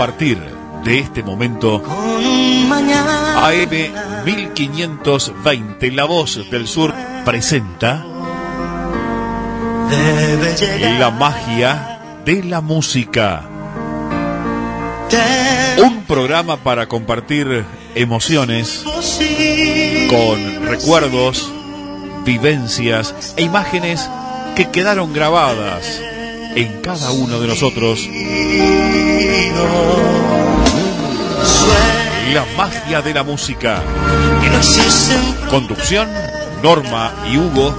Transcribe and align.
partir 0.00 0.40
de 0.82 0.98
este 0.98 1.22
momento, 1.22 1.82
AM 3.36 3.70
1520, 4.24 5.92
La 5.92 6.06
Voz 6.06 6.50
del 6.50 6.66
Sur 6.66 6.94
presenta 7.22 8.06
La 10.98 11.10
magia 11.10 12.00
de 12.24 12.42
la 12.44 12.62
música. 12.62 13.42
Un 15.84 16.04
programa 16.04 16.56
para 16.56 16.86
compartir 16.86 17.66
emociones 17.94 18.82
con 20.08 20.66
recuerdos, 20.66 21.52
vivencias 22.24 23.34
e 23.36 23.42
imágenes 23.42 24.08
que 24.56 24.70
quedaron 24.70 25.12
grabadas 25.12 26.00
en 26.54 26.80
cada 26.80 27.10
uno 27.12 27.40
de 27.40 27.46
nosotros. 27.46 28.08
La 32.32 32.44
magia 32.56 33.02
de 33.02 33.14
la 33.14 33.22
música. 33.22 33.82
Conducción, 35.50 36.08
Norma 36.62 37.12
y 37.30 37.38
Hugo. 37.38 37.74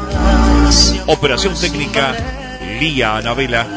Operación 1.08 1.54
técnica, 1.60 2.16
Lía 2.80 3.18
Anabela. 3.18 3.68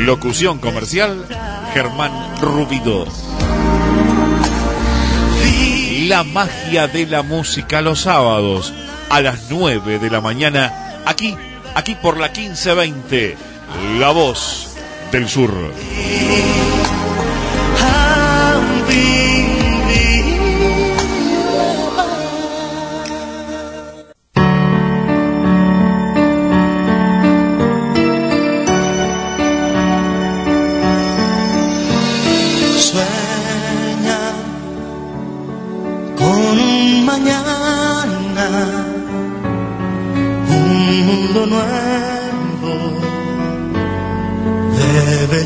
Locución 0.00 0.58
comercial, 0.58 1.26
Germán 1.74 2.12
Rubido. 2.40 3.06
La 6.06 6.24
magia 6.24 6.88
de 6.88 7.06
la 7.06 7.22
música 7.22 7.80
los 7.80 8.00
sábados 8.00 8.72
a 9.12 9.20
las 9.20 9.50
9 9.50 9.98
de 9.98 10.10
la 10.10 10.22
mañana, 10.22 11.02
aquí, 11.04 11.36
aquí 11.74 11.94
por 11.94 12.16
la 12.16 12.28
1520, 12.28 13.36
La 13.98 14.10
Voz 14.10 14.74
del 15.10 15.28
Sur. 15.28 15.50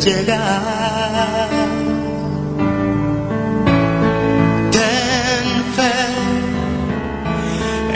llegar. 0.06 1.50
Ten 4.76 5.46
fe, 5.74 5.98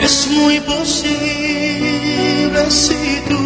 es 0.03 0.15
muy 0.27 0.59
posible 0.59 2.61
si 2.69 3.23
tú 3.29 3.43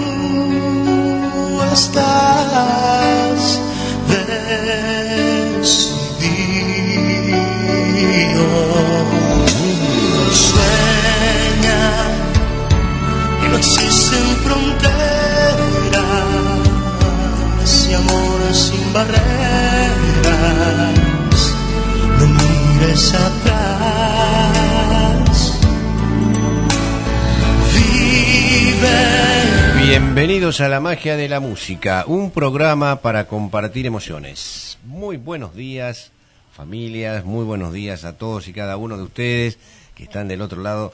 estás 1.73 3.39
decidido. 4.09 6.05
Sueña 10.47 11.83
y 13.43 13.45
no 13.47 13.55
existen 13.57 14.25
fronteras. 14.43 15.04
A 30.61 30.69
la 30.69 30.79
magia 30.79 31.17
de 31.17 31.27
la 31.27 31.41
música, 31.41 32.05
un 32.07 32.31
programa 32.31 33.01
para 33.01 33.27
compartir 33.27 33.85
emociones. 33.85 34.77
Muy 34.85 35.17
buenos 35.17 35.53
días, 35.55 36.11
familias, 36.53 37.25
muy 37.25 37.43
buenos 37.43 37.73
días 37.73 38.05
a 38.05 38.17
todos 38.17 38.47
y 38.47 38.53
cada 38.53 38.77
uno 38.77 38.95
de 38.95 39.03
ustedes 39.03 39.57
que 39.93 40.03
están 40.03 40.29
del 40.29 40.41
otro 40.41 40.61
lado 40.61 40.93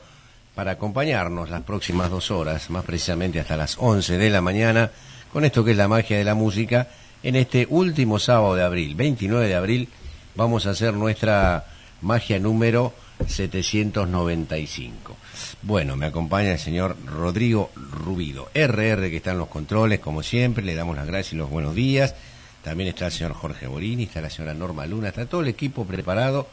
para 0.56 0.72
acompañarnos 0.72 1.52
las 1.52 1.62
próximas 1.62 2.10
dos 2.10 2.32
horas, 2.32 2.72
más 2.72 2.84
precisamente 2.84 3.40
hasta 3.40 3.58
las 3.58 3.76
11 3.78 4.18
de 4.18 4.30
la 4.32 4.42
mañana, 4.42 4.90
con 5.32 5.46
esto 5.46 5.64
que 5.64 5.72
es 5.72 5.78
la 5.78 5.88
magia 5.88 6.18
de 6.18 6.24
la 6.24 6.34
música. 6.34 6.88
En 7.24 7.36
este 7.36 7.68
último 7.70 8.18
sábado 8.18 8.56
de 8.56 8.64
abril, 8.64 8.96
29 8.96 9.48
de 9.48 9.56
abril, 9.56 9.90
vamos 10.36 10.66
a 10.66 10.72
hacer 10.72 10.96
nuestra 10.96 11.66
magia 12.02 12.40
número 12.40 12.96
795. 13.28 15.16
Bueno, 15.62 15.96
me 15.96 16.08
acompaña 16.08 16.54
el 16.54 16.60
señor 16.60 16.98
Rodrigo 17.06 17.70
Rubido, 17.76 18.50
RR 18.56 19.12
que 19.12 19.18
está 19.18 19.34
en 19.34 19.38
los 19.38 19.50
controles, 19.50 20.00
como 20.00 20.24
siempre, 20.24 20.66
le 20.66 20.74
damos 20.74 20.96
las 20.96 21.06
gracias 21.06 21.34
y 21.34 21.36
los 21.36 21.52
buenos 21.52 21.76
días. 21.76 22.16
También 22.64 22.90
está 22.90 23.06
el 23.06 23.12
señor 23.12 23.34
Jorge 23.34 23.68
Borini, 23.68 24.04
está 24.04 24.22
la 24.22 24.32
señora 24.32 24.56
Norma 24.56 24.88
Luna, 24.88 25.10
está 25.10 25.28
todo 25.28 25.42
el 25.42 25.48
equipo 25.48 25.86
preparado 25.86 26.48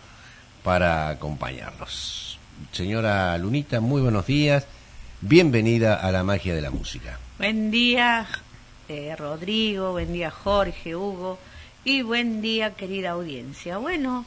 para 0.62 1.08
acompañarnos. 1.08 2.38
Señora 2.72 3.38
Lunita, 3.38 3.80
muy 3.80 4.02
buenos 4.02 4.26
días. 4.26 4.66
Bienvenida 5.22 5.94
a 5.94 6.12
la 6.12 6.24
magia 6.24 6.54
de 6.54 6.60
la 6.60 6.70
música. 6.70 7.18
Buen 7.38 7.70
día, 7.70 8.26
eh, 8.88 9.15
Rodrigo, 9.16 9.93
buen 9.93 10.12
día, 10.12 10.31
Jorge, 10.31 10.97
Hugo, 10.97 11.38
y 11.84 12.03
buen 12.03 12.41
día, 12.41 12.75
querida 12.75 13.10
audiencia. 13.10 13.78
Bueno, 13.78 14.25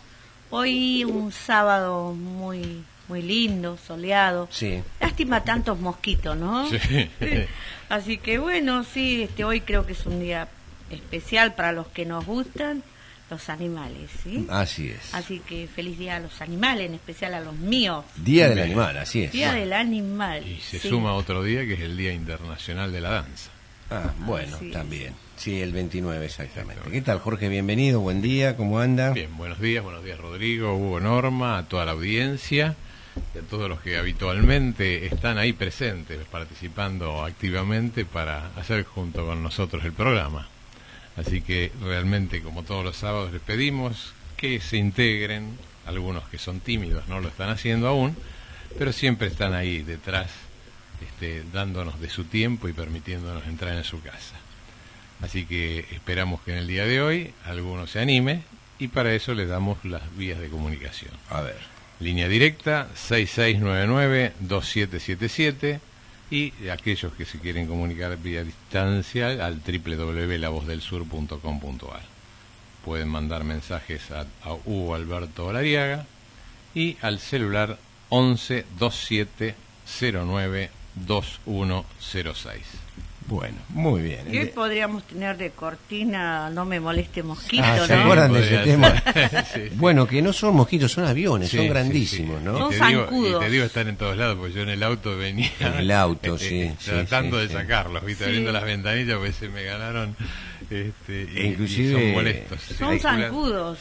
hoy 0.50 1.04
un 1.04 1.32
sábado 1.32 2.14
muy 2.14 2.84
muy 3.08 3.22
lindo, 3.22 3.78
soleado. 3.78 4.48
Sí. 4.52 4.82
Lástima 5.02 5.44
tantos 5.44 5.80
mosquitos, 5.80 6.38
¿no? 6.38 6.70
Sí. 6.70 6.78
Así 7.90 8.18
que 8.18 8.40
bueno, 8.40 8.86
sí, 8.86 9.24
este 9.24 9.44
hoy 9.44 9.62
creo 9.62 9.86
que 9.86 9.92
es 9.92 10.06
un 10.06 10.22
día 10.22 10.48
especial 10.90 11.54
para 11.54 11.74
los 11.74 11.88
que 11.88 12.06
nos 12.06 12.26
gustan 12.26 12.84
los 13.30 13.50
animales, 13.50 14.10
¿sí? 14.24 14.46
Así 14.50 14.90
es. 14.90 15.14
Así 15.14 15.40
que 15.40 15.68
feliz 15.68 15.98
día 15.98 16.18
a 16.18 16.20
los 16.20 16.42
animales, 16.42 16.88
en 16.88 16.96
especial 16.96 17.34
a 17.34 17.40
los 17.40 17.56
míos. 17.56 18.04
Día 18.18 18.50
del 18.50 18.60
animal, 18.60 18.98
así 18.98 19.24
es. 19.24 19.32
Día 19.32 19.54
del 19.54 19.74
animal. 19.74 20.46
Y 20.48 20.60
se 20.60 20.80
suma 20.80 21.14
otro 21.14 21.42
día 21.44 21.66
que 21.66 21.74
es 21.74 21.80
el 21.82 21.98
Día 21.98 22.14
Internacional 22.14 22.92
de 22.92 23.02
la 23.02 23.10
Danza. 23.10 23.52
Ah, 23.91 24.13
bueno, 24.19 24.57
también. 24.72 25.13
Sí, 25.35 25.62
el 25.62 25.74
29 25.74 26.25
exactamente. 26.25 26.81
¿Qué 26.90 27.02
tal, 27.02 27.19
Jorge? 27.19 27.50
Bienvenido, 27.50 28.00
buen 28.00 28.22
día, 28.22 28.56
¿cómo 28.56 28.79
anda? 28.79 29.12
Bien, 29.12 29.35
buenos 29.35 29.59
días, 29.59 29.84
buenos 29.84 30.02
días, 30.06 30.18
Rodrigo, 30.18 30.74
Hugo 30.78 31.02
Norma, 31.02 31.57
a 31.57 31.68
toda 31.68 31.84
la 31.84 31.91
audiencia 31.91 32.78
y 33.35 33.40
a 33.40 33.41
todos 33.41 33.68
los 33.68 33.81
que 33.81 33.97
habitualmente 33.97 35.06
están 35.07 35.38
ahí 35.38 35.51
presentes, 35.51 36.19
participando 36.31 37.25
activamente 37.25 38.06
para 38.06 38.51
hacer 38.56 38.85
junto 38.85 39.25
con 39.25 39.44
nosotros 39.44 39.84
el 39.84 39.91
programa. 39.91 40.47
Así 41.18 41.41
que 41.41 41.74
realmente, 41.81 42.41
como 42.41 42.63
todos 42.63 42.85
los 42.85 42.96
sábados, 42.96 43.34
les 43.34 43.41
pedimos 43.41 44.13
que 44.38 44.62
se 44.62 44.78
integren, 44.78 45.57
algunos 45.85 46.24
que 46.30 46.38
son 46.38 46.62
tímidos 46.62 47.09
no 47.09 47.19
lo 47.19 47.28
están 47.28 47.50
haciendo 47.50 47.90
aún, 47.90 48.16
pero 48.80 48.94
siempre 48.94 49.28
están 49.28 49.53
ahí 49.53 49.84
detrás, 49.84 50.30
este, 51.01 51.44
dándonos 51.51 52.00
de 52.00 52.09
su 52.09 52.25
tiempo 52.25 52.67
y 52.67 52.73
permitiéndonos 52.73 53.47
entrar 53.47 53.75
en 53.75 53.84
su 53.84 54.01
casa. 54.01 54.35
Así 55.22 55.45
que 55.45 55.85
esperamos 55.91 56.41
que 56.41 56.51
en 56.51 56.57
el 56.59 56.67
día 56.67 56.85
de 56.85 57.01
hoy 57.01 57.34
alguno 57.45 57.88
se 57.88 58.00
anime 58.00 58.44
y 58.79 58.88
para 58.88 59.13
eso 59.13 59.34
les 59.34 59.47
damos 59.47 59.85
las 59.85 60.16
vías 60.17 60.39
de 60.39 60.50
comunicación. 60.50 61.12
A 61.29 61.41
ver. 61.41 61.57
Línea 62.00 62.28
directa 62.28 62.89
6699-2777 62.95 65.79
y 66.31 66.51
aquellos 66.69 67.13
que 67.13 67.25
se 67.25 67.38
quieren 67.38 67.68
comunicar 67.68 68.18
vía 68.18 68.44
distancia 68.44 69.45
al 69.45 69.62
www.lavosdelsur.com.ar. 69.62 72.01
Pueden 72.83 73.09
mandar 73.09 73.44
mensajes 73.44 74.09
a, 74.09 74.25
Hugo 74.65 74.95
Alberto 74.95 75.45
Olariaga 75.45 76.07
y 76.74 76.97
al 77.01 77.19
celular 77.19 77.77
11 78.09 78.65
27 78.80 79.54
09 80.01 80.81
2106. 80.96 82.66
Bueno, 83.27 83.56
muy 83.69 84.01
bien. 84.01 84.25
¿Qué 84.31 84.47
podríamos 84.47 85.03
tener 85.03 85.38
de 85.38 85.51
cortina 85.51 86.50
No 86.50 86.65
me 86.65 86.79
moleste 86.79 87.23
mosquito? 87.23 87.63
Ah, 87.65 87.85
¿Se 87.85 87.94
acuerdan 87.94 88.33
de 88.33 88.39
ese 88.41 88.57
tema? 88.59 88.94
Bueno, 89.75 90.07
que 90.07 90.21
no 90.21 90.33
son 90.33 90.56
mosquitos, 90.56 90.91
son 90.91 91.06
aviones, 91.06 91.50
son 91.50 91.68
grandísimos, 91.68 92.41
¿no? 92.41 92.57
Son 92.57 92.73
zancudos. 92.73 93.41
y 93.41 93.45
te 93.45 93.51
digo, 93.51 93.65
están 93.65 93.88
en 93.88 93.95
todos 93.95 94.18
lados, 94.18 94.38
porque 94.38 94.53
yo 94.53 94.62
en 94.62 94.69
el 94.69 94.83
auto 94.83 95.18
venía. 95.18 95.51
En 95.59 95.73
el 95.75 95.91
auto, 95.91 96.35
este, 96.41 96.75
sí. 96.77 96.85
Tratando 96.85 97.38
de 97.38 97.50
sacarlos, 97.50 98.03
¿viste? 98.06 98.25
Abriendo 98.25 98.51
las 98.51 98.63
ventanillas, 98.63 99.18
porque 99.18 99.33
se 99.33 99.50
me 99.50 99.63
ganaron. 99.63 100.15
Este, 100.69 101.23
e 101.35 101.47
inclusive 101.47 101.94
son 101.94 102.12
molestos. 102.12 102.62
Son 102.77 103.00
zancudos. 103.00 103.79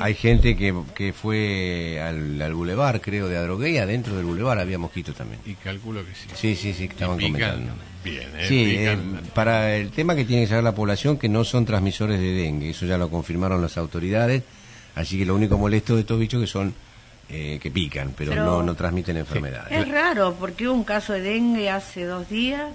Hay 0.00 0.14
gente 0.14 0.56
que, 0.56 0.74
que 0.94 1.12
fue 1.12 2.00
al, 2.00 2.40
al 2.40 2.54
bulevar, 2.54 3.00
creo, 3.00 3.28
de 3.28 3.36
Adrogué, 3.36 3.70
y 3.70 3.78
adentro 3.78 4.16
del 4.16 4.24
bulevar 4.24 4.58
había 4.58 4.78
mosquitos 4.78 5.14
también. 5.14 5.40
Y 5.46 5.54
calculo 5.54 6.04
que 6.04 6.14
sí. 6.14 6.28
Sí, 6.34 6.54
sí, 6.56 6.74
sí, 6.74 6.84
estaban 6.84 7.18
comentando 7.18 7.72
Bien, 8.10 8.28
eh, 8.36 8.46
Sí, 8.48 8.74
eh, 8.78 8.96
para 9.34 9.76
el 9.76 9.90
tema 9.90 10.14
que 10.16 10.24
tiene 10.24 10.42
que 10.42 10.48
saber 10.48 10.64
la 10.64 10.74
población 10.74 11.18
que 11.18 11.28
no 11.28 11.44
son 11.44 11.64
transmisores 11.66 12.18
de 12.20 12.32
dengue, 12.32 12.70
eso 12.70 12.86
ya 12.86 12.98
lo 12.98 13.08
confirmaron 13.10 13.60
las 13.62 13.76
autoridades, 13.78 14.42
así 14.94 15.18
que 15.18 15.24
lo 15.26 15.34
único 15.34 15.58
molesto 15.58 15.94
de 15.94 16.00
estos 16.02 16.18
bichos 16.18 16.40
que 16.40 16.46
son 16.46 16.74
eh, 17.30 17.58
que 17.62 17.70
pican, 17.70 18.14
pero, 18.16 18.30
Pero- 18.32 18.44
no, 18.44 18.62
no 18.62 18.74
transmiten 18.74 19.16
enfermedades. 19.18 19.70
Es 19.70 19.88
raro, 19.88 20.34
porque 20.40 20.66
hubo 20.66 20.74
un 20.74 20.84
caso 20.84 21.12
de 21.12 21.20
dengue 21.20 21.68
hace 21.70 22.04
dos 22.04 22.28
días 22.30 22.70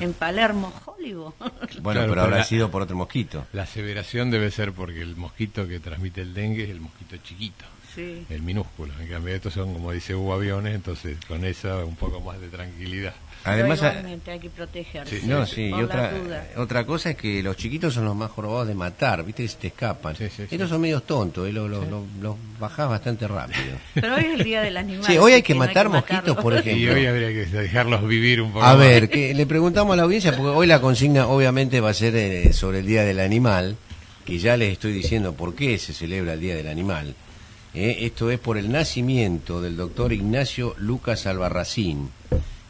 en 0.00 0.12
Palermo, 0.12 0.72
Hollywood. 0.84 1.32
Bueno, 1.80 2.00
Claro, 2.00 2.08
pero 2.12 2.22
habrá 2.22 2.38
la- 2.38 2.44
sido 2.44 2.70
por 2.70 2.82
otro 2.82 2.94
mosquito. 2.96 3.46
La 3.54 3.62
aseveración 3.62 4.30
debe 4.30 4.50
ser 4.50 4.72
porque 4.72 5.00
el 5.00 5.16
mosquito 5.16 5.66
que 5.66 5.80
transmite 5.80 6.20
el 6.20 6.34
dengue 6.34 6.64
es 6.64 6.70
el 6.70 6.80
mosquito 6.80 7.16
chiquito, 7.24 7.64
sí. 7.94 8.26
el 8.28 8.42
minúsculo. 8.42 8.92
En 9.00 9.08
cambio, 9.08 9.34
estos 9.34 9.54
son, 9.54 9.72
como 9.72 9.92
dice 9.92 10.14
Hugo, 10.14 10.34
aviones, 10.34 10.74
entonces 10.74 11.16
con 11.26 11.44
esa 11.46 11.82
un 11.84 11.96
poco 11.96 12.20
más 12.20 12.38
de 12.40 12.48
tranquilidad. 12.48 13.14
Además, 13.46 13.78
igualmente 13.78 14.30
hay 14.30 14.38
que 14.40 14.50
protegerse. 14.50 15.20
Sí, 15.20 15.26
no, 15.26 15.46
sí, 15.46 15.62
y 15.68 15.72
otra, 15.72 16.12
otra 16.56 16.84
cosa 16.84 17.10
es 17.10 17.16
que 17.16 17.42
los 17.42 17.56
chiquitos 17.56 17.94
son 17.94 18.04
los 18.04 18.14
más 18.16 18.30
jorobados 18.30 18.66
de 18.68 18.74
matar, 18.74 19.24
viste 19.24 19.42
que 19.44 19.48
se 19.48 19.56
te 19.56 19.66
escapan. 19.68 20.16
Sí, 20.16 20.24
sí, 20.28 20.44
sí. 20.48 20.48
Estos 20.50 20.68
son 20.68 20.80
medios 20.80 21.04
tontos, 21.04 21.48
eh, 21.48 21.52
los 21.52 21.70
los- 21.70 21.86
los- 21.88 22.04
los 22.20 22.36
bajás 22.58 22.88
bastante 22.88 23.26
rápido. 23.28 23.76
Pero 23.94 24.14
hoy 24.14 24.24
es 24.24 24.34
el 24.40 24.44
día 24.44 24.60
del 24.62 24.76
animal. 24.76 25.04
Sí, 25.04 25.16
hoy 25.18 25.32
hay 25.32 25.42
que 25.42 25.54
no 25.54 25.60
matar 25.60 25.88
mosquitos, 25.88 26.16
matarlo. 26.36 26.42
por 26.42 26.52
Y 26.54 26.56
ejemplo. 26.58 26.94
hoy 26.94 27.06
habría 27.06 27.28
que 27.28 27.46
dejarlos 27.46 28.06
vivir 28.06 28.40
un 28.42 28.52
poco 28.52 28.64
A 28.64 28.70
más. 28.70 28.78
ver, 28.78 29.08
que 29.08 29.32
le 29.34 29.46
preguntamos 29.46 29.92
a 29.92 29.96
la 29.96 30.02
audiencia, 30.02 30.36
porque 30.36 30.50
hoy 30.50 30.66
la 30.66 30.80
consigna 30.80 31.26
obviamente 31.28 31.80
va 31.80 31.90
a 31.90 31.94
ser 31.94 32.16
eh, 32.16 32.52
sobre 32.52 32.80
el 32.80 32.86
Día 32.86 33.04
del 33.04 33.20
Animal, 33.20 33.76
que 34.24 34.38
ya 34.38 34.56
les 34.56 34.72
estoy 34.72 34.92
diciendo 34.92 35.34
por 35.34 35.54
qué 35.54 35.78
se 35.78 35.92
celebra 35.92 36.32
el 36.32 36.40
Día 36.40 36.56
del 36.56 36.66
Animal. 36.68 37.14
Eh, 37.74 37.98
esto 38.06 38.30
es 38.30 38.38
por 38.38 38.56
el 38.56 38.72
nacimiento 38.72 39.60
del 39.60 39.76
doctor 39.76 40.12
Ignacio 40.12 40.74
Lucas 40.78 41.26
Albarracín, 41.26 42.08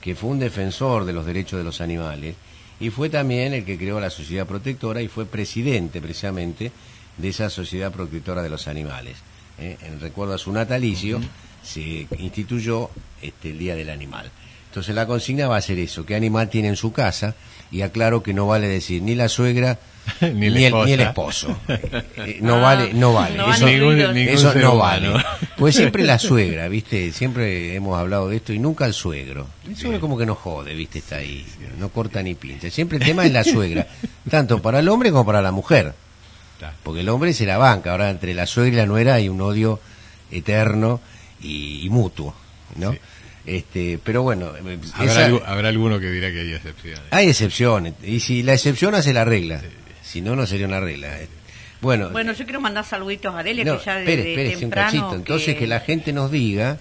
que 0.06 0.14
fue 0.14 0.30
un 0.30 0.38
defensor 0.38 1.04
de 1.04 1.12
los 1.12 1.26
derechos 1.26 1.58
de 1.58 1.64
los 1.64 1.80
animales 1.80 2.36
y 2.78 2.90
fue 2.90 3.10
también 3.10 3.54
el 3.54 3.64
que 3.64 3.76
creó 3.76 3.98
la 3.98 4.08
Sociedad 4.08 4.46
Protectora 4.46 5.02
y 5.02 5.08
fue 5.08 5.26
presidente 5.26 6.00
precisamente 6.00 6.70
de 7.16 7.28
esa 7.28 7.50
Sociedad 7.50 7.90
Protectora 7.90 8.40
de 8.40 8.48
los 8.48 8.68
Animales. 8.68 9.16
Eh, 9.58 9.76
en 9.82 9.98
recuerdo 9.98 10.34
a 10.34 10.38
su 10.38 10.52
natalicio 10.52 11.20
se 11.60 12.06
instituyó 12.20 12.88
este, 13.20 13.50
el 13.50 13.58
Día 13.58 13.74
del 13.74 13.90
Animal. 13.90 14.30
Entonces 14.68 14.94
la 14.94 15.08
consigna 15.08 15.48
va 15.48 15.56
a 15.56 15.60
ser 15.60 15.80
eso, 15.80 16.06
qué 16.06 16.14
animal 16.14 16.50
tiene 16.50 16.68
en 16.68 16.76
su 16.76 16.92
casa 16.92 17.34
y 17.72 17.82
aclaro 17.82 18.22
que 18.22 18.32
no 18.32 18.46
vale 18.46 18.68
decir 18.68 19.02
ni 19.02 19.16
la 19.16 19.28
suegra 19.28 19.80
Ni 20.20 20.46
el, 20.64 20.74
ni 20.84 20.92
el 20.92 21.00
esposo. 21.00 21.58
Eh, 21.68 22.38
no 22.40 22.56
Ah, 22.56 22.60
vale, 22.60 22.92
no 22.94 23.12
vale. 23.12 23.36
no 23.36 23.52
eso 23.52 23.66
ningún 23.66 23.98
no 24.62 24.76
vale. 24.76 25.12
Pues 25.56 25.74
siempre 25.76 26.04
la 26.04 26.18
suegra, 26.18 26.68
¿viste? 26.68 27.12
Siempre 27.12 27.74
hemos 27.74 27.98
hablado 27.98 28.28
de 28.28 28.36
esto 28.36 28.52
y 28.52 28.58
nunca 28.58 28.86
el 28.86 28.94
suegro. 28.94 29.46
El 29.66 29.76
suegro 29.76 30.00
como 30.00 30.16
que 30.16 30.24
no 30.26 30.34
jode, 30.34 30.74
¿viste? 30.74 30.98
Está 31.00 31.16
ahí, 31.16 31.44
no 31.78 31.88
corta 31.90 32.22
ni 32.22 32.34
pincha. 32.34 32.70
Siempre 32.70 32.98
el 32.98 33.04
tema 33.04 33.26
es 33.26 33.32
la 33.32 33.44
suegra, 33.44 33.86
tanto 34.30 34.62
para 34.62 34.78
el 34.78 34.88
hombre 34.88 35.10
como 35.10 35.26
para 35.26 35.42
la 35.42 35.52
mujer. 35.52 35.92
Porque 36.82 37.00
el 37.00 37.08
hombre 37.10 37.32
se 37.34 37.44
la 37.44 37.58
banca. 37.58 37.90
Ahora 37.92 38.08
entre 38.10 38.32
la 38.32 38.46
suegra 38.46 38.72
y 38.72 38.76
la 38.76 38.86
nuera 38.86 39.14
hay 39.14 39.28
un 39.28 39.40
odio 39.40 39.80
eterno 40.30 41.00
y, 41.42 41.84
y 41.84 41.90
mutuo, 41.90 42.34
¿no? 42.76 42.92
Sí. 42.92 42.98
Este, 43.44 44.00
pero 44.02 44.22
bueno, 44.22 44.50
eh, 44.56 44.78
Habrá, 44.94 45.12
esa- 45.12 45.28
algu- 45.28 45.42
habrá 45.46 45.68
alguno 45.68 46.00
que 46.00 46.10
dirá 46.10 46.30
que 46.32 46.40
hay 46.40 46.52
excepciones. 46.54 47.00
hay 47.10 47.28
excepciones. 47.28 47.94
Y 48.02 48.18
si 48.20 48.42
la 48.42 48.54
excepción 48.54 48.94
hace 48.96 49.12
la 49.12 49.24
regla, 49.24 49.60
si 50.16 50.22
no, 50.22 50.34
no 50.34 50.46
sería 50.46 50.66
una 50.66 50.80
regla. 50.80 51.20
Eh, 51.20 51.28
Bueno, 51.82 52.08
Bueno, 52.10 52.32
yo 52.32 52.44
quiero 52.44 52.60
mandar 52.60 52.84
saluditos 52.86 53.34
a 53.34 53.40
Arelia, 53.40 53.64
no, 53.64 53.78
que 53.78 53.84
ya 53.84 53.98
espere, 54.00 54.16
desde 54.16 54.30
espere, 54.30 54.54
un 54.54 54.60
temprano... 54.60 54.86
cachito. 54.90 55.14
Entonces 55.14 55.56
que... 55.56 55.66
la 55.66 55.80
gente 55.80 56.12
nos 56.14 56.30
diga 56.30 56.78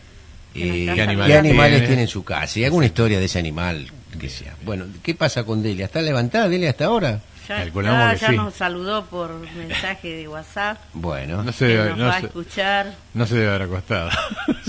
eh, 0.54 0.90
qué 0.96 1.02
animales, 1.02 1.42
tiene. 1.42 1.88
tiene 1.88 2.02
en 2.04 2.08
su 2.08 2.24
casa. 2.24 2.60
Y 2.60 2.64
alguna 2.64 2.86
historia 2.86 3.20
de 3.20 3.26
ese 3.26 3.38
animal 3.40 3.92
que 4.20 4.30
sea. 4.30 4.56
Bueno, 4.64 4.86
¿qué 5.04 5.14
pasa 5.16 5.44
con 5.44 5.62
Delia? 5.62 5.86
¿Está 5.86 6.02
levantada 6.02 6.48
Delia 6.48 6.70
hasta 6.70 6.86
ahora? 6.86 7.20
Ya, 7.50 7.58
Calculamos 7.58 8.00
ya- 8.00 8.14
que 8.14 8.22
ya 8.22 8.28
sí. 8.30 8.36
nos 8.38 8.54
saludó 8.56 9.06
por 9.08 9.38
mensaje 9.58 10.08
de 10.16 10.28
WhatsApp. 10.30 10.78
Bueno, 10.94 11.44
No 11.44 11.52
se 11.52 11.66
debe, 11.66 11.90
nos 11.90 11.98
no 11.98 12.06
va 12.06 12.16
a 12.16 12.20
se- 12.22 12.26
escuchar. 12.28 12.94
no 13.14 13.28
se 13.28 13.36
debe 13.36 13.50
haber 13.50 13.62
acostado. 13.64 14.10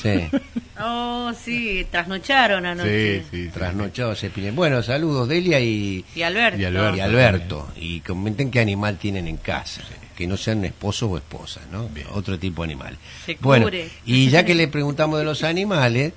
sí. 0.02 0.28
Oh, 0.80 1.32
sí, 1.42 1.86
trasnocharon 1.90 2.66
anoche. 2.66 3.22
sí, 3.22 3.26
sí. 3.30 3.48
Trasnochado 3.48 4.14
se. 4.14 4.28
Bueno, 4.52 4.82
saludos 4.82 5.28
Delia 5.28 5.58
y, 5.60 6.04
Y 6.14 6.22
Alberto. 6.22 6.60
Y 6.60 6.64
Alberto. 6.64 6.96
y 6.96 7.00
Alberto. 7.00 7.68
Y 7.76 8.00
comenten 8.00 8.50
qué 8.50 8.60
animal 8.60 8.98
tienen 8.98 9.26
en 9.28 9.36
casa. 9.38 9.82
Que 10.16 10.26
no 10.26 10.36
sean 10.36 10.64
esposos 10.64 11.10
o 11.10 11.16
esposas, 11.16 11.64
¿no? 11.70 11.88
Otro 12.12 12.38
tipo 12.38 12.62
de 12.62 12.72
animal. 12.72 12.96
Se 13.24 13.36
Bueno, 13.40 13.66
cure. 13.66 13.88
y 14.06 14.28
ya 14.30 14.44
que 14.44 14.54
le 14.54 14.68
preguntamos 14.68 15.18
de 15.18 15.24
los 15.24 15.42
animales, 15.44 16.12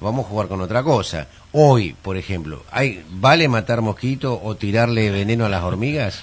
vamos 0.00 0.26
a 0.26 0.28
jugar 0.28 0.48
con 0.48 0.60
otra 0.60 0.82
cosa. 0.82 1.28
Hoy, 1.52 1.94
por 2.02 2.16
ejemplo, 2.16 2.64
¿hay, 2.72 3.04
¿vale 3.10 3.46
matar 3.48 3.80
mosquitos 3.80 4.38
o 4.42 4.56
tirarle 4.56 5.10
veneno 5.10 5.44
a 5.46 5.48
las 5.48 5.62
hormigas? 5.62 6.22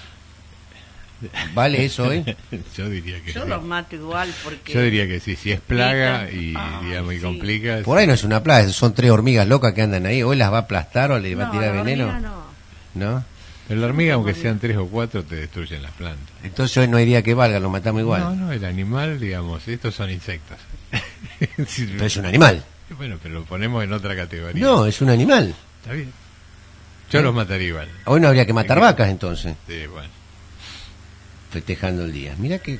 ¿Vale 1.54 1.84
eso 1.84 2.06
hoy? 2.08 2.24
Yo 2.76 2.88
diría 2.88 3.20
que 3.22 3.32
Yo 3.32 3.42
sí. 3.44 3.48
los 3.48 3.62
mato 3.64 3.94
igual 3.96 4.28
porque... 4.44 4.72
Yo 4.72 4.80
diría 4.82 5.06
que 5.06 5.20
sí, 5.20 5.36
si 5.36 5.52
es 5.52 5.60
plaga 5.60 6.30
y 6.30 6.54
Ah, 6.56 6.80
digamos 6.84 7.12
y 7.14 7.16
sí. 7.16 7.22
complica. 7.22 7.78
Por 7.84 7.98
ahí 7.98 8.06
no 8.06 8.12
es 8.14 8.24
una 8.24 8.42
plaga, 8.42 8.68
son 8.70 8.94
tres 8.94 9.10
hormigas 9.10 9.46
locas 9.48 9.72
que 9.74 9.82
andan 9.82 10.06
ahí. 10.06 10.22
¿Hoy 10.22 10.36
las 10.36 10.52
va 10.52 10.58
a 10.58 10.60
aplastar 10.62 11.12
o 11.12 11.18
le 11.18 11.34
va 11.34 11.48
a 11.48 11.50
tirar 11.50 11.74
la 11.74 11.82
veneno? 11.82 12.20
no. 12.20 12.42
¿No? 12.94 13.24
Pero 13.68 13.80
la 13.80 13.86
hormiga, 13.86 14.14
aunque 14.14 14.34
sean 14.34 14.58
tres 14.58 14.76
o 14.76 14.86
cuatro, 14.86 15.22
te 15.22 15.36
destruyen 15.36 15.82
las 15.82 15.92
plantas. 15.92 16.28
Entonces 16.42 16.76
hoy 16.76 16.88
no 16.88 16.96
hay 16.98 17.06
día 17.06 17.22
que 17.22 17.32
valga, 17.32 17.58
lo 17.60 17.70
matamos 17.70 18.00
igual. 18.02 18.20
No, 18.22 18.34
no, 18.34 18.52
el 18.52 18.64
animal, 18.64 19.18
digamos, 19.20 19.66
estos 19.68 19.94
son 19.94 20.10
insectos. 20.10 20.58
Pero 21.38 22.04
es 22.04 22.16
un 22.16 22.26
animal. 22.26 22.62
Bueno, 22.98 23.16
pero 23.22 23.36
lo 23.36 23.44
ponemos 23.44 23.82
en 23.82 23.92
otra 23.94 24.14
categoría. 24.14 24.62
No, 24.62 24.84
es 24.84 25.00
un 25.00 25.08
animal. 25.08 25.54
Está 25.80 25.94
bien. 25.94 26.12
Yo 27.10 27.22
los 27.22 27.34
mataría 27.34 27.68
igual. 27.68 27.88
Hoy 28.04 28.20
no 28.20 28.28
habría 28.28 28.44
que 28.44 28.52
matar 28.52 28.78
vacas 28.80 29.08
entonces, 29.08 29.54
Sí, 29.66 29.86
bueno. 29.86 30.08
Festejando 31.52 32.04
el 32.04 32.12
día. 32.12 32.34
Mira 32.38 32.58
que, 32.58 32.78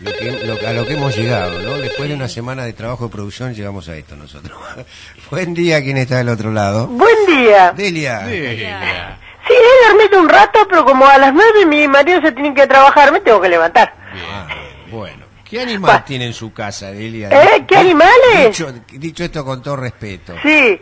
lo 0.00 0.12
que 0.16 0.30
lo- 0.46 0.68
a 0.68 0.72
lo 0.72 0.86
que 0.86 0.94
hemos 0.94 1.16
llegado, 1.16 1.60
¿no? 1.60 1.76
Después 1.78 2.08
de 2.08 2.14
una 2.14 2.28
semana 2.28 2.64
de 2.64 2.72
trabajo 2.72 3.04
de 3.06 3.10
producción 3.12 3.52
llegamos 3.54 3.88
a 3.88 3.96
esto 3.96 4.16
nosotros. 4.16 4.58
Buen 5.30 5.52
día, 5.54 5.82
¿quién 5.82 5.96
está 5.98 6.18
del 6.18 6.28
otro 6.28 6.52
lado? 6.52 6.86
Buen 6.86 7.26
día. 7.26 7.72
Delia. 7.76 8.20
Delia. 8.20 9.18
Sí, 9.46 9.52
he 9.54 9.88
dormido 9.88 10.20
un 10.20 10.28
rato, 10.28 10.60
pero 10.68 10.84
como 10.84 11.04
a 11.06 11.18
las 11.18 11.34
nueve 11.34 11.66
mi 11.66 11.86
marido 11.88 12.20
se 12.22 12.30
tiene 12.32 12.54
que 12.54 12.66
trabajar, 12.66 13.10
me 13.12 13.20
tengo 13.20 13.40
que 13.40 13.48
levantar. 13.48 13.92
Ah, 14.30 14.46
bueno. 14.90 15.22
¿Qué 15.44 15.60
animal 15.60 16.02
tiene 16.06 16.26
en 16.26 16.32
su 16.32 16.50
casa, 16.52 16.92
Delia? 16.92 17.28
¿Eh? 17.28 17.64
¿Qué 17.68 17.76
animales? 17.76 18.46
Dicho, 18.46 18.72
dicho 18.92 19.22
esto 19.24 19.44
con 19.44 19.62
todo 19.62 19.76
respeto. 19.76 20.34
Sí, 20.42 20.80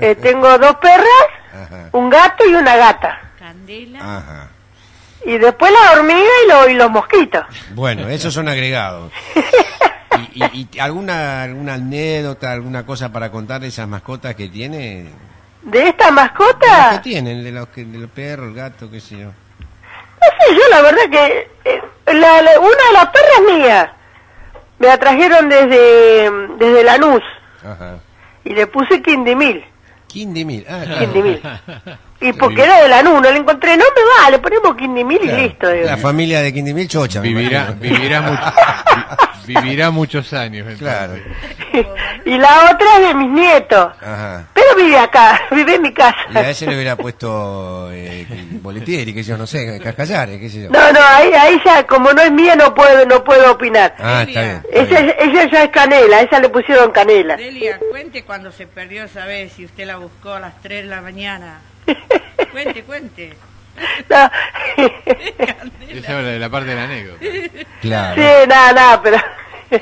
eh, 0.00 0.16
tengo 0.20 0.58
dos 0.58 0.74
perras, 0.76 1.06
Ajá. 1.52 1.90
un 1.92 2.10
gato 2.10 2.44
y 2.48 2.54
una 2.54 2.74
gata. 2.76 3.20
Candela. 3.38 3.98
Ajá. 4.00 4.48
Y 5.28 5.36
después 5.38 5.70
la 5.72 5.92
hormiga 5.92 6.20
y, 6.44 6.48
lo- 6.48 6.68
y 6.68 6.74
los 6.74 6.90
mosquitos. 6.90 7.44
Bueno, 7.74 8.08
esos 8.08 8.32
son 8.32 8.48
agregados. 8.48 9.12
¿Y, 10.34 10.42
y- 10.44 10.68
y 10.72 10.78
alguna, 10.78 11.42
alguna 11.42 11.74
anécdota, 11.74 12.50
alguna 12.52 12.84
cosa 12.86 13.12
para 13.12 13.30
contar 13.30 13.60
de 13.60 13.68
esas 13.68 13.86
mascotas 13.86 14.34
que 14.34 14.48
tiene? 14.48 15.06
¿De 15.62 15.88
esta 15.88 16.06
¿Qué 16.06 16.12
mascota? 16.12 17.00
tienen? 17.02 17.44
De 17.44 17.52
los, 17.52 17.68
que, 17.68 17.84
de 17.84 17.98
los 17.98 18.10
perros, 18.10 18.48
el 18.48 18.54
gato, 18.54 18.90
qué 18.90 19.00
sé 19.00 19.18
yo. 19.18 19.26
No 19.26 20.26
sé, 20.46 20.54
yo 20.54 20.60
la 20.70 20.82
verdad 20.82 21.02
que 21.10 21.50
eh, 21.64 21.82
la- 22.06 22.40
la- 22.42 22.58
una 22.60 22.70
de 22.70 22.92
las 22.94 23.06
perras 23.06 23.40
mías 23.58 23.88
me 24.78 24.86
la 24.86 24.96
trajeron 24.98 25.48
desde, 25.48 26.30
desde 26.58 26.84
Lanús 26.84 27.22
Ajá. 27.64 27.98
y 28.44 28.54
le 28.54 28.66
puse 28.66 29.02
Quindimil. 29.02 29.64
Quindimil. 30.06 30.64
Ah, 30.68 30.82
claro. 30.84 30.98
Quindimil. 31.00 31.42
Y 32.20 32.32
porque 32.32 32.62
era 32.64 32.80
de 32.82 32.88
Lanús, 32.88 33.22
no 33.22 33.30
le 33.30 33.38
encontré 33.38 33.70
nombre, 33.76 34.02
va, 34.24 34.30
le 34.30 34.38
ponemos 34.40 34.74
Quindimil 34.76 35.18
y 35.22 35.26
Claro. 35.28 35.42
listo. 35.42 35.70
digo. 35.70 35.86
La 35.86 35.96
familia 35.96 36.42
de 36.42 36.52
Quindimil 36.52 36.88
chocha. 36.88 37.20
me 37.20 37.28
Vivirá, 37.28 37.74
vivirá, 37.78 38.20
mucho- 38.22 38.52
vivirá 39.46 39.90
muchos 39.90 40.32
años. 40.32 40.66
entonces. 40.68 40.78
Claro. 40.78 41.14
y 42.24 42.36
la 42.38 42.70
otra 42.72 42.96
es 42.96 43.08
de 43.08 43.14
mis 43.14 43.28
nietos. 43.30 43.92
Ajá. 44.02 44.46
Pero 44.52 44.66
vive 44.76 44.98
acá, 44.98 45.40
vive 45.52 45.76
en 45.76 45.82
mi 45.82 45.88
Y 45.88 45.92
a 45.92 45.94
casa. 45.94 46.50
ese 46.50 46.66
le 46.66 46.74
hubiera 46.74 46.96
puesto 46.96 47.88
eh, 47.92 48.26
boletieri, 48.62 49.14
que 49.14 49.22
yo 49.22 49.38
no 49.38 49.46
sé, 49.46 49.78
cascallares, 49.80 50.40
qué 50.40 50.48
sé 50.48 50.62
yo. 50.64 50.70
No, 50.70 50.92
no, 50.92 50.98
ahí, 51.00 51.32
ahí 51.34 51.60
ya, 51.64 51.86
como 51.86 52.12
no 52.12 52.20
es 52.22 52.32
mía, 52.32 52.56
no 52.56 52.74
puedo, 52.74 53.06
no 53.06 53.22
puedo 53.22 53.52
opinar. 53.52 53.94
Ah, 53.98 54.24
está 54.26 54.40
bien. 54.42 54.62
Esa, 54.72 54.98
ella 55.20 55.48
ya 55.52 55.62
es 55.64 55.70
canela, 55.70 56.20
esa 56.22 56.40
le 56.40 56.48
pusieron 56.48 56.90
canela. 56.90 57.36
Delia, 57.36 57.78
cuente 57.90 58.24
cuando 58.24 58.50
se 58.50 58.66
perdió 58.66 59.04
esa 59.04 59.24
vez 59.24 59.56
y 59.58 59.64
usted 59.66 59.86
la 59.86 59.96
buscó 59.98 60.32
a 60.34 60.40
las 60.40 60.60
3 60.62 60.82
de 60.82 60.88
la 60.90 61.00
mañana. 61.00 61.60
Cuente, 62.52 62.82
cuente. 62.84 63.32
No. 64.08 64.30
Esa 65.88 66.16
habla 66.16 66.28
de 66.30 66.38
la 66.40 66.48
parte 66.50 66.70
de 66.70 66.74
la 66.74 66.84
anécdota. 66.84 67.24
Claro. 67.80 68.14
sí, 68.20 68.28
nada, 68.48 68.72
nada, 68.72 69.02
pero 69.02 69.18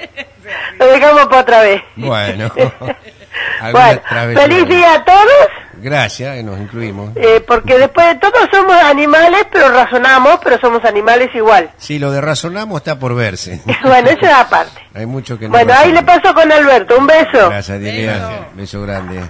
lo 0.79 0.87
dejamos 0.93 1.27
para 1.29 1.41
otra 1.41 1.61
vez. 1.63 1.83
Bueno. 1.97 2.53
¿Alguna 3.61 4.01
Bueno, 4.05 4.41
feliz 4.41 4.69
día 4.69 4.95
a 4.95 5.05
todos, 5.05 5.49
Gracias, 5.79 6.43
nos 6.45 6.59
incluimos. 6.61 7.15
eh, 7.17 7.43
porque 7.47 7.79
después 7.79 8.07
de 8.09 8.15
todo 8.17 8.33
somos 8.53 8.77
animales, 8.83 9.47
pero 9.53 9.71
razonamos, 9.71 10.41
pero 10.43 10.59
somos 10.59 10.85
animales 10.85 11.31
igual. 11.35 11.71
Sí, 11.79 11.99
lo 11.99 12.11
de 12.11 12.21
razonamos 12.21 12.79
está 12.79 12.99
por 12.99 13.15
verse. 13.15 13.61
bueno, 13.83 14.09
eso 14.11 14.27
es 14.27 14.33
aparte. 14.33 14.81
Hay 14.95 15.07
mucho 15.07 15.39
que 15.39 15.47
no 15.47 15.53
Bueno, 15.53 15.73
ahí 15.75 15.91
le 15.93 16.01
razonamos. 16.01 16.23
paso 16.23 16.35
con 16.35 16.53
Alberto, 16.53 16.99
un 16.99 17.07
beso. 17.07 17.49
Gracias. 17.51 17.81
Beso. 17.81 18.47
Beso 18.55 18.83
grande. 18.83 19.23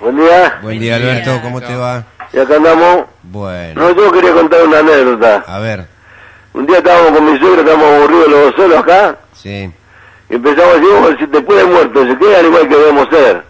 Buen 0.00 0.16
día. 0.16 0.58
Buen 0.62 0.78
día. 0.78 0.96
Alberto. 0.96 1.40
¿Cómo 1.42 1.60
te 1.60 1.74
va? 1.74 2.04
Y 2.32 2.38
acá 2.38 2.56
andamos. 2.56 3.04
Bueno, 3.22 3.80
No, 3.82 3.94
yo 3.96 4.12
quería 4.12 4.32
contar 4.32 4.62
una 4.64 4.78
anécdota. 4.80 5.44
a 5.46 5.58
ver, 5.58 5.86
Un 6.52 6.66
día 6.66 6.78
estábamos 6.78 7.12
con 7.12 7.32
mi 7.32 7.38
suegro, 7.38 7.60
estábamos 7.60 7.90
aburridos 7.92 8.28
los 8.28 8.40
dos 8.40 8.54
solos 8.56 8.78
acá. 8.78 9.16
sí. 9.32 9.70
Y 10.28 10.34
empezamos 10.34 10.74
a 10.74 10.78
decir, 10.80 11.18
si 11.20 11.26
después 11.26 11.56
de 11.58 11.64
muerto 11.66 12.04
se 12.04 12.18
quedan 12.18 12.46
igual 12.46 12.68
que 12.68 12.76
debemos 12.76 13.08
ser. 13.10 13.44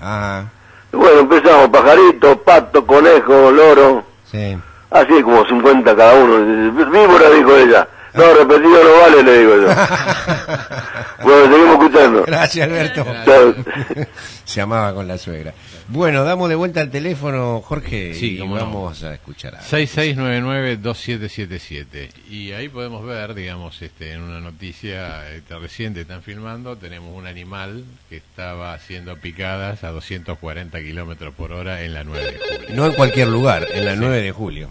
Ajá, 0.00 0.44
Y 0.92 0.96
bueno, 0.96 1.20
empezamos, 1.20 1.68
pajarito, 1.70 2.36
pato, 2.42 2.86
conejo, 2.86 3.50
loro. 3.50 4.04
sí. 4.30 4.56
Así 4.92 5.22
como 5.22 5.44
50 5.46 5.94
cada 5.96 6.14
uno. 6.14 6.72
Víbora, 6.90 7.30
dijo 7.30 7.56
ella. 7.56 7.86
No, 8.14 8.34
repetido 8.34 8.82
no 8.84 9.00
vale, 9.00 9.22
le 9.22 9.38
digo 9.38 9.56
yo. 9.56 9.68
bueno, 11.22 11.44
seguimos 11.52 11.72
escuchando. 11.72 12.24
Gracias, 12.26 12.66
Alberto. 12.68 13.04
Se 14.44 14.60
amaba 14.60 14.92
con 14.94 15.06
la 15.06 15.16
suegra. 15.16 15.54
Bueno, 15.88 16.24
damos 16.24 16.48
de 16.48 16.54
vuelta 16.56 16.80
al 16.80 16.90
teléfono, 16.90 17.60
Jorge, 17.64 18.14
Sí, 18.14 18.34
y 18.34 18.38
cómo 18.38 18.56
no. 18.56 18.62
vamos 18.62 19.02
a 19.04 19.14
escuchar 19.14 19.54
algo. 19.56 19.66
6699-2777. 19.68 22.10
Y 22.30 22.52
ahí 22.52 22.68
podemos 22.68 23.04
ver, 23.04 23.34
digamos, 23.34 23.80
este, 23.82 24.12
en 24.12 24.22
una 24.22 24.40
noticia 24.40 25.28
este, 25.32 25.58
reciente, 25.58 26.00
están 26.02 26.22
filmando, 26.22 26.76
tenemos 26.76 27.12
un 27.16 27.26
animal 27.26 27.84
que 28.08 28.16
estaba 28.16 28.78
siendo 28.78 29.16
picadas 29.16 29.82
a 29.84 29.90
240 29.90 30.80
kilómetros 30.80 31.34
por 31.34 31.52
hora 31.52 31.82
en 31.82 31.94
la 31.94 32.04
9 32.04 32.24
de 32.32 32.38
julio. 32.38 32.68
No 32.74 32.86
en 32.86 32.92
cualquier 32.92 33.28
lugar, 33.28 33.66
en 33.72 33.84
la 33.84 33.96
9 33.96 34.22
de 34.22 34.32
julio. 34.32 34.68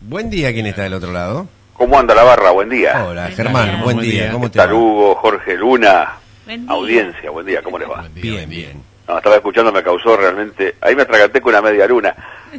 Buen 0.00 0.30
día, 0.30 0.52
¿quién 0.52 0.66
está 0.66 0.82
del 0.82 0.94
otro 0.94 1.12
lado? 1.12 1.48
¿Cómo 1.80 1.98
anda 1.98 2.14
la 2.14 2.24
barra? 2.24 2.50
Buen 2.50 2.68
día. 2.68 3.06
Hola, 3.06 3.22
Buen 3.22 3.34
Germán, 3.36 3.64
día. 3.70 3.82
buen 3.82 4.00
día. 4.00 4.32
¿cómo 4.32 4.50
¿Qué 4.50 4.58
te? 4.58 4.70
Hugo, 4.70 5.14
Jorge 5.14 5.56
Luna? 5.56 6.08
Buen 6.44 6.66
día. 6.66 6.74
Audiencia, 6.74 7.30
buen 7.30 7.46
día, 7.46 7.62
¿cómo 7.62 7.78
les 7.78 7.88
va? 7.88 8.00
Buen 8.00 8.12
día, 8.16 8.22
Bien, 8.22 8.50
bien. 8.50 8.82
No, 9.08 9.16
estaba 9.16 9.36
escuchando, 9.36 9.72
me 9.72 9.82
causó 9.82 10.14
realmente... 10.14 10.74
Ahí 10.82 10.94
me 10.94 11.00
atraganté 11.02 11.40
con 11.40 11.54
una 11.54 11.62
media 11.62 11.86
luna 11.86 12.14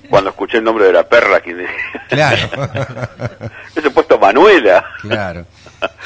cuando 0.10 0.32
escuché 0.32 0.58
el 0.58 0.64
nombre 0.64 0.86
de 0.86 0.94
la 0.94 1.04
perra. 1.08 1.40
Que... 1.40 1.68
Claro, 2.10 2.50
Ese 3.76 3.92
puesto 3.92 4.18
Manuela. 4.18 4.84
claro. 5.02 5.46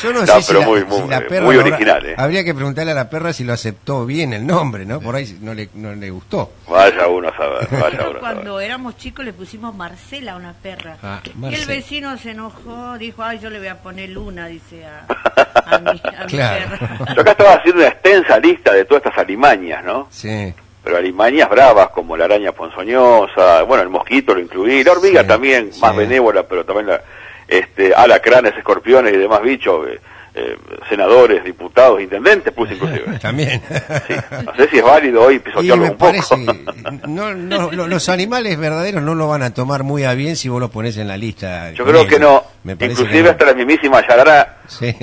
Yo 0.01 0.13
no, 0.13 0.21
No, 0.21 0.27
sé 0.27 0.41
si, 0.41 0.53
la, 0.53 0.59
muy, 0.61 0.79
si 0.81 0.85
muy- 0.85 1.09
la 1.09 1.21
perra 1.21 1.45
muy 1.45 1.55
habrá- 1.57 1.99
¿eh? 2.05 2.15
Habría 2.17 2.43
que 2.43 2.53
preguntarle 2.53 2.91
a 2.91 2.95
la 2.95 3.09
perra 3.09 3.33
si 3.33 3.43
lo 3.43 3.53
aceptó 3.53 4.05
bien 4.05 4.33
el 4.33 4.45
nombre, 4.45 4.85
¿no? 4.85 4.99
Por 5.01 5.15
ahí 5.15 5.37
no 5.41 5.53
le, 5.53 5.69
no 5.73 5.93
le 5.95 6.09
gustó. 6.09 6.51
Vaya 6.69 7.07
uno 7.07 7.29
a 7.29 7.35
saber, 7.37 7.67
vaya 7.71 7.87
uno 7.87 7.95
a 8.01 8.03
saber. 8.05 8.17
Cuando 8.19 8.59
éramos 8.59 8.97
chicos 8.97 9.25
le 9.25 9.33
pusimos 9.33 9.75
Marcela 9.75 10.33
a 10.33 10.35
una 10.37 10.53
perra. 10.53 10.97
Ah, 11.03 11.21
y 11.49 11.53
el 11.53 11.65
vecino 11.65 12.17
se 12.17 12.31
enojó, 12.31 12.97
dijo, 12.97 13.23
ay, 13.23 13.39
yo 13.39 13.49
le 13.49 13.59
voy 13.59 13.67
a 13.67 13.81
poner 13.81 14.09
Luna, 14.09 14.47
dice 14.47 14.85
a, 14.85 15.05
a 15.75 15.79
mi, 15.79 15.89
a 15.89 16.23
mi 16.25 16.27
Claro. 16.31 16.69
perra. 16.79 17.13
Yo 17.15 17.21
acá 17.21 17.31
estaba 17.31 17.53
haciendo 17.53 17.81
una 17.81 17.89
extensa 17.89 18.39
lista 18.39 18.73
de 18.73 18.85
todas 18.85 19.03
estas 19.05 19.17
alimañas, 19.19 19.83
¿no? 19.83 20.07
Sí, 20.11 20.53
Pero 20.83 20.97
alimañas 20.97 21.49
bravas 21.49 21.89
como 21.89 22.15
la 22.15 22.25
araña 22.25 22.51
ponzoñosa, 22.51 23.63
bueno, 23.63 23.83
el 23.83 23.89
mosquito 23.89 24.33
lo 24.35 24.39
incluí, 24.41 24.83
la 24.83 24.91
hormiga 24.91 25.21
Sí, 25.21 25.27
también, 25.27 25.73
sí. 25.73 25.81
más 25.81 25.95
benévola, 25.95 26.43
pero 26.43 26.63
también 26.63 26.87
la, 26.87 27.01
este, 27.47 27.93
alacranes, 27.93 28.55
escorpiones 28.57 29.13
y 29.13 29.17
demás 29.17 29.41
bichos, 29.41 29.87
eh, 29.87 29.99
eh, 30.37 30.57
senadores, 30.89 31.43
diputados, 31.45 32.01
intendentes, 32.01 32.51
puse 32.53 32.73
inclusive. 32.73 33.19
también. 33.21 33.61
Sí, 34.07 34.13
no 34.45 34.55
sé 34.55 34.69
si 34.69 34.77
es 34.79 34.83
válido 34.83 35.21
hoy 35.23 35.35
Y 35.35 35.39
pisotearlo 35.39 35.83
me 35.85 35.91
un 35.91 35.97
poco. 35.97 36.11
parece 36.11 36.37
no, 37.07 37.33
no, 37.33 37.71
lo- 37.71 37.87
los 37.87 38.09
animales 38.09 38.57
verdaderos 38.57 39.01
no 39.01 39.15
lo 39.15 39.27
van 39.29 39.43
a 39.43 39.53
tomar 39.53 39.83
muy 39.83 40.03
a 40.03 40.13
bien 40.13 40.35
si 40.35 40.49
vos 40.49 40.59
lo 40.59 40.69
pones 40.69 40.97
en 40.97 41.07
la 41.07 41.15
lista. 41.17 41.71
Yo 41.71 41.85
creo 41.85 42.01
ellos. 42.01 42.07
que 42.13 42.19
no. 42.19 42.43
Me 42.63 42.73
Inclusive 42.73 43.23
que 43.23 43.29
hasta 43.29 43.45
la 43.45 43.53
mismísima 43.53 44.05
Yarara, 44.05 44.57
Sí, 44.67 44.93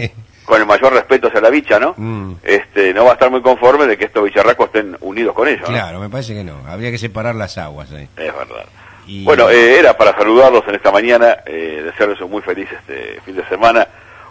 con 0.45 0.61
el 0.61 0.67
mayor 0.67 0.93
respeto 0.93 1.29
hacia 1.29 1.41
la 1.41 1.49
bicha, 1.49 1.79
¿no? 1.79 1.95
Mm. 1.97 2.33
Este, 2.43 2.93
no 2.93 3.05
va 3.05 3.11
a 3.13 3.15
estar 3.15 3.31
muy 3.31 3.41
conforme 3.41 3.87
de 3.87 3.97
que 3.97 4.05
estos 4.07 4.25
bicharracos 4.25 4.67
estén 4.67 4.97
unidos 5.01 5.35
con 5.35 5.49
ellos, 5.49 5.67
claro, 5.67 5.99
me 6.01 6.11
parece 6.11 6.35
que 6.35 6.45
no. 6.45 6.59
Habría 6.69 6.91
que 6.91 6.99
separar 6.99 7.37
las 7.37 7.57
aguas 7.57 7.91
ahí. 7.93 8.09
Es 8.17 8.35
verdad. 8.37 8.67
Y- 9.13 9.25
Bueno, 9.25 9.51
eh, 9.51 9.79
era 9.79 9.95
para 9.97 10.15
saludarlos 10.17 10.65
en 10.67 10.75
esta 10.75 10.91
mañana, 10.91 11.37
eh, 11.45 11.83
desearles 11.85 12.19
un 12.23 12.31
muy 12.31 12.41
feliz 12.41 12.67
este 12.73 13.21
fin 13.27 13.37
de 13.37 13.47
semana 13.47 13.87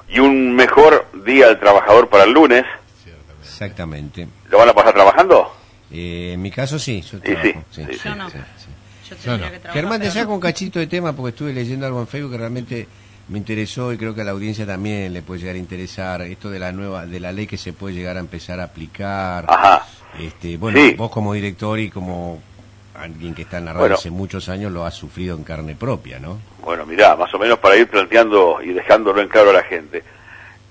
y 0.10 0.18
un 0.20 0.56
mejor 0.56 1.06
día 1.24 1.48
al 1.50 1.60
trabajador 1.60 2.10
para 2.10 2.24
el 2.24 2.32
lunes. 2.32 2.66
Exactamente. 3.44 4.28
¿Lo 4.50 4.58
van 4.58 4.70
a 4.70 4.74
pasar 4.74 4.94
trabajando? 4.94 5.54
Eh, 5.92 6.32
en 6.34 6.42
mi 6.42 6.50
caso 6.50 6.80
sí, 6.80 7.02
yo 7.02 7.18
Y 7.18 7.22
trabajo, 7.22 7.44
sí, 7.44 7.54
sí, 7.72 7.86
sí, 7.92 7.94
sí, 7.94 8.00
Yo 8.06 8.16
no. 8.16 8.30
sí, 8.30 8.38
sí. 8.58 9.10
Yo 9.10 9.16
tendría 9.18 9.48
no. 9.48 9.54
que 9.54 9.60
trabajar, 9.60 9.74
Germán, 9.74 10.00
te 10.02 10.08
pero 10.08 10.14
saco 10.22 10.34
un 10.34 10.40
cachito 10.40 10.80
de 10.80 10.88
tema 10.88 11.14
porque 11.14 11.30
estuve 11.30 11.54
leyendo 11.54 11.86
algo 11.86 12.00
en 12.00 12.08
Facebook 12.08 12.32
que 12.32 12.38
realmente 12.38 12.88
me 13.28 13.38
interesó 13.38 13.94
y 13.94 13.98
creo 13.98 14.16
que 14.16 14.22
a 14.22 14.24
la 14.24 14.32
audiencia 14.32 14.66
también 14.66 15.14
le 15.14 15.22
puede 15.22 15.42
llegar 15.42 15.56
a 15.56 15.60
interesar 15.60 16.22
esto 16.24 16.50
de 16.50 16.60
la 16.60 16.72
nueva 16.72 17.06
de 17.06 17.20
la 17.20 17.32
ley 17.32 17.46
que 17.46 17.58
se 17.58 17.74
puede 17.74 17.94
llegar 17.94 18.18
a 18.18 18.20
empezar 18.20 18.60
a 18.60 18.64
aplicar. 18.64 19.46
Ajá. 19.48 19.86
Este, 20.20 20.58
bueno, 20.58 20.80
Sí. 20.80 20.96
vos 20.98 21.12
como 21.12 21.34
director 21.34 21.80
y 21.80 21.90
como 21.90 22.42
alguien 22.96 23.34
que 23.34 23.44
está 23.44 23.58
en 23.58 23.66
la 23.66 23.72
radio 23.74 23.82
Bueno. 23.82 23.96
hace 23.96 24.12
muchos 24.12 24.50
años 24.50 24.72
lo 24.72 24.86
has 24.86 24.94
sufrido 24.94 25.36
en 25.36 25.44
carne 25.44 25.76
propia, 25.76 26.20
¿no? 26.20 26.40
Bueno, 26.64 26.86
mirá, 26.86 27.16
más 27.16 27.34
o 27.34 27.40
menos 27.40 27.58
para 27.60 27.76
ir 27.78 27.88
planteando 27.88 28.60
y 28.62 28.74
dejándolo 28.74 29.22
en 29.22 29.28
claro 29.28 29.50
a 29.52 29.54
la 29.54 29.64
gente. 29.64 30.04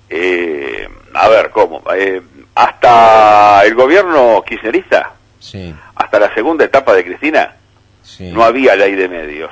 Eh, 0.09 0.87
a 1.13 1.29
ver, 1.29 1.49
¿cómo? 1.51 1.81
Eh, 1.95 2.21
hasta 2.55 3.63
el 3.65 3.75
gobierno 3.75 4.43
kirchnerista, 4.45 5.13
Sí, 5.39 5.73
hasta 5.95 6.19
la 6.19 6.33
segunda 6.35 6.65
etapa 6.65 6.93
de 6.93 7.03
Cristina, 7.03 7.55
sí. 8.03 8.31
no 8.31 8.43
había 8.43 8.75
ley 8.75 8.93
de 8.95 9.09
medios. 9.09 9.51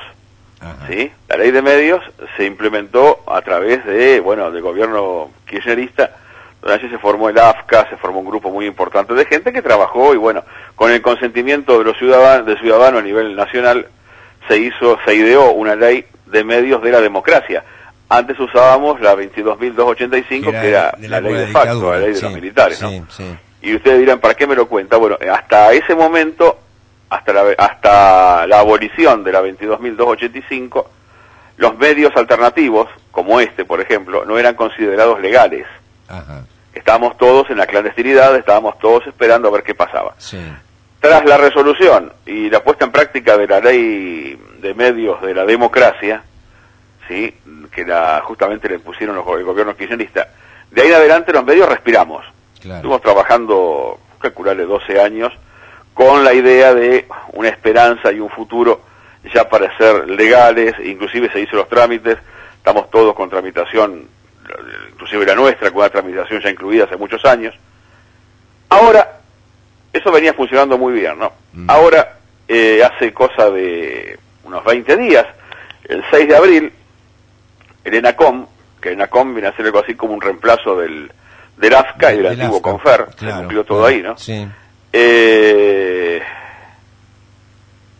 Ajá. 0.62 0.88
¿sí? 0.88 1.12
La 1.28 1.38
ley 1.38 1.52
de 1.52 1.62
medios 1.62 2.04
se 2.38 2.46
implementó 2.46 3.24
a 3.28 3.42
través 3.42 3.84
de, 3.86 4.20
bueno, 4.20 4.52
del 4.52 4.62
gobierno 4.62 5.32
kirchnerista, 5.48 6.12
donde 6.62 6.75
allí 6.75 6.89
se 6.89 6.98
formó 6.98 7.30
el 7.30 7.38
AFCA, 7.38 7.89
se 7.89 7.98
formó 7.98 8.20
un 8.20 8.25
grupo 8.25 8.50
muy 8.51 8.66
importante 8.66 9.13
de 9.13 9.25
gente 9.25 9.54
que 9.54 9.62
trabajó 9.62 10.13
y 10.13 10.18
bueno, 10.18 10.44
con 10.75 10.92
el 10.92 11.01
consentimiento 11.01 11.78
de 11.78 11.86
los 11.86 11.98
ciudadanos, 11.98 12.46
de 12.46 12.58
ciudadanos 12.58 13.01
a 13.01 13.06
nivel 13.06 13.36
nacional, 13.36 13.88
se 14.48 14.58
hizo, 14.58 14.98
se 15.06 15.16
ideó 15.16 15.51
una 15.51 15.75
ley 15.75 16.06
de 16.25 16.44
medios 16.44 16.82
de 16.82 16.92
la 16.92 17.01
democracia. 17.01 17.63
Antes 18.10 18.39
usábamos 18.39 19.00
la 19.01 19.16
22.285, 19.16 20.51
que 20.51 20.70
era, 20.70 20.94
de 20.98 21.08
la 21.08 21.22
ley 21.22 21.34
de 21.34 21.48
facto, 21.48 21.92
la 21.92 22.00
ley 22.00 22.10
de 22.10 22.16
sí, 22.16 22.22
los 22.24 22.34
militares, 22.34 22.78
sí, 22.78 23.00
¿no? 23.00 23.06
sí. 23.10 23.24
Y 23.62 23.75
ustedes 23.75 24.00
dirán, 24.00 24.20
¿para 24.20 24.34
qué 24.34 24.48
me 24.48 24.56
lo 24.56 24.68
cuenta? 24.68 24.98
Bueno, 24.98 25.18
hasta 25.32 25.74
ese 25.74 25.94
momento, 25.94 26.60
hasta 27.10 27.34
la, 27.34 27.44
hasta 27.58 28.48
la 28.48 28.60
abolición 28.60 29.24
de 29.24 29.32
la 29.32 29.42
22.285, 29.44 30.86
los 31.58 31.78
medios 31.78 32.16
alternativos, 32.16 32.88
como 33.12 33.39
este, 33.39 33.66
por 33.66 33.82
ejemplo, 33.82 34.25
no 34.25 34.39
eran 34.39 34.56
considerados 34.56 35.20
legales. 35.20 35.68
Ajá, 36.10 36.44
Estábamos 36.74 37.18
todos 37.18 37.50
en 37.50 37.58
la 37.58 37.68
clandestinidad, 37.68 38.36
estábamos 38.36 38.78
todos 38.80 39.06
esperando 39.08 39.48
a 39.48 39.51
ver 39.51 39.63
qué 39.63 39.75
pasaba. 39.75 40.16
sí. 40.18 40.39
Tras 41.00 41.24
la 41.24 41.38
resolución 41.38 42.12
y 42.25 42.50
la 42.50 42.62
puesta 42.62 42.84
en 42.84 42.92
práctica 42.92 43.38
de 43.38 43.48
la 43.48 43.62
ley 43.62 44.38
de 44.60 44.74
medios 44.74 45.22
de 45.22 45.34
la 45.34 45.46
democracia, 45.46 46.24
sí, 47.08 47.34
que 47.72 47.86
la, 47.86 48.22
justamente 48.25 48.68
le 48.68 48.80
pusieron 48.80 49.16
los, 49.16 49.25
el 49.25 49.46
gobierno 49.46 49.78
kirchnerista, 49.78 50.28
de 50.70 50.82
ahí 50.82 50.89
en 50.89 50.96
adelante 50.96 51.32
los 51.32 51.46
medios 51.46 51.70
respiramos. 51.70 52.25
Claro. 52.60 52.75
Estuvimos 52.75 53.01
trabajando, 53.01 53.98
calcularle 54.20 54.66
12 54.66 55.00
años, 55.00 55.32
con 55.94 56.25
la 56.25 56.34
idea 56.34 56.74
de 56.74 57.08
una 57.32 57.48
esperanza 57.48 58.12
y 58.12 58.20
un 58.20 58.30
futuro 58.30 58.82
ya 59.34 59.48
para 59.48 59.75
ser 59.78 60.10
legales, 60.10 60.75
inclusive 60.84 61.32
se 61.32 61.39
hizo 61.39 61.56
los 61.56 61.70
trámites, 61.70 62.18
estamos 62.58 62.89
todos 62.89 63.13
con 63.16 63.30
tramitación, 63.30 64.08
inclusive 64.92 65.25
la 65.25 65.36
nuestra, 65.36 65.70
con 65.70 65.80
una 65.80 65.89
tramitación 65.89 66.42
ya 66.42 66.50
incluida 66.50 66.86
hace 66.86 66.98
muchos 66.98 67.24
años. 67.25 67.56
Ahora, 68.70 69.20
eso 69.92 70.12
venía 70.12 70.34
funcionando 70.34 70.78
muy 70.78 70.94
bien, 70.94 71.18
¿no? 71.18 71.32
Mm. 71.54 71.70
Ahora, 71.70 72.18
eh, 72.48 72.84
hace 72.84 73.13
cosa 73.13 73.50
de 73.50 74.18
unos 74.44 74.63
20 74.63 74.98
días, 74.98 75.25
el 75.86 76.04
6 76.12 76.28
de 76.28 76.36
abril, 76.36 76.74
el 77.84 77.94
ENACOM, 77.94 78.46
que 78.82 78.89
el 78.89 78.96
ENACOM 78.96 79.34
viene 79.34 79.50
a 79.50 79.56
ser 79.56 79.66
algo 79.66 79.80
así 79.80 79.96
como 79.96 80.13
un 80.13 80.22
reemplazo 80.22 80.75
del, 80.78 81.12
del 81.58 81.74
AFCA 81.74 82.13
y 82.13 82.18
del, 82.18 82.24
Del 82.24 82.42
antiguo 82.42 82.58
AFCA, 82.58 82.72
CONFER, 82.72 83.06
se 83.12 83.16
claro, 83.18 83.38
cumplió 83.38 83.63
todo 83.63 83.80
claro, 83.80 83.96
ahí, 83.96 84.01
¿no? 84.01 84.18
Sí. 84.18 84.48
Eh, 84.94 86.22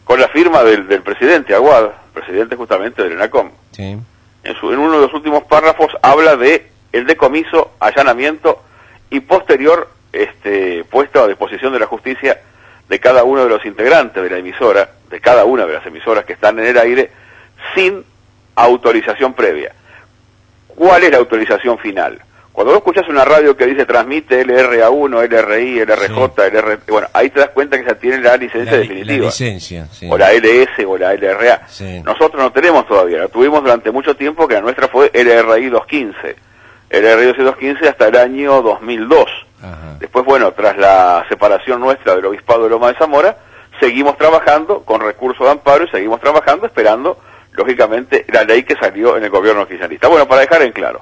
con 0.04 0.20
la 0.20 0.28
firma 0.30 0.63
del, 0.63 0.88
del 0.88 1.01
presidente 1.04 1.54
Aguad, 1.54 1.89
presidente 2.13 2.56
justamente 2.56 3.04
del 3.04 3.13
ENACOM, 3.13 3.51
Sí. 3.72 3.98
En, 4.43 4.55
uno 4.63 4.93
de 4.93 5.01
los 5.01 5.13
últimos 5.13 5.43
párrafos 5.43 5.96
habla 6.01 6.36
de 6.36 6.67
el 6.91 7.05
decomiso, 7.05 7.74
allanamiento 7.79 8.63
y 9.10 9.19
posterior 9.19 9.89
este, 10.12 10.84
puesto 10.86 11.24
a 11.24 11.27
disposición 11.27 11.74
de 11.74 11.79
la 11.79 11.86
justicia 11.86 12.41
de 12.88 13.00
cada 13.00 13.24
uno 13.24 13.43
de 13.43 13.50
los 13.50 13.65
integrantes 13.65 14.22
de 14.22 14.29
la 14.29 14.38
emisora, 14.38 14.89
de 15.10 15.22
cada 15.22 15.46
una 15.46 15.65
de 15.65 15.74
las 15.74 15.86
emisoras 15.86 16.25
que 16.25 16.34
están 16.34 16.58
en 16.60 16.65
el 16.65 16.77
aire, 16.77 17.12
sin 17.75 18.03
autorización 18.55 19.34
previa. 19.34 19.74
¿Cuál 20.67 21.03
es 21.03 21.12
la 21.12 21.17
autorización 21.17 21.77
final? 21.77 22.19
Cuando 22.60 22.74
vos 22.74 22.80
escuchás 22.80 23.08
una 23.08 23.24
radio 23.24 23.56
que 23.56 23.66
dice 23.68 23.86
transmite 23.86 24.46
LRA1, 24.46 25.30
LRI, 25.30 25.80
LRJ, 25.80 26.42
LR, 26.51 26.80
bueno, 26.89 27.08
ahí 27.13 27.30
te 27.30 27.39
das 27.39 27.51
cuenta 27.51 27.80
que 27.80 27.86
ya 27.86 27.96
tiene 27.96 28.18
la 28.18 28.36
licencia 28.36 28.74
La, 28.74 28.78
li- 28.80 28.88
la 28.89 28.94
definitiva 28.96 29.25
licencia, 29.28 29.88
sí. 29.94 30.10
o 30.12 30.18
la 30.18 30.34
LS 30.34 30.86
o 30.86 30.98
la 30.98 31.13
LRA. 31.13 31.62
Sí. 31.70 32.01
Nosotros 32.04 32.34
no 32.44 32.51
tenemos 32.51 32.86
todavía, 32.86 33.20
la 33.20 33.28
tuvimos 33.30 33.62
durante 33.63 33.92
mucho 33.92 34.13
tiempo 34.18 34.46
que 34.46 34.56
la 34.56 34.60
nuestra 34.60 34.89
fue 34.89 35.10
LRI 35.13 35.70
215. 35.70 36.36
LRI 36.89 37.25
215 37.28 37.88
hasta 37.88 38.08
el 38.10 38.18
año 38.18 38.62
2002. 38.62 39.25
Ajá. 39.62 39.96
Después, 40.01 40.25
bueno, 40.25 40.51
tras 40.51 40.78
la 40.78 41.25
separación 41.30 41.80
nuestra 41.80 42.13
del 42.18 42.25
Obispado 42.25 42.66
de 42.66 42.72
Loma 42.72 42.89
de 42.92 42.98
Zamora, 42.98 43.38
seguimos 43.80 44.18
trabajando 44.18 44.82
con 44.82 45.00
recursos 45.00 45.46
de 45.46 45.51
amparo 45.54 45.86
y 45.86 45.89
seguimos 45.92 46.20
trabajando 46.20 46.66
esperando, 46.66 47.20
lógicamente, 47.54 48.25
la 48.28 48.44
ley 48.44 48.63
que 48.63 48.75
salió 48.75 49.16
en 49.16 49.24
el 49.24 49.30
gobierno 49.30 49.62
oficialista. 49.62 50.10
Bueno, 50.10 50.28
para 50.28 50.42
dejar 50.42 50.62
en 50.63 50.74
claro, 50.74 51.01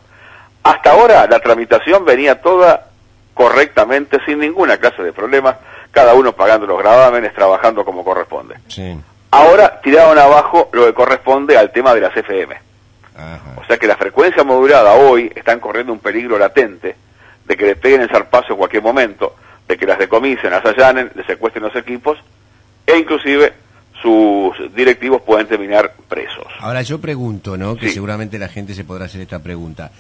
hasta 0.71 0.91
ahora 0.91 1.27
la 1.27 1.39
tramitación 1.39 2.05
venía 2.05 2.41
toda 2.41 2.87
correctamente, 3.33 4.19
sin 4.25 4.39
ninguna 4.39 4.77
clase 4.77 5.03
de 5.03 5.13
problemas, 5.13 5.57
cada 5.91 6.13
uno 6.15 6.33
pagando 6.33 6.65
los 6.65 6.79
gravámenes, 6.79 7.33
trabajando 7.33 7.85
como 7.85 8.03
corresponde. 8.03 8.55
Sí. 8.67 8.97
Ahora 9.31 9.79
tiraron 9.81 10.17
abajo 10.17 10.69
lo 10.73 10.85
que 10.85 10.93
corresponde 10.93 11.57
al 11.57 11.71
tema 11.71 11.93
de 11.93 12.01
las 12.01 12.15
FM. 12.15 12.55
Ajá. 13.15 13.39
O 13.61 13.65
sea 13.65 13.77
que 13.77 13.87
la 13.87 13.97
frecuencia 13.97 14.43
modulada 14.43 14.93
hoy 14.93 15.31
están 15.35 15.59
corriendo 15.59 15.93
un 15.93 15.99
peligro 15.99 16.37
latente 16.39 16.95
de 17.45 17.57
que 17.57 17.65
le 17.65 17.75
peguen 17.75 18.01
el 18.01 18.09
zarpazo 18.09 18.53
en 18.53 18.57
cualquier 18.57 18.83
momento, 18.83 19.35
de 19.67 19.77
que 19.77 19.85
las 19.85 19.99
decomisen, 19.99 20.51
las 20.51 20.65
allanen, 20.65 21.11
le 21.15 21.23
secuestren 21.25 21.63
los 21.63 21.75
equipos 21.75 22.17
e 22.85 22.97
inclusive 22.97 23.53
sus 24.01 24.53
directivos 24.75 25.21
pueden 25.23 25.47
terminar 25.47 25.93
presos. 26.07 26.45
Ahora 26.59 26.81
yo 26.83 26.99
pregunto, 27.01 27.57
¿no? 27.57 27.75
Que 27.75 27.87
Sí. 27.87 27.93
seguramente 27.95 28.37
la 28.39 28.47
gente 28.47 28.73
se 28.73 28.83
podrá 28.83 29.05
hacer 29.05 29.21
esta 29.21 29.39
pregunta. 29.39 29.91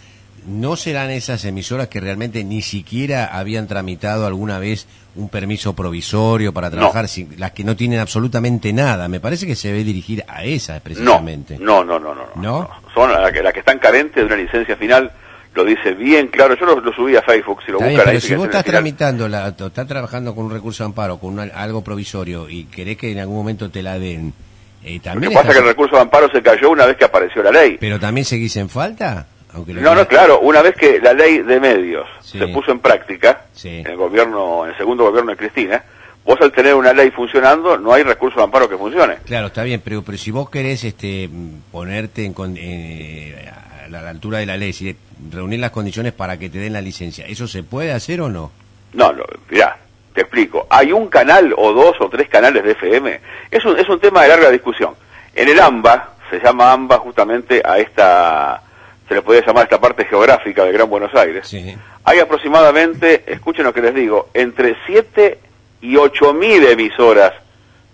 ¿No 0.47 0.77
serán 0.77 1.09
esas 1.11 1.43
emisoras 1.43 1.89
que 1.89 1.99
realmente 1.99 2.43
ni 2.45 2.61
siquiera 2.61 3.25
habían 3.37 3.67
tramitado 3.67 4.25
alguna 4.25 4.59
vez 4.59 4.87
un 5.15 5.27
permiso 5.27 5.75
provisorio 5.75 6.53
para 6.53 6.69
No. 6.69 6.77
trabajar, 6.77 7.09
sin- 7.09 7.37
las 7.37 7.51
que 7.51 7.65
no 7.65 7.75
tienen 7.75 7.99
absolutamente 7.99 8.71
nada? 8.71 9.09
Me 9.09 9.19
parece 9.19 9.45
que 9.45 9.55
se 9.55 9.67
debe 9.67 9.83
dirigir 9.83 10.23
a 10.27 10.45
esas 10.45 10.79
precisamente. 10.81 11.57
no, 11.59 11.83
no, 11.83 11.99
no, 11.99 12.15
no, 12.15 12.21
no. 12.35 12.41
¿No? 12.41 12.69
Son 12.93 13.11
las 13.11 13.29
que, 13.33 13.43
las 13.43 13.51
que 13.51 13.59
están 13.59 13.77
carentes 13.79 14.15
de 14.15 14.23
una 14.23 14.37
licencia 14.37 14.77
final, 14.77 15.11
lo 15.53 15.65
dice 15.65 15.93
bien 15.95 16.27
claro. 16.27 16.55
Yo 16.57 16.65
lo, 16.65 16.79
lo 16.79 16.93
subí 16.93 17.15
a 17.17 17.21
Facebook, 17.23 17.59
si 17.65 17.71
lo 17.73 17.79
buscan 17.79 17.99
ahí. 17.99 18.05
pero 18.05 18.21
si 18.21 18.35
vos 18.35 18.45
estás 18.45 18.63
tramitando, 18.63 19.27
la, 19.27 19.49
estás 19.49 19.85
trabajando 19.87 20.33
con 20.33 20.45
un 20.45 20.51
recurso 20.51 20.83
de 20.83 20.85
amparo, 20.85 21.17
con 21.17 21.33
una- 21.33 21.51
algo 21.55 21.83
provisorio 21.83 22.47
y 22.49 22.63
querés 22.65 22.95
que 22.97 23.11
en 23.11 23.19
algún 23.19 23.35
momento 23.35 23.69
te 23.69 23.83
la 23.83 23.99
den, 23.99 24.33
eh, 24.81 24.95
Lo 24.95 25.01
también 25.01 25.31
que 25.31 25.35
pasa 25.35 25.49
es 25.49 25.53
que 25.55 25.59
el 25.61 25.67
recurso 25.67 25.95
de 25.97 26.01
amparo 26.03 26.31
se 26.31 26.41
cayó 26.41 26.69
una 26.69 26.85
vez 26.85 26.95
que 26.95 27.03
apareció 27.03 27.43
la 27.43 27.51
ley. 27.51 27.75
pero 27.81 27.99
también 27.99 28.23
seguís 28.23 28.55
en 28.55 28.69
falta, 28.69 29.27
aunque 29.57 29.73
No, 29.73 29.93
no, 29.95 30.07
claro, 30.07 30.39
una 30.39 30.61
vez 30.61 30.75
que 30.75 30.99
la 30.99 31.13
ley 31.13 31.39
de 31.39 31.59
medios 31.59 32.07
Sí. 32.21 32.39
se 32.39 32.47
puso 32.47 32.71
en 32.71 32.79
práctica, 32.79 33.41
Sí. 33.53 33.69
en 33.79 33.87
el 33.87 33.95
gobierno, 33.97 34.63
en 34.65 34.71
el 34.71 34.77
segundo 34.77 35.03
gobierno 35.03 35.31
de 35.31 35.37
Cristina, 35.37 35.83
vos 36.23 36.39
al 36.41 36.51
tener 36.51 36.73
una 36.75 36.93
ley 36.93 37.09
funcionando, 37.11 37.77
no 37.77 37.93
hay 37.93 38.03
recurso 38.03 38.37
de 38.39 38.43
amparo 38.45 38.69
que 38.69 38.77
funcione. 38.77 39.15
Claro, 39.25 39.47
está 39.47 39.63
bien, 39.63 39.81
pero, 39.83 40.01
pero 40.03 40.17
si 40.17 40.31
vos 40.31 40.49
querés 40.49 40.83
este, 40.83 41.29
ponerte 41.71 42.25
en 42.25 42.35
eh, 42.57 43.49
a 43.83 43.87
la, 43.89 43.99
a 43.99 44.03
la 44.03 44.09
altura 44.09 44.37
de 44.39 44.45
la 44.45 44.57
ley, 44.57 44.73
si 44.73 44.95
reunir 45.31 45.59
las 45.59 45.71
condiciones 45.71 46.13
para 46.13 46.37
que 46.37 46.49
te 46.49 46.59
den 46.59 46.73
la 46.73 46.81
licencia, 46.81 47.25
¿eso 47.25 47.47
se 47.47 47.63
puede 47.63 47.91
hacer 47.93 48.21
o 48.21 48.29
no? 48.29 48.51
No, 48.93 49.11
no, 49.13 49.23
mirá, 49.49 49.77
te 50.13 50.21
explico. 50.21 50.67
Hay 50.69 50.91
un 50.91 51.07
canal 51.07 51.53
o 51.57 51.73
dos 51.73 51.95
o 51.99 52.09
tres 52.09 52.27
canales 52.29 52.63
de 52.63 52.71
FM. 52.71 53.19
Es 53.51 53.63
un, 53.65 53.77
es 53.79 53.87
un 53.89 53.99
tema 53.99 54.23
de 54.23 54.29
larga 54.29 54.49
discusión. 54.51 54.93
En 55.33 55.47
el 55.49 55.59
AMBA, 55.59 56.13
se 56.29 56.39
llama 56.39 56.71
AMBA 56.73 56.97
justamente 56.97 57.61
a 57.63 57.77
esta, 57.77 58.61
se 59.07 59.13
le 59.15 59.21
puede 59.21 59.45
llamar 59.45 59.63
esta 59.63 59.79
parte 59.79 60.05
geográfica 60.05 60.63
de 60.65 60.71
Gran 60.71 60.89
Buenos 60.89 61.13
Aires. 61.15 61.47
Sí. 61.47 61.75
Hay 62.03 62.19
aproximadamente, 62.19 63.23
escuchen 63.27 63.63
lo 63.65 63.73
que 63.73 63.81
les 63.81 63.93
digo, 63.95 64.29
entre 64.33 64.75
7 64.85 65.39
y 65.81 65.95
8 65.95 66.33
mil 66.33 66.65
emisoras 66.65 67.33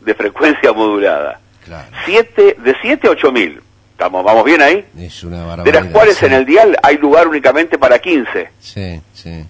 de 0.02 0.14
frecuencia 0.16 0.74
modulada. 0.74 1.40
Claro. 1.64 1.88
Siete, 2.06 2.56
de 2.60 2.76
7 2.82 3.08
a 3.08 3.12
8 3.12 3.32
mil. 3.32 3.62
Estamos, 3.92 4.24
¿Vamos 4.24 4.44
bien 4.44 4.62
ahí? 4.62 4.86
Es 5.00 5.24
una 5.24 5.46
barbaridad. 5.46 5.64
De 5.66 5.72
las 5.72 5.92
cuales 5.94 6.18
sí. 6.18 6.26
en 6.26 6.34
el 6.34 6.46
dial 6.46 6.78
hay 6.82 6.98
lugar 6.98 7.28
únicamente 7.28 7.78
para 7.78 8.00
15 8.00 8.50
Sí, 8.60 9.02
sí, 9.14 9.46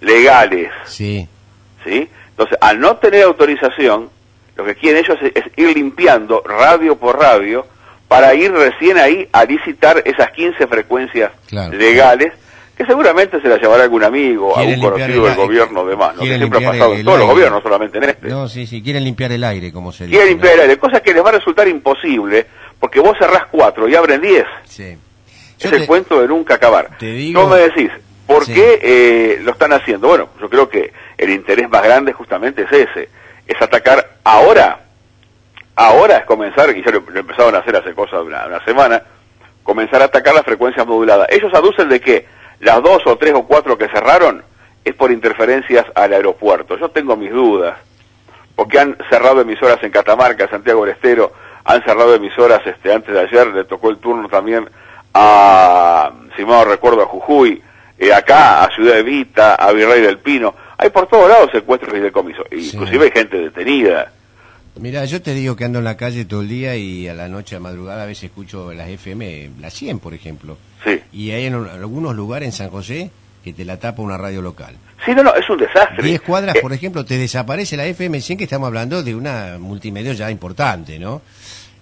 legales. 0.00 0.70
sí. 0.84 1.26
¿sí? 1.84 2.08
Entonces, 2.30 2.58
al 2.60 2.78
no 2.78 2.96
tener 2.96 3.22
autorización, 3.24 4.10
lo 4.56 4.64
que 4.64 4.74
quieren 4.74 5.02
ellos 5.04 5.18
es, 5.22 5.32
es 5.34 5.44
ir 5.56 5.74
limpiando 5.74 6.42
radio 6.46 6.96
por 6.96 7.18
radio 7.18 7.66
para 8.08 8.34
ir 8.34 8.52
recién 8.52 8.98
ahí 8.98 9.28
a 9.32 9.44
licitar 9.44 10.02
esas 10.04 10.30
15 10.30 10.66
frecuencias 10.66 11.32
Claro. 11.48 11.76
legales 11.76 12.32
que 12.76 12.84
seguramente 12.84 13.40
se 13.40 13.48
las 13.48 13.58
llevará 13.60 13.84
algún 13.84 14.04
amigo, 14.04 14.52
Quieren 14.54 14.74
algún 14.74 14.90
conocido 14.90 15.22
el 15.24 15.30
del 15.30 15.34
gobierno 15.46 15.80
o 15.80 15.86
demás, 15.86 16.14
¿no? 16.14 16.22
que 16.22 16.36
siempre 16.36 16.64
ha 16.66 16.70
pasado 16.70 16.92
el- 16.92 16.98
en 17.00 17.04
todos 17.06 17.18
los 17.18 17.28
gobiernos, 17.28 17.58
no 17.58 17.62
solamente 17.62 17.98
en 17.98 18.04
este. 18.04 18.28
No, 18.28 18.48
sí, 18.48 18.66
sí, 18.66 18.82
quieren 18.82 19.02
limpiar 19.04 19.32
el 19.32 19.42
aire, 19.44 19.72
como 19.72 19.92
se 19.92 20.04
dice. 20.04 20.14
Quieren 20.16 20.28
limpiar 20.34 20.54
el 20.54 20.60
aire, 20.60 20.76
cosa 20.78 21.00
que 21.00 21.14
les 21.14 21.24
va 21.24 21.30
a 21.30 21.32
resultar 21.32 21.66
imposible 21.68 22.46
porque 22.78 23.00
vos 23.00 23.16
cerrás 23.18 23.44
cuatro 23.50 23.88
y 23.88 23.94
abren 23.94 24.20
10. 24.20 24.44
Sí. 24.64 24.96
Es 25.58 25.72
el 25.72 25.86
cuento 25.86 26.20
de 26.20 26.28
nunca 26.28 26.54
acabar. 26.56 26.90
te 26.98 27.06
digo- 27.12 27.40
No 27.40 27.48
me 27.48 27.56
decís, 27.60 27.90
¿por 28.26 28.44
Sí. 28.44 28.52
qué 28.52 28.78
eh, 28.82 29.38
lo 29.42 29.52
están 29.52 29.72
haciendo? 29.72 30.08
Bueno, 30.08 30.28
yo 30.38 30.50
creo 30.50 30.68
que 30.68 30.92
el 31.16 31.30
interés 31.30 31.70
más 31.70 31.82
grande 31.82 32.12
justamente 32.12 32.64
es 32.64 32.72
ese, 32.72 33.08
es 33.46 33.62
atacar 33.62 34.16
ahora, 34.22 34.80
ahora 35.76 36.16
es 36.18 36.24
comenzar, 36.24 36.76
y 36.76 36.82
ya 36.82 36.90
lo, 36.90 37.00
lo 37.08 37.20
empezaron 37.20 37.54
a 37.54 37.58
hacer 37.58 37.76
hace 37.76 37.94
cosa 37.94 38.16
de 38.16 38.22
una, 38.24 38.46
una 38.46 38.64
semana, 38.64 39.02
comenzar 39.62 40.02
a 40.02 40.06
atacar 40.06 40.34
las 40.34 40.44
frecuencias 40.44 40.86
moduladas. 40.86 41.28
Ellos 41.30 41.52
aducen 41.54 41.88
de 41.88 42.00
que 42.00 42.26
las 42.60 42.82
dos 42.82 43.02
o 43.06 43.16
tres 43.16 43.34
o 43.34 43.44
cuatro 43.46 43.76
que 43.76 43.88
cerraron 43.88 44.42
es 44.84 44.94
por 44.94 45.10
interferencias 45.10 45.84
al 45.94 46.12
aeropuerto. 46.12 46.78
Yo 46.78 46.88
tengo 46.90 47.16
mis 47.16 47.30
dudas, 47.32 47.76
porque 48.54 48.78
han 48.78 48.96
cerrado 49.10 49.40
emisoras 49.40 49.82
en 49.82 49.90
Catamarca, 49.90 50.48
Santiago 50.48 50.84
del 50.84 50.94
Estero, 50.94 51.32
han 51.64 51.82
cerrado 51.82 52.14
emisoras 52.14 52.64
este 52.66 52.92
antes 52.92 53.12
de 53.12 53.20
ayer, 53.20 53.48
le 53.48 53.64
tocó 53.64 53.90
el 53.90 53.98
turno 53.98 54.28
también 54.28 54.68
a, 55.12 56.12
si 56.36 56.44
mal 56.44 56.66
recuerdo, 56.66 57.02
a 57.02 57.06
Jujuy, 57.06 57.60
eh, 57.98 58.12
acá 58.14 58.62
a 58.62 58.70
Ciudad 58.70 58.98
Evita, 58.98 59.54
a 59.56 59.72
Virrey 59.72 60.00
del 60.02 60.18
Pino, 60.18 60.54
hay 60.78 60.90
por 60.90 61.06
todos 61.08 61.28
lados 61.28 61.50
secuestros 61.52 61.94
y 61.96 62.00
decomisos, 62.00 62.46
Sí. 62.50 62.70
inclusive 62.74 63.06
hay 63.06 63.10
gente 63.10 63.38
detenida. 63.38 64.12
Mira, 64.78 65.04
yo 65.06 65.22
te 65.22 65.32
digo 65.34 65.56
que 65.56 65.64
ando 65.64 65.78
en 65.78 65.84
la 65.84 65.96
calle 65.96 66.24
todo 66.26 66.42
el 66.42 66.48
día 66.48 66.76
y 66.76 67.08
a 67.08 67.14
la 67.14 67.28
noche, 67.28 67.56
a 67.56 67.60
madrugada, 67.60 68.02
a 68.02 68.06
veces 68.06 68.24
escucho 68.24 68.72
las 68.74 68.88
FM, 68.88 69.50
la 69.60 69.70
100, 69.70 69.98
por 70.00 70.12
ejemplo. 70.12 70.58
Sí. 70.84 71.00
Y 71.12 71.30
hay 71.30 71.46
en 71.46 71.54
un- 71.54 71.68
algunos 71.68 72.14
lugares 72.14 72.46
en 72.46 72.52
San 72.52 72.68
José 72.70 73.10
que 73.42 73.52
te 73.52 73.64
la 73.64 73.78
tapa 73.78 74.02
una 74.02 74.18
radio 74.18 74.42
local. 74.42 74.74
Sí, 75.04 75.12
no, 75.14 75.22
no, 75.22 75.34
es 75.34 75.48
un 75.48 75.58
desastre. 75.58 76.02
10 76.02 76.20
cuadras, 76.20 76.56
Eh, 76.56 76.60
por 76.60 76.72
ejemplo, 76.72 77.04
te 77.04 77.16
desaparece 77.16 77.76
la 77.76 77.86
FM 77.86 78.20
100, 78.20 78.36
que 78.38 78.44
estamos 78.44 78.66
hablando 78.66 79.02
de 79.02 79.14
una 79.14 79.56
multimedia 79.58 80.12
ya 80.12 80.30
importante, 80.30 80.98
¿no? 80.98 81.22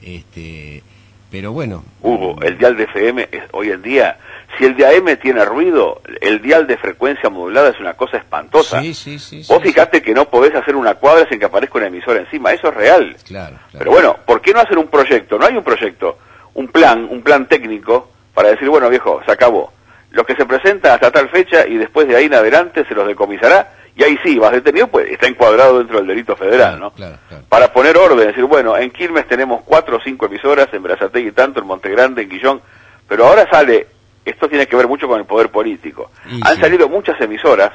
Este, 0.00 0.82
pero 1.30 1.52
bueno. 1.52 1.84
Hugo, 2.02 2.40
el 2.42 2.58
dial 2.58 2.76
de 2.76 2.84
FM 2.84 3.28
es, 3.32 3.42
hoy 3.52 3.70
en 3.70 3.82
día, 3.82 4.18
si 4.58 4.64
el 4.64 4.76
de 4.76 4.86
AM 4.86 5.16
tiene 5.16 5.44
ruido, 5.44 6.00
el 6.20 6.40
dial 6.42 6.66
de 6.66 6.76
frecuencia 6.76 7.28
modulada 7.30 7.70
es 7.70 7.80
una 7.80 7.94
cosa 7.94 8.16
espantosa. 8.18 8.80
Sí, 8.80 8.94
sí, 8.94 9.18
sí. 9.18 9.42
Vos 9.48 9.58
sí, 9.62 9.68
fijate 9.68 10.02
que 10.02 10.12
no 10.14 10.24
podés 10.26 10.54
hacer 10.54 10.76
una 10.76 10.94
cuadra 10.94 11.26
sin 11.28 11.38
que 11.38 11.44
aparezca 11.46 11.78
una 11.78 11.86
emisora 11.88 12.20
encima, 12.20 12.52
eso 12.52 12.68
es 12.68 12.74
real. 12.74 13.16
Claro, 13.26 13.56
claro. 13.56 13.78
Pero 13.78 13.90
bueno, 13.90 14.16
¿por 14.26 14.40
qué 14.40 14.52
no 14.52 14.60
hacer 14.60 14.78
un 14.78 14.88
proyecto? 14.88 15.38
No 15.38 15.46
hay 15.46 15.56
un 15.56 15.64
proyecto, 15.64 16.18
un 16.54 16.68
plan, 16.68 17.06
un 17.10 17.22
plan 17.22 17.46
técnico 17.46 18.10
para 18.34 18.50
decir, 18.50 18.68
bueno 18.68 18.88
viejo, 18.88 19.20
se 19.24 19.32
acabó. 19.32 19.72
Lo 20.10 20.24
que 20.24 20.36
se 20.36 20.46
presenta 20.46 20.94
hasta 20.94 21.10
tal 21.10 21.28
fecha 21.28 21.66
y 21.66 21.76
después 21.76 22.06
de 22.06 22.16
ahí 22.16 22.26
en 22.26 22.34
adelante 22.34 22.84
se 22.86 22.94
los 22.94 23.06
decomisará 23.06 23.72
y 23.96 24.02
ahí 24.02 24.18
sí, 24.24 24.38
vas 24.38 24.50
detenido, 24.52 24.88
pues 24.88 25.08
está 25.10 25.26
encuadrado 25.28 25.78
dentro 25.78 25.98
del 25.98 26.06
delito 26.08 26.34
federal, 26.36 26.70
Claro, 26.70 26.78
¿no? 26.78 26.90
claro, 26.92 27.16
claro. 27.28 27.44
Para 27.48 27.72
poner 27.72 27.96
orden, 27.96 28.26
decir, 28.26 28.44
bueno, 28.44 28.76
en 28.76 28.90
Quilmes 28.90 29.26
tenemos 29.28 29.62
cuatro 29.64 29.98
o 29.98 30.00
cinco 30.02 30.26
emisoras, 30.26 30.66
en 30.72 30.82
Brazatei 30.82 31.28
y 31.28 31.32
tanto, 31.32 31.60
en 31.60 31.66
Montegrande, 31.66 32.22
en 32.22 32.28
Guillón, 32.28 32.60
pero 33.08 33.26
ahora 33.26 33.48
sale, 33.50 33.86
esto 34.24 34.48
tiene 34.48 34.66
que 34.66 34.76
ver 34.76 34.88
mucho 34.88 35.06
con 35.08 35.18
el 35.20 35.26
poder 35.26 35.50
político. 35.50 36.10
Han 36.42 36.54
sí. 36.54 36.60
salido 36.60 36.88
muchas 36.88 37.20
emisoras 37.20 37.72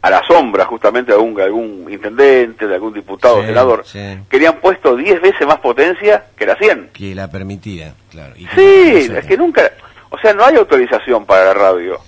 a 0.00 0.10
la 0.10 0.22
sombra 0.26 0.64
justamente 0.64 1.10
de 1.12 1.18
algún, 1.18 1.40
algún 1.40 1.86
intendente, 1.90 2.66
de 2.68 2.74
algún 2.74 2.94
diputado, 2.94 3.40
Sí, 3.40 3.46
senador, 3.48 3.84
que 4.28 4.38
le 4.38 4.46
han 4.46 4.60
puesto 4.60 4.94
10 4.94 5.20
veces 5.20 5.46
más 5.46 5.58
potencia 5.58 6.24
que 6.36 6.46
la 6.46 6.54
100. 6.56 6.90
Que 6.92 7.14
la 7.14 7.28
permitida, 7.30 7.94
claro. 8.10 8.34
Y 8.36 8.46
Sí, 8.54 9.08
es 9.16 9.26
que 9.26 9.36
nunca, 9.36 9.70
o 10.10 10.18
sea, 10.18 10.32
no 10.34 10.44
hay 10.44 10.54
autorización 10.56 11.26
para 11.26 11.46
la 11.46 11.54
radio. 11.54 11.98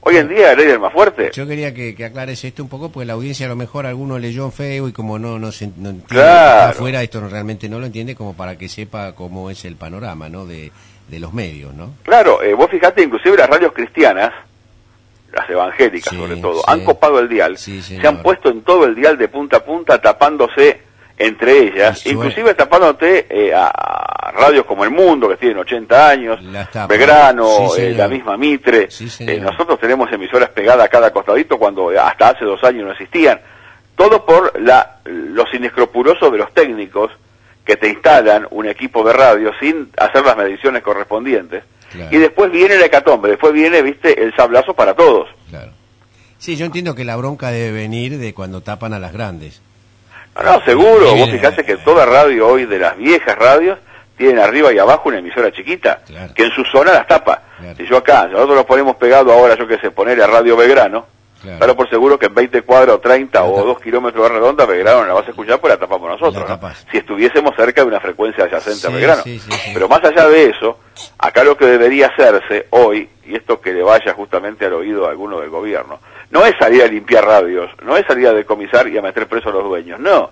Hoy 0.00 0.16
en 0.16 0.28
día 0.28 0.48
la 0.48 0.54
ley 0.54 0.66
del 0.66 0.78
más 0.80 0.92
fuerte. 0.92 1.30
Yo 1.34 1.46
quería 1.46 1.74
que, 1.74 1.94
que 1.94 2.04
aclares 2.06 2.42
esto 2.44 2.62
un 2.62 2.68
poco, 2.68 2.90
porque 2.90 3.06
la 3.06 3.12
audiencia 3.12 3.46
a 3.46 3.48
lo 3.50 3.56
mejor 3.56 3.84
alguno 3.86 4.18
leyó 4.18 4.44
en 4.46 4.52
Facebook 4.52 4.88
y 4.90 4.92
como 4.92 5.18
no, 5.18 5.38
no, 5.38 5.52
se, 5.52 5.66
no 5.76 5.90
entiende 5.90 6.06
Claro. 6.08 6.70
afuera, 6.70 7.02
esto 7.02 7.20
realmente 7.28 7.68
no 7.68 7.78
lo 7.78 7.86
entiende, 7.86 8.14
como 8.16 8.34
para 8.34 8.56
que 8.56 8.68
sepa 8.68 9.12
cómo 9.14 9.50
es 9.50 9.64
el 9.64 9.76
panorama, 9.76 10.28
¿no? 10.28 10.46
De, 10.46 10.72
de 11.08 11.18
los 11.20 11.32
medios, 11.32 11.74
¿no? 11.74 11.94
Claro, 12.04 12.42
eh, 12.42 12.54
vos 12.54 12.70
fijate, 12.70 13.02
inclusive 13.02 13.36
las 13.36 13.48
radios 13.48 13.72
cristianas, 13.72 14.32
las 15.32 15.48
evangélicas 15.50 16.10
Sí, 16.10 16.16
sobre 16.18 16.36
todo, 16.36 16.56
sí. 16.58 16.64
han 16.66 16.84
copado 16.84 17.18
el 17.18 17.28
dial, 17.28 17.56
Sí, 17.58 17.82
se 17.82 18.06
han 18.06 18.22
puesto 18.22 18.50
en 18.50 18.62
todo 18.62 18.84
el 18.84 18.94
dial 18.94 19.16
de 19.18 19.28
punta 19.28 19.58
a 19.58 19.64
punta 19.64 20.00
tapándose 20.00 20.88
entre 21.20 21.58
ellas, 21.58 22.06
inclusive 22.06 22.54
tapándote 22.54 23.26
eh, 23.28 23.52
a, 23.52 23.66
a 23.66 24.30
radios 24.30 24.64
como 24.64 24.84
El 24.84 24.90
Mundo, 24.90 25.28
que 25.28 25.36
tienen 25.36 25.58
80 25.58 26.08
años. 26.08 26.38
Belgrano, 26.88 27.74
eh, 27.76 27.92
la 27.92 28.06
misma 28.06 28.36
Mitre. 28.36 28.88
Eh, 29.20 29.40
nosotros 29.40 29.80
tenemos 29.80 30.12
emisoras 30.12 30.50
pegadas 30.50 30.86
a 30.86 30.88
cada 30.88 31.10
costadito 31.12 31.58
cuando 31.58 31.90
hasta 32.00 32.28
hace 32.28 32.44
dos 32.44 32.62
años 32.62 32.84
no 32.84 32.92
existían, 32.92 33.40
todo 33.96 34.24
por 34.24 34.60
la, 34.60 34.98
los 35.06 35.52
inescrupulosos 35.54 36.30
de 36.30 36.38
los 36.38 36.54
técnicos 36.54 37.10
que 37.68 37.76
te 37.76 37.88
instalan 37.90 38.46
un 38.50 38.66
equipo 38.66 39.04
de 39.06 39.12
radio 39.12 39.52
sin 39.60 39.90
hacer 39.98 40.24
las 40.24 40.38
mediciones 40.38 40.82
correspondientes. 40.82 41.64
Claro. 41.92 42.08
Y 42.10 42.16
después 42.18 42.50
viene 42.50 42.76
el 42.76 42.82
hecatombe, 42.82 43.28
después 43.28 43.52
viene, 43.52 43.82
viste, 43.82 44.22
el 44.22 44.34
sablazo 44.34 44.72
para 44.72 44.94
todos. 44.94 45.28
Claro. 45.50 45.72
Sí, 46.38 46.56
yo 46.56 46.64
entiendo 46.64 46.94
que 46.94 47.04
la 47.04 47.16
bronca 47.16 47.50
debe 47.50 47.70
venir 47.72 48.16
de 48.16 48.32
cuando 48.32 48.62
tapan 48.62 48.94
a 48.94 48.98
las 48.98 49.12
grandes. 49.12 49.60
Ah, 50.34 50.42
no, 50.44 50.64
seguro. 50.64 51.14
Vos 51.14 51.30
fijate 51.30 51.62
que 51.62 51.76
toda 51.76 52.06
radio 52.06 52.48
hoy 52.48 52.64
de 52.64 52.78
las 52.78 52.96
viejas 52.96 53.36
radios 53.36 53.78
tienen 54.16 54.38
arriba 54.38 54.72
y 54.72 54.78
abajo 54.78 55.10
una 55.10 55.18
emisora 55.18 55.52
chiquita 55.52 56.00
Claro. 56.06 56.32
que 56.34 56.44
en 56.44 56.50
su 56.52 56.64
zona 56.64 56.92
las 56.92 57.06
tapa. 57.06 57.42
Claro. 57.58 57.76
Si 57.76 57.86
yo 57.86 57.98
acá, 57.98 58.26
nosotros 58.28 58.56
los 58.56 58.64
ponemos 58.64 58.96
pegado 58.96 59.30
ahora, 59.30 59.56
yo 59.58 59.66
que 59.68 59.78
sé, 59.78 59.90
poner 59.90 60.22
a 60.22 60.26
Radio 60.26 60.56
Belgrano, 60.56 61.06
Claro. 61.42 61.58
claro 61.58 61.76
por 61.76 61.88
seguro 61.88 62.18
que 62.18 62.26
en 62.26 62.34
20 62.34 62.62
cuadras 62.62 62.96
o 62.96 63.00
30 63.00 63.38
La 63.38 63.44
o 63.46 63.54
tapa. 63.54 63.66
2 63.66 63.80
kilómetros 63.80 64.22
de 64.24 64.28
redonda 64.34 64.66
Belgrano 64.66 65.04
la 65.06 65.14
vas 65.14 65.26
a 65.26 65.30
escuchar, 65.30 65.60
pues 65.60 65.72
la 65.72 65.78
tapamos 65.78 66.08
nosotros. 66.08 66.34
La 66.34 66.40
¿no? 66.40 66.46
tapas. 66.46 66.84
Si 66.90 66.98
estuviésemos 66.98 67.54
cerca 67.54 67.82
de 67.82 67.88
una 67.88 68.00
frecuencia 68.00 68.44
adyacente 68.44 68.86
a 68.86 68.90
Belgrano. 68.90 69.22
sí, 69.22 69.38
sí, 69.38 69.50
sí. 69.52 69.70
Pero 69.72 69.88
más 69.88 70.02
allá 70.04 70.28
de 70.28 70.46
eso, 70.46 70.78
acá 71.18 71.44
lo 71.44 71.56
que 71.56 71.66
debería 71.66 72.08
hacerse 72.08 72.66
hoy, 72.70 73.08
y 73.24 73.36
esto 73.36 73.60
que 73.60 73.72
le 73.72 73.82
vaya 73.82 74.12
justamente 74.14 74.66
al 74.66 74.72
oído 74.74 75.06
a 75.06 75.10
alguno 75.10 75.38
del 75.40 75.50
gobierno, 75.50 76.00
no 76.30 76.44
es 76.44 76.54
salir 76.58 76.82
a 76.82 76.86
limpiar 76.86 77.24
radios, 77.24 77.70
no 77.84 77.96
es 77.96 78.04
salir 78.06 78.26
a 78.28 78.32
decomisar 78.32 78.88
y 78.88 78.98
a 78.98 79.02
meter 79.02 79.26
preso 79.28 79.48
a 79.50 79.52
los 79.52 79.64
dueños, 79.64 79.98
no. 80.00 80.30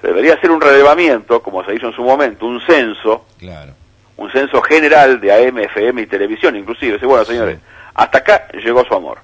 Se 0.00 0.08
debería 0.08 0.34
hacer 0.34 0.50
un 0.50 0.60
relevamiento, 0.60 1.42
como 1.42 1.64
se 1.64 1.74
hizo 1.74 1.86
en 1.88 1.94
su 1.94 2.02
momento, 2.02 2.46
un 2.46 2.60
censo, 2.60 3.24
Claro. 3.38 3.72
un 4.18 4.30
censo 4.30 4.62
general 4.62 5.20
de 5.20 5.32
AM, 5.48 5.58
FM 5.58 6.02
y 6.02 6.06
televisión, 6.06 6.54
inclusive. 6.56 6.92
Dice, 6.94 7.06
bueno, 7.06 7.24
señores, 7.24 7.58
hasta 7.94 8.18
acá 8.18 8.48
llegó 8.52 8.84
su 8.84 8.94
amor. 8.94 9.18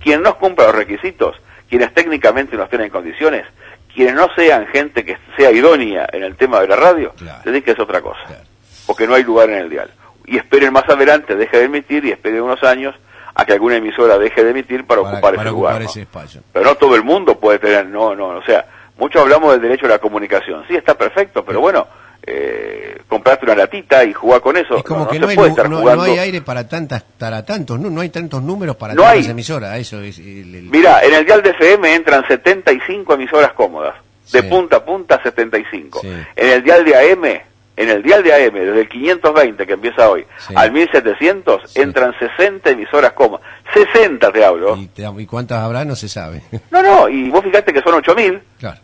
Quien 0.00 0.22
no 0.22 0.36
cumpla 0.38 0.66
los 0.66 0.74
requisitos, 0.74 1.36
quienes 1.68 1.92
técnicamente 1.94 2.56
no 2.56 2.64
estén 2.64 2.82
en 2.82 2.90
condiciones, 2.90 3.44
quienes 3.94 4.14
no 4.14 4.28
sean 4.36 4.66
gente 4.68 5.04
que 5.04 5.16
sea 5.36 5.50
idónea 5.50 6.06
en 6.12 6.22
el 6.22 6.36
tema 6.36 6.60
de 6.60 6.68
la 6.68 6.76
radio, 6.76 7.12
Claro. 7.16 7.40
dedíquense 7.44 7.80
a 7.80 7.84
otra 7.84 8.00
cosa. 8.00 8.20
Claro. 8.26 8.42
Porque 8.86 9.06
no 9.06 9.14
hay 9.14 9.24
lugar 9.24 9.50
en 9.50 9.58
el 9.58 9.70
dial. 9.70 9.90
Y 10.26 10.36
esperen 10.36 10.72
más 10.72 10.88
adelante, 10.88 11.34
deje 11.34 11.56
de 11.58 11.64
emitir 11.64 12.04
y 12.04 12.10
esperen 12.12 12.42
unos 12.42 12.62
años 12.62 12.94
a 13.34 13.44
que 13.44 13.52
alguna 13.52 13.76
emisora 13.76 14.18
deje 14.18 14.42
de 14.44 14.50
emitir 14.50 14.86
para, 14.86 15.02
Para, 15.02 15.14
ocupar 15.14 15.34
para 15.34 15.42
ese 15.42 15.50
ocupar 15.50 15.72
lugar. 15.72 15.82
¿no? 15.82 15.90
ese 15.90 16.00
espacio. 16.02 16.40
Pero 16.52 16.64
no 16.64 16.74
todo 16.76 16.94
el 16.96 17.02
mundo 17.04 17.38
puede 17.38 17.58
tener, 17.58 17.86
no, 17.86 18.14
no, 18.14 18.28
o 18.28 18.42
sea, 18.42 18.64
muchos 18.96 19.20
hablamos 19.22 19.52
del 19.52 19.60
derecho 19.62 19.86
a 19.86 19.90
la 19.90 19.98
comunicación. 19.98 20.64
Sí, 20.68 20.74
está 20.76 20.94
perfecto, 20.96 21.44
pero 21.44 21.60
bueno, 21.60 21.86
eh, 22.26 22.98
comprate 23.08 23.44
una 23.44 23.54
latita 23.54 24.04
y 24.04 24.12
jugar 24.12 24.40
con 24.40 24.56
eso. 24.56 24.76
Es 24.76 24.82
como 24.82 25.04
no, 25.04 25.08
que 25.08 25.18
no 25.18 25.22
no, 25.22 25.26
se 25.28 25.30
hay, 25.32 25.36
puede 25.36 25.48
nu- 25.50 25.54
estar 25.56 25.70
no, 25.70 25.78
jugando. 25.78 26.06
no 26.06 26.12
hay 26.12 26.18
aire 26.18 26.40
para 26.42 26.68
tantas 26.68 27.02
para 27.02 27.44
tantos, 27.44 27.78
no, 27.78 27.88
no 27.90 28.00
hay 28.00 28.08
tantos 28.10 28.42
números 28.42 28.76
para 28.76 28.94
tantas 28.94 29.12
hay. 29.12 29.26
emisoras, 29.26 29.78
eso 29.78 30.00
es 30.00 30.18
el- 30.18 30.54
el- 30.54 30.62
Mira, 30.70 31.00
en 31.04 31.14
el 31.14 31.24
dial 31.24 31.42
de 31.42 31.50
FM 31.50 31.94
entran 31.94 32.26
75 32.26 33.14
emisoras 33.14 33.52
cómodas, 33.52 33.94
de 34.32 34.40
Sí. 34.42 34.48
punta 34.48 34.76
a 34.78 34.84
punta 34.84 35.22
75. 35.22 36.00
Sí. 36.00 36.08
En 36.34 36.48
el 36.50 36.62
dial 36.64 36.84
de 36.84 36.96
AM, 36.96 37.42
en 37.76 37.90
el 37.90 38.02
dial 38.02 38.22
de 38.22 38.32
AM, 38.34 38.54
desde 38.58 38.80
el 38.80 38.88
520 38.88 39.66
que 39.66 39.74
empieza 39.74 40.08
hoy 40.08 40.24
Sí. 40.48 40.54
al 40.56 40.72
1700, 40.72 41.62
Sí. 41.70 41.80
entran 41.80 42.12
60 42.18 42.70
emisoras 42.70 43.12
cómodas. 43.12 43.46
60 43.72 44.32
te 44.32 44.44
hablo. 44.44 44.76
y, 44.76 44.86
te- 44.88 45.04
y 45.18 45.26
cuántas 45.26 45.58
habrá 45.58 45.84
no 45.84 45.94
se 45.94 46.08
sabe. 46.08 46.42
No, 46.70 46.82
no, 46.82 47.08
y 47.08 47.28
vos 47.30 47.44
fijate 47.44 47.72
que 47.72 47.82
son 47.82 47.94
8000, 47.94 48.40
claro. 48.58 48.80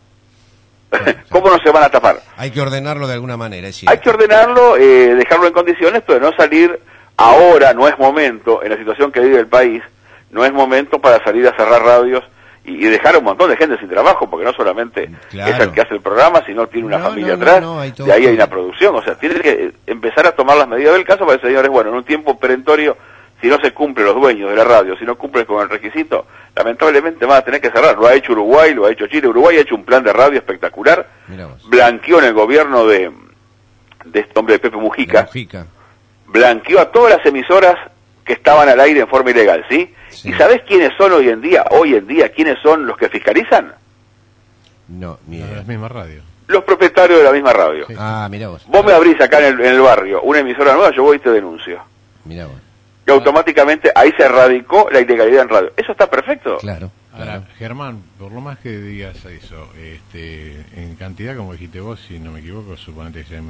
¿cómo 1.31 1.49
no 1.49 1.59
se 1.59 1.71
van 1.71 1.85
a 1.85 1.89
tapar? 1.91 2.21
Hay 2.37 2.51
que 2.51 2.61
ordenarlo 2.61 3.07
de 3.07 3.15
alguna 3.15 3.37
manera, 3.37 3.69
es 3.69 3.83
Hay 3.87 3.99
que 3.99 4.11
ordenarlo, 4.11 4.77
eh, 4.77 5.15
dejarlo 5.15 5.47
en 5.47 5.53
condiciones, 5.53 6.03
pero 6.07 6.21
no 6.21 6.33
salir 6.37 6.79
ahora, 7.17 7.73
no 7.75 7.89
es 7.89 7.99
momento, 7.99 8.63
en 8.63 8.71
la 8.71 8.77
situación 8.77 9.13
que 9.13 9.21
vive 9.21 9.39
el 9.39 9.47
país, 9.47 9.83
no 10.31 10.45
es 10.45 10.53
momento 10.53 10.99
para 10.99 11.23
salir 11.25 11.47
a 11.47 11.57
cerrar 11.57 11.83
radios 11.83 12.23
y, 12.65 12.87
y 12.87 12.89
dejar 12.89 13.15
a 13.15 13.19
un 13.19 13.25
montón 13.25 13.51
de 13.51 13.57
gente 13.57 13.77
sin 13.79 13.89
trabajo, 13.89 14.29
porque 14.31 14.45
no 14.47 14.53
solamente 14.53 15.11
Claro. 15.31 15.53
es 15.53 15.61
el 15.61 15.73
que 15.73 15.81
hace 15.83 15.95
el 15.95 16.01
programa, 16.01 16.43
sino 16.47 16.67
tiene 16.69 16.87
una 16.87 16.99
No, 16.99 17.05
familia 17.11 17.37
no, 17.37 17.43
atrás, 17.43 17.61
no, 17.61 17.81
de 17.81 18.13
ahí 18.13 18.27
hay 18.27 18.35
una 18.35 18.47
producción, 18.47 18.95
o 18.95 19.03
sea, 19.03 19.15
tiene 19.17 19.37
que 19.41 19.51
eh, 19.51 19.73
empezar 19.87 20.27
a 20.27 20.33
tomar 20.33 20.57
las 20.57 20.69
medidas 20.69 20.95
del 20.95 21.05
caso 21.05 21.21
para 21.21 21.33
decir, 21.33 21.49
señores, 21.51 21.71
bueno, 21.71 21.91
en 21.91 21.97
un 21.97 22.05
tiempo 22.05 22.39
perentorio, 22.39 22.97
si 23.43 23.49
no 23.49 23.59
se 23.61 23.73
cumplen 23.73 24.07
los 24.07 24.15
dueños 24.15 24.49
de 24.49 24.57
la 24.57 24.65
radio, 24.65 24.97
si 24.97 25.05
no 25.05 25.17
cumplen 25.19 25.45
con 25.45 25.61
el 25.61 25.69
requisito, 25.69 26.27
lamentablemente 26.57 27.27
van 27.27 27.39
a 27.39 27.43
tener 27.43 27.61
que 27.61 27.71
cerrar. 27.71 27.99
Lo 27.99 28.07
ha 28.07 28.15
hecho 28.15 28.33
Uruguay, 28.33 28.73
lo 28.73 28.87
ha 28.87 28.91
hecho 28.93 29.07
Chile. 29.09 29.27
Uruguay 29.29 29.59
ha 29.59 29.61
hecho 29.61 29.75
un 29.75 29.85
plan 29.85 30.03
de 30.05 30.13
radio 30.13 30.39
espectacular, 30.39 31.07
blanqueó 31.69 32.21
en 32.21 32.25
el 32.27 32.33
gobierno 32.35 32.87
de, 32.87 33.11
de 34.07 34.21
este 34.21 34.39
hombre 34.39 34.55
de 34.55 34.59
Pepe 34.61 34.77
Mujica, 34.79 35.23
Mujica. 35.25 35.67
blanqueó 36.27 36.81
a 36.81 36.91
todas 36.93 37.17
las 37.17 37.27
emisoras 37.27 37.77
que 38.25 38.35
estaban 38.35 38.69
al 38.69 38.79
aire 38.81 39.01
en 39.01 39.09
forma 39.09 39.31
ilegal, 39.33 39.65
¿sí? 39.69 39.93
Sí. 40.11 40.29
¿Y 40.31 40.33
sabés 40.35 40.63
quiénes 40.63 40.93
son 40.97 41.11
hoy 41.13 41.29
en 41.29 41.41
día? 41.41 41.65
Hoy 41.71 41.95
en 41.97 42.07
día, 42.07 42.31
¿quiénes 42.31 42.59
son 42.63 42.87
los 42.87 42.97
que 42.97 43.09
fiscalizan? 43.09 43.75
No, 44.89 45.19
ni 45.27 45.39
No, 45.39 45.57
las 45.57 45.67
mismas 45.67 45.91
radios. 45.91 46.23
Los 46.47 46.63
propietarios 46.65 47.19
de 47.19 47.25
la 47.25 47.33
misma 47.33 47.53
radio. 47.53 47.87
Sí. 47.89 47.95
Ah, 47.99 48.29
mira 48.31 48.49
vos. 48.49 48.63
Vos 48.69 48.85
me 48.85 48.93
abrís 48.93 49.21
acá 49.21 49.39
en 49.41 49.55
el, 49.55 49.61
en 49.67 49.75
el 49.75 49.81
barrio 49.81 50.21
una 50.23 50.39
emisora 50.41 50.75
nueva, 50.75 50.93
yo 50.95 51.03
voy 51.03 51.17
y 51.17 51.21
te 51.21 51.31
denuncio. 51.31 51.81
Mira 52.25 52.47
vos. 52.47 52.55
Y 53.07 53.11
automáticamente 53.11 53.91
ahí 53.95 54.13
se 54.17 54.25
erradicó 54.25 54.89
la 54.91 55.01
ilegalidad 55.01 55.43
en 55.43 55.49
radio. 55.49 55.73
¿Eso 55.77 55.93
está 55.93 56.09
perfecto? 56.09 56.59
Claro. 56.59 56.91
Ahora, 57.13 57.25
claro. 57.25 57.45
Germán, 57.59 58.03
por 58.19 58.33
lo 58.33 58.41
más 58.41 58.59
que 58.59 58.71
digas 58.79 59.25
eso, 59.27 59.69
este, 59.79 60.65
en 60.77 60.95
cantidad, 60.97 61.37
como 61.37 61.53
dijiste 61.53 61.81
vos, 61.81 62.01
si 62.09 62.19
no 62.19 62.33
me 62.33 62.41
equivoco, 62.41 62.77
suponete 62.77 63.25
que 63.25 63.37
se 63.37 63.43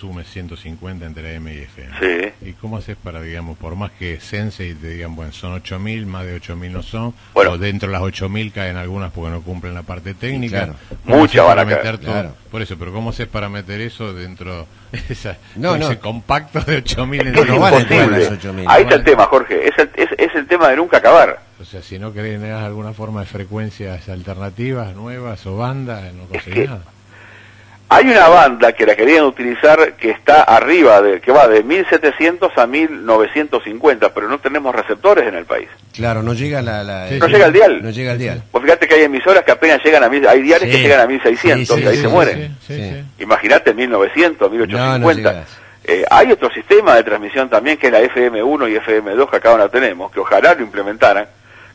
sume 0.00 0.24
150 0.24 1.06
entre 1.06 1.34
M 1.36 1.54
y 1.54 1.58
FM. 1.58 1.96
Sí. 2.00 2.48
¿Y 2.48 2.52
cómo 2.54 2.78
haces 2.78 2.96
para, 2.96 3.22
digamos, 3.22 3.56
por 3.56 3.76
más 3.76 3.92
que 3.92 4.18
Sense 4.20 4.66
y 4.66 4.74
te 4.74 4.88
digan, 4.88 5.14
bueno, 5.14 5.32
son 5.32 5.60
8.000, 5.62 6.06
más 6.06 6.26
de 6.26 6.40
8.000 6.40 6.70
no 6.70 6.82
son, 6.82 7.14
Bueno. 7.34 7.52
o 7.52 7.58
dentro 7.58 7.88
de 7.88 7.92
las 7.92 8.02
8.000 8.02 8.52
caen 8.52 8.76
algunas 8.76 9.12
porque 9.12 9.30
no 9.30 9.42
cumplen 9.42 9.74
la 9.74 9.82
parte 9.82 10.14
técnica? 10.14 10.64
claro. 10.64 10.74
¿Cómo 11.04 11.18
Muchas 11.18 11.46
van 11.46 11.58
a 11.60 11.64
meter 11.64 11.98
todo? 11.98 12.12
claro. 12.12 12.34
Por 12.50 12.62
eso, 12.62 12.76
pero 12.78 12.92
¿cómo 12.92 13.10
haces 13.10 13.26
para 13.28 13.48
meter 13.48 13.80
eso 13.80 14.12
dentro 14.12 14.66
de 14.92 15.00
esa, 15.08 15.38
No, 15.56 15.74
ese 15.76 15.98
compacto 15.98 16.60
de 16.60 16.82
8.000 16.84 17.20
Es 17.20 17.26
en 17.26 17.32
que 17.34 17.40
es 17.40 17.48
no 17.48 17.58
van 17.60 17.74
a 17.74 17.78
entrar 17.78 18.04
imposible. 18.04 18.30
las 18.30 18.44
8.000, 18.44 18.64
Ahí 18.68 18.82
no 18.84 18.88
está 18.90 18.94
el 18.96 19.04
tema, 19.04 19.26
Jorge. 19.26 19.68
Es 19.68 19.78
el, 19.78 19.90
es, 19.96 20.08
es 20.18 20.34
el 20.34 20.46
tema 20.46 20.68
de 20.68 20.76
nunca 20.76 20.98
acabar. 20.98 21.40
O 21.60 21.64
sea, 21.64 21.82
si 21.82 21.98
no 21.98 22.12
querés 22.12 22.42
alguna 22.42 22.92
forma 22.92 23.20
de 23.20 23.26
frecuencias 23.26 24.08
alternativas, 24.08 24.94
nuevas 24.94 25.46
o 25.46 25.56
bandas, 25.56 26.12
no 26.12 26.24
conseguís 26.24 26.68
nada. 26.68 26.82
Hay 27.90 28.06
una 28.08 28.28
banda 28.28 28.72
que 28.72 28.86
la 28.86 28.96
querían 28.96 29.24
utilizar 29.24 29.92
que 29.94 30.10
está 30.10 30.42
arriba, 30.42 31.00
de, 31.02 31.20
que 31.20 31.30
va 31.30 31.46
de 31.46 31.62
1700 31.62 32.50
a 32.56 32.66
1950, 32.66 34.12
pero 34.12 34.26
no 34.28 34.38
tenemos 34.40 34.74
receptores 34.74 35.28
en 35.28 35.34
el 35.36 35.44
país. 35.44 35.68
Claro, 35.92 36.22
no 36.22 36.32
llega 36.32 36.60
la, 36.60 36.82
la- 36.82 37.08
Sí, 37.08 37.18
No 37.20 37.28
llega 37.28 37.44
al 37.46 37.52
dial. 37.52 37.82
No 37.82 37.90
llega 37.90 38.12
al 38.12 38.18
dial. 38.18 38.42
Vos 38.50 38.62
fíjate 38.62 38.88
que 38.88 38.94
hay 38.94 39.02
emisoras 39.02 39.44
que 39.44 39.52
apenas 39.52 39.84
llegan 39.84 40.02
a 40.02 40.08
mil, 40.08 40.26
hay 40.26 40.42
diarios 40.42 40.68
Sí. 40.70 40.76
que 40.76 40.82
llegan 40.82 41.00
a 41.00 41.06
1600 41.06 41.68
Sí, 41.68 41.82
sí, 41.82 41.84
y 41.84 41.88
ahí 41.88 41.96
sí, 41.96 42.02
se 42.02 42.08
sí, 42.08 42.12
mueren. 42.12 42.56
Sí, 42.66 42.74
sí, 42.74 42.82
Sí. 42.82 42.90
sí. 43.16 43.22
Imagínate 43.22 43.74
1900, 43.74 44.40
No, 44.50 44.56
no 44.58 44.66
1850. 44.66 45.30
llegas. 45.32 45.48
Eh, 45.84 46.04
hay 46.10 46.32
otro 46.32 46.50
sistema 46.52 46.96
de 46.96 47.04
transmisión 47.04 47.48
también 47.50 47.76
que 47.76 47.88
es 47.88 47.92
la 47.92 48.00
FM1 48.00 48.66
y 48.70 48.76
FM2 48.76 49.28
que 49.30 49.36
acá 49.36 49.50
no 49.50 49.58
la 49.58 49.68
tenemos, 49.68 50.10
que 50.10 50.18
ojalá 50.20 50.54
lo 50.54 50.62
implementaran, 50.62 51.26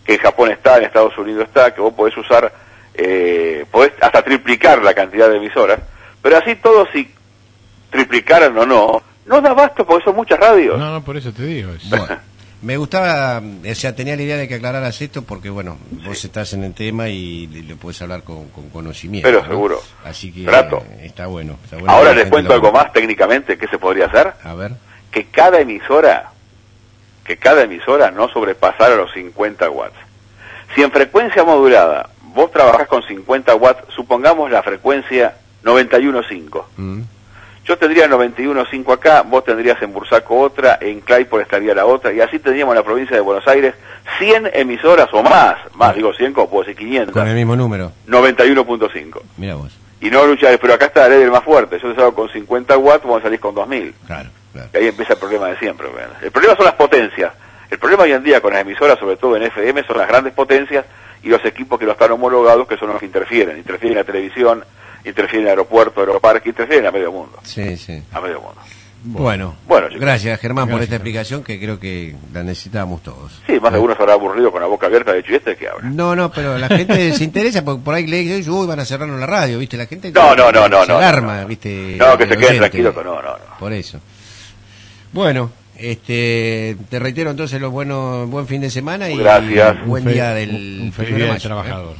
que 0.09 0.15
en 0.15 0.21
Japón 0.21 0.49
está, 0.49 0.77
en 0.77 0.85
Estados 0.85 1.15
Unidos 1.19 1.43
está, 1.47 1.71
que 1.71 1.81
vos 1.81 1.93
podés 1.93 2.17
usar, 2.17 2.51
eh, 2.95 3.63
podés 3.69 3.91
hasta 4.01 4.23
triplicar 4.23 4.81
la 4.81 4.95
cantidad 4.95 5.29
de 5.29 5.37
emisoras, 5.37 5.79
pero 6.23 6.37
así 6.37 6.55
todo 6.55 6.87
si 6.91 7.13
triplicaran 7.91 8.57
o 8.57 8.65
no, 8.65 9.03
no 9.27 9.41
da 9.41 9.53
basto 9.53 9.85
porque 9.85 10.03
son 10.05 10.15
muchas 10.15 10.39
radios. 10.39 10.79
No, 10.79 10.91
no, 10.91 11.03
por 11.03 11.15
eso 11.15 11.31
te 11.31 11.43
digo. 11.43 11.73
es- 11.73 11.87
Bueno, 11.91 12.07
me 12.63 12.77
gustaba, 12.77 13.39
o 13.39 13.75
sea, 13.75 13.95
tenía 13.95 14.15
la 14.15 14.23
idea 14.23 14.37
de 14.37 14.47
que 14.47 14.55
aclararas 14.55 14.99
esto 14.99 15.21
porque, 15.21 15.51
bueno, 15.51 15.77
vos 16.03 16.25
estás 16.25 16.53
en 16.53 16.63
el 16.63 16.73
tema 16.73 17.07
y 17.09 17.45
le, 17.45 17.61
le 17.61 17.75
puedes 17.75 18.01
hablar 18.01 18.23
con, 18.23 18.49
con 18.49 18.69
conocimiento. 18.71 19.27
Pero 19.29 19.43
¿no? 19.43 19.47
seguro. 19.47 19.79
Así 20.03 20.31
que 20.33 20.45
Trato. 20.45 20.83
eh, 20.93 21.01
está 21.05 21.27
bueno. 21.27 21.59
está 21.63 21.77
bueno 21.77 21.93
Ahora 21.93 22.09
que 22.15 22.21
les 22.21 22.29
cuento 22.29 22.51
algo 22.55 22.71
más 22.71 22.91
técnicamente, 22.93 23.59
¿qué 23.59 23.67
se 23.67 23.77
podría 23.77 24.07
hacer? 24.07 24.33
A 24.43 24.55
ver. 24.55 24.71
que 25.11 25.25
cada 25.25 25.59
emisora, 25.59 26.31
que 27.29 27.37
cada 27.37 27.61
emisora 27.61 28.09
no 28.09 28.27
sobrepasara 28.27 28.95
los 28.95 29.11
50 29.13 29.69
watts. 29.69 29.93
Si 30.73 30.81
en 30.81 30.89
frecuencia 30.89 31.43
modulada 31.43 32.09
vos 32.33 32.49
trabajás 32.51 32.87
con 32.87 33.03
50 33.03 33.53
watts, 33.53 33.83
supongamos 33.93 34.49
la 34.49 34.63
frecuencia 34.63 35.35
91.5. 35.63 36.63
Mm, 36.77 37.01
Yo 37.65 37.77
tendría 37.77 38.07
91.5 38.09 38.93
acá, 38.93 39.21
vos 39.21 39.43
tendrías 39.45 39.79
en 39.83 39.93
Bursaco 39.93 40.39
otra, 40.39 40.79
en 40.81 41.01
Clayport 41.01 41.43
estaría 41.43 41.75
la 41.75 41.85
otra, 41.85 42.11
y 42.11 42.19
así 42.19 42.39
tendríamos 42.39 42.71
en 42.73 42.77
la 42.77 42.83
provincia 42.83 43.15
de 43.15 43.21
Buenos 43.21 43.47
Aires 43.47 43.75
100 44.17 44.49
emisoras 44.53 45.07
o 45.13 45.21
más, 45.21 45.57
más 45.75 45.93
digo 45.95 46.11
100 46.11 46.33
como 46.33 46.49
puedo 46.49 46.63
decir 46.63 46.77
500, 46.77 47.13
Con 47.13 47.27
el 47.27 47.35
mismo 47.35 47.55
número. 47.55 47.91
91.5. 48.07 49.21
Mira 49.37 49.53
vos. 49.53 49.77
Y 50.01 50.09
no 50.09 50.25
luchar, 50.25 50.57
pero 50.59 50.73
acá 50.73 50.85
está 50.87 51.01
la 51.01 51.09
ley 51.09 51.19
del 51.19 51.29
más 51.29 51.43
fuerte, 51.43 51.77
yo 51.79 51.89
te 51.89 51.95
salgo 51.95 52.15
con 52.15 52.27
50 52.29 52.75
watts, 52.75 53.05
vos 53.05 53.21
salís 53.21 53.39
con 53.39 53.53
2000. 53.53 53.93
Claro, 54.07 54.29
claro. 54.53 54.69
Y 54.73 54.77
ahí 54.77 54.87
empieza 54.87 55.13
el 55.13 55.19
problema 55.19 55.47
de 55.47 55.57
siempre. 55.57 55.87
¿verdad? 55.89 56.17
El 56.23 56.31
problema 56.31 56.55
son 56.55 56.65
las 56.65 56.75
potencias. 56.75 57.33
El 57.69 57.77
problema 57.77 58.03
hoy 58.03 58.11
en 58.13 58.23
día 58.23 58.41
con 58.41 58.51
las 58.53 58.61
emisoras, 58.61 58.97
sobre 58.99 59.17
todo 59.17 59.35
en 59.37 59.43
FM, 59.43 59.83
son 59.85 59.97
las 59.97 60.07
grandes 60.07 60.33
potencias 60.33 60.85
y 61.21 61.29
los 61.29 61.43
equipos 61.45 61.77
que 61.79 61.85
no 61.85 61.91
están 61.91 62.11
homologados, 62.11 62.67
que 62.67 62.77
son 62.77 62.89
los 62.89 62.99
que 62.99 63.05
interfieren. 63.05 63.57
Interfieren 63.57 63.97
en 63.97 64.05
la 64.05 64.11
televisión, 64.11 64.63
interfieren 65.05 65.41
en 65.41 65.45
el 65.47 65.49
aeropuerto, 65.51 65.99
aeroparque, 65.99 66.49
interfieren 66.49 66.87
a 66.87 66.91
medio 66.91 67.11
mundo. 67.11 67.37
Sí, 67.43 67.77
sí. 67.77 68.01
A 68.11 68.19
medio 68.21 68.41
mundo. 68.41 68.59
Bueno, 69.01 69.55
Bueno, 69.65 69.87
gracias 69.97 70.37
Germán 70.41 70.67
por 70.67 70.81
esta 70.81 70.95
explicación 70.95 71.41
que 71.41 71.57
creo 71.57 71.79
que 71.79 72.15
la 72.33 72.43
necesitábamos 72.43 73.01
todos. 73.01 73.41
Sí, 73.47 73.57
más 73.57 73.71
de 73.71 73.79
uno 73.79 73.95
se 73.95 74.01
habrá 74.01 74.13
aburrido 74.15 74.51
con 74.51 74.59
la 74.59 74.67
boca 74.67 74.87
abierta 74.87 75.13
de 75.13 75.19
hecho, 75.19 75.31
¿y 75.31 75.35
este 75.35 75.55
que 75.55 75.69
habla? 75.69 75.89
No, 75.89 76.17
no, 76.17 76.29
pero 76.29 76.57
la 76.57 76.67
gente 76.67 77.13
se 77.17 77.23
interesa 77.23 77.63
porque 77.63 77.81
por 77.81 77.95
ahí 77.95 78.05
lee 78.07 78.27
que 78.27 78.35
dice, 78.37 78.49
uy, 78.51 78.67
van 78.67 78.81
a 78.81 78.83
cerrarnos 78.85 79.17
la 79.17 79.25
radio, 79.25 79.57
¿viste? 79.57 79.77
La 79.77 79.85
gente 79.85 80.11
No, 80.11 80.35
no, 80.35 80.51
no, 80.51 80.67
no, 80.67 80.81
se 80.83 80.91
no, 80.91 80.97
alarma, 80.97 81.35
no, 81.37 81.41
no. 81.43 81.47
¿viste? 81.47 81.95
No, 81.97 82.17
que 82.17 82.23
se 82.25 82.29
queden 82.31 82.43
oyente. 82.43 82.57
tranquilos, 82.59 82.93
que 82.95 83.03
no, 83.05 83.15
no, 83.21 83.31
no. 83.37 83.57
Por 83.57 83.71
eso. 83.71 84.01
Bueno, 85.11 85.51
este, 85.77 86.75
te 86.89 86.99
reitero 86.99 87.31
entonces 87.31 87.59
los 87.59 87.71
buenos, 87.71 88.29
buen 88.29 88.47
fin 88.47 88.61
de 88.61 88.69
semana 88.69 89.09
y 89.09 89.17
Gracias. 89.17 89.85
buen 89.85 90.05
día 90.05 90.33
del 90.33 90.49
un- 90.49 90.55
un 90.55 90.91
primero 90.91 90.93
feliz 90.93 91.15
día 91.15 91.25
mayo, 91.27 91.37
¿eh? 91.37 91.41
trabajador. 91.41 91.95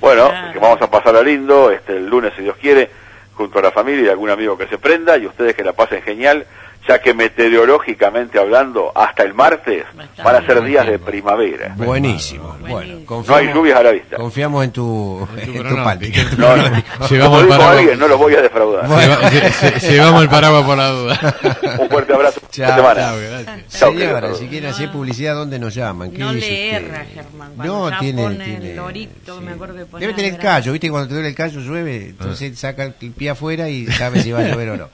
Bueno, 0.00 0.30
que 0.52 0.58
vamos 0.58 0.80
a 0.82 0.90
pasar 0.90 1.14
a 1.16 1.22
lindo, 1.22 1.70
este, 1.70 1.96
el 1.96 2.06
lunes 2.06 2.32
si 2.36 2.42
Dios 2.42 2.56
quiere, 2.60 2.90
junto 3.34 3.58
a 3.58 3.62
la 3.62 3.70
familia 3.70 4.06
y 4.06 4.08
algún 4.08 4.30
amigo 4.30 4.56
que 4.58 4.66
se 4.66 4.78
prenda, 4.78 5.16
y 5.16 5.26
ustedes 5.26 5.54
que 5.54 5.62
la 5.62 5.72
pasen 5.72 6.02
genial, 6.02 6.44
ya 6.88 6.98
que 7.00 7.14
meteorológicamente 7.14 8.38
hablando, 8.38 8.90
hasta 8.94 9.22
el 9.22 9.34
martes 9.34 9.84
van 10.24 10.36
a 10.36 10.46
ser 10.46 10.62
días 10.64 10.86
de 10.86 10.98
primavera. 10.98 11.74
Buenísimo. 11.76 12.56
Bueno, 12.68 13.00
No 13.26 13.34
hay 13.34 13.52
lluvias 13.52 13.78
a 13.78 13.82
la 13.82 13.90
vista. 13.92 14.16
confiamos 14.16 14.64
en 14.64 14.72
tu, 14.72 15.28
En 15.36 15.52
tu 15.52 15.58
en 15.60 15.68
tu. 15.68 15.76
No, 16.40 16.56
no. 16.56 17.08
Llevamos 17.08 17.08
Como 17.08 17.40
el 17.40 17.48
paraguas. 17.48 17.78
alguien, 17.78 17.98
no 17.98 18.08
los 18.08 18.18
voy 18.18 18.34
a 18.34 18.42
defraudar. 18.42 18.86
Bueno. 18.88 19.14
Lleva- 19.14 19.30
lle- 19.30 19.50
lle- 19.50 19.80
Llevamos 19.90 20.22
el 20.22 20.28
paraguas 20.28 20.64
por 20.64 20.76
la 20.78 20.88
duda. 20.88 21.36
Un 21.80 21.88
fuerte 21.88 22.12
abrazo. 22.14 22.40
Chao, 22.50 22.76
semana. 22.76 23.00
Chao, 23.00 23.16
gracias. 23.18 23.78
Chao, 23.78 23.90
Señora, 23.92 24.20
querido. 24.20 24.34
si 24.38 24.46
quieren 24.48 24.70
hacer 24.70 24.90
publicidad, 24.90 25.34
¿dónde 25.34 25.58
nos 25.58 25.74
llaman? 25.74 26.10
¿Qué 26.10 26.18
No 26.18 26.32
le 26.32 26.38
usted? 26.38 26.74
erra, 26.74 27.04
Germán. 27.14 27.52
Cuando 27.56 27.74
No, 27.74 27.90
ya 27.90 27.98
tiene, 28.00 28.22
pone 28.22 28.44
tiene- 28.44 28.70
el 28.70 28.76
lorito, 28.76 29.40
me 29.40 29.52
acuerdo 29.52 29.76
que 29.76 29.84
ponía 29.86 30.06
Debe 30.08 30.16
tener 30.16 30.34
el 30.34 30.40
callo, 30.40 30.72
¿viste? 30.72 30.90
Cuando 30.90 31.08
te 31.08 31.14
duele 31.14 31.28
el 31.28 31.34
callo 31.34 31.60
llueve, 31.60 32.06
entonces 32.10 32.58
saca 32.58 32.84
el 32.84 32.92
pie 32.94 33.30
afuera 33.30 33.68
y 33.68 33.86
sabe 33.86 34.22
si 34.22 34.32
va 34.32 34.40
a 34.40 34.48
llover 34.48 34.70
o 34.70 34.76
no. 34.76 34.88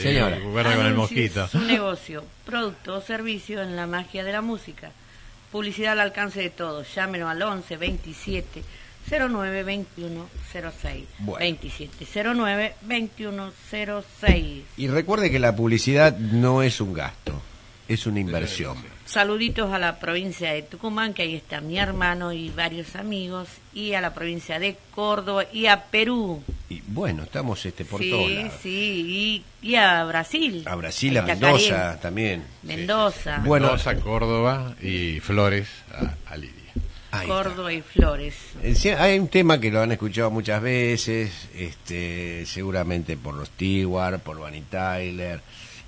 Señora. 0.00 0.38
Con 0.40 0.58
el 0.66 0.80
Anuncie 0.80 1.27
mosquito. 1.28 1.48
Su 1.48 1.60
negocio, 1.60 2.24
producto 2.44 2.96
o 2.96 3.00
servicio 3.00 3.62
en 3.62 3.76
la 3.76 3.86
magia 3.86 4.24
de 4.24 4.32
la 4.32 4.42
música. 4.42 4.90
Publicidad 5.52 5.92
al 5.92 6.00
alcance 6.00 6.40
de 6.40 6.50
todos. 6.50 6.94
Llámenos 6.94 7.30
al 7.30 7.42
11 7.42 7.76
27 7.76 8.62
09 9.10 9.62
21 9.62 10.28
06. 10.52 11.04
Bueno. 11.20 11.38
27 11.38 12.06
09 12.34 12.74
21 12.82 13.52
06. 14.20 14.64
Y 14.76 14.88
recuerde 14.88 15.30
que 15.30 15.38
la 15.38 15.56
publicidad 15.56 16.16
no 16.18 16.62
es 16.62 16.80
un 16.80 16.92
gasto, 16.92 17.40
es 17.88 18.06
una 18.06 18.20
inversión. 18.20 18.76
Saluditos 19.08 19.72
a 19.72 19.78
la 19.78 19.98
provincia 19.98 20.52
de 20.52 20.60
Tucumán, 20.60 21.14
que 21.14 21.22
ahí 21.22 21.34
está 21.34 21.62
mi 21.62 21.78
hermano 21.78 22.30
y 22.34 22.50
varios 22.50 22.94
amigos, 22.94 23.48
y 23.72 23.94
a 23.94 24.02
la 24.02 24.12
provincia 24.12 24.58
de 24.58 24.76
Córdoba 24.94 25.46
y 25.50 25.64
a 25.64 25.84
Perú. 25.84 26.42
Y 26.68 26.82
bueno, 26.88 27.22
estamos 27.22 27.64
este 27.64 27.86
por 27.86 28.02
sí, 28.02 28.10
todos 28.10 28.30
lados. 28.30 28.52
sí, 28.62 29.42
y, 29.62 29.66
y 29.66 29.76
a 29.76 30.04
Brasil. 30.04 30.62
A 30.66 30.74
Brasil, 30.74 31.16
a 31.16 31.22
Mendoza 31.22 31.98
también. 32.02 32.44
Mendoza, 32.62 33.40
Bueno. 33.46 33.68
Mendoza, 33.68 33.96
Córdoba 33.96 34.74
y 34.82 35.20
Flores 35.20 35.68
a, 35.90 36.14
a 36.30 36.36
Lidia. 36.36 36.52
Ahí 37.10 37.22
está. 37.22 37.26
Córdoba 37.34 37.72
y 37.72 37.80
Flores. 37.80 38.34
Sí, 38.74 38.90
Hay 38.90 39.18
un 39.18 39.28
tema 39.28 39.58
que 39.58 39.70
lo 39.70 39.80
han 39.80 39.90
escuchado 39.90 40.30
muchas 40.30 40.60
veces, 40.60 41.48
este, 41.54 42.44
seguramente 42.44 43.16
por 43.16 43.34
los 43.34 43.48
Stewart, 43.48 44.20
por 44.20 44.36
Bonnie 44.36 44.64
Tyler, 44.70 45.40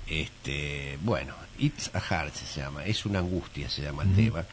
este, 0.08 0.96
bueno, 1.02 1.34
It's 1.60 1.90
a 1.94 2.00
Heart 2.00 2.34
se 2.34 2.60
llama, 2.60 2.86
es 2.86 3.04
una 3.04 3.18
angustia 3.18 3.68
se 3.68 3.82
llama 3.82 4.04
el 4.04 4.14
tema, 4.14 4.44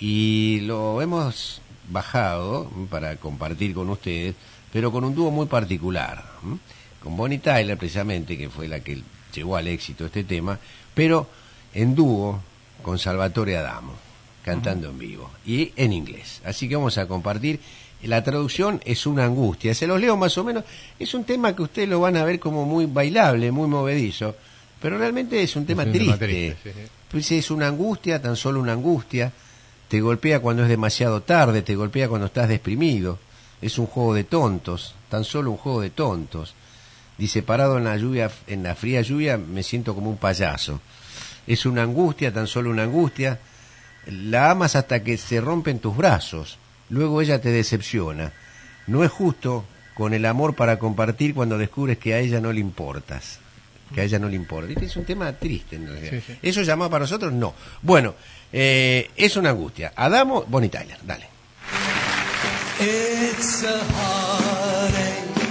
y 0.00 0.60
lo 0.62 1.02
hemos 1.02 1.60
bajado 1.90 2.70
para 2.90 3.16
compartir 3.16 3.74
con 3.74 3.90
ustedes, 3.90 4.34
pero 4.72 4.90
con 4.90 5.04
un 5.04 5.14
dúo 5.14 5.30
muy 5.30 5.46
particular, 5.46 6.24
¿m? 6.42 6.58
con 7.02 7.16
Bonnie 7.16 7.38
Tyler 7.38 7.76
precisamente, 7.76 8.38
que 8.38 8.48
fue 8.48 8.68
la 8.68 8.80
que 8.80 9.02
llevó 9.34 9.56
al 9.56 9.68
éxito 9.68 10.06
este 10.06 10.24
tema, 10.24 10.58
pero 10.94 11.28
en 11.74 11.94
dúo 11.94 12.40
con 12.82 12.98
Salvatore 12.98 13.58
Adamo, 13.58 13.92
cantando 14.42 14.88
en 14.88 14.98
vivo 14.98 15.30
y 15.44 15.72
en 15.76 15.92
inglés. 15.92 16.40
Así 16.44 16.68
que 16.68 16.76
vamos 16.76 16.96
a 16.98 17.06
compartir. 17.06 17.60
La 18.02 18.22
traducción 18.22 18.80
es 18.84 19.06
una 19.06 19.24
angustia. 19.24 19.74
Se 19.74 19.86
los 19.86 20.00
leo 20.00 20.16
más 20.16 20.38
o 20.38 20.44
menos. 20.44 20.64
Es 20.98 21.14
un 21.14 21.24
tema 21.24 21.56
que 21.56 21.62
ustedes 21.62 21.88
lo 21.88 22.00
van 22.00 22.16
a 22.16 22.24
ver 22.24 22.38
como 22.38 22.64
muy 22.64 22.86
bailable, 22.86 23.50
muy 23.50 23.68
movedizo, 23.68 24.36
pero 24.80 24.98
realmente 24.98 25.42
es 25.42 25.56
un 25.56 25.66
tema 25.66 25.84
un 25.84 25.92
tema 25.92 26.18
triste. 26.18 26.54
triste, 26.54 26.72
sí, 26.72 26.80
sí. 26.82 26.90
Pues 27.10 27.30
es 27.32 27.50
una 27.50 27.68
angustia, 27.68 28.20
tan 28.20 28.36
solo 28.36 28.60
una 28.60 28.72
angustia. 28.72 29.32
Te 29.88 30.00
golpea 30.00 30.40
cuando 30.40 30.64
es 30.64 30.68
demasiado 30.68 31.22
tarde, 31.22 31.62
te 31.62 31.76
golpea 31.76 32.08
cuando 32.08 32.26
estás 32.26 32.48
deprimido. 32.48 33.18
Es 33.62 33.78
un 33.78 33.86
juego 33.86 34.14
de 34.14 34.24
tontos, 34.24 34.94
tan 35.08 35.24
solo 35.24 35.50
un 35.50 35.56
juego 35.56 35.80
de 35.80 35.90
tontos. 35.90 36.54
Dice, 37.16 37.42
parado 37.42 37.78
en 37.78 37.84
la 37.84 37.96
lluvia, 37.96 38.30
en 38.46 38.62
la 38.62 38.74
fría 38.74 39.00
lluvia, 39.00 39.38
me 39.38 39.62
siento 39.62 39.94
como 39.94 40.10
un 40.10 40.18
payaso. 40.18 40.80
Es 41.46 41.64
una 41.64 41.82
angustia, 41.82 42.32
tan 42.32 42.46
solo 42.46 42.70
una 42.70 42.82
angustia. 42.82 43.40
La 44.06 44.50
amas 44.50 44.76
hasta 44.76 45.02
que 45.02 45.16
se 45.16 45.40
rompen 45.40 45.78
tus 45.78 45.96
brazos. 45.96 46.58
Luego 46.90 47.22
ella 47.22 47.40
te 47.40 47.50
decepciona. 47.50 48.32
No 48.86 49.04
es 49.04 49.10
justo 49.10 49.64
con 49.94 50.12
el 50.12 50.26
amor 50.26 50.54
para 50.54 50.78
compartir 50.78 51.34
cuando 51.34 51.56
descubres 51.56 51.98
que 51.98 52.14
a 52.14 52.18
ella 52.18 52.40
no 52.40 52.52
le 52.52 52.60
importas. 52.60 53.40
Que 53.94 54.00
a 54.00 54.04
ella 54.04 54.18
no 54.18 54.28
le 54.28 54.36
importa. 54.36 54.66
¿Viste? 54.66 54.86
Es 54.86 54.96
un 54.96 55.04
tema 55.04 55.32
triste. 55.32 55.76
en 55.76 55.86
realidad. 55.86 56.10
Sí, 56.10 56.20
sí. 56.26 56.38
¿Eso 56.42 56.62
llamado 56.62 56.90
para 56.90 57.02
nosotros? 57.04 57.32
No. 57.32 57.54
Bueno, 57.82 58.14
eh, 58.52 59.10
es 59.16 59.36
una 59.36 59.50
angustia. 59.50 59.92
Adamo, 59.96 60.44
Bonnie 60.48 60.68
Tyler, 60.68 60.98
dale. 61.02 61.28
It's 62.78 63.62
a 63.62 63.78
heartache, 63.78 65.48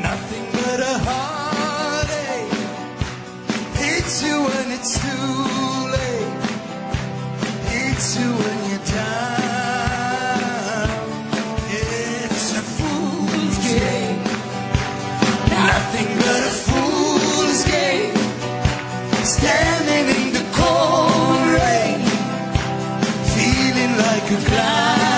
nothing 0.00 0.44
but 0.52 0.80
a 0.80 0.98
heartache. 1.00 2.54
Hits 3.80 4.22
you 4.22 4.40
when 4.44 4.70
it's 4.78 4.94
too 5.00 5.90
late, 5.90 6.36
hits 7.72 8.16
you 8.16 8.30
when 8.32 8.70
you're 8.70 8.84
down. 8.94 9.37
could 24.28 24.42
fly. 24.42 25.17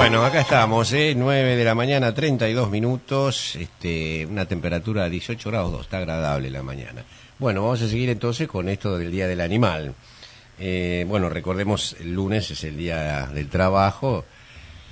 Bueno, 0.00 0.24
acá 0.24 0.40
estamos, 0.40 0.94
¿eh? 0.94 1.12
9 1.14 1.56
de 1.56 1.62
la 1.62 1.74
mañana, 1.74 2.14
32 2.14 2.70
minutos, 2.70 3.54
este, 3.56 4.24
una 4.24 4.46
temperatura 4.46 5.04
de 5.04 5.10
18 5.10 5.50
grados, 5.50 5.72
2, 5.72 5.80
está 5.82 5.98
agradable 5.98 6.48
la 6.48 6.62
mañana. 6.62 7.04
Bueno, 7.38 7.64
vamos 7.64 7.82
a 7.82 7.88
seguir 7.88 8.08
entonces 8.08 8.48
con 8.48 8.70
esto 8.70 8.96
del 8.96 9.10
Día 9.10 9.28
del 9.28 9.42
Animal. 9.42 9.94
Eh, 10.58 11.04
bueno, 11.06 11.28
recordemos, 11.28 11.96
el 12.00 12.14
lunes 12.14 12.50
es 12.50 12.64
el 12.64 12.78
Día 12.78 13.26
del 13.26 13.50
Trabajo, 13.50 14.24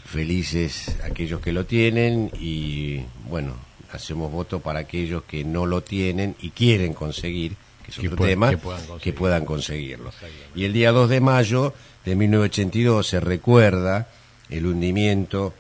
felices 0.05 0.95
aquellos 1.03 1.41
que 1.41 1.53
lo 1.53 1.65
tienen 1.65 2.31
y, 2.39 3.01
bueno, 3.31 3.55
hacemos 3.91 4.31
voto 4.31 4.61
para 4.61 4.81
aquellos 4.81 5.23
que 5.23 5.43
no 5.43 5.65
lo 5.65 5.81
tienen 5.81 6.37
y 6.39 6.51
quieren 6.51 6.93
conseguir, 6.93 7.57
que 7.83 7.93
es 7.93 7.97
Que 7.97 8.09
otro 8.09 8.27
tema, 8.27 8.51
que 8.51 8.59
puedan 8.59 8.83
que 9.01 9.13
puedan 9.15 9.47
conseguirlo. 9.47 10.13
Y 10.55 10.67
el 10.67 10.75
día 10.75 10.93
2 10.93 11.09
de 11.09 11.21
mayo 11.23 11.73
de 12.05 12.15
1982 12.15 13.07
se 13.07 13.21
recuerda 13.21 14.07
el 14.51 14.67
hundimiento 14.67 15.55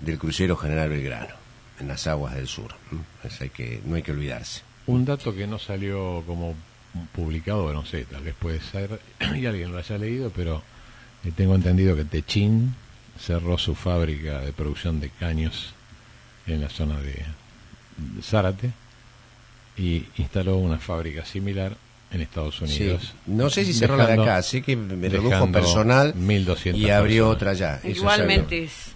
del 0.00 0.18
crucero 0.18 0.56
General 0.56 0.88
Belgrano 0.88 1.34
en 1.80 1.88
las 1.88 2.06
aguas 2.06 2.34
del 2.34 2.46
sur. 2.46 2.74
Eso 3.22 3.44
hay 3.44 3.50
que, 3.50 3.80
no 3.84 3.96
hay 3.96 4.02
que 4.02 4.12
olvidarse. 4.12 4.62
Un 4.86 5.04
dato 5.04 5.34
que 5.34 5.46
no 5.46 5.58
salió 5.58 6.22
como 6.26 6.54
publicado, 7.12 7.72
no 7.72 7.84
sé, 7.84 8.04
tal 8.04 8.22
vez 8.22 8.34
puede 8.34 8.60
ser, 8.60 9.00
y 9.34 9.46
alguien 9.46 9.72
lo 9.72 9.78
haya 9.78 9.98
leído, 9.98 10.30
pero 10.30 10.62
eh, 11.24 11.32
tengo 11.34 11.54
entendido 11.54 11.96
que 11.96 12.04
Techín 12.04 12.74
cerró 13.18 13.58
su 13.58 13.74
fábrica 13.74 14.40
de 14.40 14.52
producción 14.52 15.00
de 15.00 15.10
caños 15.10 15.74
en 16.46 16.60
la 16.60 16.68
zona 16.68 17.00
de 17.00 17.24
Zárate 18.22 18.72
y 19.76 20.04
instaló 20.16 20.56
una 20.56 20.78
fábrica 20.78 21.24
similar 21.24 21.76
en 22.12 22.20
Estados 22.20 22.60
Unidos. 22.60 23.02
Sí. 23.02 23.08
No 23.26 23.50
sé 23.50 23.64
si 23.64 23.72
cerró 23.72 23.96
la 23.96 24.06
de 24.06 24.14
acá, 24.22 24.42
sé 24.42 24.62
que 24.62 24.76
me 24.76 25.08
redujo 25.08 25.50
personal 25.50 26.14
1.200 26.14 26.76
y 26.76 26.90
abrió 26.90 27.24
personas. 27.30 27.36
otra 27.36 27.50
allá. 27.50 27.80
Eso 27.82 27.88
Igualmente 27.88 28.64
es- 28.64 28.92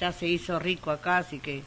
ya 0.00 0.12
se 0.12 0.26
hizo 0.26 0.58
rico 0.58 0.90
acá, 0.90 1.18
así 1.18 1.38
que 1.38 1.62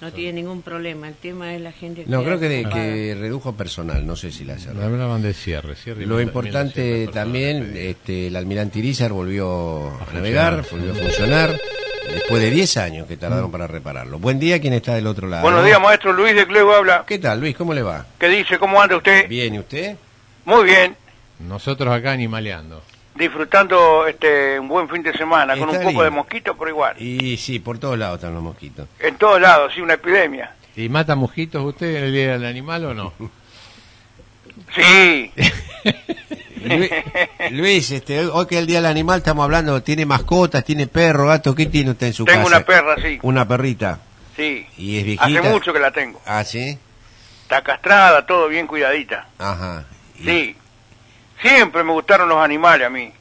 no 0.00 0.12
tiene 0.12 0.34
ningún 0.34 0.62
problema. 0.62 1.08
El 1.08 1.14
tema 1.14 1.54
es 1.54 1.60
la 1.60 1.72
gente 1.72 2.04
No, 2.06 2.22
creo 2.24 2.38
que, 2.40 2.48
de- 2.48 2.68
que 2.68 3.16
redujo 3.18 3.54
personal, 3.54 4.04
no 4.06 4.16
sé 4.16 4.30
si 4.32 4.44
la 4.44 4.58
cerró. 4.58 4.82
Hablaban 4.84 5.22
de 5.22 5.34
cierre, 5.34 5.74
Lo 6.06 6.20
importante 6.20 6.80
1200 6.82 7.14
también, 7.14 7.72
este, 7.76 8.26
el 8.28 8.36
almirante 8.36 8.78
Irizar 8.80 9.12
volvió 9.12 9.88
a, 9.90 10.04
A 10.10 10.12
navegar, 10.14 10.64
volvió 10.70 10.92
a 10.92 10.94
funcionar, 10.94 11.60
después 12.12 12.42
de 12.42 12.50
10 12.50 12.76
años 12.78 13.06
que 13.06 13.16
tardaron 13.16 13.50
para 13.50 13.66
repararlo. 13.66 14.18
Buen 14.18 14.38
día, 14.38 14.60
¿quién 14.60 14.72
está 14.72 14.94
del 14.94 15.06
otro 15.06 15.28
lado? 15.28 15.42
Buenos 15.42 15.64
días, 15.64 15.80
maestro 15.80 16.12
Luis 16.12 16.34
de 16.34 16.46
Clego 16.46 16.74
habla. 16.74 17.04
¿Qué 17.06 17.18
tal, 17.18 17.40
Luis? 17.40 17.56
¿Cómo 17.56 17.74
le 17.74 17.82
va? 17.82 18.06
¿Qué 18.18 18.28
dice? 18.28 18.58
¿Cómo 18.58 18.80
anda 18.80 18.96
usted? 18.96 19.28
Bien, 19.28 19.54
¿y 19.54 19.58
usted? 19.58 19.96
Muy 20.44 20.64
bien. 20.64 20.96
Nosotros 21.40 21.94
acá 21.94 22.12
animaleando. 22.12 22.82
Disfrutando 23.14 24.06
este 24.06 24.58
un 24.60 24.68
buen 24.68 24.88
fin 24.88 25.02
de 25.02 25.12
semana, 25.12 25.56
con 25.56 25.68
un 25.68 25.76
poco 25.76 25.88
lindo. 25.88 26.02
de 26.04 26.10
mosquito, 26.10 26.56
pero 26.56 26.70
igual. 26.70 27.00
Y 27.02 27.36
sí, 27.36 27.58
por 27.58 27.78
todos 27.78 27.98
lados 27.98 28.16
están 28.18 28.34
los 28.34 28.42
mosquitos. 28.42 28.88
En 29.00 29.16
todos 29.16 29.40
lados, 29.40 29.72
sí, 29.74 29.80
una 29.80 29.94
epidemia. 29.94 30.54
¿Y 30.76 30.88
mata 30.88 31.16
mosquitos 31.16 31.64
usted 31.64 31.96
en 31.96 32.04
el 32.04 32.12
día 32.12 32.32
del 32.32 32.44
animal 32.44 32.84
o 32.84 32.94
no? 32.94 33.12
Sí. 34.74 35.32
Luis, 36.64 36.90
Luis, 37.50 37.90
este, 37.90 38.26
hoy 38.26 38.46
que 38.46 38.56
es 38.56 38.60
el 38.60 38.66
Día 38.66 38.78
del 38.78 38.86
Animal 38.90 39.18
estamos 39.18 39.44
hablando, 39.44 39.82
¿tiene 39.82 40.04
mascotas, 40.06 40.64
tiene 40.64 40.86
perro, 40.86 41.26
gato? 41.26 41.54
¿Qué 41.54 41.66
tiene 41.66 41.90
usted 41.92 42.08
en 42.08 42.12
su 42.12 42.24
Tengo 42.24 42.44
casa? 42.44 42.56
una 42.56 42.64
perra, 42.66 42.96
sí. 43.02 43.18
Una 43.22 43.46
perrita. 43.48 43.98
Sí. 44.36 44.66
¿Y 44.76 44.98
es 44.98 45.04
viejita? 45.04 45.24
Hace 45.40 45.42
mucho 45.50 45.72
que 45.72 45.80
la 45.80 45.90
tengo. 45.90 46.20
Ah, 46.26 46.44
¿sí? 46.44 46.78
Está 47.42 47.62
castrada, 47.62 48.26
todo 48.26 48.48
bien 48.48 48.66
cuidadita. 48.66 49.26
Ajá. 49.38 49.84
¿Y, 50.18 50.24
Sí. 50.24 50.56
Siempre 51.40 51.84
me 51.84 51.92
gustaron 51.92 52.28
los 52.28 52.38
animales 52.38 52.86
a 52.86 52.90
mí. 52.90 53.12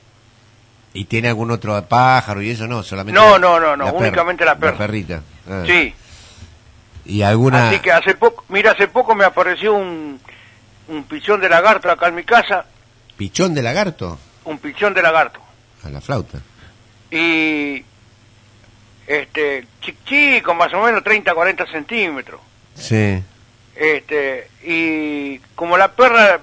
¿Y 0.94 1.06
tiene 1.06 1.28
algún 1.28 1.52
otro 1.52 1.80
pájaro 1.86 2.42
y 2.42 2.50
eso 2.50 2.66
no? 2.68 2.82
Solamente 2.82 3.20
No, 3.20 3.38
no, 3.38 3.60
no, 3.60 3.76
no, 3.78 3.92
únicamente 3.94 4.44
la 4.44 4.56
perra. 4.58 4.78
perrita. 4.78 5.22
Ah. 5.48 5.64
Sí. 5.68 5.94
¿Y 7.06 7.22
alguna...? 7.22 7.70
Así 7.70 7.80
que 7.80 7.92
hace 7.92 8.16
poco, 8.16 8.44
mira, 8.50 8.72
hace 8.72 8.88
poco 8.88 9.14
me 9.14 9.24
apareció 9.24 9.74
un, 9.76 10.20
un 10.88 11.04
pichón 11.04 11.40
de 11.40 11.48
lagarto 11.50 11.90
acá 11.92 12.08
en 12.08 12.16
mi 12.16 12.24
casa. 12.24 12.66
¿Pichón 13.18 13.54
de 13.54 13.62
lagarto? 13.64 14.20
Un 14.46 14.58
pichón 14.60 14.94
de 14.94 15.02
lagarto. 15.02 15.40
A 15.84 15.90
la 15.90 16.02
flauta. 16.02 16.40
y 17.12 17.84
este 19.08 19.66
chi- 19.82 19.98
chico, 20.06 20.54
más 20.54 20.74
o 20.74 20.82
menos 20.84 21.04
30, 21.04 21.34
40 21.34 21.66
centímetros. 21.68 22.42
Sí. 22.76 23.24
Este, 23.76 24.50
y 24.64 25.40
como 25.56 25.78
la 25.78 25.90
perra, 25.94 26.40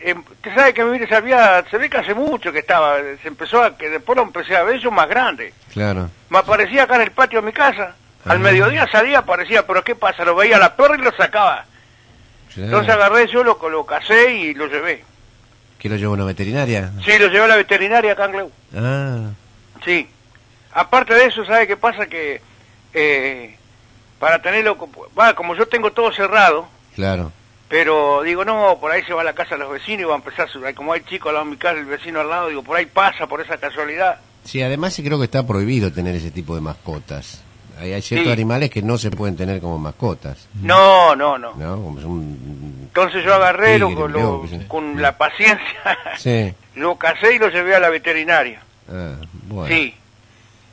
eh, 0.00 0.14
usted 0.14 0.54
sabe 0.54 0.72
que 0.74 0.84
mire, 0.84 1.08
se, 1.08 1.14
había, 1.16 1.64
se 1.70 1.76
ve 1.78 1.90
que 1.90 1.96
hace 1.98 2.14
mucho 2.14 2.52
que 2.52 2.60
estaba, 2.60 2.98
se 3.20 3.28
empezó 3.28 3.62
a, 3.62 3.76
que 3.76 3.88
después 3.88 4.16
lo 4.16 4.22
empecé 4.22 4.56
a 4.56 4.62
ver 4.62 4.78
yo 4.80 4.90
más 4.92 5.08
grande. 5.08 5.52
Claro. 5.72 6.08
Me 6.30 6.38
aparecía 6.38 6.84
acá 6.84 6.96
en 6.96 7.02
el 7.02 7.10
patio 7.10 7.40
de 7.40 7.46
mi 7.46 7.52
casa, 7.52 7.96
al 8.24 8.36
Ah. 8.36 8.40
mediodía 8.40 8.86
salía, 8.92 9.18
aparecía, 9.20 9.66
pero 9.66 9.82
¿qué 9.82 9.94
pasa? 9.96 10.24
Lo 10.24 10.36
veía 10.36 10.58
la 10.58 10.76
perra 10.76 10.94
y 10.96 11.00
lo 11.02 11.10
sacaba. 11.16 11.64
Claro. 12.54 12.66
Entonces 12.68 12.94
agarré 12.94 13.26
yo, 13.32 13.42
lo, 13.42 13.58
lo 13.68 13.84
casé 13.84 14.32
y 14.34 14.54
lo 14.54 14.66
llevé. 14.68 15.04
¿Que 15.78 15.88
lo 15.88 15.96
lleva 15.96 16.10
a 16.10 16.14
una 16.14 16.24
veterinaria? 16.24 16.92
Sí, 17.04 17.12
lo 17.18 17.28
llevé 17.28 17.44
a 17.44 17.48
la 17.48 17.56
veterinaria 17.56 18.12
acá 18.12 18.24
en 18.26 18.32
Gleu. 18.32 18.50
Ah, 18.76 19.30
Sí. 19.84 20.08
Aparte 20.72 21.14
de 21.14 21.24
eso, 21.26 21.44
¿sabe 21.44 21.66
qué 21.66 21.76
pasa? 21.76 22.06
Que 22.06 22.40
eh, 22.94 23.56
para 24.18 24.40
tenerlo, 24.42 24.76
va, 25.18 25.34
como 25.34 25.54
yo 25.54 25.66
tengo 25.66 25.92
todo 25.92 26.12
cerrado, 26.12 26.68
claro. 26.94 27.32
pero 27.68 28.22
digo, 28.22 28.44
no, 28.44 28.78
por 28.80 28.90
ahí 28.92 29.02
se 29.04 29.12
va 29.14 29.22
a 29.22 29.24
la 29.24 29.32
casa 29.34 29.54
de 29.54 29.60
los 29.60 29.70
vecinos 29.72 30.00
y 30.02 30.04
va 30.04 30.14
a 30.14 30.18
empezar, 30.18 30.48
su- 30.48 30.60
como 30.74 30.92
hay 30.92 31.00
chicos 31.02 31.28
al 31.30 31.34
lado 31.34 31.44
de 31.46 31.50
mi 31.52 31.56
casa, 31.56 31.78
el 31.78 31.86
vecino 31.86 32.20
al 32.20 32.28
lado, 32.28 32.48
digo, 32.48 32.62
por 32.62 32.76
ahí 32.76 32.86
pasa, 32.86 33.26
por 33.26 33.40
esa 33.40 33.56
casualidad. 33.58 34.18
Sí, 34.44 34.62
además 34.62 34.94
sí 34.94 35.02
creo 35.04 35.18
que 35.18 35.24
está 35.24 35.46
prohibido 35.46 35.92
tener 35.92 36.14
ese 36.16 36.30
tipo 36.30 36.54
de 36.54 36.60
mascotas. 36.60 37.42
Hay, 37.78 37.92
hay 37.92 38.02
ciertos 38.02 38.26
Sí. 38.26 38.32
animales 38.32 38.70
que 38.70 38.82
no 38.82 38.98
se 38.98 39.10
pueden 39.10 39.36
tener 39.36 39.60
como 39.60 39.78
mascotas, 39.78 40.48
No, 40.62 41.14
no, 41.14 41.38
no. 41.38 41.54
¿no? 41.54 41.76
Como 41.82 42.00
son... 42.00 42.36
Entonces 42.82 43.24
yo 43.24 43.34
agarré, 43.34 43.78
lo- 43.78 43.88
Tigre, 43.88 44.08
lo- 44.08 44.46
sé. 44.48 44.66
con 44.66 45.00
la 45.00 45.16
paciencia, 45.16 45.66
Sí. 46.18 46.52
lo 46.74 46.96
casé 46.96 47.34
y 47.34 47.38
lo 47.38 47.48
llevé 47.50 47.74
a 47.76 47.80
la 47.80 47.88
veterinaria. 47.88 48.60
Ah, 48.92 49.14
bueno. 49.48 49.74
Sí. 49.74 49.94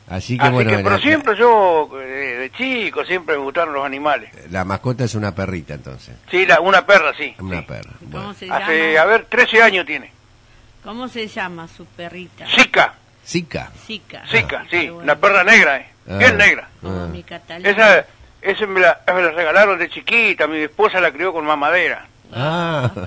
Así 0.07 0.37
que 0.37 0.43
Así 0.43 0.53
bueno, 0.53 0.69
que, 0.69 0.77
la- 0.77 0.83
pero 0.83 0.99
siempre 0.99 1.35
yo, 1.35 1.89
eh, 1.99 2.05
de 2.39 2.51
chico, 2.51 3.03
siempre 3.05 3.37
me 3.37 3.43
gustaron 3.43 3.73
los 3.73 3.85
animales. 3.85 4.29
la 4.51 4.63
mascota 4.63 5.03
es 5.03 5.15
una 5.15 5.33
perrita 5.33 5.73
entonces. 5.73 6.15
Sí, 6.29 6.45
la, 6.45 6.59
una 6.61 6.85
perra, 6.85 7.11
sí. 7.17 7.33
Una 7.39 7.59
sí. 7.59 7.65
perra. 7.67 7.91
¿Cómo 7.99 8.11
Bueno. 8.11 8.33
se 8.35 8.51
Hace, 8.51 8.93
llama? 8.93 9.01
a 9.01 9.05
ver, 9.05 9.25
13 9.25 9.61
años 9.63 9.85
tiene. 9.85 10.11
¿Cómo 10.83 11.07
se 11.07 11.27
llama 11.27 11.67
su 11.67 11.85
perrita? 11.85 12.45
Zika, 12.47 12.93
Zika. 13.25 13.71
Zika. 13.87 14.23
Zika, 14.31 14.59
Ah, 14.61 14.67
sí, 14.69 14.77
bueno. 14.89 14.97
una 14.97 15.15
perra 15.15 15.43
negra, 15.43 15.77
eh. 15.79 15.87
Ah. 16.07 16.17
bien 16.17 16.37
negra. 16.37 16.69
Ah. 16.83 17.07
mi 17.11 17.23
Catalina. 17.23 17.69
Esa, 17.69 18.05
esa 18.41 18.67
me, 18.67 18.79
la, 18.79 19.01
me 19.07 19.21
la 19.23 19.31
regalaron 19.31 19.77
de 19.79 19.89
chiquita, 19.89 20.47
mi 20.47 20.57
esposa 20.59 20.99
la 20.99 21.11
crió 21.11 21.33
con 21.33 21.45
mamadera. 21.45 22.05
Ah. 22.33 22.91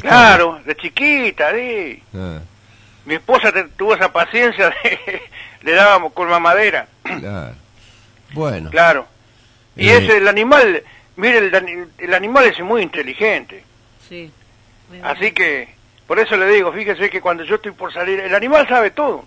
Claro, 0.00 0.58
de 0.64 0.76
chiquita, 0.76 1.52
sí. 1.54 2.02
Ah, 2.12 2.40
Mi 3.04 3.14
esposa 3.14 3.52
te- 3.52 3.62
tuvo 3.76 3.94
esa 3.94 4.12
paciencia 4.12 4.70
de, 4.70 5.22
le 5.62 5.72
dábamos 5.72 6.12
con 6.14 6.28
mamadera, 6.28 6.88
claro. 7.04 7.54
Bueno. 8.32 8.70
claro. 8.70 9.06
Y 9.76 9.88
Eh. 9.88 9.98
ese, 9.98 10.16
el 10.16 10.26
animal, 10.26 10.82
mire, 11.14 11.38
el, 11.38 11.88
el 11.96 12.14
animal 12.14 12.46
es 12.46 12.58
muy 12.58 12.82
inteligente. 12.82 13.62
Sí. 14.08 14.32
Muy 14.88 15.00
Así 15.04 15.30
que, 15.30 15.68
por 16.08 16.18
eso 16.18 16.36
le 16.36 16.48
digo, 16.48 16.72
fíjese 16.72 17.08
que 17.08 17.20
cuando 17.20 17.44
yo 17.44 17.54
estoy 17.56 17.70
por 17.70 17.92
salir, 17.92 18.18
el 18.18 18.34
animal 18.34 18.66
sabe 18.66 18.90
todo. 18.90 19.24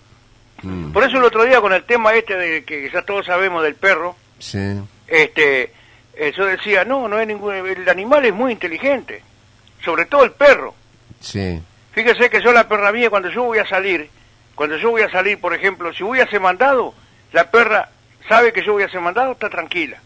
Mm, 0.64 0.92
Por 0.92 1.04
eso 1.04 1.18
el 1.18 1.24
otro 1.24 1.44
día 1.44 1.60
con 1.62 1.74
el 1.74 1.84
tema 1.84 2.14
este 2.14 2.36
de 2.36 2.64
que 2.64 2.90
ya 2.92 3.02
todos 3.04 3.26
sabemos 3.26 3.64
del 3.64 3.76
perro, 3.76 4.16
sí. 4.40 4.80
este, 5.08 5.72
eh, 6.14 6.34
yo 6.36 6.46
decía, 6.46 6.86
no, 6.86 7.08
no 7.08 7.20
es 7.20 7.28
ningún, 7.28 7.54
el 7.56 7.90
animal 7.90 8.26
es 8.26 8.34
muy 8.34 8.52
inteligente, 8.52 9.24
sobre 9.84 10.06
todo 10.06 10.24
el 10.24 10.32
perro. 10.32 10.76
Sí. 11.20 11.62
Fíjese 11.94 12.30
que 12.30 12.42
yo 12.42 12.52
la 12.52 12.68
perra 12.68 12.92
mía, 12.92 13.10
cuando 13.10 13.30
yo 13.30 13.44
voy 13.44 13.60
a 13.60 13.66
salir, 13.68 14.10
cuando 14.56 14.78
yo 14.78 14.92
voy 14.92 15.02
a 15.02 15.10
salir, 15.10 15.40
por 15.40 15.54
ejemplo, 15.54 15.92
si 15.94 16.04
voy 16.04 16.20
a 16.20 16.24
hacer 16.26 16.40
mandado, 16.40 16.94
la 17.34 17.50
perra 17.50 17.90
sabe 18.30 18.54
que 18.54 18.64
yo 18.64 18.74
voy 18.74 18.84
a 18.84 18.86
hacer 18.86 19.02
mandado, 19.02 19.32
está 19.32 19.50
tranquila. 19.50 19.98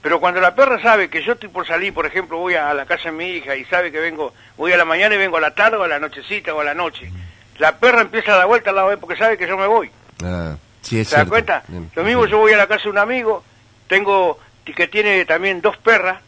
Pero 0.00 0.18
cuando 0.18 0.40
la 0.40 0.54
perra 0.54 0.82
sabe 0.82 1.08
que 1.08 1.22
yo 1.22 1.34
estoy 1.34 1.48
por 1.48 1.64
salir, 1.66 1.94
por 1.94 2.06
ejemplo, 2.06 2.38
voy 2.38 2.54
a 2.54 2.74
la 2.74 2.86
casa 2.86 3.04
de 3.10 3.12
mi 3.12 3.26
hija 3.30 3.54
y 3.54 3.64
sabe 3.66 3.92
que 3.92 4.00
vengo, 4.00 4.34
voy 4.56 4.72
a 4.72 4.76
la 4.76 4.84
mañana 4.84 5.14
y 5.14 5.18
vengo 5.18 5.36
a 5.36 5.40
la 5.40 5.54
tarde 5.54 5.76
o 5.76 5.82
a 5.84 5.88
la 5.88 6.00
nochecita 6.00 6.52
o 6.54 6.60
a 6.60 6.64
la 6.64 6.74
noche, 6.74 7.08
la 7.62 7.78
perra 7.78 8.00
empieza 8.00 8.34
a 8.34 8.38
dar 8.38 8.46
vuelta 8.48 8.70
al 8.70 8.76
lado 8.76 8.88
de 8.88 8.94
él 8.94 9.00
porque 9.00 9.16
sabe 9.16 9.38
que 9.38 9.46
yo 9.46 9.56
me 9.56 9.68
voy. 9.68 9.88
Ah, 10.24 10.56
sí, 10.80 10.98
es 10.98 11.08
¿Se 11.08 11.16
da 11.16 11.26
cuenta? 11.26 11.62
Bien. 11.68 11.88
Lo 11.94 12.02
mismo 12.02 12.26
yo 12.26 12.38
voy 12.38 12.52
a 12.52 12.56
la 12.56 12.66
casa 12.66 12.82
de 12.84 12.90
un 12.90 12.98
amigo, 12.98 13.44
tengo 13.86 14.40
que 14.64 14.88
tiene 14.88 15.24
también 15.24 15.60
dos 15.60 15.76
perras, 15.76 16.20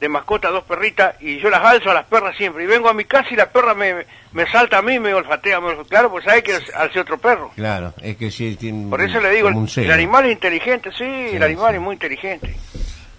de 0.00 0.08
mascota, 0.10 0.50
dos 0.50 0.64
perritas, 0.64 1.16
y 1.22 1.38
yo 1.38 1.48
las 1.48 1.64
alzo 1.64 1.90
a 1.90 1.94
las 1.94 2.04
perras 2.04 2.36
siempre. 2.36 2.64
Y 2.64 2.66
vengo 2.66 2.90
a 2.90 2.92
mi 2.92 3.06
casa 3.06 3.28
y 3.30 3.36
la 3.36 3.50
perra 3.50 3.72
me, 3.72 4.04
me 4.32 4.46
salta 4.50 4.76
a 4.76 4.82
mí, 4.82 4.98
me 4.98 5.14
olfatea, 5.14 5.58
me 5.60 5.68
olfatea. 5.68 5.88
claro, 5.88 6.10
pues 6.10 6.26
sabe 6.26 6.42
que 6.42 6.58
alce 6.74 7.00
otro 7.00 7.16
perro. 7.16 7.52
Claro, 7.54 7.94
es 8.02 8.18
que 8.18 8.30
sí 8.30 8.54
tiene. 8.56 8.90
Por 8.90 9.00
eso 9.00 9.18
le 9.18 9.30
digo, 9.30 9.48
el 9.48 9.90
animal 9.90 10.26
es 10.26 10.32
inteligente, 10.32 10.90
sí, 10.92 11.04
el 11.04 11.42
animal 11.42 11.74
es 11.74 11.80
muy 11.80 11.94
inteligente. 11.94 12.54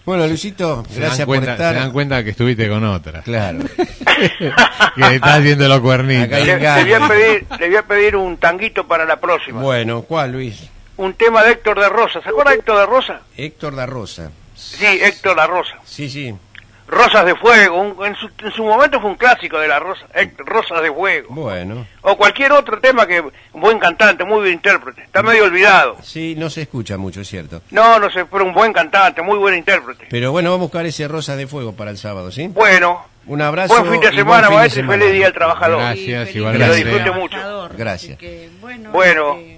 Bueno, 0.08 0.26
Luisito, 0.26 0.86
Se 0.90 1.02
gracias 1.02 1.18
dan, 1.18 1.26
por 1.28 1.36
cuenta, 1.36 1.52
estar. 1.52 1.74
se 1.74 1.80
dan 1.82 1.92
cuenta 1.92 2.24
que 2.24 2.30
estuviste 2.30 2.70
con 2.70 2.82
otra. 2.86 3.24
Claro. 3.24 3.60
que 3.76 4.54
le 5.02 5.16
estás 5.16 5.40
haciendo 5.40 5.68
los 5.68 5.82
cuernitos. 5.82 6.30
Le, 6.30 6.46
le 6.46 6.56
voy 6.56 6.94
a 6.94 7.08
pedir, 7.10 7.46
le 7.60 7.68
voy 7.68 7.76
a 7.76 7.84
pedir 7.84 8.16
un 8.16 8.38
tanguito 8.38 8.88
para 8.88 9.04
la 9.04 9.20
próxima. 9.20 9.60
Bueno, 9.62 10.04
¿cuál, 10.04 10.32
Luis? 10.32 10.64
Un 10.96 11.14
tema 11.14 11.44
de 11.44 11.52
Héctor 11.52 11.82
de 11.82 11.90
Rosa. 11.90 12.22
¿Se 12.22 12.30
acuerda 12.30 12.52
de 12.52 12.58
Héctor 12.60 12.80
de 12.80 12.86
Rosa? 12.86 13.22
Héctor 13.36 13.76
da 13.76 13.86
Rosa. 13.86 14.32
Sí, 14.56 14.86
Héctor 14.86 15.36
de 15.36 15.46
Rosa. 15.46 15.76
Sí, 15.84 16.10
sí. 16.10 16.34
Rosas 16.88 17.26
de 17.26 17.36
Fuego. 17.36 17.82
un- 17.82 18.06
en, 18.06 18.16
su, 18.16 18.30
en 18.44 18.52
su 18.52 18.64
momento 18.64 19.00
fue 19.02 19.10
un 19.10 19.18
clásico 19.18 19.60
de 19.60 19.68
la 19.68 19.80
Rosa, 19.80 20.06
Héctor- 20.14 20.46
Rosas 20.48 20.82
de 20.82 20.92
Fuego. 20.92 21.28
Bueno. 21.32 21.86
O 22.02 22.16
cualquier 22.18 22.52
otro 22.54 22.80
tema 22.80 23.06
que 23.06 23.20
un 23.20 23.32
buen 23.62 23.78
cantante, 23.80 24.24
muy 24.24 24.38
buen 24.40 24.54
intérprete. 24.54 25.04
Está 25.04 25.22
medio 25.22 25.44
olvidado. 25.44 25.98
Sí, 26.02 26.36
no 26.38 26.50
se 26.50 26.62
escucha 26.64 26.98
mucho, 26.98 27.22
es 27.22 27.28
cierto. 27.28 27.62
No, 27.72 28.00
no 28.00 28.10
sé, 28.10 28.26
pero 28.26 28.46
un 28.46 28.54
buen 28.54 28.72
cantante, 28.74 29.22
muy 29.22 29.38
buen 29.38 29.56
intérprete. 29.56 30.08
Pero 30.10 30.32
bueno, 30.32 30.50
vamos 30.52 30.64
a 30.64 30.68
buscar 30.68 30.86
ese 30.86 31.08
Rosa 31.08 31.36
de 31.36 31.46
Fuego 31.48 31.74
para 31.74 31.92
el 31.92 31.98
sábado, 31.98 32.32
¿sí? 32.32 32.48
Bueno, 32.48 33.06
Un 33.26 33.42
abrazo. 33.42 33.74
buen 33.84 33.92
fin 33.92 34.02
de 34.10 34.16
semana, 34.16 34.50
maestro, 34.50 34.84
y 34.86 34.88
feliz 34.88 35.12
día 35.12 35.28
al 35.28 35.34
trabajador. 35.34 35.80
Gracias, 35.80 36.20
feliz 36.30 36.36
igualmente. 36.38 36.66
día 36.76 36.76
al 36.76 36.84
Disfrute 37.02 37.20
mucho. 37.20 37.70
Gracias. 37.78 38.18
Que, 38.18 38.50
Bueno. 38.92 39.34
este, 39.38 39.57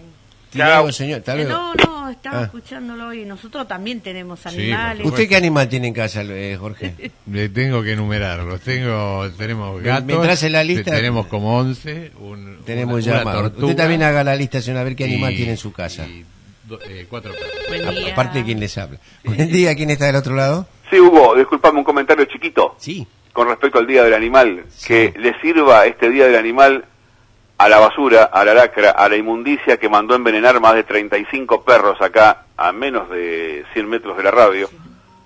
Algo, 0.61 0.91
señor. 0.91 1.19
Hasta 1.19 1.33
eh, 1.33 1.43
luego. 1.43 1.51
no, 1.51 1.73
no, 1.75 2.09
estaba 2.09 2.39
Ah. 2.39 2.43
escuchándolo 2.45 3.13
y 3.13 3.25
nosotros 3.25 3.67
también 3.67 4.01
tenemos 4.01 4.39
Sí, 4.39 4.49
animales. 4.49 5.03
por 5.03 5.11
¿Usted 5.13 5.29
qué 5.29 5.35
animal 5.35 5.69
tiene 5.69 5.87
en 5.89 5.93
casa, 5.93 6.23
eh, 6.23 6.57
Jorge? 6.59 6.93
Le 7.31 7.49
tengo 7.49 7.83
que 7.83 7.91
enumerarlos. 7.93 8.61
Tengo, 8.61 9.29
tenemos 9.37 9.81
gatos. 9.81 10.05
Mientras 10.07 10.41
en 10.43 10.51
la 10.53 10.63
lista- 10.63 10.91
Tenemos 10.91 11.27
como 11.27 11.57
11. 11.59 12.11
Un, 12.19 12.59
Tenemos 12.65 13.05
una, 13.05 13.23
tortuga 13.23 13.65
Usted 13.65 13.75
también 13.77 14.03
haga 14.03 14.23
la 14.23 14.35
lista, 14.35 14.61
señor, 14.61 14.79
a 14.79 14.83
ver 14.83 14.95
qué 14.95 15.03
y- 15.07 15.13
animal 15.13 15.35
tiene 15.35 15.51
en 15.51 15.57
su 15.57 15.71
casa. 15.71 16.05
y 16.07 16.25
do- 16.67 16.79
eh, 16.83 17.05
cuatro 17.09 17.31
perros. 17.69 18.11
Aparte 18.11 18.39
de 18.39 18.45
quién 18.45 18.59
les 18.59 18.77
habla. 18.77 18.99
Buen 19.23 19.51
día, 19.51 19.75
¿quién 19.75 19.89
está 19.91 20.05
del 20.07 20.15
otro 20.15 20.35
lado? 20.35 20.67
Sí, 20.89 20.99
Hugo, 20.99 21.35
disculpame 21.35 21.77
un 21.79 21.83
comentario 21.83 22.25
chiquito 22.25 22.75
Sí. 22.79 23.07
con 23.33 23.47
respecto 23.47 23.77
al 23.79 23.85
Día 23.87 24.03
del 24.03 24.13
Animal. 24.15 24.63
Sí. 24.69 24.87
Que 24.87 25.13
le 25.19 25.39
sirva 25.41 25.85
este 25.85 26.09
Día 26.09 26.25
del 26.25 26.35
Animal 26.35 26.85
a 27.60 27.68
la 27.70 27.78
basura, 27.78 28.24
a 28.24 28.43
la 28.45 28.53
lacra, 28.53 28.91
a 28.91 29.07
la 29.10 29.18
inmundicia 29.18 29.78
que 29.78 29.89
mandó 29.89 30.16
envenenar 30.16 30.60
más 30.62 30.74
de 30.76 30.84
35 30.84 31.64
perros 31.64 32.01
acá 32.01 32.45
a 32.57 32.72
menos 32.72 33.10
de 33.10 33.66
100 33.74 33.88
metros 33.89 34.16
de 34.18 34.24
la 34.24 34.32
radio. 34.32 34.70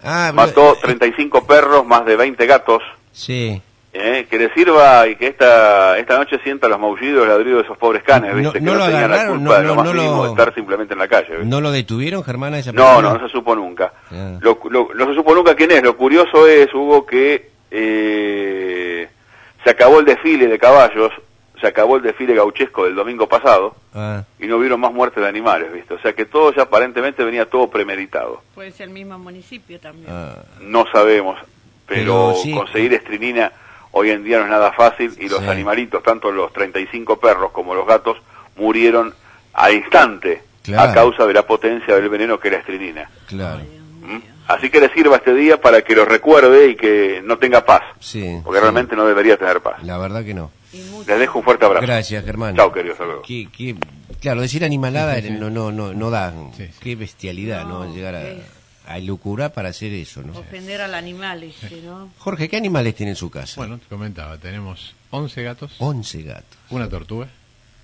Ah, 0.03 0.31
Mató 0.33 0.73
eh, 0.73 0.77
35 0.81 1.45
perros, 1.45 1.85
más 1.85 2.05
de 2.05 2.15
20 2.15 2.45
gatos. 2.47 2.81
Sí. 3.11 3.61
Eh, 3.95 4.25
que 4.27 4.39
le 4.39 4.51
sirva 4.55 5.07
y 5.07 5.15
que 5.15 5.27
esta 5.27 5.99
esta 5.99 6.17
noche 6.17 6.39
sienta 6.43 6.67
los 6.67 6.79
maullidos, 6.79 7.27
ladridos 7.27 7.59
de 7.59 7.65
esos 7.65 7.77
pobres 7.77 8.01
canes, 8.01 8.31
No- 8.33 8.37
¿viste? 8.51 8.59
no 8.59 8.71
que 8.71 8.77
lo 8.77 8.79
no 8.79 8.85
tenían 8.87 9.01
la 9.01 9.05
agarraron, 9.15 9.37
culpa 9.37 9.53
no- 9.53 9.59
de 9.59 9.63
lo 9.63 9.69
no- 9.69 9.75
más 9.75 9.85
no 9.85 9.93
mínimo 9.93 10.15
lo- 10.17 10.23
de 10.23 10.29
estar 10.31 10.55
simplemente 10.55 10.93
en 10.93 10.99
la 10.99 11.07
calle, 11.07 11.29
¿viste? 11.29 11.45
¿No 11.45 11.61
lo 11.61 11.69
detuvieron, 11.71 12.23
Germana? 12.23 12.57
Esa 12.57 12.71
No, 12.71 12.83
persona? 12.83 13.09
no, 13.09 13.17
no 13.19 13.27
se 13.27 13.31
supo 13.31 13.55
nunca. 13.55 13.93
Ah. 14.11 14.37
Lo, 14.41 14.59
lo- 14.71 14.89
no 14.95 15.05
se 15.05 15.13
supo 15.13 15.35
nunca 15.35 15.53
quién 15.55 15.69
es. 15.71 15.83
Lo 15.83 15.95
curioso 15.95 16.47
es, 16.47 16.73
Hugo, 16.73 17.05
que 17.05 17.51
eh, 17.69 19.07
se 19.63 19.69
acabó 19.69 19.99
el 19.99 20.05
desfile 20.05 20.47
de 20.47 20.57
caballos, 20.57 21.11
se 21.63 21.67
acabó 21.69 21.95
el 21.95 22.01
desfile 22.03 22.35
gauchesco 22.35 22.83
del 22.83 22.93
domingo 22.93 23.25
pasado 23.29 23.73
Ah, 23.95 24.23
y 24.37 24.47
no 24.47 24.57
hubieron 24.57 24.81
más 24.81 24.91
muertes 24.91 25.23
de 25.23 25.29
animales, 25.29 25.71
¿viste? 25.71 25.93
O 25.93 25.99
sea 26.01 26.11
que 26.11 26.25
todo 26.25 26.53
ya 26.53 26.63
aparentemente 26.63 27.23
venía 27.23 27.49
todo 27.49 27.69
premeditado. 27.69 28.41
Puede 28.53 28.71
ser 28.71 28.89
el 28.89 28.93
mismo 28.93 29.17
municipio 29.17 29.79
también. 29.79 30.07
ah. 30.13 30.35
No 30.59 30.85
sabemos, 30.91 31.39
pero, 31.87 32.31
Pero 32.31 32.33
sí. 32.35 32.51
conseguir 32.53 32.93
estrinina 32.93 33.53
hoy 33.91 34.09
en 34.09 34.25
día 34.25 34.39
no 34.39 34.43
es 34.43 34.49
nada 34.49 34.73
fácil 34.73 35.13
y 35.17 35.29
los 35.29 35.39
Sí. 35.39 35.47
animalitos, 35.47 36.03
tanto 36.03 36.33
los 36.33 36.51
35 36.51 37.17
perros 37.17 37.51
como 37.53 37.73
los 37.75 37.87
gatos, 37.87 38.17
murieron 38.57 39.13
al 39.53 39.73
instante 39.73 40.41
Claro. 40.63 40.91
a 40.91 40.93
causa 40.93 41.25
de 41.25 41.33
la 41.33 41.47
potencia 41.47 41.95
del 41.95 42.09
veneno 42.09 42.37
que 42.41 42.49
es 42.49 42.53
la 42.55 42.59
estrinina. 42.59 43.09
Claro. 43.27 43.61
Así 44.57 44.69
que 44.69 44.79
le 44.79 44.89
sirva 44.93 45.17
este 45.17 45.33
día 45.33 45.59
para 45.59 45.81
que 45.81 45.95
lo 45.95 46.05
recuerde 46.05 46.69
y 46.69 46.75
que 46.75 47.21
no 47.23 47.37
tenga 47.37 47.65
paz, 47.65 47.81
Sí. 47.99 48.39
porque 48.43 48.59
sí. 48.59 48.61
realmente 48.61 48.95
no 48.95 49.05
debería 49.05 49.37
tener 49.37 49.61
paz. 49.61 49.81
La 49.83 49.97
verdad 49.97 50.23
que 50.23 50.33
no. 50.33 50.51
Les 51.07 51.19
dejo 51.19 51.39
un 51.39 51.43
fuerte 51.43 51.65
abrazo. 51.65 51.85
Gracias, 51.85 52.23
Germán. 52.25 52.55
Chao, 52.55 52.71
querido, 52.71 52.93
hasta 52.93 53.05
luego. 53.05 53.21
Qué- 53.23 53.47
qué- 53.55 53.75
claro, 54.21 54.41
decir 54.41 54.63
animalada 54.65 55.15
Sí, 55.15 55.21
sí, 55.23 55.27
sí. 55.29 55.33
no 55.33 55.49
no 55.49 55.71
no 55.71 55.93
no 55.93 56.09
da. 56.09 56.31
Sí, 56.57 56.65
sí. 56.67 56.73
Qué 56.79 56.95
bestialidad, 56.95 57.65
¿no? 57.65 57.85
No, 57.85 57.93
Llegar 57.93 58.15
a, 58.15 58.93
a 58.93 58.99
lucurar 58.99 59.53
para 59.53 59.69
hacer 59.69 59.93
eso, 59.93 60.21
¿no? 60.23 60.37
Ofender 60.37 60.81
al 60.81 60.93
animal, 60.95 61.43
este, 61.43 61.81
¿no? 61.83 62.09
Jorge, 62.17 62.49
¿qué 62.49 62.57
animales 62.57 62.95
tiene 62.95 63.11
en 63.11 63.15
su 63.15 63.29
casa? 63.29 63.53
Bueno, 63.57 63.77
te 63.77 63.85
comentaba, 63.87 64.37
tenemos 64.37 64.95
11 65.11 65.43
gatos, 65.43 65.75
11 65.79 66.23
gatos. 66.23 66.57
una 66.69 66.89
tortuga 66.89 67.27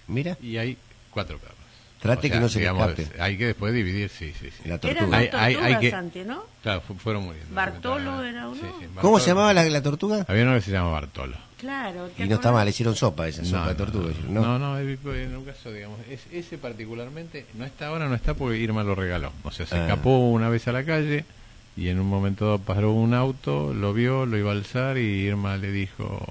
Mira, 0.07 0.35
y 0.41 0.57
hay 0.57 0.75
cuatro 1.11 1.37
perros. 1.37 1.55
Trate 2.01 2.27
O 2.27 2.31
que 2.31 2.39
no 2.39 2.47
se 2.47 2.55
le 2.55 2.61
digamos, 2.61 2.97
escape. 2.97 3.21
Hay 3.21 3.37
que 3.37 3.47
después 3.47 3.73
dividir, 3.73 4.09
sí, 4.09 4.33
sí, 4.39 4.49
sí. 4.51 4.69
la 4.69 4.77
tortuga. 4.77 5.17
Hay- 5.17 5.29
hay- 5.33 5.55
hay 5.55 5.79
que- 5.79 5.93
antes, 5.93 6.25
¿no? 6.25 6.43
Claro, 6.63 6.79
fu- 6.81 6.95
fueron 6.95 7.23
muriendo. 7.25 7.53
Bartolo 7.53 8.23
era 8.23 8.47
uno. 8.47 8.55
Sí, 8.61 8.67
sí, 8.79 8.85
¿Cómo 9.01 9.19
se 9.19 9.27
llamaba 9.27 9.53
la, 9.53 9.63
la 9.65 9.81
tortuga? 9.83 10.25
Había 10.29 10.43
uno 10.43 10.53
que 10.55 10.61
se 10.61 10.71
llama 10.71 10.91
Bartolo. 10.91 11.35
Claro. 11.59 12.07
¿te 12.15 12.23
Y 12.23 12.29
no 12.29 12.35
está 12.35 12.53
mal, 12.53 12.63
le 12.63 12.69
hicieron 12.69 12.95
sopa 12.95 13.27
esa 13.27 13.43
sopa 13.43 13.67
de 13.67 13.75
tortuga. 13.75 14.13
No, 14.29 14.41
¿no? 14.41 14.59
no, 14.59 14.75
no, 14.75 14.79
en 14.79 15.35
un 15.35 15.43
caso, 15.43 15.73
digamos, 15.73 15.99
es- 16.09 16.25
ese 16.31 16.57
particularmente 16.57 17.45
no 17.55 17.65
está 17.65 17.87
ahora, 17.87 18.07
no 18.07 18.15
está 18.15 18.33
porque 18.33 18.57
Irma 18.59 18.81
lo 18.83 18.95
regaló. 18.95 19.33
O 19.43 19.51
sea, 19.51 19.65
se 19.65 19.75
Ah. 19.75 19.81
escapó 19.81 20.19
una 20.29 20.47
vez 20.47 20.65
a 20.69 20.71
la 20.71 20.85
calle 20.85 21.25
y 21.75 21.89
en 21.89 21.99
un 21.99 22.07
momento 22.07 22.45
dado 22.45 22.59
paró 22.59 22.93
un 22.93 23.13
auto, 23.13 23.73
lo 23.73 23.93
vio, 23.93 24.25
lo 24.25 24.37
iba 24.37 24.51
a 24.51 24.53
alzar 24.53 24.97
y 24.97 25.01
Irma 25.01 25.57
le 25.57 25.69
dijo, 25.73 26.25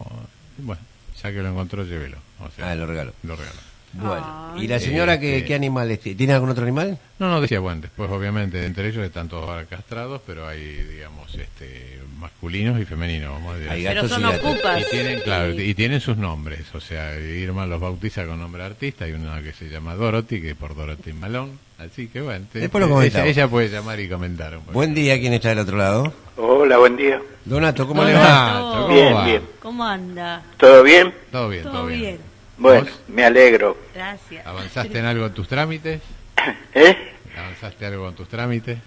bueno, 0.57 0.81
ya 1.23 1.31
que 1.31 1.43
lo 1.43 1.51
encontró, 1.51 1.85
llévelo. 1.85 2.17
O 2.41 2.49
sea, 2.57 2.71
Ah, 2.71 2.75
lo 2.75 2.87
regaló. 2.87 3.13
lo 3.23 3.37
regaló. 3.37 3.59
Bueno, 4.01 4.27
Ay. 4.57 4.65
¿y 4.65 4.69
la 4.69 4.79
señora 4.79 5.19
qué, 5.19 5.37
Este- 5.39 5.47
qué 5.49 5.55
animales 5.55 6.01
tiene? 6.01 6.17
¿Tiene 6.19 6.33
algún 6.35 6.51
otro 6.51 6.63
animal? 6.65 6.99
No, 7.19 7.29
no, 7.31 7.41
decía, 7.41 7.59
bueno, 7.61 7.81
después 7.83 8.09
obviamente 8.11 8.65
entre 8.65 8.89
ellos 8.89 9.05
están 9.05 9.29
todos 9.29 9.49
ahora 9.49 9.65
castrados, 9.65 10.21
pero 10.27 10.47
hay, 10.47 10.61
digamos, 10.63 11.35
este, 11.35 11.99
masculinos 12.19 12.81
y 12.81 12.85
femeninos, 12.85 13.33
vamos 13.33 13.55
a 13.55 13.59
decir. 13.59 13.71
Hay 13.73 13.83
Pero 13.83 13.95
gatos 13.95 14.11
son 14.11 14.21
y 14.21 14.25
gatos. 14.33 14.51
ocupas. 14.53 14.81
Y 14.81 14.85
tienen, 14.91 15.21
claro, 15.21 15.51
y 15.53 15.75
tienen 15.75 16.01
sus 16.01 16.17
nombres, 16.17 16.61
o 16.75 16.81
sea, 16.81 17.19
Irma 17.19 17.67
los 17.67 17.81
bautiza 17.81 18.25
con 18.27 18.39
nombre 18.39 18.63
de 18.63 18.69
artista, 18.69 19.05
hay 19.05 19.13
una 19.13 19.43
que 19.43 19.53
se 19.53 19.69
llama 19.69 19.95
Dorothy, 19.95 20.41
que 20.41 20.51
es 20.51 20.57
por 20.57 20.77
Dorothy 20.77 21.13
Malone, 21.13 21.53
así 21.79 22.07
que 22.09 22.21
bueno, 22.21 22.47
te- 22.53 22.61
Después 22.61 22.87
lo 22.89 23.03
ella, 23.03 23.27
ella 23.27 23.49
puede 23.49 23.69
llamar 23.69 23.99
y 24.01 24.09
comentar 24.09 24.55
un 24.57 24.61
poco. 24.63 24.73
Buen 24.75 24.95
día, 24.95 25.19
¿quién 25.19 25.33
está 25.35 25.49
del 25.51 25.59
otro 25.61 25.77
lado? 25.77 26.13
Hola, 26.37 26.79
buen 26.79 26.97
día. 26.97 27.21
Donato, 27.45 27.87
¿cómo 27.89 28.05
le 28.05 28.15
va? 28.15 28.61
¿cómo 28.73 28.89
Bien, 28.89 29.15
va? 29.17 29.25
bien. 29.25 29.43
¿Cómo 29.61 29.85
anda? 29.85 30.43
¿Todo 30.57 30.83
bien? 30.85 31.13
Todo 31.33 31.49
bien, 31.49 31.63
todo, 31.65 31.73
Todo 31.73 31.87
bien. 31.87 32.01
bien. 32.01 32.28
Bueno, 32.59 32.83
¿Vos? 32.85 33.01
me 33.09 33.25
alegro. 33.25 33.77
Gracias. 33.95 34.47
¿Avanzaste 34.47 34.99
en 34.99 35.05
algo 35.05 35.27
en 35.27 35.33
tus 35.35 35.49
trámites? 35.49 36.01
¿Eh? 36.75 36.97
¿Avanzaste 37.37 37.87
algo 37.87 38.09
en 38.09 38.15
tus 38.15 38.29
trámites? 38.29 38.79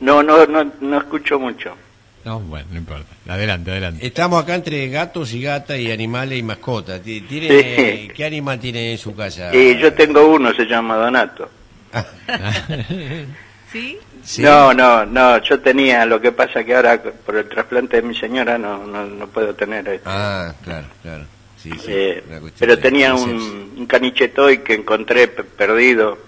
No, 0.00 0.22
no, 0.22 0.46
no, 0.46 0.72
no 0.80 0.98
escucho 0.98 1.38
mucho. 1.38 1.76
No, 2.24 2.38
bueno, 2.40 2.66
no 2.72 2.78
importa. 2.78 3.06
Adelante, 3.28 3.70
adelante. 3.70 4.06
Estamos 4.06 4.42
acá 4.42 4.54
entre 4.54 4.88
gatos 4.88 5.32
y 5.32 5.42
gatas 5.42 5.78
y 5.78 5.90
animales 5.90 6.38
y 6.38 6.42
mascotas. 6.42 7.00
Ti- 7.00 7.22
¿Tiene, 7.22 7.48
Sí. 7.48 8.08
¿Qué 8.14 8.24
animal 8.24 8.58
tiene 8.60 8.92
en 8.92 8.98
su 8.98 9.14
casa? 9.14 9.54
Y 9.54 9.78
yo 9.78 9.92
tengo 9.94 10.26
uno, 10.26 10.52
se 10.52 10.64
llama 10.66 10.96
Donato. 10.96 11.48
¿Sí? 13.72 13.98
¿Sí? 14.22 14.42
No, 14.42 14.74
no, 14.74 15.06
no, 15.06 15.38
yo 15.42 15.60
tenía, 15.60 16.04
lo 16.04 16.20
que 16.20 16.32
pasa 16.32 16.62
que 16.64 16.74
ahora 16.74 17.00
por 17.02 17.36
el 17.36 17.48
trasplante 17.48 17.96
de 17.96 18.02
mi 18.02 18.14
señora 18.14 18.58
no, 18.58 18.84
no, 18.86 19.06
no 19.06 19.26
puedo 19.28 19.54
tener 19.54 19.88
este. 19.88 20.02
Ah, 20.06 20.52
claro, 20.62 20.86
claro. 21.02 21.24
Sí, 21.62 21.70
sí, 21.72 21.84
Eh, 21.88 22.22
pero 22.58 22.78
tenía 22.78 23.14
un, 23.14 23.72
un 23.76 23.86
canichetoy 23.86 24.58
que 24.58 24.74
encontré 24.74 25.28
pe- 25.28 25.44
perdido 25.44 26.18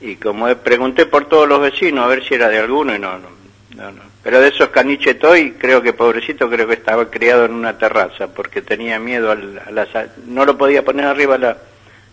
y 0.00 0.16
como 0.16 0.48
pregunté 0.56 1.06
por 1.06 1.28
todos 1.28 1.48
los 1.48 1.60
vecinos 1.60 2.04
a 2.04 2.08
ver 2.08 2.24
si 2.26 2.34
era 2.34 2.48
de 2.48 2.58
alguno 2.58 2.94
y 2.94 2.98
no, 2.98 3.18
no, 3.18 3.28
no, 3.76 3.92
no. 3.92 4.02
Pero 4.22 4.40
de 4.40 4.48
esos 4.48 4.68
caniche 4.70 5.14
toy, 5.14 5.52
creo 5.58 5.82
que 5.82 5.92
pobrecito, 5.92 6.48
creo 6.48 6.66
que 6.66 6.74
estaba 6.74 7.10
criado 7.10 7.44
en 7.44 7.52
una 7.52 7.76
terraza, 7.76 8.28
porque 8.28 8.62
tenía 8.62 8.98
miedo 8.98 9.30
al- 9.32 9.58
a 9.66 9.70
la, 9.70 9.86
no 10.26 10.44
lo 10.44 10.56
podía 10.56 10.84
poner 10.84 11.06
arriba 11.06 11.36
la- 11.38 11.58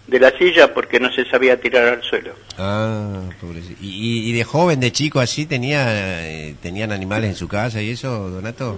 de 0.07 0.19
la 0.19 0.31
silla 0.37 0.73
porque 0.73 0.99
no 0.99 1.11
se 1.11 1.23
sabía 1.25 1.59
tirar 1.61 1.87
al 1.87 2.01
suelo. 2.03 2.31
Ah, 2.57 3.21
pobrecito. 3.39 3.79
¿Y, 3.81 3.87
y- 3.87 4.29
y 4.29 4.33
de 4.33 4.43
joven, 4.43 4.79
de 4.79 4.91
chico 4.91 5.19
así, 5.19 5.45
tenía, 5.45 5.85
eh, 6.27 6.55
tenían 6.61 6.91
animales 6.91 7.29
en 7.29 7.35
su 7.35 7.47
casa 7.47 7.79
y 7.81 7.91
eso, 7.91 8.29
Donato? 8.29 8.77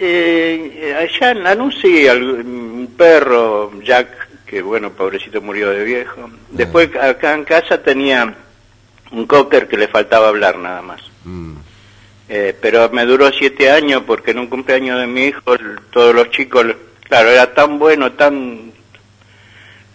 Eh, 0.00 0.94
allá 0.98 1.30
en 1.30 1.42
Lanús 1.44 1.78
sí, 1.80 2.06
un 2.08 2.94
perro, 2.96 3.72
Jack, 3.82 4.44
que 4.44 4.62
bueno, 4.62 4.90
pobrecito 4.90 5.40
murió 5.40 5.70
de 5.70 5.84
viejo. 5.84 6.30
Después 6.50 6.90
acá 6.96 7.34
en 7.34 7.44
casa 7.44 7.82
tenía 7.82 8.34
un 9.12 9.26
cocker 9.26 9.68
que 9.68 9.76
le 9.76 9.88
faltaba 9.88 10.28
hablar 10.28 10.58
nada 10.58 10.82
más. 10.82 11.00
Mm. 11.24 11.54
Eh, 12.28 12.56
pero 12.60 12.88
me 12.90 13.04
duró 13.04 13.30
siete 13.32 13.70
años 13.70 14.02
porque 14.06 14.30
en 14.30 14.38
un 14.38 14.46
cumpleaños 14.46 14.98
de 14.98 15.06
mi 15.06 15.24
hijo 15.26 15.56
todos 15.90 16.14
los 16.14 16.30
chicos, 16.30 16.66
claro, 17.02 17.30
era 17.30 17.52
tan 17.52 17.78
bueno, 17.78 18.12
tan... 18.12 18.72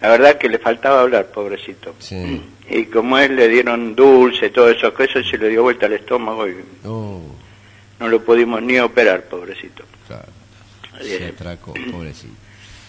La 0.00 0.10
verdad 0.10 0.38
que 0.38 0.48
le 0.48 0.58
faltaba 0.58 1.02
hablar, 1.02 1.26
pobrecito. 1.26 1.94
Sí. 1.98 2.40
Y 2.70 2.86
como 2.86 3.18
él 3.18 3.36
le 3.36 3.48
dieron 3.48 3.94
dulce, 3.94 4.48
todo 4.48 4.70
eso, 4.70 4.94
que 4.94 5.04
eso 5.04 5.22
se 5.22 5.36
le 5.36 5.48
dio 5.48 5.62
vuelta 5.62 5.86
al 5.86 5.92
estómago 5.92 6.48
y 6.48 6.54
Oh, 6.84 7.20
no 8.00 8.08
lo 8.08 8.22
pudimos 8.24 8.60
ni 8.62 8.78
operar, 8.78 9.22
pobrecito. 9.24 9.84
claro. 10.08 10.24
Eh, 11.00 11.16
Se 11.18 11.26
atracó, 11.28 11.72
pobrecito. 11.92 12.34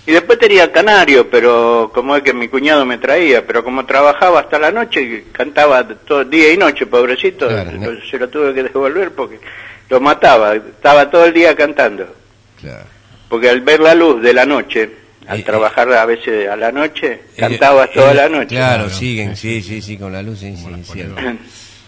Y 0.07 0.11
después 0.13 0.39
tenía 0.39 0.71
canario, 0.71 1.29
pero 1.29 1.91
como 1.93 2.15
es 2.15 2.23
que 2.23 2.33
mi 2.33 2.47
cuñado 2.47 2.85
me 2.85 2.97
traía, 2.97 3.45
pero 3.45 3.63
como 3.63 3.85
trabajaba 3.85 4.39
hasta 4.39 4.57
la 4.57 4.71
noche, 4.71 5.25
cantaba 5.31 5.87
todo 5.87 6.25
día 6.25 6.51
y 6.51 6.57
noche, 6.57 6.87
pobrecito, 6.87 7.47
Claro, 7.47 7.71
se 8.09 8.17
lo 8.17 8.27
tuve 8.27 8.53
que 8.53 8.63
devolver 8.63 9.11
porque 9.11 9.39
lo 9.89 10.01
mataba, 10.01 10.55
estaba 10.55 11.09
todo 11.11 11.25
el 11.25 11.33
día 11.33 11.55
cantando. 11.55 12.07
Claro. 12.59 12.85
Porque 13.29 13.49
al 13.49 13.61
ver 13.61 13.79
la 13.79 13.93
luz 13.93 14.21
de 14.23 14.33
la 14.33 14.45
noche, 14.45 14.89
al 15.27 15.39
Eh, 15.39 15.43
trabajar 15.43 15.93
a 15.93 16.05
veces 16.05 16.49
a 16.49 16.55
la 16.55 16.71
noche, 16.71 17.21
cantaba 17.37 17.85
Eh, 17.85 17.91
toda 17.93 18.11
eh, 18.11 18.15
la 18.15 18.27
noche. 18.29 18.55
Claro, 18.55 18.89
siguen, 18.89 19.35
sí, 19.37 19.61
sí, 19.61 19.81
sí, 19.83 19.97
con 19.97 20.11
la 20.11 20.23
luz, 20.23 20.39
sí, 20.39 20.55
sí, 20.57 21.03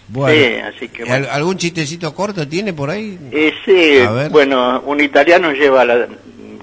Sí, 0.06 0.12
Bueno, 0.14 0.68
así 0.68 0.90
que 0.90 1.04
¿al- 1.04 1.08
bueno. 1.08 1.28
¿algún 1.32 1.58
chistecito 1.58 2.14
corto 2.14 2.48
tiene 2.48 2.74
por 2.74 2.90
ahí? 2.90 3.18
Eh, 3.32 3.54
sí, 3.66 4.00
bueno, 4.32 4.82
un 4.86 5.00
italiano 5.00 5.52
lleva 5.54 5.82
a 5.82 5.86
la, 5.86 6.08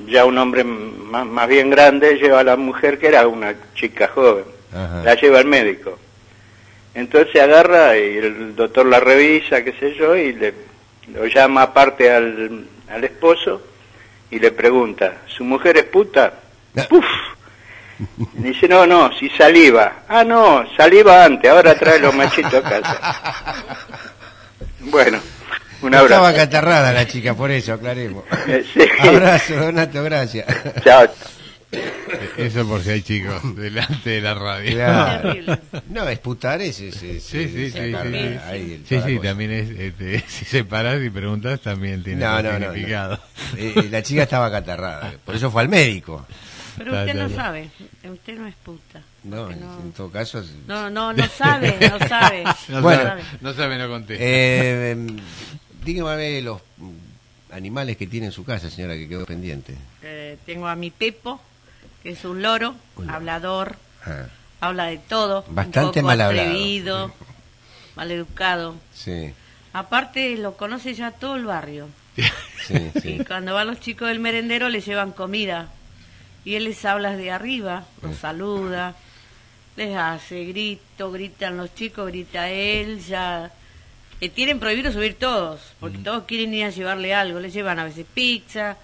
ya 0.07 0.24
un 0.24 0.36
hombre 0.38 0.62
más, 0.64 1.26
más 1.26 1.49
bien 1.49 1.70
grande, 1.70 2.16
lleva 2.16 2.41
a 2.41 2.45
la 2.45 2.57
mujer 2.57 2.99
que 2.99 3.09
era 3.09 3.26
una 3.26 3.55
chica 3.74 4.09
joven, 4.14 4.45
Ajá. 4.72 5.03
la 5.05 5.14
lleva 5.14 5.38
al 5.38 5.47
médico. 5.47 5.99
Entonces 6.95 7.41
agarra 7.41 7.97
y 7.97 8.18
el 8.18 8.55
doctor 8.57 8.84
la 8.86 9.01
revisa, 9.01 9.62
qué 9.64 9.72
sé 9.72 9.95
yo, 9.95 10.16
y 10.16 10.32
le 10.34 10.53
lo 11.14 11.26
llama 11.26 11.62
aparte 11.62 12.11
al, 12.11 12.64
al 12.88 13.05
esposo 13.05 13.62
y 14.30 14.38
le 14.38 14.53
pregunta, 14.53 15.22
¿su 15.26 15.45
mujer 15.45 15.76
es 15.78 15.84
puta? 15.84 16.34
¡Puf! 16.88 17.05
Dice, 18.35 18.67
no, 18.69 18.87
no, 18.87 19.11
si 19.19 19.29
saliva. 19.31 20.05
Ah, 20.09 20.25
no, 20.25 20.65
saliva 20.77 21.25
antes, 21.25 21.51
ahora 21.51 21.75
trae 21.75 21.99
los 21.99 22.15
machitos 22.15 22.55
a 22.55 22.63
casa. 22.63 23.55
Bueno, 24.81 25.19
un 25.83 25.95
abrazo. 25.95 26.15
Estaba 26.15 26.35
catarrada 26.35 26.93
la 26.93 27.07
chica, 27.07 27.35
por 27.35 27.51
eso, 27.51 27.75
aclaremos. 27.75 28.25
Eh, 28.47 28.65
sí. 28.73 28.81
Abrazo, 29.07 29.55
Donato, 29.57 30.03
gracias. 30.03 30.47
Chao. 30.85 31.07
Eso 32.37 32.67
por 32.67 32.83
si 32.83 32.91
hay 32.91 33.03
chicos 33.03 33.55
delante 33.55 34.11
de 34.11 34.21
la 34.21 34.35
radio. 34.35 34.73
Claro. 34.75 35.35
No, 35.89 36.09
es 36.09 36.19
putar 36.19 36.61
ese. 36.61 36.89
ese- 36.89 37.21
Sí, 37.21 37.49
sí, 37.49 37.71
sí. 37.71 37.95
sí. 38.89 39.01
Sí, 39.05 39.19
también 39.23 39.53
es, 39.53 39.71
este, 39.79 40.21
si 40.29 40.45
separas 40.47 41.01
y 41.01 41.11
preguntas 41.11 41.61
también 41.61 42.03
tiene 42.03 42.25
No, 42.25 42.43
no, 42.43 42.53
no, 42.55 42.59
no. 42.59 42.73
significado. 42.73 43.21
Eh, 43.57 43.89
la 43.91 44.03
chica 44.03 44.23
estaba 44.25 44.51
catarrada, 44.51 45.13
por 45.25 45.37
eso 45.37 45.49
fue 45.51 45.63
al 45.63 45.69
médico. 45.69 46.27
Pero 46.85 46.99
usted 46.99 47.14
no 47.14 47.28
sabe, 47.28 47.70
usted 48.11 48.39
no 48.39 48.47
es 48.47 48.55
puta. 48.55 49.03
No, 49.24 49.51
en, 49.51 49.61
no- 49.61 49.81
en 49.81 49.93
todo 49.93 50.11
caso. 50.11 50.43
No, 50.66 50.89
no, 50.89 51.12
no 51.12 51.28
sabe, 51.28 51.76
no 51.91 51.99
sabe. 52.09 52.45
No 52.68 52.81
Bueno. 52.81 53.03
sabe, 53.03 53.22
no 53.43 53.53
sabe, 53.53 53.78
no 53.78 53.89
contesta. 53.89 54.24
Eh, 54.24 54.93
em, 54.93 55.16
dígame 55.85 56.41
los 56.41 56.61
animales 57.51 57.97
que 57.99 58.07
tiene 58.07 58.26
en 58.26 58.33
su 58.33 58.45
casa, 58.45 58.70
señora, 58.70 58.95
que 58.95 59.09
quedó 59.09 59.26
pendiente. 59.26 59.74
Eh, 60.03 60.39
tengo 60.47 60.68
a 60.68 60.74
mi 60.76 60.91
Pepo, 60.91 61.41
que 62.03 62.11
es 62.12 62.24
un 62.24 62.41
loro, 62.43 62.74
hablador, 63.09 63.76
Ah, 64.07 64.24
habla 64.61 64.87
de 64.87 64.97
todo. 64.97 65.45
Bastante 65.49 65.81
un 65.81 65.87
poco 65.89 66.07
mal 66.07 66.20
hablado. 66.22 66.49
atrevido, 66.49 67.12
maleducado. 67.97 68.74
sí, 68.95 69.33
Aparte 69.72 70.37
lo 70.37 70.57
conoce 70.57 70.95
ya 70.95 71.11
todo 71.12 71.37
el 71.37 71.45
barrio. 71.45 71.89
sí, 72.66 72.91
sí. 73.03 73.09
Y 73.20 73.24
cuando 73.24 73.55
van 73.55 73.66
los 73.68 73.78
chicos 73.81 74.09
del 74.09 74.18
merendero 74.18 74.68
les 74.68 74.85
llevan 74.87 75.12
comida. 75.12 75.68
Y 76.45 76.55
él 76.55 76.64
les 76.64 76.84
habla 76.84 77.16
de 77.16 77.30
arriba, 77.30 77.84
los 78.03 78.16
saluda, 78.16 78.95
les 79.76 79.97
hace 79.97 80.45
grito, 80.45 81.12
gritan 81.12 81.57
los 81.57 81.74
chicos, 81.74 82.07
grita 82.09 82.49
él, 82.51 83.01
ya... 83.01 83.53
Le 84.20 84.28
tienen 84.28 84.61
prohibido 84.61 84.93
subir 84.93 85.14
todos, 85.14 85.61
porque 85.80 85.97
todos 85.97 86.24
quieren 86.24 86.53
ir 86.53 86.66
a 86.66 86.70
llevarle 86.70 87.14
algo. 87.14 87.41
Le 87.41 87.51
llevan 87.51 87.78
a 87.78 87.84
veces 87.84 88.05
pizza, 88.12 88.76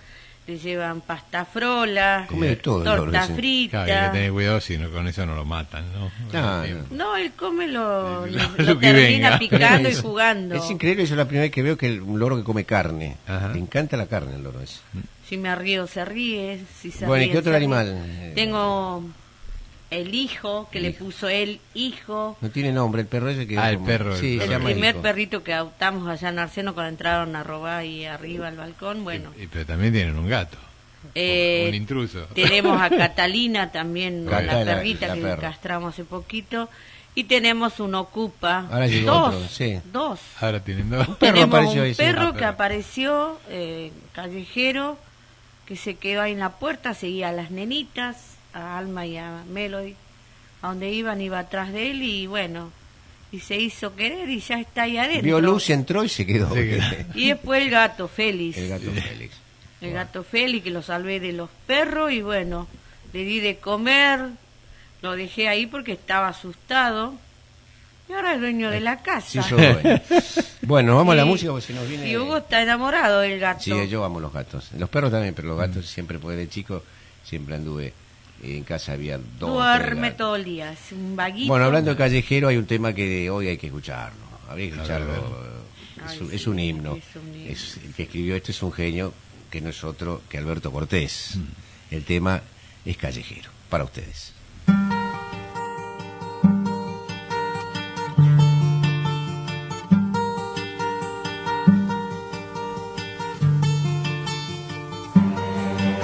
le 0.46 0.58
llevan 0.58 1.00
pasta 1.00 1.44
frola, 1.44 2.26
Come 2.28 2.46
de 2.48 2.56
todo 2.56 2.78
el 2.78 2.84
loro 2.84 3.02
torta 3.10 3.26
frita. 3.34 3.84
Claro, 3.84 4.00
hay 4.02 4.06
que 4.10 4.12
tener 4.16 4.32
cuidado 4.32 4.60
si 4.60 4.78
no, 4.78 4.90
con 4.90 5.08
eso 5.08 5.26
no 5.26 5.34
lo 5.34 5.44
matan, 5.44 5.84
¿no? 5.92 6.10
No, 6.90 7.16
él 7.16 7.32
come 7.36 7.66
lo, 7.66 8.26
Lo- 8.26 8.26
lo, 8.26 8.48
lo 8.56 8.64
lo 8.74 8.78
que 8.78 8.86
termina 8.92 9.30
venga. 9.30 9.38
picando 9.38 9.88
y 9.88 9.94
jugando. 10.02 10.54
Es 10.54 10.70
increíble, 10.70 11.04
yo 11.04 11.14
es 11.14 11.18
la 11.18 11.24
primera 11.24 11.42
vez 11.42 11.50
que 11.52 11.62
veo 11.62 11.76
que 11.76 11.86
el, 11.88 12.00
un 12.00 12.18
loro 12.20 12.36
que 12.36 12.44
come 12.44 12.64
carne. 12.64 13.16
Ajá. 13.26 13.48
Le 13.48 13.58
encanta 13.58 13.96
la 13.96 14.06
carne 14.06 14.36
el 14.36 14.44
loro 14.44 14.60
ese. 14.60 14.78
Si 15.28 15.36
me 15.36 15.52
río, 15.56 15.86
se 15.88 16.04
ríe. 16.04 16.60
Si 16.80 16.92
se 16.92 17.06
Bueno, 17.06 17.22
¿y 17.22 17.26
ríe, 17.26 17.32
qué 17.32 17.38
otro 17.38 17.56
animal? 17.56 17.88
Eh, 18.06 18.32
Tengo 18.36 19.02
el 19.90 20.14
hijo, 20.14 20.68
que 20.72 20.80
le 20.80 20.90
Hijo. 20.90 21.04
puso 21.04 21.28
él 21.28 21.60
hijo. 21.74 22.36
No 22.40 22.50
tiene 22.50 22.72
nombre, 22.72 23.02
el 23.02 23.08
perro 23.08 23.28
ese 23.30 23.46
que... 23.46 23.56
Ah, 23.58 23.70
el 23.70 23.78
perro, 23.78 24.14
el 24.14 24.20
Sí, 24.20 24.36
perro. 24.38 24.56
El 24.56 24.62
primer 24.62 24.94
hijo. 24.96 25.02
perrito 25.02 25.42
que 25.44 25.52
adoptamos 25.54 26.08
allá 26.08 26.28
en 26.30 26.38
Arseno 26.40 26.74
cuando 26.74 26.90
entraron 26.90 27.36
a 27.36 27.42
robar 27.44 27.78
ahí 27.80 28.04
arriba 28.04 28.48
al 28.48 28.56
balcón. 28.56 29.04
Bueno, 29.04 29.30
Y- 29.40 29.46
pero 29.46 29.64
también 29.66 29.92
tienen 29.92 30.18
un 30.18 30.28
gato, 30.28 30.56
eh, 31.14 31.66
un 31.68 31.74
intruso. 31.74 32.24
tenemos 32.34 32.80
a 32.82 32.90
Catalina 32.90 33.70
también, 33.70 34.26
Gata, 34.26 34.42
la 34.42 34.64
perrita 34.64 35.06
la 35.08 35.14
que 35.14 35.20
perra. 35.20 35.40
castramos 35.40 35.94
hace 35.94 36.04
poquito. 36.04 36.68
Y 37.14 37.24
tenemos 37.24 37.80
un 37.80 37.94
ocupa. 37.94 38.66
Ahora 38.70 38.86
llegó 38.88 39.10
dos, 39.10 39.34
otro, 39.36 39.48
sí. 39.48 39.78
dos. 39.90 40.20
Ahora 40.38 40.60
tienen 40.62 40.90
dos. 40.90 41.06
perro 41.06 41.16
Tenemos 41.18 41.48
apareció 41.48 41.82
un 41.84 41.94
perro 41.94 42.20
Ah, 42.22 42.32
que 42.32 42.38
perro. 42.40 42.48
apareció 42.50 43.40
eh, 43.48 43.90
callejero, 44.12 44.98
que 45.64 45.76
se 45.76 45.94
quedó 45.94 46.20
ahí 46.20 46.32
en 46.32 46.40
la 46.40 46.50
puerta, 46.58 46.92
seguía 46.92 47.30
a 47.30 47.32
las 47.32 47.50
nenitas, 47.50 48.35
a 48.56 48.78
Alma 48.78 49.06
y 49.06 49.18
a 49.18 49.44
Melody, 49.50 49.94
a 50.62 50.68
donde 50.68 50.90
iban 50.90 51.20
iba 51.20 51.38
atrás 51.38 51.72
de 51.72 51.90
él 51.90 52.02
y 52.02 52.26
bueno, 52.26 52.72
y 53.30 53.40
se 53.40 53.56
hizo 53.56 53.94
querer 53.94 54.28
y 54.30 54.40
ya 54.40 54.58
está 54.58 54.82
ahí 54.84 54.96
adentro. 54.96 55.22
Vio 55.22 55.40
luz, 55.40 55.68
entró 55.70 56.04
y 56.04 56.08
se 56.08 56.26
quedó. 56.26 56.50
Y 57.14 57.28
después 57.28 57.62
el 57.62 57.70
gato 57.70 58.08
Félix, 58.08 58.56
el 58.56 58.68
gato 58.68 58.90
Félix. 58.90 59.34
el 59.82 59.92
gato 59.92 60.24
Félix 60.24 60.64
que 60.64 60.70
lo 60.70 60.82
salvé 60.82 61.20
de 61.20 61.32
los 61.32 61.50
perros 61.66 62.12
y 62.12 62.22
bueno, 62.22 62.66
le 63.12 63.24
di 63.24 63.40
de 63.40 63.58
comer, 63.58 64.20
lo 65.02 65.16
dejé 65.16 65.48
ahí 65.48 65.66
porque 65.66 65.92
estaba 65.92 66.28
asustado. 66.28 67.14
Y 68.08 68.12
ahora 68.12 68.34
es 68.34 68.40
dueño 68.40 68.70
de 68.70 68.80
la 68.80 69.02
casa. 69.02 69.42
Sí, 69.42 69.50
dueño. 69.50 70.00
Bueno, 70.62 70.96
vamos 70.96 71.12
a 71.12 71.16
la 71.16 71.24
música 71.24 71.52
porque 71.52 71.66
se 71.68 71.74
nos 71.74 71.88
viene... 71.88 72.08
Y 72.08 72.16
Hugo 72.16 72.38
está 72.38 72.60
enamorado 72.60 73.20
del 73.20 73.38
gato. 73.38 73.62
Sí, 73.62 73.88
yo 73.88 74.04
amo 74.04 74.18
los 74.18 74.32
gatos. 74.32 74.70
Los 74.76 74.88
perros 74.88 75.12
también, 75.12 75.32
pero 75.32 75.46
los 75.46 75.56
gatos 75.56 75.86
siempre, 75.86 76.18
porque 76.18 76.36
de 76.36 76.48
chico 76.48 76.82
siempre 77.22 77.54
anduve. 77.54 77.92
En 78.42 78.64
casa 78.64 78.92
había 78.92 79.18
dos. 79.38 79.50
Duerme 79.54 80.10
todo 80.12 80.36
el 80.36 80.44
día, 80.44 80.72
es 80.72 80.92
un 80.92 81.16
vaguito. 81.16 81.48
Bueno, 81.48 81.64
hablando 81.64 81.90
de 81.90 81.96
callejero, 81.96 82.48
hay 82.48 82.56
un 82.56 82.66
tema 82.66 82.92
que 82.92 83.30
hoy 83.30 83.48
hay 83.48 83.56
que 83.56 83.66
escucharlo. 83.68 84.20
Habría 84.48 84.68
que 84.68 84.74
escucharlo. 84.74 85.12
Es, 86.06 86.20
un- 86.20 86.28
sí, 86.30 86.36
es 86.36 86.46
un 86.46 86.58
himno. 86.58 86.96
es 86.96 87.16
un 87.16 87.34
himno. 87.34 87.50
Es- 87.52 87.78
el 87.84 87.94
que 87.94 88.02
escribió 88.04 88.36
esto 88.36 88.50
es 88.52 88.62
un 88.62 88.72
genio 88.72 89.12
que 89.50 89.60
no 89.60 89.70
es 89.70 89.82
otro 89.84 90.22
que 90.28 90.38
Alberto 90.38 90.70
Cortés. 90.70 91.32
Mm. 91.36 91.94
El 91.94 92.04
tema 92.04 92.42
es 92.84 92.96
callejero, 92.96 93.50
para 93.70 93.84
ustedes. 93.84 94.32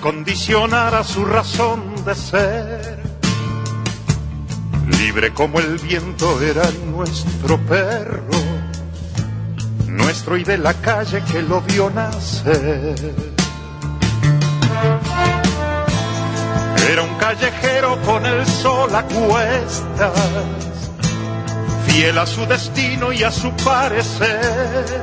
condicionara 0.00 1.04
su 1.04 1.24
razón 1.24 2.04
de 2.04 2.14
ser. 2.14 3.00
Libre 4.98 5.32
como 5.32 5.60
el 5.60 5.76
viento 5.78 6.40
era 6.42 6.68
nuestro 6.86 7.58
perro, 7.66 8.22
nuestro 9.86 10.36
y 10.36 10.44
de 10.44 10.58
la 10.58 10.74
calle 10.74 11.22
que 11.30 11.42
lo 11.42 11.60
vio 11.60 11.90
nacer. 11.90 13.14
Era 16.90 17.02
un 17.02 17.14
callejero 17.16 18.00
con 18.02 18.24
el 18.26 18.44
sol 18.46 18.94
a 18.94 19.02
cuestas, 19.04 20.90
fiel 21.86 22.18
a 22.18 22.26
su 22.26 22.46
destino 22.46 23.12
y 23.12 23.22
a 23.22 23.30
su 23.30 23.52
parecer, 23.52 25.02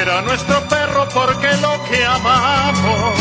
Era 0.00 0.22
nuestro 0.22 0.60
perro 0.68 1.08
porque 1.12 1.48
lo 1.56 1.84
que 1.84 2.04
amamos 2.04 3.18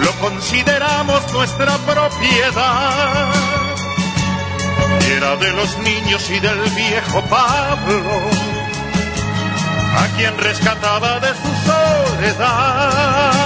lo 0.00 0.12
consideramos 0.20 1.32
nuestra 1.32 1.76
propiedad 1.78 3.32
era 5.16 5.36
de 5.36 5.52
los 5.52 5.78
niños 5.78 6.30
y 6.30 6.38
del 6.38 6.60
viejo 6.70 7.22
Pablo, 7.22 8.02
a 9.96 10.06
quien 10.16 10.36
rescataba 10.38 11.18
de 11.20 11.28
su 11.28 11.50
soledad. 11.66 13.37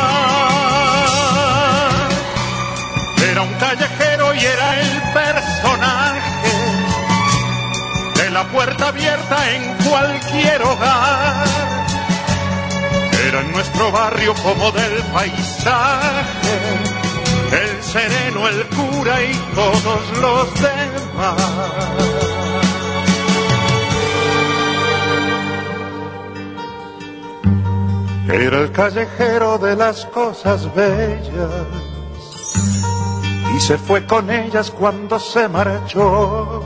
Puerta 8.44 8.88
abierta 8.88 9.50
en 9.50 9.74
cualquier 9.88 10.62
hogar. 10.62 11.46
Era 13.28 13.40
en 13.40 13.52
nuestro 13.52 13.92
barrio 13.92 14.34
como 14.42 14.70
del 14.72 15.02
paisaje 15.12 16.58
el 17.52 17.82
sereno, 17.82 18.48
el 18.48 18.66
cura 18.68 19.22
y 19.22 19.34
todos 19.54 20.18
los 20.20 20.54
demás. 20.54 21.92
Era 28.28 28.60
el 28.60 28.72
callejero 28.72 29.58
de 29.58 29.76
las 29.76 30.06
cosas 30.06 30.74
bellas 30.74 31.66
y 33.54 33.60
se 33.60 33.76
fue 33.76 34.06
con 34.06 34.30
ellas 34.30 34.70
cuando 34.70 35.18
se 35.18 35.48
marchó. 35.48 36.61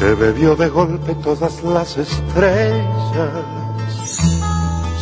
Se 0.00 0.14
bebió 0.14 0.56
de 0.56 0.68
golpe 0.68 1.14
todas 1.22 1.62
las 1.62 1.96
estrellas 1.96 3.60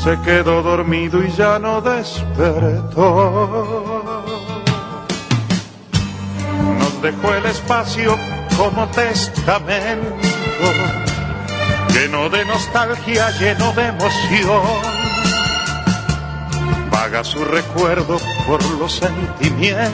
se 0.09 0.19
quedó 0.21 0.63
dormido 0.63 1.23
y 1.23 1.31
ya 1.33 1.59
no 1.59 1.81
despertó. 1.81 3.05
Nos 6.79 7.03
dejó 7.03 7.35
el 7.35 7.47
espacio 7.47 8.17
como 8.57 8.87
testamento, 8.89 10.17
lleno 11.93 12.29
de 12.31 12.45
nostalgia, 12.45 13.31
lleno 13.39 13.73
de 13.73 13.87
emoción. 13.87 14.63
Vaga 16.91 17.23
su 17.25 17.45
recuerdo 17.45 18.19
por 18.47 18.65
los 18.79 18.95
sentimientos 18.95 19.93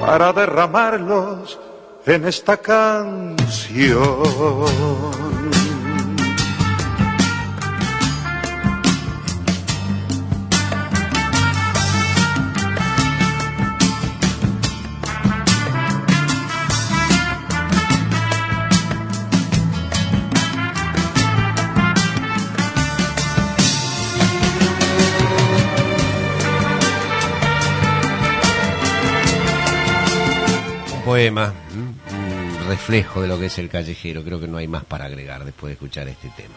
para 0.00 0.32
derramarlos 0.32 1.58
en 2.06 2.24
esta 2.26 2.56
canción. 2.56 3.94
poema, 31.04 31.52
reflejo 32.66 33.22
de 33.22 33.28
lo 33.28 33.38
que 33.38 33.46
es 33.46 33.58
el 33.58 33.68
callejero. 33.68 34.22
Creo 34.24 34.40
que 34.40 34.48
no 34.48 34.56
hay 34.58 34.66
más 34.68 34.84
para 34.84 35.04
agregar 35.06 35.44
después 35.44 35.68
de 35.70 35.74
escuchar 35.74 36.08
este 36.08 36.28
tema. 36.36 36.54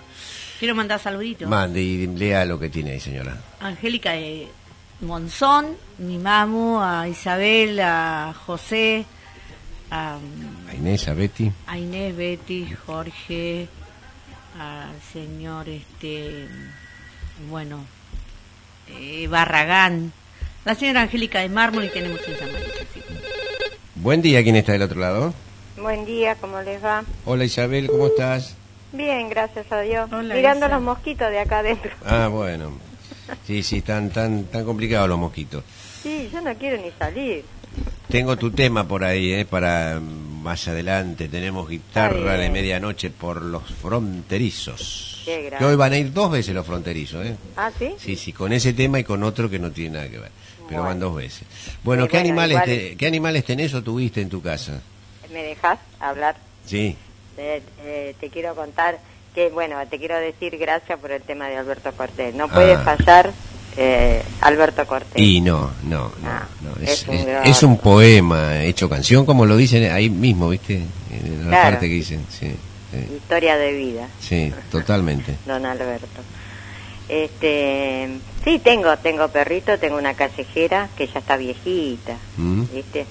Quiero 0.60 0.74
mandar 0.76 1.00
saluditos. 1.00 1.48
Mande 1.48 1.82
y 1.82 2.08
lea 2.08 2.44
lo 2.46 2.60
que 2.60 2.70
tiene 2.70 2.92
ahí, 2.92 3.00
señora. 3.00 3.38
Angélica 3.60 4.12
de 4.14 4.48
Monzón, 5.02 5.76
mi 6.00 6.18
mamu, 6.18 6.80
a 6.82 7.08
Isabel, 7.08 7.80
a 7.80 8.34
José, 8.46 9.06
a, 9.92 10.18
A 10.70 10.76
Inés, 10.76 11.08
a 11.08 11.14
Betty. 11.14 11.52
a 11.68 11.78
Inés, 11.78 12.16
Betty, 12.18 12.68
Jorge, 12.86 13.68
al 14.60 15.00
señor, 15.14 15.70
este, 15.70 16.48
bueno, 17.50 17.86
eh, 18.90 19.28
Barragán, 19.28 20.12
la 20.66 20.74
señora 20.74 21.04
Angélica 21.04 21.40
de 21.42 21.50
Mármol 21.50 21.86
y 21.86 21.90
tenemos 21.90 22.20
en 22.28 22.40
San 22.40 22.52
Marino, 22.52 22.74
sí. 22.94 23.02
Buen 23.96 24.22
día, 24.24 24.42
¿quién 24.44 24.56
está 24.56 24.72
del 24.72 24.82
otro 24.82 25.00
lado? 25.00 25.34
Buen 25.82 26.06
día, 26.06 26.36
¿cómo 26.36 26.62
les 26.62 26.84
va? 26.84 27.04
Hola 27.26 27.46
Isabel, 27.46 27.88
¿cómo 27.88 28.08
estás? 28.08 28.56
Bien, 28.92 29.30
gracias 29.30 29.72
a 29.72 29.82
Dios. 29.82 30.10
Hola, 30.12 30.34
Mirando 30.36 30.66
Isa. 30.66 30.76
los 30.76 30.84
mosquitos 30.84 31.30
de 31.30 31.40
acá 31.40 31.60
adentro. 31.60 31.92
Ah, 32.06 32.28
bueno. 32.32 32.72
Sí, 33.46 33.62
sí, 33.64 33.78
están 33.78 34.10
tan, 34.10 34.46
tan 34.46 34.66
complicados 34.66 35.08
los 35.10 35.20
mosquitos. 35.20 35.64
Sí, 36.02 36.30
yo 36.32 36.42
no 36.42 36.54
quiero 36.56 36.82
ni 36.82 36.92
salir. 36.98 37.44
Tengo 38.10 38.38
tu 38.38 38.52
tema 38.52 38.88
por 38.88 39.04
ahí, 39.04 39.34
¿eh? 39.34 39.46
Para 39.46 40.00
mm, 40.00 40.42
más 40.42 40.68
adelante. 40.68 41.28
Tenemos 41.28 41.68
guitarra 41.70 42.38
de 42.38 42.50
medianoche 42.50 43.10
por 43.12 43.42
los 43.42 43.64
fronterizos. 43.82 45.22
Qué 45.26 45.52
Que 45.58 45.66
hoy 45.66 45.76
van 45.76 45.92
a 45.94 45.98
ir 45.98 46.14
dos 46.14 46.32
veces 46.32 46.56
los 46.56 46.66
fronterizos, 46.66 47.26
¿eh? 47.26 47.36
¿Ah, 47.58 47.70
sí? 47.78 47.94
Sí, 48.00 48.16
sí, 48.16 48.32
con 48.32 48.54
ese 48.54 48.74
tema 48.74 49.00
y 49.00 49.04
con 49.04 49.22
otro 49.24 49.50
que 49.50 49.60
no 49.60 49.72
tiene 49.72 49.98
nada 49.98 50.10
que 50.10 50.20
ver. 50.20 50.32
Pero 50.70 50.84
van 50.84 51.00
dos 51.00 51.16
veces. 51.16 51.44
Bueno, 51.84 52.04
Sí, 52.06 52.10
¿qué, 52.10 52.18
bueno, 52.18 52.30
animales 52.30 52.52
igual- 52.56 52.66
te- 52.66 52.96
¿qué 52.96 53.08
animales 53.08 53.46
tenés 53.46 53.74
o 53.74 53.84
tuviste 53.84 54.22
en 54.22 54.30
tu 54.30 54.42
casa? 54.42 54.82
¿Me 55.32 55.44
dejas 55.44 55.80
hablar? 56.00 56.36
Sí. 56.66 56.96
Eh, 57.38 57.62
eh, 57.84 58.16
te 58.20 58.30
quiero 58.30 58.56
contar 58.56 59.00
que, 59.36 59.50
bueno, 59.50 59.76
te 59.90 60.00
quiero 60.00 60.18
decir 60.20 60.58
gracias 60.58 60.98
por 61.00 61.12
el 61.12 61.22
tema 61.22 61.48
de 61.48 61.58
Alberto 61.58 61.92
Cortés. 61.94 62.34
No 62.34 62.48
puede 62.50 62.74
Ah. 62.74 62.80
fallar 62.84 63.32
eh, 63.80 64.24
Alberto 64.42 64.88
Cortés. 64.88 65.22
Y 65.22 65.40
no, 65.40 65.72
no, 65.84 66.12
no. 66.24 66.30
Ah, 66.30 66.48
no, 66.62 66.72
es 66.84 66.90
Es, 67.04 67.08
un 67.08 67.14
es- 67.16 67.26
gran- 67.28 67.46
es 67.46 67.62
un 67.64 67.78
poema 67.78 68.64
hecho 68.64 68.90
canción, 68.90 69.24
como 69.26 69.46
lo 69.46 69.56
dicen 69.56 69.92
ahí 69.92 70.10
mismo, 70.10 70.50
¿viste? 70.50 70.82
En 71.12 71.44
la 71.44 71.50
Claro. 71.50 71.70
parte 71.72 71.88
que 71.88 71.94
dicen. 71.94 72.26
Sí, 72.30 72.56
sí, 72.92 73.16
Historia 73.16 73.56
de 73.58 73.74
vida, 73.74 74.08
sí, 74.20 74.52
totalmente. 74.72 75.36
don 75.46 75.64
Alberto. 75.66 76.22
Este, 77.08 78.10
sí, 78.44 78.60
tengo, 78.60 78.98
tengo 78.98 79.28
perrito, 79.30 79.78
tengo 79.80 79.98
una 79.98 80.14
callejera 80.16 80.90
que 80.98 81.08
ya 81.08 81.20
está 81.20 81.38
viejita. 81.38 82.18
¿Mm? 82.38 82.64
¿viste? 82.74 83.06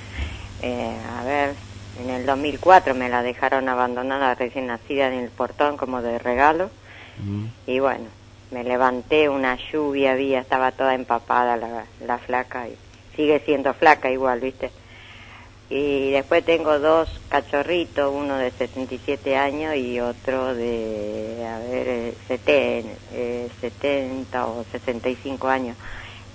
Eh, 0.62 0.96
a 1.18 1.24
ver, 1.24 1.54
en 2.00 2.10
el 2.10 2.26
2004 2.26 2.94
me 2.94 3.08
la 3.08 3.22
dejaron 3.22 3.68
abandonada 3.68 4.34
recién 4.34 4.66
nacida 4.66 5.08
en 5.08 5.14
el 5.24 5.30
portón 5.30 5.76
como 5.76 6.02
de 6.02 6.18
regalo 6.18 6.70
¿Mm? 7.18 7.44
y 7.66 7.78
bueno, 7.80 8.04
me 8.50 8.62
levanté, 8.64 9.28
una 9.28 9.58
lluvia 9.72 10.12
había, 10.12 10.40
estaba 10.40 10.72
toda 10.72 10.94
empapada 10.94 11.56
la, 11.56 11.84
la 12.04 12.18
flaca 12.18 12.68
y 12.68 12.76
sigue 13.16 13.40
siendo 13.40 13.72
flaca 13.74 14.10
igual, 14.10 14.40
¿viste? 14.40 14.70
Y 15.68 16.12
después 16.12 16.44
tengo 16.44 16.78
dos 16.78 17.08
cachorritos, 17.28 18.12
uno 18.14 18.36
de 18.36 18.52
77 18.52 19.36
años 19.36 19.74
y 19.74 19.98
otro 19.98 20.54
de, 20.54 21.44
a 21.44 21.58
ver, 21.58 21.88
eh, 21.88 22.14
seten- 22.28 22.94
eh, 23.12 23.48
70 23.60 24.46
o 24.46 24.64
65 24.70 25.48
años. 25.48 25.76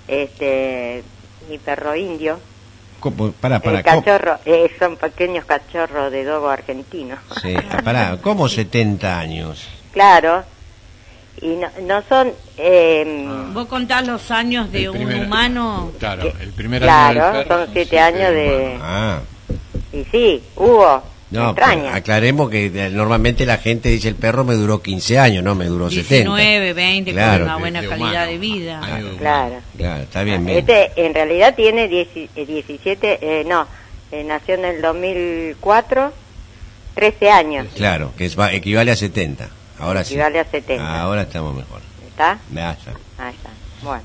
Este, 0.06 1.02
mi 1.48 1.56
perro 1.56 1.96
indio, 1.96 2.38
¿Cómo? 3.02 3.32
Pará, 3.32 3.58
pará. 3.60 3.78
El 3.80 3.84
¿cómo? 3.84 4.02
cachorro, 4.04 4.38
eh, 4.46 4.70
son 4.78 4.96
pequeños 4.96 5.44
cachorros 5.44 6.10
de 6.12 6.24
dogo 6.24 6.48
argentino. 6.48 7.16
Sí, 7.42 7.54
ah, 7.70 7.80
pará, 7.84 8.16
¿cómo 8.22 8.48
70 8.48 9.18
años? 9.18 9.68
Claro. 9.92 10.44
Y 11.40 11.56
no, 11.56 11.68
no 11.82 12.02
son... 12.08 12.30
eh, 12.56 13.26
Vos 13.52 13.66
contás 13.66 14.06
los 14.06 14.30
años 14.30 14.70
de 14.70 14.88
un 14.88 14.96
primer- 14.96 15.24
humano. 15.26 15.90
Claro, 15.98 16.32
el 16.40 16.52
primer 16.52 16.82
Claro, 16.82 17.24
año 17.24 17.38
del 17.38 17.46
perro, 17.48 17.64
son 17.64 17.72
siete 17.72 17.98
años 17.98 18.30
de... 18.30 18.78
Ah. 18.80 19.18
Y 19.92 20.04
sí, 20.04 20.42
Hugo, 20.56 21.02
No, 21.32 21.50
extraña. 21.50 21.94
aclaremos 21.94 22.50
que 22.50 22.66
eh, 22.66 22.90
normalmente 22.90 23.44
la 23.46 23.56
gente 23.58 23.88
dice 23.88 24.08
el 24.08 24.14
perro 24.16 24.44
me 24.44 24.54
duró 24.54 24.82
15 24.82 25.18
años, 25.18 25.42
no 25.42 25.54
me 25.54 25.64
duró 25.66 25.90
70. 25.90 26.34
19, 26.36 26.72
20, 26.74 27.12
Claro. 27.12 27.38
con 27.38 27.42
una 27.44 27.56
buena 27.58 27.80
De- 27.80 27.86
de 27.86 27.90
calidad 27.90 28.10
humano. 28.10 28.30
de 28.30 28.38
vida. 28.38 28.80
Claro. 29.18 29.54
Claro, 29.76 30.02
está 30.02 30.22
bien, 30.22 30.44
bien. 30.46 30.58
Este 30.58 30.92
en 30.96 31.14
realidad 31.14 31.54
tiene 31.54 31.88
10 31.88 32.08
eh, 32.14 32.46
17, 32.46 33.18
eh, 33.40 33.44
no, 33.46 33.66
eh, 34.12 34.22
nació 34.24 34.54
en 34.56 34.64
el 34.66 34.82
2004, 34.82 36.12
13 36.94 37.30
años. 37.30 37.66
Claro, 37.74 38.12
que 38.16 38.26
es- 38.26 38.38
va- 38.38 38.52
equivale 38.52 38.90
a 38.92 38.96
70. 38.96 39.48
Ahora 39.78 40.04
sí. 40.04 40.14
Equivale 40.14 40.38
a 40.40 40.44
70. 40.44 41.00
Ahora 41.00 41.22
estamos 41.22 41.54
mejor. 41.56 41.80
¿Está? 42.08 42.38
Ya, 42.52 42.76
ya. 42.84 43.24
Ahí 43.24 43.34
está. 43.34 43.50
Bueno. 43.82 44.02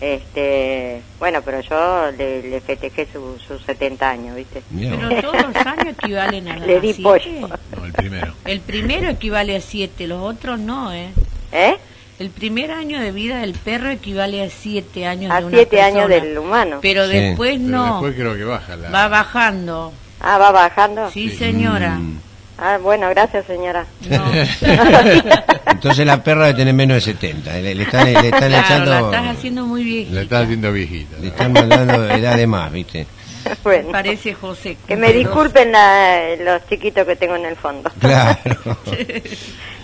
Este, 0.00 1.00
bueno, 1.18 1.40
pero 1.42 1.60
yo 1.60 2.10
le, 2.16 2.42
le 2.42 2.60
festejé 2.60 3.06
sus 3.12 3.40
sus 3.42 3.62
70 3.62 4.08
años, 4.10 4.36
¿viste? 4.36 4.62
Pero 4.76 5.20
todos 5.22 5.42
los 5.54 5.56
años 5.66 5.94
equivalen 5.98 6.48
a, 6.48 6.56
Le 6.66 6.80
di 6.80 6.92
siete. 6.92 7.02
pollo. 7.02 7.48
No, 7.78 7.84
el 7.86 7.92
primero. 7.92 8.34
El 8.44 8.60
primero 8.60 9.08
equivale 9.08 9.56
a 9.56 9.60
7, 9.60 10.06
los 10.06 10.22
otros 10.22 10.58
no, 10.58 10.92
¿eh? 10.92 11.08
¿Eh? 11.52 11.76
El 12.18 12.30
primer 12.30 12.70
año 12.70 13.00
de 13.00 13.12
vida 13.12 13.38
del 13.38 13.54
perro 13.54 13.90
equivale 13.90 14.42
a 14.42 14.50
7 14.50 15.06
años 15.06 15.32
A 15.32 15.40
de 15.40 15.46
una 15.46 15.56
7 15.56 15.80
años 15.80 16.06
persona. 16.06 16.24
del 16.24 16.38
humano. 16.38 16.78
Pero 16.82 17.06
Sí. 17.06 17.12
después 17.12 17.56
Pero 17.58 17.68
no. 17.68 17.92
después 17.94 18.14
creo 18.14 18.36
que 18.36 18.44
baja 18.44 18.76
la... 18.76 18.90
Va 18.90 19.08
bajando. 19.08 19.92
Ah, 20.20 20.38
va 20.38 20.50
bajando. 20.52 21.10
Sí, 21.10 21.30
señora. 21.30 21.96
Mm. 21.96 22.18
Ah, 22.56 22.78
bueno, 22.80 23.08
gracias, 23.10 23.46
señora. 23.46 23.84
Entonces 25.66 26.06
la 26.06 26.22
perra 26.22 26.46
debe 26.46 26.58
tener 26.58 26.74
menos 26.74 26.94
de 26.96 27.00
70. 27.12 27.52
Le, 27.54 27.74
le 27.74 27.82
están, 27.82 28.04
le 28.12 28.12
están 28.28 28.30
Claro, 28.30 28.48
la 28.50 28.60
echando. 28.60 29.12
estás 29.12 29.36
haciendo 29.36 29.66
muy 29.66 29.84
bien. 29.84 30.14
Le 30.14 30.22
está 30.22 30.40
haciendo 30.40 30.72
viejita. 30.72 31.16
Le 31.20 31.28
están 31.28 31.52
mandando 31.52 32.08
edad 32.10 32.36
de 32.36 32.46
más, 32.46 32.70
¿viste? 32.72 33.06
Bueno. 33.62 33.90
Parece 33.92 34.32
José. 34.32 34.78
Que 34.88 34.96
me 34.96 35.12
disculpen 35.12 35.70
la- 35.70 36.34
los 36.40 36.66
chiquitos 36.66 37.04
que 37.06 37.14
tengo 37.16 37.36
en 37.36 37.44
el 37.44 37.56
fondo. 37.56 37.90
Claro. 38.00 38.56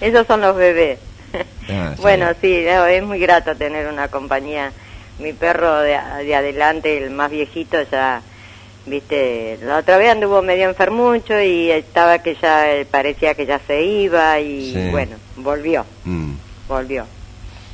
Esos 0.01 0.27
son 0.27 0.41
los 0.41 0.57
bebés. 0.57 0.99
Ah. 1.69 1.93
Bueno, 1.99 2.29
sí, 2.41 2.65
no, 2.67 2.87
es 2.87 3.03
muy 3.03 3.19
grato 3.19 3.55
tener 3.55 3.87
una 3.87 4.09
compañía. 4.09 4.73
Mi 5.19 5.35
perro 5.35 5.81
de, 5.81 5.99
de 6.25 6.35
adelante, 6.35 6.97
el 7.05 7.11
más 7.11 7.31
viejito, 7.31 7.77
ya, 7.93 8.23
viste, 8.87 9.59
la 9.63 9.79
otra 9.79 9.97
vez 9.99 10.11
anduvo 10.11 10.43
medio 10.43 10.69
enfermucho 10.69 11.41
y 11.41 11.71
estaba 11.71 12.19
que 12.21 12.35
ya 12.41 12.71
eh, 12.75 12.85
parecía 12.85 13.35
que 13.35 13.47
ya 13.47 13.61
se 13.67 13.83
iba 13.85 14.39
y 14.41 14.73
Sí. 14.73 14.89
bueno, 14.91 15.17
volvió, 15.37 15.85
Mm. 16.05 16.33
volvió. 16.69 17.07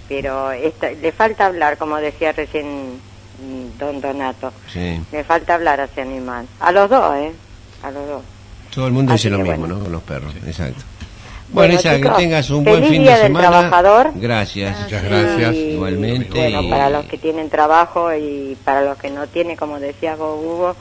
Pero 0.09 0.53
esta- 0.53 0.91
le 0.91 1.13
falta 1.13 1.47
hablar, 1.47 1.77
como 1.79 1.97
decía 1.97 2.33
recién 2.33 3.01
mm, 3.39 3.79
don 3.79 4.01
Donato, 4.01 4.53
Sí. 4.73 5.01
le 5.13 5.25
falta 5.25 5.55
hablar 5.55 5.81
a 5.81 5.85
ese 5.85 6.01
animal. 6.03 6.47
A 6.61 6.73
los 6.73 6.89
dos, 6.89 7.15
¿eh? 7.17 7.33
A 7.83 7.91
los 7.91 8.07
dos. 8.09 8.23
Todo 8.75 8.87
el 8.87 8.93
mundo 8.93 9.13
Así 9.15 9.29
dice 9.29 9.31
lo 9.37 9.43
mismo, 9.45 9.59
bueno. 9.61 9.75
¿no? 9.77 9.83
Con 9.83 9.93
los 9.93 10.03
perros, 10.03 10.35
exacto. 10.47 10.83
Bueno, 11.49 11.75
Bueno, 11.75 11.75
Isa, 11.75 12.01
que 12.01 12.09
tengas 12.23 12.51
un 12.51 12.65
buen 12.65 12.83
fin 12.85 13.03
Día 13.03 13.13
de 13.17 13.19
del 13.19 13.27
semana. 13.29 13.49
Trabajador. 13.49 14.13
Gracias. 14.17 14.81
Muchas 14.81 15.05
gracias. 15.05 15.55
Y, 15.55 15.59
Igualmente. 15.75 16.29
Bueno, 16.41 16.63
y- 16.63 16.71
para 16.71 16.91
los 16.91 17.05
que 17.07 17.19
tienen 17.19 17.49
trabajo 17.51 18.13
y 18.15 18.57
para 18.65 18.83
los 18.83 18.99
que 18.99 19.11
no 19.11 19.27
tienen, 19.29 19.57
como 19.57 19.79
decía 19.79 20.17
vos, 20.17 20.39
Hugo, 20.43 20.77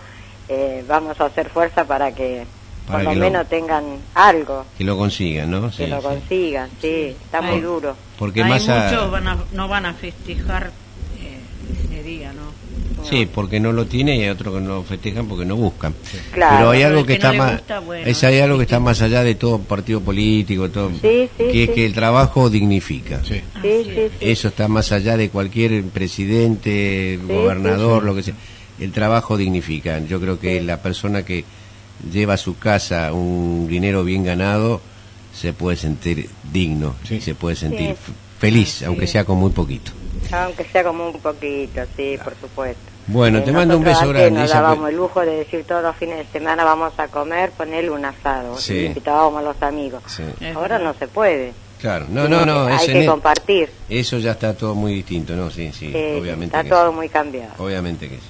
eh, 0.50 0.84
vamos 0.88 1.20
a 1.20 1.26
hacer 1.26 1.50
fuerza 1.50 1.86
para 1.86 2.14
que 2.14 2.46
Para 2.88 3.00
por 3.00 3.04
lo 3.06 3.10
que 3.12 3.16
lo- 3.16 3.22
menos 3.26 3.50
tengan 3.50 3.84
algo, 4.14 4.66
Que 4.78 4.84
lo 4.84 4.98
consigan, 4.98 5.50
¿no? 5.52 5.72
que 5.72 5.88
lo 5.88 5.98
sí. 5.98 6.04
consigan. 6.08 6.70
Sí, 6.82 7.16
está 7.24 7.41
muy 7.41 7.60
duro. 7.62 7.96
Porque 8.20 8.43
Hay 8.43 8.50
más 8.50 8.68
a- 8.70 8.89
muchos 8.91 9.12
van 9.12 9.28
a- 9.28 9.38
no 9.54 9.68
van 9.68 9.86
a 9.88 9.93
festejar 9.93 10.72
eh, 11.20 11.39
ese 11.91 12.04
día, 12.04 12.32
¿no? 12.34 12.46
Sí, 13.10 13.28
porque 13.32 13.60
no 13.60 13.72
lo 13.72 13.86
tiene 13.86 14.16
y 14.18 14.22
hay 14.24 14.30
otros 14.30 14.56
que 14.56 14.62
no 14.62 14.82
festejan 14.82 15.28
porque 15.28 15.46
no 15.46 15.56
buscan. 15.56 15.93
Claro. 16.32 16.56
Pero 16.58 16.70
hay 16.72 16.82
algo 16.82 17.06
que, 17.06 17.14
está 17.14 17.34
más, 17.34 17.52
gusta, 17.58 17.80
bueno, 17.82 18.04
es 18.08 18.24
hay 18.24 18.39
algo 18.39 18.58
que 18.58 18.64
está 18.64 18.80
más 18.80 19.00
allá 19.04 19.24
de 19.24 19.36
todo 19.36 19.60
partido 19.60 20.02
político, 20.02 20.70
todo, 20.72 20.89
Sí, 20.89 21.30
sí, 21.38 21.43
que 21.52 21.64
es 21.66 21.70
sí. 21.70 21.76
que 21.76 21.86
el 21.86 21.93
trabajo 21.93 22.50
dignifica. 22.50 23.22
Sí, 23.24 23.41
sí, 23.62 23.84
sí. 23.86 24.10
Eso 24.22 24.48
está 24.48 24.68
más 24.68 24.91
allá 24.91 25.18
de 25.18 25.30
cualquier 25.30 25.84
presidente, 25.84 27.20
gobernador, 27.28 28.02
sí. 28.02 28.06
lo 28.08 28.16
que 28.16 28.24
sea. 28.24 28.34
El 28.80 28.91
trabajo 28.91 29.38
dignifica. 29.38 29.99
Yo 29.99 30.19
creo 30.19 30.39
que 30.39 30.61
la 30.61 30.82
persona 30.82 31.23
que 31.23 31.45
lleva 32.11 32.34
a 32.34 32.38
su 32.38 32.57
casa 32.57 33.13
un 33.13 33.67
dinero 33.69 34.03
bien 34.03 34.23
ganado 34.23 34.82
se 35.34 35.53
puede 35.53 35.78
sentir 35.78 36.30
digno, 36.51 36.95
se 37.03 37.36
puede 37.36 37.55
sentir 37.55 37.95
Sí. 38.05 38.13
feliz, 38.39 38.76
Así 38.78 38.86
aunque 38.86 39.07
sea 39.07 39.23
con 39.26 39.38
muy 39.38 39.51
poquito. 39.51 39.91
Aunque 40.32 40.63
sea 40.65 40.84
como 40.84 41.09
un 41.09 41.19
poquito, 41.19 41.82
sí, 41.95 42.17
por 42.23 42.34
supuesto. 42.39 42.82
Bueno, 43.07 43.38
Eh, 43.38 43.41
te 43.41 43.51
mando 43.51 43.78
un 43.78 43.84
beso 43.84 44.07
grande. 44.09 44.32
Nos 44.32 44.49
dábamos 44.49 44.89
el 44.89 44.95
lujo 44.95 45.21
de 45.21 45.38
decir 45.38 45.63
todos 45.65 45.84
los 45.84 45.95
fines 45.95 46.17
de 46.17 46.26
semana 46.26 46.63
vamos 46.63 46.93
a 46.97 47.07
comer, 47.07 47.51
ponerle 47.51 47.91
un 47.91 48.03
asado. 48.03 48.57
Sí. 48.57 48.73
Y 48.73 48.86
invitábamos 48.88 49.39
a 49.39 49.43
los 49.43 49.61
amigos. 49.61 50.01
Sí. 50.07 50.23
Ahora 50.55 50.80
no 50.80 50.93
se 50.95 51.07
puede. 51.07 51.53
Claro, 51.80 52.07
no, 52.09 52.28
no, 52.28 52.45
no, 52.45 52.65
Hay 52.65 52.86
que 52.88 52.93
ne- 52.95 53.05
compartir. 53.05 53.69
eso 53.89 54.17
ya 54.17 54.32
está 54.32 54.55
todo 54.55 54.73
muy 54.73 54.93
distinto, 54.95 55.36
¿no? 55.36 55.51
Sí, 55.51 55.71
sí, 55.78 55.88
obviamente 56.19 56.45
está 56.57 56.63
que 56.63 56.69
todo 56.69 56.89
sí. 56.89 56.95
muy 56.95 57.09
cambiado. 57.09 57.51
Obviamente 57.59 58.09
que 58.09 58.15
sí. 58.15 58.21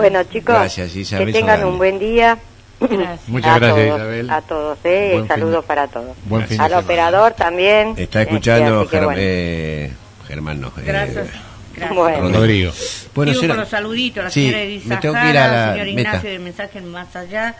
Bueno, 0.00 0.22
chicos, 0.24 0.54
Gracias, 0.54 0.92
que 0.92 1.32
tengan 1.32 1.64
un 1.64 1.78
buen 1.78 1.98
día. 1.98 2.38
Muchas 3.26 3.56
A 3.56 3.58
gracias, 3.58 3.86
todos, 3.86 3.98
Isabel. 3.98 4.30
A 4.30 4.40
todos, 4.42 4.78
eh, 4.84 5.24
saludos 5.26 5.64
para 5.64 5.88
todos. 5.88 6.16
Buen 6.26 6.46
fin 6.46 6.58
de 6.58 6.64
Al 6.64 6.74
operador 6.74 7.32
también. 7.32 7.88
Está 7.96 8.02
Este, 8.02 8.22
escuchando 8.22 8.86
Germ- 8.88 9.04
bueno. 9.04 9.12
eh, 9.20 9.92
Germán, 10.28 10.60
no. 10.60 10.68
eh, 10.68 10.82
Gracias. 10.86 11.26
Gracias. 11.74 11.94
Bueno. 11.96 12.28
Rodrigo. 12.30 12.72
Bueno, 13.14 13.32
los 13.32 13.68
saluditos, 13.68 14.24
la 14.24 14.30
Sí, 14.30 14.42
señora 14.46 14.62
Elisa 14.62 14.88
me 14.88 14.96
tengo 14.98 15.14
que 15.14 15.30
ir 15.30 15.38
a 15.38 15.48
la 15.48 15.72
señor 15.72 15.86
meta. 15.86 16.00
Ignacio 16.00 16.30
del 16.30 16.40
mensaje 16.40 16.80
más 16.80 17.16
allá, 17.16 17.54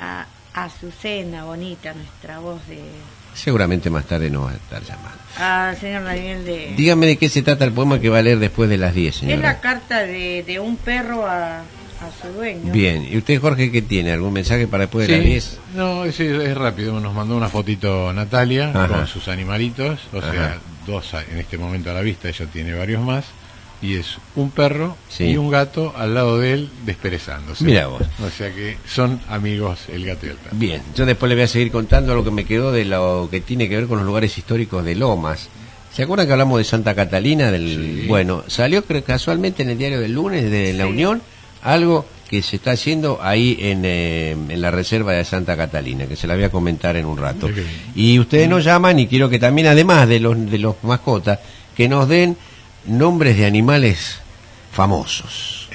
a 0.00 0.26
Azucena, 0.54 1.44
bonita, 1.44 1.92
nuestra 1.94 2.38
voz 2.40 2.66
de... 2.68 2.78
Seguramente 3.34 3.90
más 3.90 4.04
tarde 4.06 4.28
no 4.28 4.42
va 4.42 4.50
a 4.50 4.54
estar 4.54 4.82
llamando. 4.82 5.18
al 5.38 5.76
señor 5.76 6.02
Daniel 6.04 6.44
de... 6.44 6.74
Dígame 6.76 7.06
de 7.06 7.16
qué 7.16 7.28
se 7.28 7.42
trata 7.42 7.64
el 7.64 7.72
poema 7.72 8.00
que 8.00 8.08
va 8.08 8.18
a 8.18 8.22
leer 8.22 8.38
después 8.40 8.68
de 8.68 8.76
las 8.76 8.92
10, 8.92 9.14
es 9.14 9.20
señora. 9.20 9.40
la 9.42 9.60
carta 9.60 9.98
de, 10.02 10.42
de 10.44 10.58
un 10.58 10.76
perro 10.76 11.26
a, 11.26 11.62
a 12.00 12.10
su 12.26 12.32
dueño. 12.32 12.72
Bien, 12.72 13.06
¿y 13.10 13.16
usted, 13.18 13.40
Jorge, 13.40 13.70
qué 13.70 13.82
tiene? 13.82 14.12
¿Algún 14.12 14.32
mensaje 14.32 14.66
para 14.66 14.84
después 14.84 15.06
de 15.06 15.14
Sí, 15.14 15.18
las 15.20 15.28
10? 15.28 15.58
No, 15.76 16.04
es, 16.04 16.18
es 16.20 16.56
rápido. 16.56 16.98
Nos 17.00 17.14
mandó 17.14 17.36
una 17.36 17.48
fotito 17.48 18.12
Natalia 18.12 18.70
Ajá. 18.70 18.88
con 18.88 19.06
sus 19.06 19.28
animalitos, 19.28 20.00
o 20.12 20.18
Ajá. 20.18 20.32
sea, 20.32 20.58
dos 20.86 21.12
en 21.30 21.38
este 21.38 21.58
momento 21.58 21.90
a 21.90 21.94
la 21.94 22.00
vista, 22.00 22.28
ella 22.28 22.46
tiene 22.52 22.72
varios 22.74 23.02
más. 23.02 23.24
Y 23.82 23.96
es 23.96 24.18
un 24.36 24.50
perro 24.50 24.94
Sí. 25.08 25.24
y 25.24 25.36
un 25.38 25.48
gato 25.50 25.94
al 25.96 26.12
lado 26.14 26.38
de 26.38 26.52
él 26.52 26.68
desperezándose. 26.84 27.64
Mira 27.64 27.86
vos. 27.86 28.02
O 28.22 28.28
sea 28.28 28.54
que 28.54 28.76
son 28.86 29.18
amigos 29.28 29.80
el 29.90 30.04
gato 30.04 30.26
y 30.26 30.30
el 30.30 30.36
perro. 30.36 30.54
Bien, 30.58 30.82
yo 30.94 31.06
después 31.06 31.28
le 31.30 31.34
voy 31.34 31.44
a 31.44 31.48
seguir 31.48 31.72
contando 31.72 32.14
lo 32.14 32.22
que 32.22 32.30
me 32.30 32.44
quedó 32.44 32.72
de 32.72 32.84
lo 32.84 33.28
que 33.30 33.40
tiene 33.40 33.70
que 33.70 33.76
ver 33.76 33.86
con 33.86 33.96
los 33.96 34.06
lugares 34.06 34.36
históricos 34.36 34.84
de 34.84 34.96
Lomas. 34.96 35.48
¿Se 35.94 36.02
acuerdan 36.02 36.26
que 36.26 36.32
hablamos 36.34 36.58
de 36.58 36.64
Santa 36.64 36.94
Catalina? 36.94 37.50
Del, 37.50 38.04
Bueno, 38.06 38.44
salió 38.48 38.84
creo, 38.84 39.02
casualmente 39.02 39.62
en 39.62 39.70
el 39.70 39.78
diario 39.78 39.98
del 39.98 40.12
lunes 40.12 40.50
de 40.50 40.74
La 40.74 40.86
Unión 40.86 41.22
algo 41.62 42.06
que 42.28 42.42
se 42.42 42.56
está 42.56 42.72
haciendo 42.72 43.18
ahí 43.20 43.56
en, 43.60 43.82
eh, 43.84 44.30
en 44.30 44.60
la 44.60 44.70
reserva 44.70 45.12
de 45.12 45.24
Santa 45.24 45.56
Catalina, 45.56 46.06
que 46.06 46.14
se 46.14 46.28
la 46.28 46.36
voy 46.36 46.44
a 46.44 46.50
comentar 46.50 46.96
en 46.96 47.04
un 47.04 47.18
rato. 47.18 47.48
Y 47.96 48.20
ustedes 48.20 48.48
nos 48.48 48.62
llaman 48.62 49.00
y 49.00 49.08
quiero 49.08 49.28
que 49.28 49.40
también, 49.40 49.66
además 49.66 50.06
de 50.08 50.20
los, 50.20 50.50
de 50.50 50.58
los 50.58 50.76
mascotas, 50.84 51.40
que 51.76 51.88
nos 51.88 52.08
den 52.08 52.36
nombres 52.86 53.36
de 53.36 53.46
animales 53.46 54.20
famosos. 54.72 55.68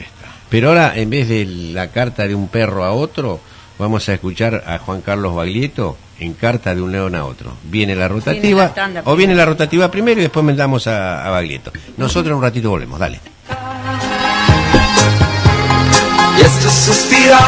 Pero 0.50 0.70
ahora, 0.70 0.94
en 0.96 1.10
vez 1.10 1.28
de 1.28 1.46
la 1.46 1.90
carta 1.90 2.26
de 2.26 2.36
un 2.36 2.48
perro 2.48 2.86
a 2.86 2.94
otro, 2.94 3.42
vamos 3.78 4.08
a 4.08 4.14
escuchar 4.14 4.64
a 4.66 4.78
Juan 4.78 5.02
Carlos 5.02 5.36
Baglietto 5.36 5.98
en 6.20 6.34
carta 6.34 6.74
de 6.74 6.82
un 6.82 6.94
león 6.94 7.16
a 7.16 7.26
otro. 7.26 7.58
Viene 7.64 7.96
la 7.98 8.08
rotativa, 8.08 8.74
la 8.76 9.02
o 9.04 9.18
viene 9.18 9.36
la 9.36 9.44
rotativa 9.44 9.92
primero 9.92 10.22
y 10.22 10.24
después 10.24 10.46
mandamos 10.46 10.88
a, 10.88 11.26
a 11.26 11.30
Baglietto. 11.32 11.74
Nosotros 11.98 12.32
en 12.32 12.38
un 12.38 12.44
ratito 12.44 12.70
volvemos, 12.70 12.98
dale. 12.98 13.20
Y 16.38 16.42
este 16.42 16.70
suspirar 16.70 17.42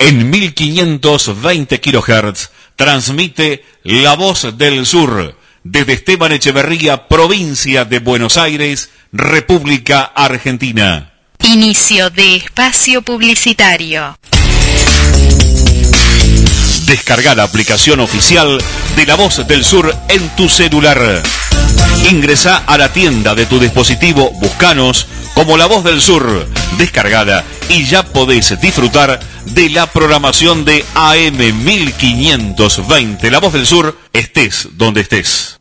En 0.00 0.30
1520 0.30 1.80
kHz 1.80 2.50
transmite 2.76 3.64
La 3.82 4.14
Voz 4.14 4.56
del 4.56 4.86
Sur 4.86 5.36
desde 5.64 5.92
Esteban 5.92 6.32
Echeverría, 6.32 7.08
provincia 7.08 7.84
de 7.84 7.98
Buenos 7.98 8.36
Aires, 8.36 8.90
República 9.12 10.02
Argentina. 10.14 11.12
Inicio 11.42 12.10
de 12.10 12.36
espacio 12.36 13.02
publicitario. 13.02 14.18
Descarga 16.86 17.34
la 17.34 17.42
aplicación 17.42 18.00
oficial 18.00 18.58
de 18.96 19.06
La 19.06 19.16
Voz 19.16 19.46
del 19.46 19.62
Sur 19.62 19.94
en 20.08 20.28
tu 20.36 20.48
celular. 20.48 21.22
Ingresa 22.10 22.58
a 22.66 22.78
la 22.78 22.92
tienda 22.92 23.34
de 23.34 23.46
tu 23.46 23.58
dispositivo, 23.58 24.30
buscanos 24.40 25.06
como 25.34 25.56
La 25.56 25.66
Voz 25.66 25.84
del 25.84 26.00
Sur, 26.00 26.48
descargada 26.78 27.44
y 27.68 27.84
ya 27.84 28.02
podés 28.02 28.60
disfrutar 28.60 29.20
de 29.44 29.68
la 29.68 29.86
programación 29.86 30.64
de 30.64 30.84
AM 30.94 31.64
1520 31.64 33.30
La 33.30 33.40
Voz 33.40 33.52
del 33.52 33.66
Sur, 33.66 33.96
estés 34.12 34.68
donde 34.72 35.02
estés. 35.02 35.58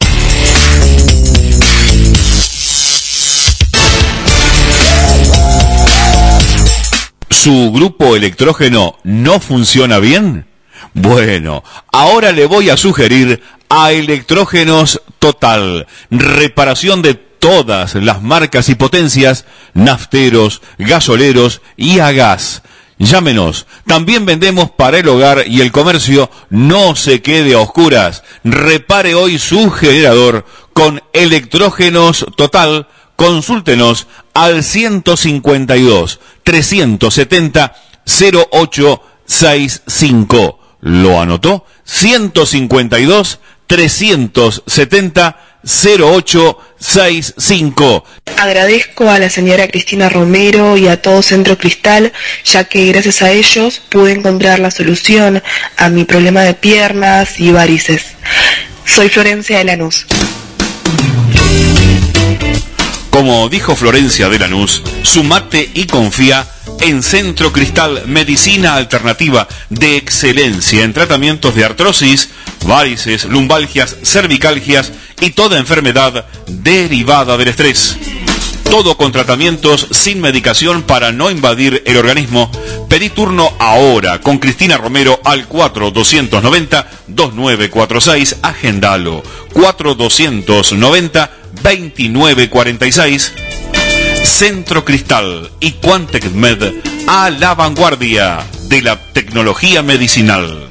¿Su 7.29 7.71
grupo 7.71 8.15
electrógeno 8.15 8.97
no 9.03 9.39
funciona 9.39 9.99
bien? 9.99 10.45
Bueno, 10.93 11.63
ahora 11.91 12.31
le 12.31 12.45
voy 12.45 12.69
a 12.69 12.77
sugerir 12.77 13.41
a 13.69 13.91
Electrógenos 13.91 15.01
Total, 15.19 15.87
reparación 16.09 17.01
de 17.01 17.15
todas 17.15 17.95
las 17.95 18.21
marcas 18.21 18.69
y 18.69 18.75
potencias, 18.75 19.45
nafteros, 19.73 20.61
gasoleros 20.77 21.61
y 21.75 21.99
a 21.99 22.11
gas. 22.11 22.61
Llámenos. 22.99 23.67
También 23.85 24.25
vendemos 24.25 24.71
para 24.71 24.97
el 24.97 25.07
hogar 25.07 25.43
y 25.47 25.61
el 25.61 25.71
comercio. 25.71 26.31
No 26.49 26.95
se 26.95 27.21
quede 27.21 27.53
a 27.53 27.59
oscuras. 27.59 28.23
Repare 28.43 29.13
hoy 29.13 29.37
su 29.37 29.69
generador 29.69 30.47
con 30.73 31.03
Electrógenos 31.13 32.25
Total. 32.35 32.87
Consúltenos 33.15 34.07
al 34.33 34.63
152 34.63 36.19
370 36.43 37.75
0865. 38.05 40.59
¿Lo 40.81 41.19
anotó? 41.19 41.65
152 41.83 43.39
370 43.67 45.37
0865. 45.67 48.05
Agradezco 48.37 49.09
a 49.09 49.19
la 49.19 49.29
señora 49.29 49.67
Cristina 49.67 50.07
Romero 50.09 50.77
y 50.77 50.87
a 50.87 51.01
todo 51.01 51.21
Centro 51.21 51.57
Cristal, 51.57 52.13
ya 52.45 52.63
que 52.63 52.85
gracias 52.85 53.21
a 53.21 53.31
ellos 53.31 53.81
pude 53.89 54.13
encontrar 54.13 54.59
la 54.59 54.71
solución 54.71 55.43
a 55.75 55.89
mi 55.89 56.05
problema 56.05 56.43
de 56.43 56.53
piernas 56.53 57.37
y 57.39 57.51
varices. 57.51 58.05
Soy 58.85 59.09
Florencia 59.09 59.57
de 59.57 59.65
Lanús. 59.65 60.05
Como 63.17 63.49
dijo 63.49 63.75
Florencia 63.75 64.29
de 64.29 64.37
Lanús, 64.37 64.83
sumate 65.01 65.71
y 65.73 65.87
confía 65.87 66.47
en 66.81 67.01
Centro 67.01 67.51
Cristal 67.51 68.03
Medicina 68.05 68.75
Alternativa 68.75 69.47
de 69.71 69.97
excelencia 69.97 70.83
en 70.83 70.93
tratamientos 70.93 71.55
de 71.55 71.65
artrosis, 71.65 72.29
varices, 72.67 73.25
lumbalgias, 73.25 73.95
cervicalgias 74.03 74.91
y 75.19 75.31
toda 75.31 75.57
enfermedad 75.57 76.27
derivada 76.45 77.37
del 77.37 77.47
estrés. 77.47 77.97
Todo 78.69 78.97
con 78.97 79.11
tratamientos 79.11 79.87
sin 79.89 80.21
medicación 80.21 80.83
para 80.83 81.11
no 81.11 81.31
invadir 81.31 81.81
el 81.87 81.97
organismo. 81.97 82.51
Pedí 82.87 83.09
turno 83.09 83.51
ahora 83.57 84.21
con 84.21 84.37
Cristina 84.37 84.77
Romero 84.77 85.19
al 85.23 85.49
4290-2946. 85.49 88.35
Agendalo. 88.43 89.23
4290-2946. 91.67 93.31
Centro 94.23 94.85
Cristal 94.85 95.51
y 95.59 95.73
Quantec 95.73 96.31
Med 96.31 96.63
a 97.07 97.29
la 97.29 97.55
vanguardia 97.55 98.39
de 98.69 98.81
la 98.81 98.97
tecnología 99.11 99.83
medicinal. 99.83 100.69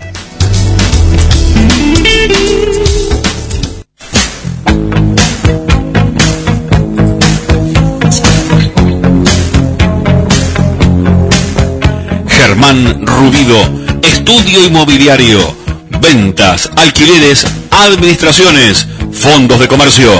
Germán 12.28 13.06
Rubido, 13.06 14.00
estudio 14.02 14.64
inmobiliario, 14.64 15.54
ventas, 16.00 16.70
alquileres, 16.76 17.46
administraciones, 17.70 18.86
fondos 19.12 19.58
de 19.60 19.68
comercio, 19.68 20.10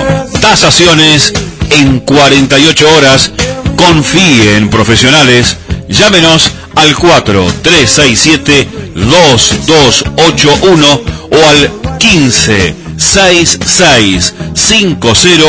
tasaciones 0.47 1.33
en 1.71 2.01
48 2.01 2.89
horas. 2.97 3.31
Confíe 3.77 4.57
en 4.57 4.71
profesionales. 4.71 5.59
Llámenos 5.89 6.51
al 6.77 6.95
4367 6.95 8.69
2281 8.95 11.01
o 11.31 11.37
al 11.49 11.73
15 11.99 12.75
66 12.97 14.35
50 14.55 15.45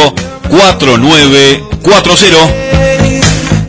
4940 0.50 2.38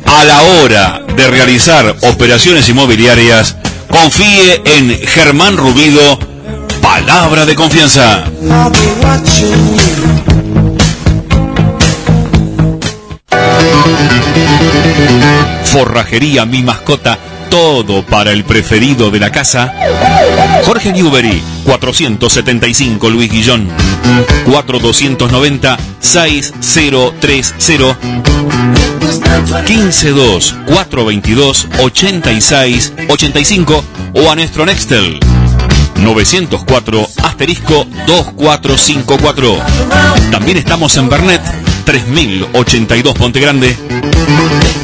a 0.07 0.24
la 0.24 0.43
hora 0.43 1.03
de 1.14 1.29
realizar 1.29 1.95
operaciones 2.03 2.68
inmobiliarias, 2.70 3.57
confíe 3.91 4.62
en 4.64 4.99
Germán 5.07 5.59
Rubido, 5.59 6.18
palabra 6.81 7.45
de 7.45 7.55
confianza. 7.55 8.24
Forrajería 15.64 16.44
Mi 16.44 16.62
Mascota, 16.62 17.18
todo 17.51 18.05
para 18.05 18.32
el 18.32 18.44
preferido 18.44 19.11
de 19.11 19.20
la 19.20 19.30
casa. 19.30 19.72
Jorge 20.64 20.92
Newbery, 20.92 21.42
475 21.64 23.11
Luis 23.11 23.30
Guillón, 23.30 23.68
4290 24.46 25.78
6030 26.01 27.55
152 27.59 30.57
422 30.66 31.68
86 31.80 32.92
85 33.09 33.84
o 34.14 34.30
a 34.30 34.34
nuestro 34.34 34.66
Nextel 34.66 35.20
904 36.03 37.09
asterisco 37.22 37.86
2454. 38.07 39.59
También 40.30 40.57
estamos 40.57 40.96
en 40.96 41.09
Bernet 41.09 41.42
3082 41.89 43.14
Ponte 43.14 43.41
Grande. 43.41 43.74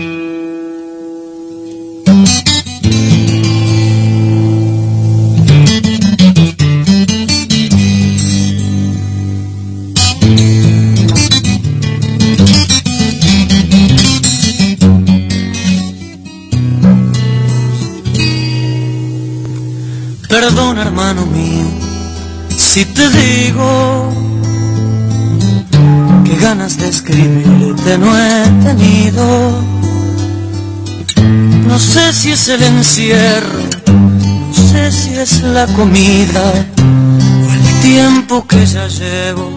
Hermano 20.81 21.27
mío, 21.27 21.67
si 22.57 22.85
te 22.85 23.07
digo 23.09 24.11
que 26.25 26.35
ganas 26.37 26.75
de 26.77 26.89
escribirte 26.89 27.99
no 27.99 28.17
he 28.17 28.43
tenido. 28.63 29.61
No 31.67 31.77
sé 31.77 32.11
si 32.13 32.31
es 32.31 32.49
el 32.49 32.63
encierro, 32.63 33.59
no 33.87 34.53
sé 34.53 34.91
si 34.91 35.13
es 35.13 35.43
la 35.43 35.67
comida 35.67 36.51
o 37.45 37.53
el 37.53 37.81
tiempo 37.83 38.47
que 38.47 38.65
ya 38.65 38.87
llevo 38.87 39.51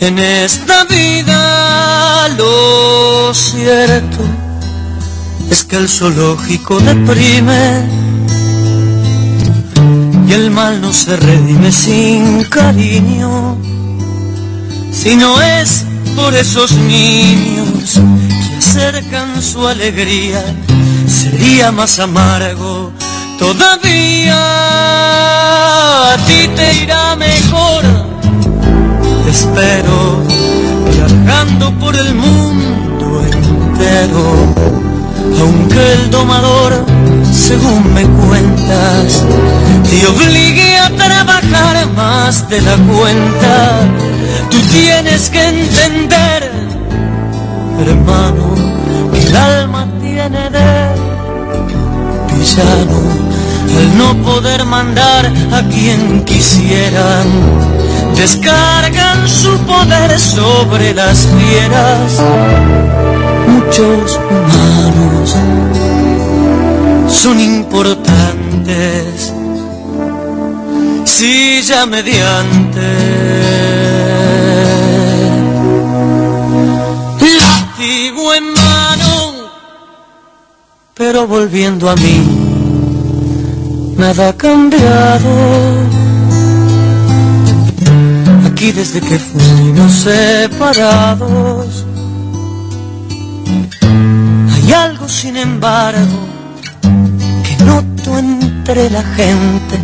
en 0.00 0.18
esta 0.18 0.84
vida. 0.84 2.28
Lo 2.36 3.32
cierto 3.32 4.18
es 5.50 5.64
que 5.64 5.76
el 5.76 5.88
zoológico 5.88 6.78
deprime 6.78 8.07
y 10.28 10.32
el 10.34 10.50
mal 10.50 10.80
no 10.82 10.92
se 10.92 11.16
redime 11.16 11.72
sin 11.72 12.44
cariño, 12.44 13.56
si 14.92 15.16
no 15.16 15.40
es 15.40 15.86
por 16.14 16.34
esos 16.34 16.72
niños 16.72 17.94
que 17.94 18.56
acercan 18.56 19.40
su 19.40 19.66
alegría, 19.66 20.44
sería 21.06 21.72
más 21.72 21.98
amargo 21.98 22.92
todavía. 23.38 24.36
A 26.12 26.16
ti 26.26 26.48
te 26.54 26.74
irá 26.82 27.16
mejor, 27.16 27.84
espero, 29.30 30.22
viajando 30.92 31.72
por 31.78 31.96
el 31.96 32.14
mundo 32.14 33.24
entero, 33.32 34.54
aunque 35.40 35.92
el 35.92 36.10
domador 36.10 36.84
según 37.32 37.94
me 37.94 38.04
cuentas, 38.04 39.24
te 39.88 40.06
obligue 40.06 40.78
a 40.78 40.90
trabajar 40.90 41.86
más 41.94 42.48
de 42.48 42.60
la 42.60 42.76
cuenta. 42.76 43.80
Tú 44.50 44.58
tienes 44.72 45.30
que 45.30 45.48
entender, 45.48 46.50
hermano, 47.80 48.54
que 49.12 49.26
el 49.26 49.36
alma 49.36 49.86
tiene 50.00 50.50
de 50.50 50.88
villano 52.34 53.28
al 53.78 53.98
no 53.98 54.14
poder 54.24 54.64
mandar 54.64 55.32
a 55.52 55.62
quien 55.68 56.24
quisieran. 56.24 57.26
Descargan 58.16 59.28
su 59.28 59.56
poder 59.60 60.18
sobre 60.18 60.92
las 60.94 61.26
fieras, 61.26 62.20
muchos 63.68 64.18
humanos 64.30 65.36
son 67.08 67.38
importantes 67.38 69.32
si 71.04 71.60
ya 71.62 71.84
mediante. 71.86 72.80
Látigo 77.20 78.34
en 78.34 78.44
mano 78.54 79.50
pero 80.94 81.26
volviendo 81.26 81.90
a 81.90 81.96
mí 81.96 82.18
nada 83.96 84.30
ha 84.30 84.32
cambiado. 84.32 85.28
Aquí 88.46 88.72
desde 88.72 89.00
que 89.00 89.18
fuimos 89.18 89.92
separados 89.92 91.87
sin 95.08 95.38
embargo 95.38 96.18
noto 97.64 98.18
entre 98.18 98.90
la 98.90 99.02
gente 99.02 99.78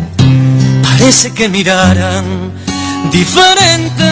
parece 0.83 1.33
que 1.33 1.49
miraran 1.49 2.51
diferente 3.11 4.05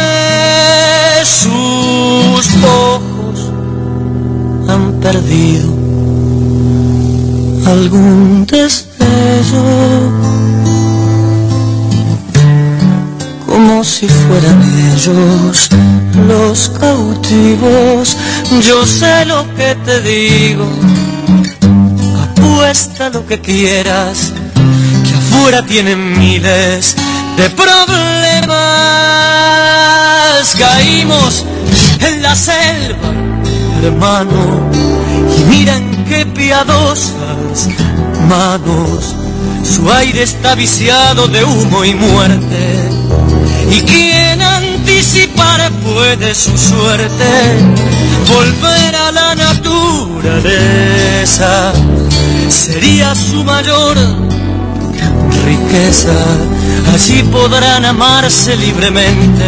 sus 1.23 2.63
ojos 2.63 3.51
han 4.67 4.99
perdido 4.99 5.69
algún 7.67 8.45
destello 8.47 9.63
como 13.45 13.83
si 13.83 14.07
fueran 14.07 14.61
ellos 14.95 15.69
los 16.27 16.69
cautivos. 16.69 18.17
Yo 18.61 18.85
sé 18.85 19.25
lo 19.25 19.45
que 19.55 19.72
te 19.85 20.01
digo 20.01 20.65
apuesta 22.21 23.09
lo 23.09 23.25
que 23.25 23.39
quieras, 23.39 24.31
que 25.03 25.13
afuera 25.13 25.65
tienen 25.65 26.17
miles 26.17 26.95
de 27.37 27.49
problemas. 27.49 28.53
Caímos 30.57 31.45
en 31.99 32.21
la 32.21 32.35
selva, 32.35 33.11
hermano, 33.83 34.71
y 35.37 35.43
miren 35.45 36.05
qué 36.07 36.25
piadosas 36.25 37.67
manos. 38.29 39.15
Su 39.63 39.91
aire 39.91 40.23
está 40.23 40.55
viciado 40.55 41.27
de 41.27 41.43
humo 41.43 41.83
y 41.83 41.93
muerte. 41.93 42.89
Y 43.71 43.81
quien 43.81 44.41
anticipar 44.41 45.71
puede 45.83 46.35
su 46.35 46.57
suerte, 46.57 47.55
volver 48.27 48.95
a 48.95 49.11
la 49.11 49.35
naturaleza 49.35 49.73
sería 52.49 53.13
su 53.15 53.43
mayor 53.43 53.97
riqueza. 55.45 56.13
Allí 56.93 57.23
podrán 57.23 57.85
amarse 57.85 58.55
libremente 58.55 59.45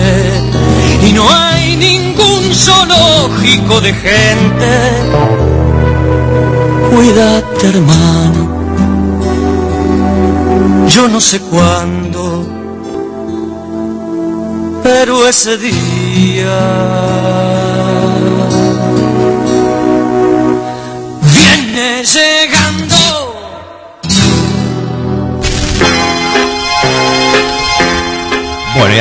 y 1.08 1.12
no 1.14 1.30
hay 1.30 1.76
ningún 1.76 2.54
zoológico 2.54 3.82
de 3.82 3.94
gente. 3.94 4.92
Cuídate 6.94 7.68
hermano, 7.68 8.42
yo 10.90 11.08
no 11.08 11.22
sé 11.22 11.40
cuándo, 11.42 12.48
pero 14.84 15.28
ese 15.28 15.58
día 15.58 16.56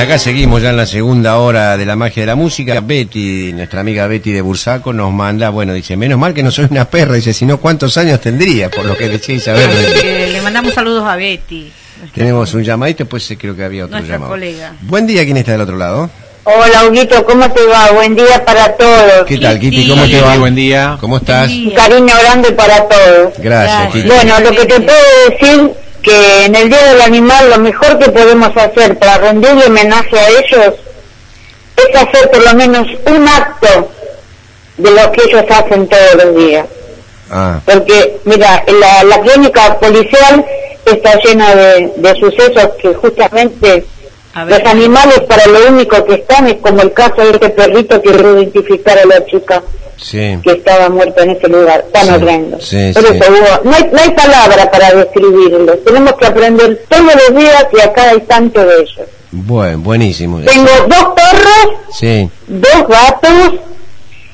acá 0.04 0.18
seguimos 0.18 0.60
ya 0.60 0.70
en 0.70 0.76
la 0.76 0.84
segunda 0.86 1.38
hora 1.38 1.78
de 1.78 1.86
la 1.86 1.96
magia 1.96 2.22
de 2.22 2.26
la 2.26 2.34
música. 2.34 2.78
Betty, 2.80 3.52
nuestra 3.54 3.80
amiga 3.80 4.06
Betty 4.06 4.32
de 4.32 4.42
Bursaco, 4.42 4.92
nos 4.92 5.10
manda, 5.12 5.48
bueno, 5.48 5.72
dice, 5.72 5.96
menos 5.96 6.18
mal 6.18 6.34
que 6.34 6.42
no 6.42 6.50
soy 6.50 6.66
una 6.70 6.84
perra, 6.84 7.14
dice, 7.14 7.32
si 7.32 7.46
no, 7.46 7.58
¿cuántos 7.58 7.96
años 7.96 8.20
tendría? 8.20 8.70
Por 8.70 8.84
lo 8.84 8.96
que 8.96 9.08
decía 9.08 9.34
Isabel. 9.36 9.70
Eh, 10.04 10.28
le 10.30 10.42
mandamos 10.42 10.74
saludos 10.74 11.04
a 11.06 11.16
Betty, 11.16 11.72
Tenemos 12.14 12.52
un 12.52 12.62
llamadito, 12.62 13.04
después 13.04 13.34
creo 13.38 13.56
que 13.56 13.64
había 13.64 13.84
otro 13.86 13.96
nuestra 13.96 14.16
llamado. 14.16 14.32
colega. 14.32 14.74
Buen 14.82 15.06
día, 15.06 15.24
¿quién 15.24 15.38
está 15.38 15.52
del 15.52 15.62
otro 15.62 15.76
lado? 15.76 16.10
Hola, 16.44 16.84
Huguito, 16.86 17.24
¿cómo 17.24 17.50
te 17.50 17.64
va? 17.64 17.90
Buen 17.92 18.14
día 18.14 18.44
para 18.44 18.76
todos. 18.76 19.24
¿Qué 19.26 19.38
tal, 19.38 19.58
Kitty? 19.58 19.88
¿Cómo 19.88 20.04
te 20.04 20.20
va? 20.20 20.36
Buen 20.36 20.54
día. 20.54 20.98
¿Cómo 21.00 21.16
estás? 21.16 21.50
Cariño 21.74 22.14
grande 22.22 22.52
para 22.52 22.86
todos. 22.86 23.32
Gracias, 23.38 23.92
Kitty. 23.92 24.08
Bueno, 24.08 24.40
lo 24.40 24.50
que 24.50 24.66
te 24.66 24.80
puedo 24.80 24.98
decir 25.30 25.83
que 26.04 26.44
en 26.44 26.54
el 26.54 26.68
Día 26.68 26.92
del 26.92 27.00
Animal 27.00 27.50
lo 27.50 27.58
mejor 27.58 27.98
que 27.98 28.10
podemos 28.10 28.54
hacer 28.56 28.98
para 28.98 29.18
rendirle 29.18 29.66
homenaje 29.66 30.18
a 30.18 30.28
ellos 30.28 30.74
es 31.76 31.96
hacer 31.96 32.30
por 32.30 32.44
lo 32.44 32.54
menos 32.54 32.86
un 33.06 33.26
acto 33.26 33.90
de 34.76 34.90
lo 34.90 35.10
que 35.12 35.22
ellos 35.26 35.44
hacen 35.48 35.88
todos 35.88 36.24
los 36.24 36.36
días. 36.36 36.66
Ah, 37.30 37.58
Porque, 37.64 38.18
mira, 38.24 38.62
la, 38.68 39.04
la 39.04 39.20
clínica 39.22 39.78
policial 39.80 40.44
está 40.84 41.18
llena 41.24 41.54
de, 41.54 41.92
de 41.96 42.14
sucesos 42.16 42.68
que 42.80 42.94
justamente 42.94 43.84
Los 44.34 44.60
animales 44.64 45.20
para 45.28 45.46
lo 45.46 45.68
único 45.68 46.04
que 46.04 46.14
están 46.14 46.48
es 46.48 46.56
como 46.56 46.82
el 46.82 46.92
caso 46.92 47.16
de 47.22 47.30
este 47.30 47.50
perrito 47.50 48.02
que 48.02 48.10
logró 48.10 48.40
identificar 48.40 48.98
a 48.98 49.04
la 49.06 49.24
chica 49.26 49.62
Sí. 49.96 50.38
que 50.42 50.50
estaba 50.52 50.88
muerta 50.88 51.22
en 51.22 51.30
ese 51.30 51.46
lugar 51.48 51.84
tan 51.92 52.10
horrendo. 52.12 52.58
sí, 52.60 52.90
Por 52.92 53.04
sí. 53.06 53.14
eso, 53.16 53.60
no 53.62 53.72
hay, 53.74 53.88
no 53.92 54.00
hay 54.02 54.10
palabra 54.10 54.68
para 54.70 54.90
describirlo. 54.92 55.72
Tenemos 55.78 56.14
que 56.14 56.26
aprender 56.26 56.84
todos 56.88 57.12
los 57.14 57.38
días 57.38 57.66
y 57.72 57.80
acá 57.80 58.10
hay 58.10 58.20
tanto 58.22 58.64
de 58.66 58.74
ellos. 58.74 59.00
Bueno, 59.30 59.78
buenísimo. 59.78 60.40
Tengo 60.40 60.68
dos 60.88 61.14
perros, 61.14 62.28
dos 62.48 62.88
gatos 62.88 63.60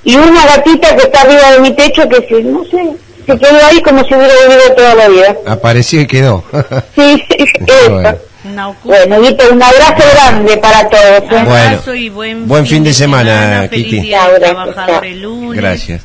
y 0.03 0.17
una 0.17 0.47
gatita 0.47 0.97
que 0.97 1.03
está 1.03 1.21
arriba 1.23 1.53
de 1.53 1.61
mi 1.61 1.71
techo 1.73 2.09
que 2.09 2.27
se, 2.27 2.43
no 2.43 2.65
sé, 2.65 2.97
se 3.27 3.39
quedó 3.39 3.67
ahí 3.71 3.83
como 3.83 4.03
si 4.05 4.15
hubiera 4.15 4.33
vivido 4.49 4.73
toda 4.75 4.95
la 4.95 5.09
vida. 5.09 5.37
Apareció 5.47 6.01
y 6.01 6.07
quedó. 6.07 6.43
Sí, 6.95 7.23
sí, 7.29 7.45
eso. 7.67 7.91
Bueno. 7.91 8.15
Bueno, 8.43 9.21
Guito, 9.21 9.45
un 9.53 9.63
abrazo 9.63 10.03
grande 10.15 10.57
para 10.59 10.89
todos. 10.89 11.33
¿eh? 11.33 11.39
Abrazo 11.39 11.95
y 11.95 12.09
buen, 12.09 12.49
Buen 12.49 12.67
fin 12.67 12.83
de 12.83 12.93
semana, 12.95 13.67
feliz 13.69 13.87
Kitty. 13.87 15.17
lunes. 15.21 15.57
Gracias. 15.61 16.03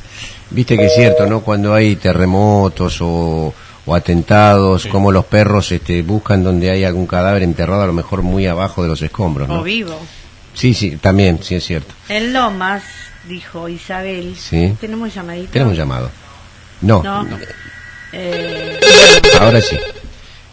Viste 0.50 0.76
que 0.76 0.86
es 0.86 0.94
cierto, 0.94 1.26
¿no? 1.26 1.40
Cuando 1.40 1.74
hay 1.74 1.96
terremotos 1.96 2.98
o, 3.00 3.52
o 3.86 3.94
atentados, 3.94 4.86
como 4.86 5.10
los 5.10 5.24
perros 5.24 5.72
este, 5.72 6.02
buscan 6.02 6.44
donde 6.44 6.70
hay 6.70 6.84
algún 6.84 7.06
cadáver 7.06 7.42
enterrado, 7.42 7.82
a 7.82 7.86
lo 7.86 7.92
mejor 7.92 8.22
muy 8.22 8.46
abajo 8.46 8.82
de 8.82 8.88
los 8.88 9.00
escombros, 9.02 9.48
O 9.48 9.54
¿no? 9.54 9.62
vivo. 9.62 9.98
Sí, 10.54 10.72
sí, 10.74 10.96
también, 10.98 11.40
sí 11.42 11.54
es 11.56 11.64
cierto. 11.64 11.92
En 12.08 12.32
Lomas, 12.32 12.82
dijo 13.28 13.68
Isabel. 13.68 14.34
Sí. 14.38 14.74
¿Tenemos 14.80 15.12
llamadito? 15.14 15.52
Tenemos 15.52 15.72
un 15.72 15.78
llamado. 15.78 16.10
No, 16.82 17.02
No. 17.02 17.26
Eh, 18.12 18.78
ahora 19.40 19.60
sí. 19.60 19.76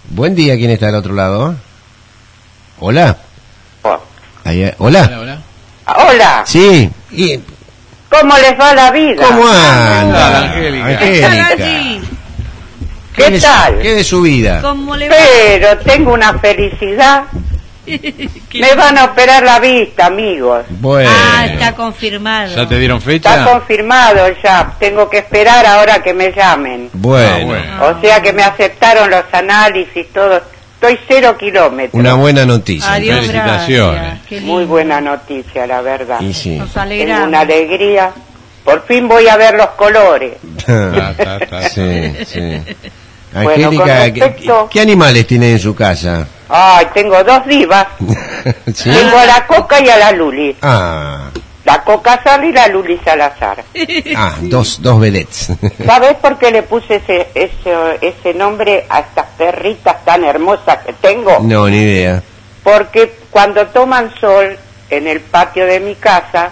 Buen 0.09 0.35
día, 0.35 0.55
¿quién 0.57 0.71
está 0.71 0.87
del 0.87 0.95
otro 0.95 1.13
lado? 1.13 1.55
Hola. 2.79 3.17
Ahí, 4.45 4.63
eh, 4.63 4.75
hola. 4.77 5.39
Hola, 5.85 6.43
Sí. 6.45 6.89
y- 7.11 7.39
¿cómo 8.09 8.37
les 8.37 8.59
va 8.59 8.73
la 8.73 8.91
vida? 8.91 9.25
¿Cómo 9.25 9.47
anda? 9.47 10.39
Angélica. 10.39 10.85
Angélica. 10.87 12.07
¿Qué 13.15 13.39
tal? 13.39 13.79
¿Qué 13.79 13.93
de 13.95 14.03
su 14.03 14.21
vida? 14.21 14.61
¿Cómo 14.61 14.95
le 14.97 15.07
va? 15.07 15.15
Pero 15.15 15.77
tengo 15.79 16.13
una 16.13 16.33
felicidad. 16.39 17.23
Me 17.85 18.75
van 18.75 18.97
a 18.97 19.05
operar 19.05 19.43
la 19.43 19.59
vista, 19.59 20.05
amigos. 20.07 20.63
Bueno. 20.69 21.09
Ah, 21.13 21.45
está 21.45 21.75
confirmado. 21.75 22.55
¿Ya 22.55 22.67
te 22.67 22.77
dieron 22.79 22.97
Está 22.97 23.09
fecha? 23.09 23.45
confirmado 23.45 24.25
ya. 24.41 24.73
Tengo 24.79 25.09
que 25.09 25.17
esperar 25.19 25.65
ahora 25.65 26.01
que 26.01 26.13
me 26.13 26.31
llamen. 26.31 26.89
Bueno. 26.93 27.85
O 27.85 28.01
sea 28.01 28.21
que 28.21 28.31
me 28.33 28.43
aceptaron 28.43 29.09
los 29.09 29.25
análisis, 29.33 30.07
todo. 30.13 30.41
Estoy 30.83 30.99
cero 31.07 31.37
kilómetros. 31.37 31.97
Una 31.97 32.15
buena 32.15 32.45
noticia. 32.45 32.91
Adiós, 32.91 33.19
Felicitaciones. 33.19 34.41
Muy 34.41 34.65
buena 34.65 34.99
noticia, 34.99 35.65
la 35.65 35.79
verdad. 35.79 36.19
Y 36.19 36.33
sí. 36.33 36.57
Nos 36.57 36.73
Tengo 36.73 37.23
una 37.23 37.39
alegría. 37.39 38.11
Por 38.65 38.85
fin 38.85 39.07
voy 39.07 39.25
a 39.29 39.37
ver 39.37 39.55
los 39.55 39.67
colores. 39.69 40.33
sí, 41.73 42.13
sí. 42.25 42.61
Bueno, 43.33 43.67
Angélica, 43.67 44.29
con 44.45 44.69
¿qué, 44.69 44.79
animales 44.79 45.25
tiene 45.25 45.53
en 45.53 45.59
su 45.59 45.73
casa? 45.73 46.27
Ay, 46.49 46.85
tengo 46.93 47.23
dos 47.23 47.43
divas. 47.47 47.87
¿Sí? 48.75 48.91
Tengo 48.91 49.17
a 49.17 49.25
la 49.25 49.47
Coca 49.47 49.81
y 49.81 49.89
a 49.89 49.97
la 49.97 50.11
Luli. 50.11 50.55
Ah, 50.61 51.31
La 51.65 51.83
Coca 51.83 52.19
Sal 52.23 52.43
y 52.43 52.51
la 52.51 52.67
Luli 52.67 52.99
Salazar. 53.05 53.63
ah, 54.17 54.35
dos, 54.41 54.81
dos 54.81 54.99
vedettes. 54.99 55.49
¿Sabes 55.85 56.15
por 56.15 56.37
qué 56.37 56.51
le 56.51 56.63
puse 56.63 56.95
ese, 56.97 57.27
ese, 57.33 57.73
ese 58.01 58.33
nombre 58.33 58.85
a 58.89 58.99
estas 58.99 59.27
perritas 59.37 60.03
tan 60.03 60.23
hermosas 60.25 60.79
que 60.85 60.93
tengo? 60.93 61.39
No, 61.41 61.69
ni 61.69 61.77
idea. 61.77 62.21
Porque 62.63 63.13
cuando 63.29 63.65
toman 63.67 64.11
sol 64.19 64.57
en 64.89 65.07
el 65.07 65.21
patio 65.21 65.65
de 65.65 65.79
mi 65.79 65.95
casa, 65.95 66.49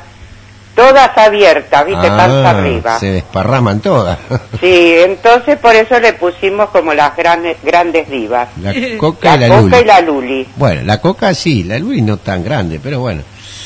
todas 0.76 1.18
abiertas, 1.18 1.86
¿viste? 1.86 2.08
Panza 2.08 2.50
Ah, 2.50 2.58
arriba. 2.58 3.00
se 3.00 3.08
desparraman 3.12 3.82
todas. 3.82 4.18
Sí, 4.62 4.94
entonces 5.00 5.58
por 5.58 5.76
eso 5.76 6.00
le 6.00 6.14
pusimos 6.14 6.70
como 6.70 6.94
las 6.94 7.16
grandes, 7.18 7.58
grandes 7.64 8.08
divas. 8.10 8.48
La 8.62 8.74
coca 8.98 9.36
y 9.36 9.40
la 9.40 9.48
Coca 9.50 9.62
luli. 9.62 9.76
y 9.78 9.84
la 9.86 10.02
Luli. 10.02 10.48
Bueno, 10.56 10.82
la 10.84 11.02
coca 11.02 11.34
sí, 11.34 11.64
la 11.64 11.80
luli 11.80 12.02
no 12.02 12.18
tan 12.18 12.44
grande, 12.44 12.80
pero 12.82 13.00
bueno. 13.00 13.24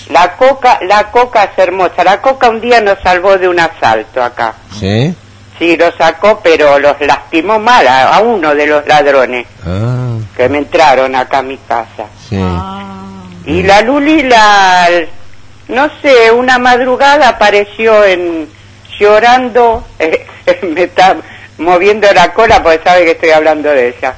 La 0.09 0.35
coca, 0.35 0.79
la 0.83 1.09
coca 1.11 1.45
es 1.45 1.57
hermosa. 1.57 2.03
La 2.03 2.21
coca 2.21 2.49
un 2.49 2.61
día 2.61 2.79
nos 2.81 2.99
salvó 3.01 3.37
de 3.37 3.47
un 3.47 3.59
asalto 3.59 4.23
acá. 4.23 4.53
¿Sí? 4.79 5.13
Sí, 5.57 5.75
lo 5.77 5.91
sacó, 5.93 6.41
pero 6.43 6.77
los 6.79 6.99
lastimó 7.01 7.57
mal 7.59 7.87
a, 7.87 8.15
a 8.15 8.19
uno 8.19 8.53
de 8.53 8.67
los 8.67 8.85
ladrones 8.87 9.47
Ah, 9.65 10.17
que 10.35 10.49
me 10.49 10.57
entraron 10.59 11.15
acá 11.15 11.37
a 11.39 11.43
mi 11.43 11.57
casa. 11.57 12.05
sí. 12.29 12.39
Y 13.47 13.61
la 13.63 13.81
Luli, 13.83 14.23
la, 14.23 14.87
no 15.67 15.87
sé, 16.01 16.31
una 16.31 16.57
madrugada 16.57 17.29
apareció 17.29 18.03
en 18.03 18.49
llorando, 18.99 19.85
eh, 19.99 20.25
me 20.63 20.83
está 20.83 21.15
moviendo 21.59 22.11
la 22.13 22.33
cola 22.33 22.61
porque 22.63 22.81
sabe 22.83 23.05
que 23.05 23.11
estoy 23.11 23.29
hablando 23.29 23.69
de 23.69 23.89
ella. 23.89 24.15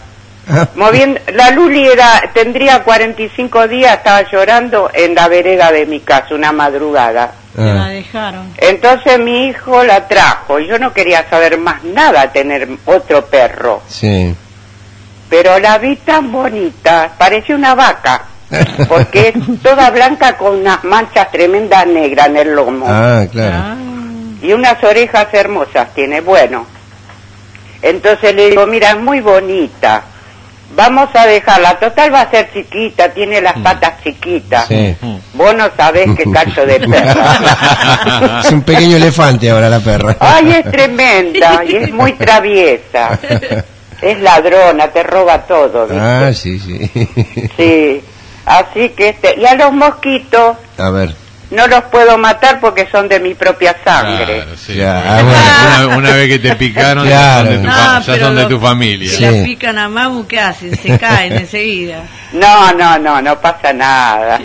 Moviendo, 0.76 1.20
la 1.34 1.52
Luli 1.52 1.88
era, 1.88 2.24
tendría 2.34 2.84
45 2.84 3.68
días, 3.68 3.98
estaba 3.98 4.30
llorando 4.30 4.90
en 4.94 5.14
la 5.14 5.28
vereda 5.28 5.72
de 5.72 5.86
mi 5.86 6.00
casa, 6.00 6.36
una 6.36 6.52
madrugada. 6.52 7.32
Se 7.56 7.62
la 7.62 7.88
dejaron. 7.88 8.54
Entonces 8.58 9.20
mi 9.20 9.48
hijo 9.48 9.84
la 9.84 10.08
trajo, 10.08 10.60
yo 10.60 10.78
no 10.80 10.94
quería 10.94 11.28
saber 11.30 11.58
más 11.58 11.84
nada, 11.84 12.32
tener 12.32 12.70
otro 12.86 13.26
perro. 13.26 13.82
Sí. 13.88 14.34
Pero 15.30 15.60
la 15.60 15.78
vi 15.80 15.96
tan 15.98 16.32
bonita, 16.32 17.12
parecía 17.18 17.56
una 17.56 17.76
vaca, 17.76 18.24
porque 18.88 19.34
es 19.36 19.62
toda 19.62 19.90
blanca 19.90 20.38
con 20.38 20.60
unas 20.60 20.84
manchas 20.84 21.30
tremendas 21.32 21.86
negras 21.88 22.28
en 22.28 22.38
el 22.38 22.56
lomo. 22.56 22.86
Ah, 22.88 23.26
claro. 23.30 23.76
Y 24.42 24.54
unas 24.54 24.82
orejas 24.84 25.28
hermosas 25.34 25.94
tiene, 25.94 26.22
bueno. 26.22 26.66
Entonces 27.82 28.34
le 28.34 28.50
digo, 28.50 28.66
mira, 28.66 28.92
es 28.92 29.00
muy 29.00 29.20
bonita. 29.20 30.04
Vamos 30.76 31.10
a 31.14 31.26
dejarla, 31.26 31.80
total 31.80 32.14
va 32.14 32.22
a 32.22 32.30
ser 32.30 32.52
chiquita, 32.54 33.10
tiene 33.10 33.42
las 33.42 33.58
patas 33.60 34.04
chiquitas. 34.04 34.68
Sí. 34.68 34.96
Vos 35.34 35.56
no 35.56 35.70
sabés 35.76 36.08
qué 36.16 36.30
cacho 36.32 36.66
de 36.66 36.80
perra. 36.80 38.42
Es 38.44 38.52
un 38.52 38.62
pequeño 38.62 38.98
elefante 38.98 39.50
ahora 39.50 39.70
la 39.70 39.80
perra. 39.80 40.18
Ay, 40.20 40.52
es 40.52 40.72
tremenda 40.72 41.64
y 41.66 41.76
es 41.78 41.92
muy 41.92 42.14
traviesa. 42.14 43.18
Es 44.02 44.20
ladrona, 44.20 44.88
te 44.90 45.02
roba 45.02 45.42
todo, 45.44 45.88
¿viste? 45.88 46.04
Ah, 46.04 46.32
sí, 46.34 46.60
sí. 46.60 46.92
Sí. 47.58 48.02
Así 48.46 48.90
que 48.90 49.10
este, 49.10 49.36
y 49.40 49.46
a 49.46 49.56
los 49.56 49.74
mosquitos 49.74 50.56
A 50.78 50.90
ver. 50.90 51.27
No 51.52 51.68
los 51.68 51.84
puedo 51.86 52.18
matar 52.18 52.60
porque 52.60 52.88
son 52.92 53.08
de 53.08 53.20
mi 53.20 53.34
propia 53.34 53.76
sangre. 53.84 54.36
Claro, 54.44 54.52
sí. 54.58 54.82
Ah, 54.82 55.22
bueno. 55.24 55.88
Una, 55.88 55.98
una 55.98 56.12
vez 56.12 56.28
que 56.30 56.40
te 56.40 56.56
picaron, 56.56 57.06
Claro. 57.08 57.50
ya 57.50 57.52
son 57.52 57.52
de 57.52 57.58
tu, 57.58 57.64
No, 57.68 57.72
fa- 57.74 58.02
ya 58.02 58.20
son 58.20 58.36
de 58.36 58.46
tu 58.46 58.60
familia. 58.60 59.12
Si 59.12 59.22
la 59.24 59.44
pican 59.44 59.78
a 59.78 59.90
Mamu, 59.90 60.28
¿qué 60.28 60.40
hacen? 60.40 60.76
Se 60.78 60.98
caen 61.00 61.34
enseguida. 61.34 62.04
No, 62.34 62.74
no, 62.74 63.00
no, 63.00 63.22
no 63.22 63.40
pasa 63.40 63.72
nada. 63.72 64.36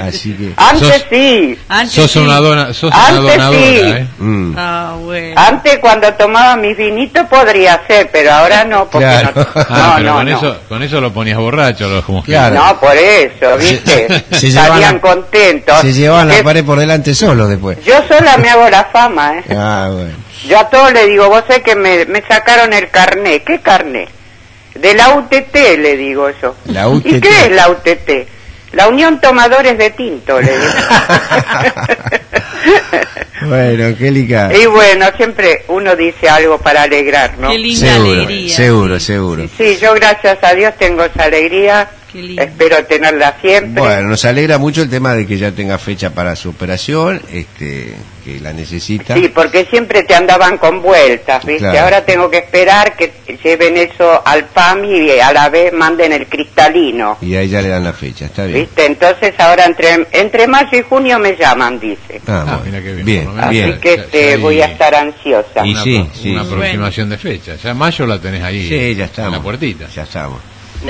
Así 0.00 0.32
que. 0.32 0.54
Antes 0.56 0.88
Sos- 0.88 1.04
sí. 1.10 1.58
Antes 1.68 1.92
Sos 1.92 2.10
sí. 2.12 2.18
una, 2.20 2.36
dona, 2.36 2.72
sos 2.72 2.92
una 2.94 3.10
donadora, 3.20 3.50
sí. 3.58 3.80
¿eh? 3.82 4.06
Mm. 4.18 4.54
Ah, 4.56 4.94
bueno. 5.00 5.40
Antes 5.40 5.78
cuando 5.80 6.12
tomaba 6.14 6.54
mis 6.56 6.76
vinitos 6.76 7.26
podría 7.26 7.80
ser, 7.88 8.08
pero 8.12 8.32
ahora 8.32 8.64
no, 8.64 8.84
porque 8.88 9.06
Claro. 9.08 9.32
no, 9.34 9.46
Ah, 9.56 9.66
no, 9.68 9.94
pero 9.96 10.08
no, 10.08 10.14
con, 10.14 10.28
no. 10.30 10.36
Eso, 10.38 10.60
con 10.68 10.82
eso 10.84 11.00
lo 11.00 11.12
ponías 11.12 11.38
borracho 11.38 11.88
los. 11.88 12.04
Claro. 12.24 12.54
No, 12.54 12.78
por 12.80 12.96
eso, 12.96 13.56
¿viste? 13.58 14.24
Se 14.30 14.48
Estarían 14.48 15.00
contentos. 15.00 15.80
Se 15.80 15.92
llevan 15.92 16.19
la 16.28 16.36
Que 16.36 16.44
pared 16.44 16.64
por 16.64 16.78
delante 16.78 17.14
solo 17.14 17.46
después. 17.48 17.78
Yo 17.84 17.94
sola 18.08 18.36
me 18.38 18.48
hago 18.50 18.68
la 18.70 18.84
fama, 18.84 19.38
¿eh? 19.38 19.44
Ah, 19.56 19.88
bueno. 19.92 20.14
Yo 20.48 20.58
a 20.58 20.68
todos 20.70 20.92
le 20.92 21.06
digo, 21.06 21.28
vos 21.28 21.44
sé 21.48 21.62
que 21.62 21.76
me, 21.76 22.06
me 22.06 22.22
sacaron 22.22 22.72
el 22.72 22.88
carné. 22.90 23.42
¿Qué 23.42 23.60
carné? 23.60 24.08
De 24.74 24.94
la 24.94 25.14
UTT, 25.16 25.54
le 25.54 25.96
digo 25.96 26.30
yo. 26.40 26.54
La 26.66 26.82
¿Y 26.84 26.86
UTT. 26.92 27.20
qué 27.22 27.44
es 27.46 27.50
la 27.52 27.68
UTT? 27.68 28.10
La 28.72 28.88
Unión 28.88 29.20
Tomadores 29.20 29.76
de 29.76 29.90
Tinto, 29.90 30.40
le 30.40 30.50
digo. 30.52 30.72
Bueno, 33.42 33.86
Angélica. 33.86 34.50
y 34.54 34.66
bueno, 34.66 35.06
siempre 35.16 35.64
uno 35.68 35.96
dice 35.96 36.28
algo 36.28 36.58
para 36.58 36.82
alegrar, 36.82 37.38
¿no? 37.38 37.48
Qué 37.50 37.58
linda 37.58 37.86
Seguro, 37.94 38.12
alegría. 38.12 38.54
seguro, 38.56 39.00
seguro. 39.00 39.48
Sí, 39.56 39.78
yo 39.80 39.94
gracias 39.94 40.38
a 40.42 40.52
Dios 40.54 40.74
tengo 40.78 41.04
esa 41.04 41.24
alegría. 41.24 41.88
Qué 42.12 42.22
lindo. 42.22 42.42
Espero 42.42 42.84
tenerla 42.86 43.36
siempre. 43.40 43.80
Bueno, 43.82 44.08
nos 44.08 44.24
alegra 44.24 44.58
mucho 44.58 44.82
el 44.82 44.90
tema 44.90 45.14
de 45.14 45.26
que 45.26 45.38
ya 45.38 45.52
tenga 45.52 45.78
fecha 45.78 46.10
para 46.10 46.34
su 46.36 46.50
operación, 46.50 47.20
este, 47.32 47.94
que 48.24 48.40
la 48.40 48.52
necesita. 48.52 49.14
Sí, 49.14 49.28
porque 49.32 49.64
siempre 49.66 50.02
te 50.02 50.14
andaban 50.14 50.58
con 50.58 50.82
vueltas, 50.82 51.44
¿viste? 51.44 51.60
Claro. 51.62 51.78
Ahora 51.84 52.04
tengo 52.04 52.28
que 52.30 52.38
esperar 52.38 52.96
que 52.96 53.12
lleven 53.44 53.76
eso 53.76 54.22
al 54.26 54.44
PAMI 54.46 55.06
y 55.06 55.20
a 55.20 55.32
la 55.32 55.48
vez 55.48 55.72
manden 55.72 56.12
el 56.12 56.26
cristalino, 56.26 57.18
Y 57.20 57.34
ahí 57.36 57.48
ya 57.48 57.62
le 57.62 57.68
dan 57.68 57.84
la 57.84 57.92
fecha, 57.92 58.26
está 58.26 58.44
bien. 58.44 58.60
¿viste? 58.60 58.86
Entonces 58.86 59.32
ahora 59.38 59.64
entre 59.66 60.06
entre 60.12 60.46
mayo 60.46 60.78
y 60.78 60.82
junio 60.82 61.18
me 61.18 61.36
llaman, 61.36 61.78
dice. 61.78 62.20
Ah, 62.26 62.44
Ah, 62.46 62.56
bueno. 62.56 62.62
mira 62.66 62.80
qué 62.82 62.92
bien, 63.02 63.04
bien. 63.50 63.70
Así 63.70 63.80
que 63.80 63.94
este, 63.94 64.36
voy 64.38 64.60
a 64.60 64.66
estar 64.66 64.94
ansiosa. 64.94 65.64
Y 65.64 65.72
Una, 65.72 65.82
sí, 65.84 65.98
pro- 66.04 66.14
sí. 66.22 66.30
una 66.32 66.42
aproximación 66.42 67.08
de 67.10 67.18
fecha. 67.18 67.54
Ya 67.56 67.72
mayo 67.74 68.06
la 68.06 68.18
tenés 68.18 68.42
ahí. 68.42 68.68
Sí, 68.68 68.94
ya 68.96 69.04
estamos. 69.04 69.28
En 69.32 69.38
la 69.38 69.42
puertita. 69.42 69.86
Ya 69.94 70.02
estamos. 70.02 70.40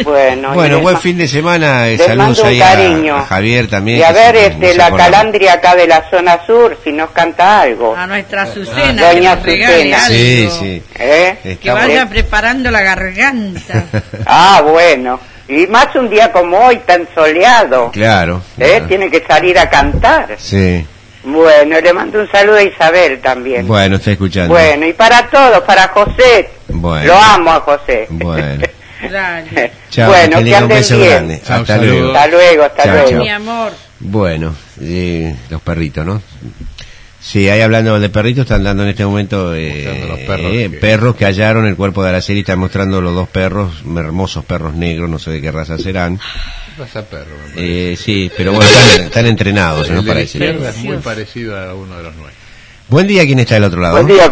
Bueno, 0.04 0.54
Bueno, 0.54 0.80
buen 0.80 0.98
fin 0.98 1.18
de 1.18 1.26
semana. 1.26 1.88
eh, 1.88 1.96
les 1.96 2.06
Saludos 2.06 2.16
mando 2.38 2.42
un 2.42 2.48
ahí 2.48 2.60
a- 2.62 2.66
cariño. 2.68 3.16
a, 3.16 3.22
Javier 3.26 3.68
también. 3.68 3.98
Y 3.98 4.02
a 4.02 4.12
ver, 4.12 4.36
este, 4.36 4.74
la 4.74 4.90
calandria 4.94 5.54
acá 5.54 5.74
de 5.74 5.86
la 5.88 6.08
zona 6.10 6.46
sur, 6.46 6.78
si 6.84 6.92
nos 6.92 7.10
canta 7.10 7.62
algo. 7.62 7.96
A 7.96 8.06
nuestra 8.06 8.42
Azucena, 8.42 9.10
que 9.10 9.14
Doña 9.16 9.32
Azucena. 9.32 9.96
algo. 9.96 10.08
Sí, 10.14 10.48
sí. 10.60 10.82
¿Eh? 10.98 11.58
Que 11.60 11.70
vaya 11.72 12.08
preparando 12.08 12.70
la 12.70 12.80
garganta. 12.82 13.84
Ah, 14.26 14.62
bueno. 14.64 15.18
Y 15.48 15.66
más 15.66 15.88
un 15.96 16.08
día 16.08 16.30
como 16.30 16.56
hoy, 16.58 16.76
tan 16.86 17.08
soleado. 17.12 17.90
Claro. 17.90 18.40
¿Eh? 18.58 18.68
claro. 18.68 18.86
Tiene 18.86 19.10
que 19.10 19.24
salir 19.26 19.58
a 19.58 19.68
cantar. 19.68 20.36
Sí. 20.38 20.86
Bueno, 21.24 21.80
le 21.80 21.92
mando 21.92 22.20
un 22.20 22.30
saludo 22.30 22.56
a 22.56 22.62
Isabel 22.62 23.20
también. 23.20 23.66
Bueno, 23.66 23.96
está 23.96 24.12
escuchando. 24.12 24.54
Bueno, 24.54 24.86
y 24.86 24.92
para 24.92 25.26
todos, 25.28 25.60
para 25.64 25.88
José. 25.88 26.48
Bueno. 26.68 27.06
Lo 27.06 27.18
amo 27.18 27.50
a 27.50 27.60
José. 27.60 28.06
Bueno. 28.10 28.64
Dale. 29.10 29.72
Chao, 29.90 30.08
bueno, 30.10 30.38
que 30.38 30.44
un 30.48 30.54
anden 30.54 30.68
beso 30.68 30.96
bien. 30.96 31.10
grande. 31.10 31.40
Chao, 31.44 31.60
hasta 31.62 31.76
luego. 31.78 32.08
Hasta 32.08 32.26
luego, 32.28 32.62
hasta 32.64 32.82
Chao, 32.84 32.92
luego. 32.94 33.10
chao. 33.10 33.18
Mi 33.22 33.28
amor. 33.28 33.72
Bueno, 34.00 34.54
eh, 34.80 35.34
los 35.50 35.60
perritos, 35.62 36.04
¿no? 36.06 36.22
Sí, 37.22 37.48
ahí 37.50 37.60
hablando 37.60 38.00
de 38.00 38.08
perritos, 38.08 38.42
están 38.44 38.64
dando 38.64 38.82
en 38.82 38.88
este 38.88 39.04
momento 39.04 39.54
eh, 39.54 39.84
Mostrando 39.84 40.06
los 40.08 40.18
perros 40.20 40.52
eh, 40.54 40.68
que- 40.70 40.76
perros 40.78 41.16
que 41.16 41.24
hallaron 41.26 41.66
el 41.66 41.76
cuerpo 41.76 42.02
de 42.02 42.08
Araceli, 42.08 42.40
están 42.40 42.58
mostrando 42.58 43.00
los 43.02 43.14
dos 43.14 43.28
perros, 43.28 43.72
hermosos 43.96 44.42
perros 44.46 44.74
negros, 44.74 45.10
no 45.10 45.18
sé 45.18 45.30
de 45.32 45.42
qué 45.42 45.52
raza 45.52 45.76
serán. 45.76 46.18
Pasa 46.78 47.02
perro, 47.04 47.36
me 47.48 47.54
parece. 47.54 47.92
Eh, 47.92 47.96
sí, 47.96 48.30
pero 48.34 48.52
bueno, 48.54 48.70
están, 48.70 49.04
están 49.04 49.26
entrenados, 49.26 49.88
El 49.90 49.96
¿no? 49.96 50.02
de 50.02 50.08
Para 50.08 50.20
la 50.20 50.24
eso. 50.24 50.38
izquierda 50.38 50.70
es 50.70 50.76
muy 50.78 50.96
parecido 50.96 51.58
a 51.58 51.74
uno 51.74 51.94
de 51.98 52.02
los 52.04 52.14
nuestros. 52.14 52.40
Buen 52.88 53.06
día, 53.06 53.26
¿quién 53.26 53.38
está 53.38 53.54
del 53.56 53.64
otro 53.64 53.80
lado? 53.82 53.96
Buen 54.02 54.06
día. 54.06 54.30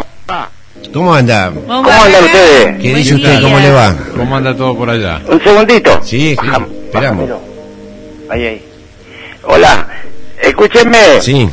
¿Cómo 0.93 1.13
anda? 1.13 1.51
¿Cómo 1.67 1.89
andan 1.89 2.23
ustedes? 2.25 2.81
¿Qué 2.81 2.95
dice 2.95 3.15
usted? 3.15 3.29
día. 3.31 3.41
¿Cómo 3.41 3.59
le 3.59 3.71
va? 3.71 3.95
¿Cómo 4.15 4.37
anda 4.37 4.55
todo 4.55 4.75
por 4.75 4.89
allá? 4.89 5.21
Un 5.27 5.41
segundito. 5.43 5.99
Sí, 6.03 6.35
sí, 6.39 6.47
esperamos. 6.85 7.29
Ahí, 8.29 8.45
ahí. 8.45 8.65
Hola. 9.43 9.87
Escúchenme. 10.41 11.21
Sí, 11.21 11.49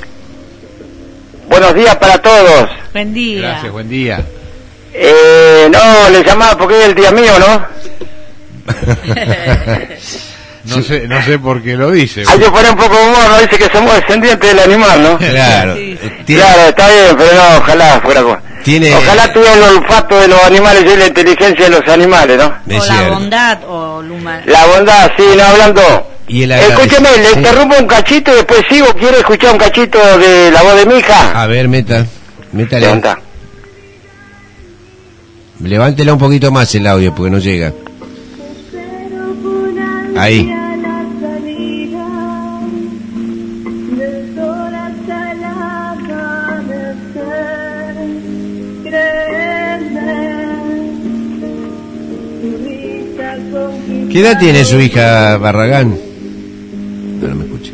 Buenos 1.48 1.74
días 1.74 1.97
para 1.97 2.19
todos. 2.19 2.69
Buen 2.93 3.15
día. 3.15 3.40
Gracias, 3.40 3.73
buen 3.73 3.89
día. 3.89 4.24
Eh, 4.93 5.69
no, 5.70 6.11
le 6.11 6.24
llamaba 6.24 6.57
porque 6.57 6.81
es 6.81 6.86
el 6.86 6.94
día 6.94 7.11
mío, 7.11 7.32
¿no? 7.39 7.66
No 10.66 10.82
sé, 10.82 11.07
no 11.07 11.23
sé 11.23 11.39
por 11.39 11.62
qué 11.62 11.77
lo 11.77 11.93
dice. 11.93 12.24
Hay 12.28 12.40
que 12.40 12.51
poner 12.51 12.73
un 12.73 12.77
poco 12.77 12.97
de 12.97 13.03
humor, 13.05 13.31
¿no? 13.31 13.39
Dice 13.39 13.57
que 13.57 13.69
somos 13.70 13.94
descendientes 13.94 14.51
del 14.51 14.59
animal, 14.59 15.01
¿no? 15.01 15.16
claro. 15.16 15.77
Sí, 15.77 15.97
sí. 16.03 16.11
Tiene, 16.24 16.43
Claro, 16.43 16.69
está 16.69 16.89
bien, 16.89 17.16
pero 17.16 17.35
no, 17.35 17.59
ojalá 17.59 18.01
fuera 18.01 18.23
tiene- 18.66 18.93
Ojalá 18.97 19.32
tuviera 19.32 19.55
el 19.55 19.62
olfato 19.78 20.18
de 20.20 20.26
los 20.28 20.43
animales 20.43 20.84
y 20.93 20.97
la 20.98 21.06
inteligencia 21.06 21.64
de 21.66 21.70
los 21.80 21.88
animales, 21.88 22.36
¿no? 22.36 22.52
es 22.68 22.82
o 22.82 22.86
la 22.86 22.93
cierto. 22.94 23.14
bondad 23.14 23.59
o 23.68 24.02
la 24.02 24.12
humanidad. 24.12 24.47
La 24.52 24.66
bondad, 24.66 25.10
sí, 25.16 25.22
no 25.36 25.43
hablando. 25.44 26.10
Y 26.28 26.43
el 26.43 26.51
Escúcheme, 26.51 27.09
le 27.18 27.30
interrumpo 27.30 27.76
un 27.78 27.86
cachito 27.86 28.32
y 28.32 28.34
después 28.34 28.60
sigo. 28.68 28.86
¿Quiere 28.94 29.18
escuchar 29.18 29.52
un 29.52 29.59
cachito 29.59 29.98
de 30.18 30.51
la 30.51 30.62
voz 30.64 30.74
de 30.74 30.84
mi 30.86 30.97
hija? 30.97 31.40
A 31.40 31.47
ver, 31.47 31.68
meta. 31.68 32.05
Métale. 32.51 32.80
Levanta. 32.86 33.20
Levántela 35.62 36.12
un 36.12 36.18
poquito 36.18 36.51
más 36.51 36.74
el 36.74 36.86
audio 36.88 37.14
porque 37.14 37.30
no 37.30 37.38
llega. 37.38 37.72
Ahí. 40.18 40.52
¿Qué 54.16 54.22
edad 54.22 54.38
tiene 54.38 54.64
su 54.64 54.80
hija 54.80 55.36
Barragán? 55.36 55.94
No, 57.20 57.28
no 57.28 57.34
me 57.34 57.44
escucha. 57.44 57.72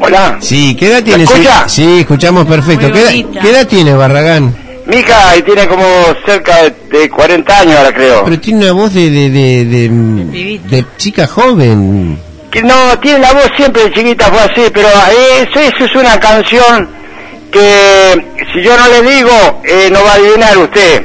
Hola. 0.00 0.38
Sí, 0.40 0.74
¿qué 0.74 0.86
edad 0.86 1.02
tiene 1.04 1.18
¿Me 1.18 1.26
su 1.26 1.32
escucha? 1.34 1.68
Sí, 1.68 1.98
escuchamos 2.00 2.46
perfecto. 2.46 2.90
¿Qué 2.90 3.00
edad, 3.00 3.10
bonita. 3.10 3.40
qué 3.42 3.50
edad 3.50 3.66
tiene 3.68 3.92
Barragán? 3.92 4.56
Mi 4.86 4.96
hija 4.96 5.36
y 5.36 5.42
tiene 5.42 5.68
como 5.68 5.84
cerca 6.24 6.62
de, 6.62 6.74
de 7.00 7.10
40 7.10 7.58
años 7.58 7.76
ahora, 7.76 7.92
creo. 7.92 8.24
Pero 8.24 8.40
tiene 8.40 8.64
una 8.64 8.72
voz 8.72 8.94
de 8.94 9.10
de 9.10 9.30
de, 9.30 10.60
de 10.70 10.86
chica 10.96 11.26
joven. 11.26 12.31
Que 12.52 12.62
no, 12.62 12.98
tiene 13.00 13.18
la 13.20 13.32
voz 13.32 13.50
siempre 13.56 13.84
de 13.84 13.92
chiquita, 13.92 14.26
fue 14.26 14.40
así, 14.40 14.70
pero 14.74 14.86
eso, 14.88 15.58
eso 15.58 15.84
es 15.86 15.94
una 15.96 16.20
canción 16.20 16.86
que 17.50 18.22
si 18.52 18.62
yo 18.62 18.76
no 18.76 18.88
le 18.88 19.02
digo, 19.10 19.62
eh, 19.64 19.88
no 19.90 20.04
va 20.04 20.12
a 20.12 20.14
adivinar 20.16 20.58
usted. 20.58 21.02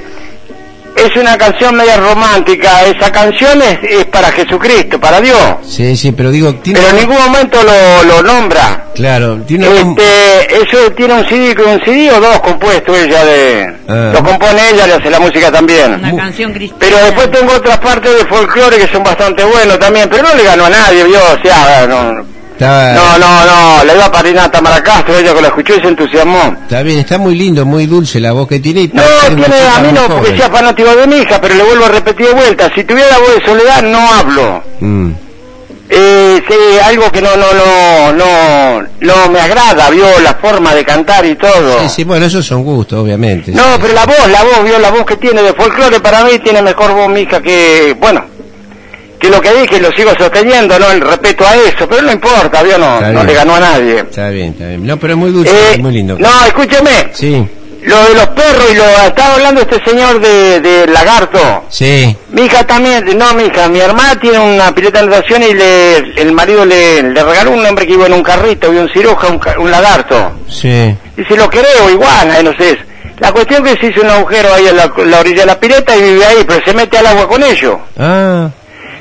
Es 0.98 1.16
una 1.16 1.38
canción 1.38 1.76
media 1.76 1.96
romántica, 1.98 2.84
esa 2.86 3.12
canción 3.12 3.62
es, 3.62 3.80
es 3.84 4.06
para 4.08 4.30
Jesucristo, 4.32 5.00
para 5.00 5.22
Dios, 5.22 5.40
Sí, 5.64 5.96
sí, 5.96 6.12
pero 6.12 6.32
digo, 6.32 6.56
tiene 6.56 6.80
pero 6.80 6.92
en 6.92 6.98
ningún 7.08 7.24
momento 7.24 7.60
lo, 7.64 8.04
lo 8.04 8.24
nombra. 8.24 8.88
Claro, 8.96 9.38
tiene 9.48 9.68
Este, 9.68 10.04
eso 10.50 10.92
tiene 10.94 11.14
un 11.14 11.26
CD, 11.28 11.56
un 11.64 11.80
CD 11.84 12.12
o 12.12 12.20
dos 12.20 12.40
compuesto 12.42 12.96
ella 12.96 13.24
de... 13.26 13.76
Ah. 13.88 14.12
Lo 14.14 14.24
compone 14.24 14.70
ella, 14.74 14.88
le 14.88 14.94
hace 14.94 15.10
la 15.10 15.20
música 15.20 15.52
también. 15.52 15.96
Una 15.96 16.16
canción 16.16 16.52
cristiana. 16.54 16.80
Pero 16.80 16.98
después 17.06 17.32
tengo 17.32 17.54
otras 17.54 17.78
partes 17.80 18.14
de 18.18 18.26
folclore 18.26 18.78
que 18.78 18.88
son 18.88 19.04
bastante 19.04 19.44
buenos 19.44 19.80
también, 19.80 20.10
pero 20.10 20.24
no 20.24 20.36
le 20.36 20.44
ganó 20.44 20.66
a 20.66 20.70
nadie, 20.70 21.04
vio, 21.06 21.20
o 21.20 21.42
sea, 21.44 21.86
no, 21.88 22.14
no, 22.60 23.18
no, 23.20 23.46
no, 23.46 23.84
le 23.84 23.94
iba 23.94 24.06
a 24.06 24.12
parir 24.12 24.38
a 24.40 24.50
Tamara 24.50 24.82
Castro, 24.82 25.16
ella 25.18 25.34
que 25.34 25.42
lo 25.42 25.48
escuchó 25.48 25.76
y 25.76 25.82
se 25.82 25.88
entusiasmó. 25.90 26.56
está 26.64 26.82
bien, 26.82 27.00
está 27.00 27.18
muy 27.18 27.36
lindo, 27.36 27.66
muy 27.66 27.86
dulce 27.86 28.20
la 28.20 28.32
voz 28.32 28.48
que 28.48 28.60
tiene. 28.60 28.82
y 28.82 28.88
No, 28.88 29.04
tiene, 29.28 29.46
a 29.46 29.80
mí 29.80 29.92
no, 29.94 30.02
joven. 30.02 30.18
porque 30.24 30.38
sea 30.38 30.50
fanático 30.50 30.96
de 30.96 31.08
mi 31.08 31.18
hija, 31.18 31.40
pero 31.40 31.54
le 31.56 31.64
vuelvo 31.64 31.86
a 31.86 31.90
repetir 31.90 32.28
de 32.28 32.34
vuelta, 32.34 32.70
si 32.74 32.84
tuviera 32.84 33.18
voz 33.20 33.36
de 33.36 33.46
soledad 33.46 33.84
no 33.84 34.00
hablo. 34.14 34.64
Mm. 34.80 35.12
Eh, 35.90 36.42
sí, 36.48 36.56
algo 36.84 37.10
que 37.12 37.22
no, 37.22 37.30
no, 37.38 37.54
no, 37.54 38.12
no, 38.12 38.82
no 39.00 39.30
me 39.32 39.40
agrada, 39.40 39.90
vio 39.90 40.06
la 40.20 40.34
forma 40.34 40.76
de 40.76 40.84
cantar 40.84 41.26
y 41.26 41.36
todo. 41.36 41.80
Sí, 41.84 41.90
sí, 41.90 42.04
bueno, 42.04 42.26
esos 42.26 42.46
son 42.46 42.64
gustos, 42.64 43.00
obviamente. 43.00 43.52
No, 43.52 43.64
pero 43.82 43.94
la 43.94 44.06
voz, 44.06 44.28
la 44.30 44.44
voz, 44.44 44.64
vio 44.66 44.80
la 44.80 44.92
voz 44.92 45.06
que 45.06 45.16
tiene 45.16 45.42
de 45.42 45.54
folclore 45.54 46.00
para 46.02 46.26
mí 46.26 46.40
tiene 46.40 46.62
mejor 46.62 46.94
voz 46.94 47.08
mi 47.10 47.22
hija 47.22 47.42
que, 47.42 47.96
bueno, 48.00 48.22
que 49.18 49.30
lo 49.30 49.40
que 49.42 49.54
dije 49.62 49.80
lo 49.80 49.90
sigo 49.94 50.12
sosteniendo, 50.20 50.78
¿no? 50.78 50.92
El 50.92 51.00
respeto 51.02 51.46
a 51.48 51.56
eso, 51.56 51.88
pero 51.88 52.02
no 52.02 52.12
importa, 52.12 52.62
vio, 52.64 52.78
no, 52.78 52.96
Está 52.96 53.08
no 53.08 53.14
bien. 53.22 53.28
le 53.28 53.34
ganó 53.34 53.56
a 53.56 53.60
nadie. 53.62 54.00
Está 54.00 54.30
bien, 54.30 54.48
está 54.50 54.68
bien. 54.68 54.86
No, 54.86 54.98
pero 54.98 55.14
es 55.14 55.20
muy 55.20 55.32
dulce, 55.32 55.52
Eh, 55.52 55.72
es 55.76 55.80
muy 55.80 55.94
lindo. 55.94 56.18
no, 56.20 56.46
escúcheme, 56.46 57.12
Sí, 57.14 57.48
lo 57.88 58.04
de 58.04 58.16
los 58.16 58.28
perros 58.28 58.66
y 58.72 58.76
lo 58.76 58.84
estaba 58.84 59.36
hablando 59.36 59.62
este 59.62 59.84
señor 59.86 60.20
de, 60.20 60.60
de 60.60 60.88
lagarto. 60.88 61.64
sí. 61.70 62.16
Mi 62.30 62.44
hija 62.44 62.66
también, 62.68 63.18
no, 63.18 63.34
mi 63.34 63.46
hija, 63.46 63.68
mi 63.70 63.80
hermana 63.80 64.20
tiene 64.20 64.38
una 64.38 64.76
pileta 64.76 65.00
de 65.02 65.08
natación 65.08 65.42
y 65.44 65.54
le, 65.54 65.98
el 66.22 66.32
marido 66.34 66.66
le, 66.66 67.02
le 67.02 67.24
regaló 67.24 67.52
un 67.52 67.66
hombre 67.66 67.88
que 67.88 67.94
iba 67.94 68.06
en 68.06 68.14
un 68.14 68.22
carrito, 68.22 68.70
vio 68.70 68.82
un 68.82 68.90
ciruja, 68.90 69.28
un, 69.58 69.72
lagarto. 69.72 70.34
Sí. 70.50 70.96
Dice, 71.16 71.36
lo 71.36 71.50
creo, 71.50 71.90
iguana, 71.90 72.44
no 72.44 72.52
sé. 72.58 72.78
La 73.20 73.32
cuestión 73.32 73.64
que 73.64 73.72
se 73.80 73.88
hizo 73.88 74.02
un 74.02 74.10
agujero 74.10 74.54
ahí 74.54 74.68
en 74.68 74.76
la, 74.78 74.92
la 75.06 75.20
orilla 75.22 75.40
de 75.40 75.46
la 75.48 75.60
pileta 75.60 75.96
y 75.96 76.02
vive 76.02 76.26
ahí, 76.26 76.44
pero 76.46 76.64
se 76.64 76.74
mete 76.74 76.98
al 76.98 77.08
agua 77.08 77.28
con 77.28 77.42
ellos. 77.44 77.78
Ah, 77.98 78.50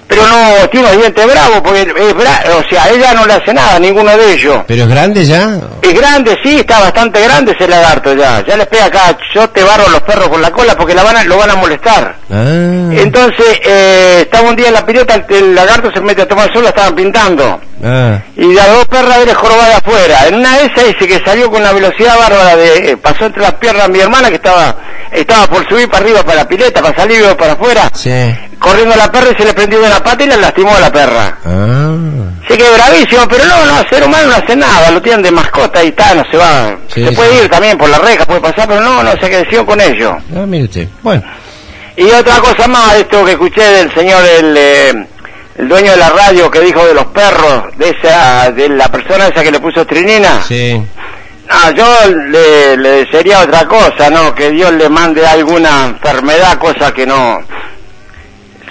Pero 0.09 0.23
no, 0.27 0.69
tiene 0.71 0.89
los 0.89 0.99
dientes 0.99 1.27
bravos, 1.27 1.61
porque 1.63 1.81
es 1.83 2.15
bra 2.15 2.45
o 2.57 2.69
sea, 2.71 2.89
ella 2.91 3.13
no 3.15 3.27
le 3.27 3.33
hace 3.35 3.53
nada 3.53 3.77
a 3.77 3.79
ninguno 3.79 4.17
de 4.17 4.35
ellos. 4.35 4.63
pero 4.67 4.85
es 4.85 4.89
grande 4.89 5.25
ya. 5.25 5.59
Es 5.83 5.95
grande, 5.95 6.37
sí, 6.45 6.59
está 6.61 6.81
bastante 6.81 7.21
grande 7.23 7.53
ese 7.59 7.69
lagarto 7.69 8.15
ya. 8.15 8.45
Ya 8.47 8.57
les 8.57 8.67
pega 8.69 8.87
acá, 8.87 9.17
yo 9.35 9.49
te 9.51 9.63
barro 9.65 9.87
a 9.87 9.91
los 9.91 10.01
perros 10.03 10.29
con 10.29 10.41
la 10.41 10.51
cola 10.51 10.77
porque 10.77 10.95
la 10.95 11.03
van 11.03 11.17
a, 11.17 11.25
lo 11.25 11.37
van 11.37 11.51
a 11.51 11.57
molestar. 11.57 12.17
Ah, 12.31 12.89
Entonces, 12.93 13.61
eh, 13.65 14.19
estaba 14.23 14.49
un 14.49 14.57
día 14.57 14.69
en 14.69 14.75
la 14.75 14.87
pileta, 14.87 15.25
el, 15.29 15.55
lagarto 15.55 15.91
se 15.93 16.01
mete 16.01 16.23
a 16.23 16.29
tomar 16.29 16.53
sol, 16.53 16.63
la 16.63 16.71
estaban 16.71 16.95
pintando. 16.95 17.61
ah. 17.85 18.19
Y 18.37 18.53
las 18.53 18.69
dos 18.69 18.87
perras 18.87 19.19
eres 19.19 19.35
jorobada 19.35 19.77
afuera. 19.79 20.29
En 20.29 20.37
una 20.37 20.57
de 20.59 20.67
esas 20.67 20.87
dice 20.87 21.09
que 21.09 21.25
salió 21.25 21.51
con 21.51 21.61
una 21.63 21.73
velocidad 21.73 22.17
bárbara 22.19 22.57
de, 22.57 22.91
eh, 22.91 22.97
pasó 22.97 23.27
entre 23.27 23.43
las 23.43 23.55
piernas 23.55 23.89
mi 23.89 24.01
hermana 24.01 24.29
que 24.29 24.37
estaba, 24.37 24.77
estaba 25.13 25.47
por 25.47 25.69
subir 25.69 25.89
para 25.89 26.05
arriba 26.05 26.23
para 26.23 26.37
la 26.43 26.49
pileta, 26.49 26.83
para 26.83 26.97
salir 26.97 27.23
para 27.37 27.53
afuera. 27.53 27.91
Sí. 27.95 28.11
Corriendo 28.59 28.95
a 28.95 28.97
la 28.97 29.11
perra 29.13 29.31
y 29.33 29.41
se 29.41 29.45
le 29.47 29.55
prendió 29.55 29.81
de 29.81 29.89
la 29.89 30.03
pata 30.03 30.25
y 30.25 30.27
la 30.27 30.37
lastimó 30.37 30.75
a 30.75 30.81
la 30.81 30.91
perra. 30.93 31.39
Ah. 31.45 31.95
Sé 32.49 32.57
que 32.57 32.65
es 32.65 32.73
bravísimo, 32.75 33.27
pero 33.29 33.45
no, 33.45 33.67
no, 33.67 33.89
ser 33.91 34.05
humano 34.05 34.29
no 34.29 34.37
hace 34.37 34.55
nada, 34.57 34.91
lo 34.91 35.03
tienen 35.03 35.23
de 35.23 35.31
mascota 35.31 35.83
y 35.83 35.89
está, 35.89 36.15
no 36.15 36.23
se 36.31 36.37
va. 36.37 36.77
Sí, 36.95 37.05
se 37.05 37.13
puede 37.13 37.43
ir 37.45 37.49
también 37.51 37.77
por 37.77 37.89
la 37.89 37.99
reja, 37.99 38.25
puede 38.25 38.41
pasar, 38.41 38.69
pero 38.69 38.81
no, 38.81 39.03
no 39.03 39.11
se 39.13 39.19
creció 39.29 39.67
con 39.67 39.81
ello. 39.81 40.17
Ah, 40.35 40.47
mire 40.47 40.65
usted. 40.65 40.89
Bueno, 41.03 41.23
Y 41.97 42.05
otra 42.05 42.37
cosa 42.41 42.69
más, 42.69 42.95
esto 42.95 43.25
que 43.25 43.33
escuché 43.33 43.63
del 43.63 43.93
señor, 43.95 44.23
el, 44.25 44.57
eh, 44.57 45.07
el 45.59 45.69
dueño 45.69 45.91
de 45.91 45.97
la 45.97 46.11
radio 46.11 46.51
que 46.51 46.61
dijo 46.61 46.87
de 46.87 46.95
los 46.95 47.07
perros, 47.07 47.65
de 47.77 47.91
esa, 47.91 48.51
de 48.53 48.69
la 48.69 48.89
persona 48.89 49.27
esa 49.27 49.43
que 49.43 49.51
le 49.51 49.59
puso 49.61 49.85
trinina. 49.87 50.41
sí. 50.47 50.81
No, 51.49 51.71
yo 51.73 51.87
le, 52.31 52.77
le 52.77 52.89
desearía 53.05 53.41
otra 53.41 53.67
cosa, 53.67 54.11
¿no? 54.11 54.35
Que 54.35 54.51
Dios 54.51 54.73
le 54.73 54.89
mande 54.89 55.25
alguna 55.27 55.87
enfermedad, 55.87 56.59
cosa 56.59 56.93
que 56.93 57.07
no 57.07 57.41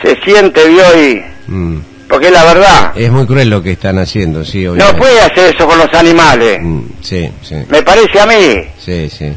se 0.01 0.15
siente, 0.23 0.67
vio, 0.67 0.83
y 1.01 1.23
Mm. 1.47 1.77
porque 2.09 2.31
la 2.31 2.43
verdad. 2.43 2.91
Es 2.95 3.11
muy 3.11 3.25
cruel 3.27 3.49
lo 3.49 3.61
que 3.61 3.71
están 3.73 3.99
haciendo, 3.99 4.43
sí, 4.43 4.63
No 4.63 4.71
obviamente. 4.73 4.99
puede 4.99 5.21
hacer 5.21 5.55
eso 5.55 5.67
con 5.67 5.77
los 5.77 5.93
animales. 5.93 6.59
Mm, 6.61 6.81
Sí, 7.01 7.29
sí, 7.43 7.55
Me 7.69 7.81
parece 7.83 8.19
a 8.19 8.25
mí. 8.25 8.63
sí, 8.83 9.09
sí. 9.09 9.31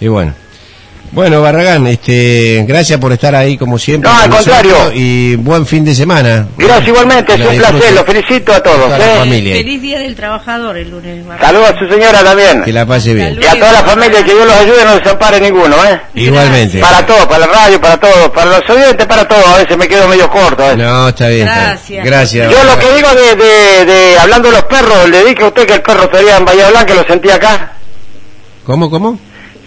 Y 0.00 0.08
bueno. 0.08 0.34
Bueno, 1.12 1.40
Barragán, 1.40 1.86
este, 1.86 2.64
gracias 2.68 2.98
por 3.00 3.12
estar 3.12 3.34
ahí 3.34 3.56
como 3.56 3.78
siempre. 3.78 4.10
No, 4.10 4.18
al 4.18 4.28
contrario. 4.30 4.76
Y 4.94 5.36
buen 5.36 5.64
fin 5.64 5.84
de 5.84 5.94
semana. 5.94 6.46
Gracias 6.58 6.88
igualmente, 6.88 7.34
es 7.34 7.40
la 7.40 7.48
un 7.48 7.56
placer, 7.56 7.92
los 7.94 8.04
felicito 8.04 8.52
a 8.52 8.62
todos. 8.62 8.90
La 8.90 8.98
¿eh? 8.98 9.16
familia. 9.18 9.54
Feliz 9.56 9.80
Día 9.80 9.98
del 10.00 10.14
Trabajador 10.14 10.76
el 10.76 10.90
lunes. 10.90 11.24
Saludos 11.40 11.70
a 11.70 11.78
su 11.78 11.88
señora 11.88 12.22
también. 12.22 12.62
Que 12.64 12.72
la 12.72 12.84
pase 12.84 13.14
bien. 13.14 13.38
Y 13.40 13.46
a 13.46 13.54
toda 13.58 13.72
la 13.72 13.82
familia, 13.82 14.22
que 14.24 14.34
Dios 14.34 14.46
los 14.46 14.56
ayude, 14.56 14.84
no 14.84 14.94
desampare 14.96 15.40
ninguno, 15.40 15.76
¿eh? 15.84 16.00
Igualmente. 16.14 16.78
Para 16.80 17.06
todos, 17.06 17.26
para 17.26 17.46
la 17.46 17.46
radio, 17.46 17.80
para 17.80 17.96
todos, 17.98 18.30
para 18.30 18.58
los 18.58 18.70
oyentes, 18.70 19.06
para 19.06 19.26
todos. 19.26 19.46
A 19.46 19.56
veces 19.58 19.76
me 19.76 19.88
quedo 19.88 20.06
medio 20.08 20.28
corto. 20.28 20.70
¿eh? 20.70 20.76
No, 20.76 21.08
está 21.08 21.28
bien. 21.28 21.46
Gracias. 21.46 22.04
Gracias. 22.04 22.50
Yo 22.52 22.64
lo 22.64 22.78
que 22.78 22.94
digo 22.94 23.08
de, 23.14 23.36
de, 23.36 23.84
de- 23.86 24.18
hablando 24.18 24.48
de 24.50 24.54
los 24.56 24.64
perros, 24.64 25.08
le 25.08 25.24
dije 25.24 25.42
a 25.44 25.46
usted 25.48 25.66
que 25.66 25.74
el 25.74 25.82
perro 25.82 26.04
estaría 26.04 26.36
en 26.36 26.44
Bahía 26.44 26.68
Blanca, 26.68 26.94
lo 26.94 27.04
sentí 27.04 27.30
acá. 27.30 27.72
¿Cómo, 28.64 28.90
cómo? 28.90 29.18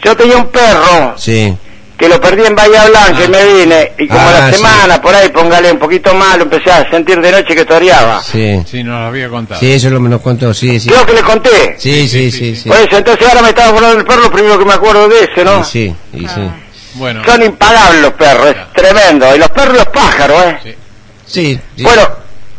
Yo 0.04 0.16
tenía 0.16 0.38
un 0.38 0.48
perro 0.48 1.16
Sí. 1.18 1.56
que 1.98 2.08
lo 2.08 2.20
perdí 2.22 2.46
en 2.46 2.56
Bahía 2.56 2.86
Blanca 2.86 3.24
y 3.26 3.28
me 3.28 3.46
vine, 3.46 3.92
y 3.98 4.08
como 4.08 4.20
Ah, 4.22 4.32
la 4.40 4.50
sí. 4.50 4.56
semana, 4.56 5.02
por 5.02 5.14
ahí, 5.14 5.28
póngale 5.30 5.72
un 5.72 5.80
poquito 5.80 6.14
más, 6.14 6.38
lo 6.38 6.44
empecé 6.44 6.72
a 6.72 6.90
sentir 6.90 7.20
de 7.20 7.32
noche 7.32 7.54
que 7.56 7.66
toreaba. 7.66 8.22
Sí. 8.24 8.62
Sí, 8.66 8.84
nos 8.84 9.00
lo 9.02 9.08
había 9.08 9.28
contado. 9.30 9.60
Sí, 9.60 9.74
eso 9.74 9.90
lo 9.90 10.00
nos 10.00 10.22
contó, 10.22 10.54
sí, 10.54 10.80
sí. 10.80 10.88
Creo 10.90 11.06
que 11.06 11.14
le 11.14 11.22
conté. 11.24 11.76
Sí, 11.78 12.08
sí, 12.08 12.32
sí, 12.32 12.56
sí. 12.56 12.70
Por 12.70 12.78
eso, 12.78 12.98
entonces 12.98 13.28
ahora 13.28 13.42
me 13.42 13.50
estaba 13.50 13.70
acordando 13.70 13.98
del 13.98 14.06
perro, 14.06 14.22
lo 14.22 14.32
primero 14.32 14.58
que 14.58 14.66
me 14.66 14.74
acuerdo 14.74 15.10
de 15.10 15.24
ese, 15.26 15.44
¿no? 15.44 15.64
Sí, 15.64 15.94
y 16.14 16.20
sí. 16.28 16.50
Bueno, 16.96 17.22
Son 17.26 17.44
impagables 17.44 18.02
los 18.02 18.14
perros, 18.14 18.48
es 18.48 18.56
tremendo. 18.74 19.36
Y 19.36 19.40
los 19.40 19.50
perros 19.50 19.74
y 19.76 19.78
los 19.78 19.88
pájaros, 19.88 20.44
¿eh? 20.66 20.78
Sí, 21.26 21.60
sí. 21.78 21.84
Bueno, 21.84 22.02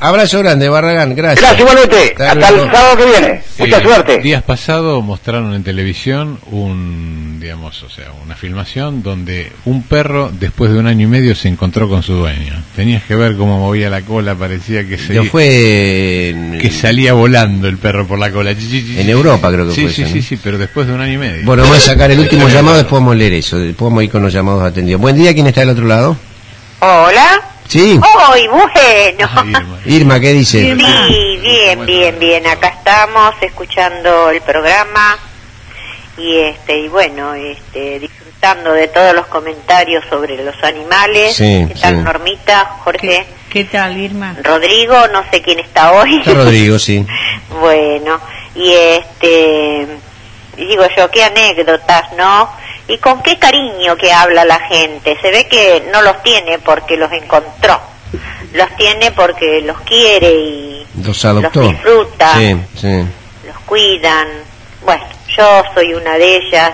Abrazo 0.02 0.38
grande, 0.38 0.68
Barragán, 0.68 1.14
gracias. 1.14 1.40
gracias 1.40 1.60
igualmente. 1.60 2.10
Hasta 2.24 2.32
Hasta 2.32 2.48
el 2.48 2.70
sábado 2.72 2.96
que 2.96 3.04
viene. 3.06 3.42
Mucha 3.58 3.78
eh, 3.78 3.82
suerte. 3.82 4.18
Días 4.20 4.42
pasados 4.42 5.04
mostraron 5.04 5.52
en 5.52 5.62
televisión 5.62 6.38
un, 6.50 7.36
digamos, 7.38 7.82
o 7.82 7.90
sea, 7.90 8.06
una 8.24 8.34
filmación 8.34 9.02
donde 9.02 9.52
un 9.66 9.82
perro 9.82 10.30
después 10.32 10.70
de 10.72 10.78
un 10.78 10.86
año 10.86 11.04
y 11.04 11.10
medio 11.10 11.34
se 11.34 11.48
encontró 11.48 11.86
con 11.88 12.02
su 12.02 12.14
dueño. 12.14 12.54
Tenías 12.74 13.02
que 13.04 13.14
ver 13.14 13.36
cómo 13.36 13.58
movía 13.58 13.90
la 13.90 14.00
cola, 14.00 14.34
parecía 14.34 14.88
que 14.88 14.96
se 14.96 15.22
fue 15.24 16.30
en, 16.30 16.58
que 16.58 16.70
salía 16.70 17.12
volando 17.12 17.68
el 17.68 17.76
perro 17.76 18.06
por 18.06 18.18
la 18.18 18.30
cola. 18.30 18.52
en 18.52 19.08
Europa, 19.10 19.52
creo 19.52 19.68
que 19.68 19.74
Sí, 19.74 19.82
fue. 19.82 19.92
sí, 19.92 20.02
eso, 20.02 20.12
sí, 20.12 20.18
¿no? 20.20 20.24
sí, 20.24 20.38
pero 20.42 20.56
después 20.56 20.86
de 20.86 20.94
un 20.94 21.00
año 21.02 21.12
y 21.12 21.18
medio. 21.18 21.44
Bueno, 21.44 21.62
vamos 21.64 21.76
a 21.76 21.80
sacar 21.80 22.10
el 22.10 22.20
último 22.20 22.48
llamado, 22.50 22.78
después 22.78 23.00
vamos 23.00 23.12
a 23.12 23.18
leer 23.18 23.34
eso. 23.34 23.58
Después 23.58 23.90
vamos 23.90 24.00
a 24.00 24.04
ir 24.04 24.10
con 24.10 24.22
los 24.22 24.32
llamados 24.32 24.62
atendidos. 24.62 24.98
Buen 25.00 25.14
día, 25.16 25.34
¿quién 25.34 25.46
está 25.46 25.60
del 25.60 25.70
otro 25.70 25.86
lado? 25.86 26.16
Hola. 26.80 27.49
Sí. 27.70 28.00
Hoy, 28.28 28.48
bueno. 28.48 29.78
Irma, 29.84 30.18
¿qué 30.18 30.32
dice? 30.32 30.58
Sí, 30.58 31.38
bien, 31.40 31.86
bien, 31.86 32.18
bien. 32.18 32.46
Acá 32.48 32.66
estamos 32.66 33.32
escuchando 33.40 34.30
el 34.30 34.40
programa 34.40 35.16
y 36.18 36.36
este 36.36 36.78
y 36.78 36.88
bueno, 36.88 37.32
este 37.34 38.00
disfrutando 38.00 38.72
de 38.72 38.88
todos 38.88 39.14
los 39.14 39.24
comentarios 39.28 40.04
sobre 40.10 40.42
los 40.42 40.60
animales. 40.64 41.36
Sí, 41.36 41.64
¿Qué 41.68 41.74
tal 41.80 41.98
sí. 41.98 42.02
Normita, 42.02 42.64
Jorge? 42.82 43.26
¿Qué 43.48 43.62
tal, 43.62 43.96
Irma? 43.96 44.34
Rodrigo, 44.42 45.06
no 45.12 45.22
sé 45.30 45.40
quién 45.40 45.60
está 45.60 45.92
hoy. 45.92 46.18
Está 46.18 46.34
Rodrigo, 46.34 46.76
sí. 46.76 47.06
Bueno, 47.60 48.20
y 48.56 48.72
este, 48.72 49.86
digo 50.56 50.84
yo, 50.96 51.08
qué 51.10 51.22
anécdotas, 51.22 52.12
¿no? 52.16 52.50
Y 52.88 52.98
con 52.98 53.22
qué 53.22 53.38
cariño 53.38 53.96
que 53.96 54.12
habla 54.12 54.44
la 54.44 54.58
gente. 54.60 55.16
Se 55.20 55.30
ve 55.30 55.46
que 55.48 55.88
no 55.92 56.02
los 56.02 56.22
tiene 56.22 56.58
porque 56.58 56.96
los 56.96 57.10
encontró. 57.12 57.80
Los 58.52 58.76
tiene 58.76 59.12
porque 59.12 59.62
los 59.62 59.80
quiere 59.82 60.30
y 60.32 60.86
Los 61.04 61.24
adoptó. 61.24 61.60
Los 61.60 61.70
disfruta. 61.70 62.34
Sí, 62.34 62.56
sí. 62.76 63.04
los 63.46 63.58
cuidan. 63.66 64.28
Bueno, 64.82 65.04
yo 65.36 65.62
soy 65.74 65.94
una 65.94 66.18
de 66.18 66.36
ellas. 66.36 66.72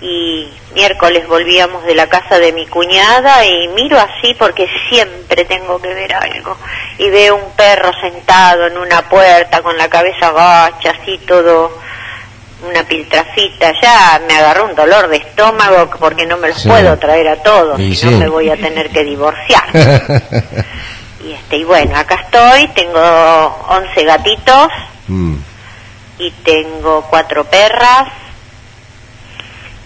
Y 0.00 0.48
miércoles 0.74 1.26
volvíamos 1.28 1.84
de 1.84 1.94
la 1.94 2.08
casa 2.08 2.38
de 2.38 2.52
mi 2.52 2.66
cuñada 2.66 3.46
y 3.46 3.68
miro 3.68 3.98
así 3.98 4.34
porque 4.34 4.68
siempre 4.88 5.44
tengo 5.44 5.80
que 5.80 5.94
ver 5.94 6.12
algo. 6.14 6.56
Y 6.98 7.08
veo 7.10 7.36
un 7.36 7.52
perro 7.52 7.90
sentado 8.00 8.66
en 8.66 8.76
una 8.76 9.08
puerta 9.08 9.62
con 9.62 9.78
la 9.78 9.88
cabeza 9.88 10.32
gacha, 10.32 10.90
así 11.00 11.18
todo, 11.26 11.78
una 12.68 12.82
piltrafita. 12.84 13.72
Ya 13.82 14.20
me 14.26 14.34
agarró 14.36 14.64
un 14.66 14.74
dolor 14.74 15.08
de 15.08 15.16
estómago 15.18 15.90
porque 15.98 16.26
no 16.26 16.36
me 16.36 16.48
los 16.48 16.58
Sí. 16.58 16.68
puedo 16.68 16.96
traer 16.98 17.28
a 17.28 17.36
todos, 17.42 17.78
Y 17.80 17.94
si 17.94 18.06
no 18.06 18.12
sí. 18.12 18.16
me 18.18 18.28
voy 18.28 18.50
a 18.50 18.56
tener 18.56 18.90
que 18.90 19.04
divorciar. 19.04 19.64
Y 21.24 21.32
este 21.32 21.56
y 21.56 21.64
bueno, 21.64 21.96
acá 21.96 22.16
estoy, 22.16 22.68
tengo 22.74 23.00
11 23.70 24.04
gatitos 24.04 24.68
Mm. 25.08 25.36
y 26.18 26.30
tengo 26.30 27.02
cuatro 27.08 27.44
perras 27.44 28.08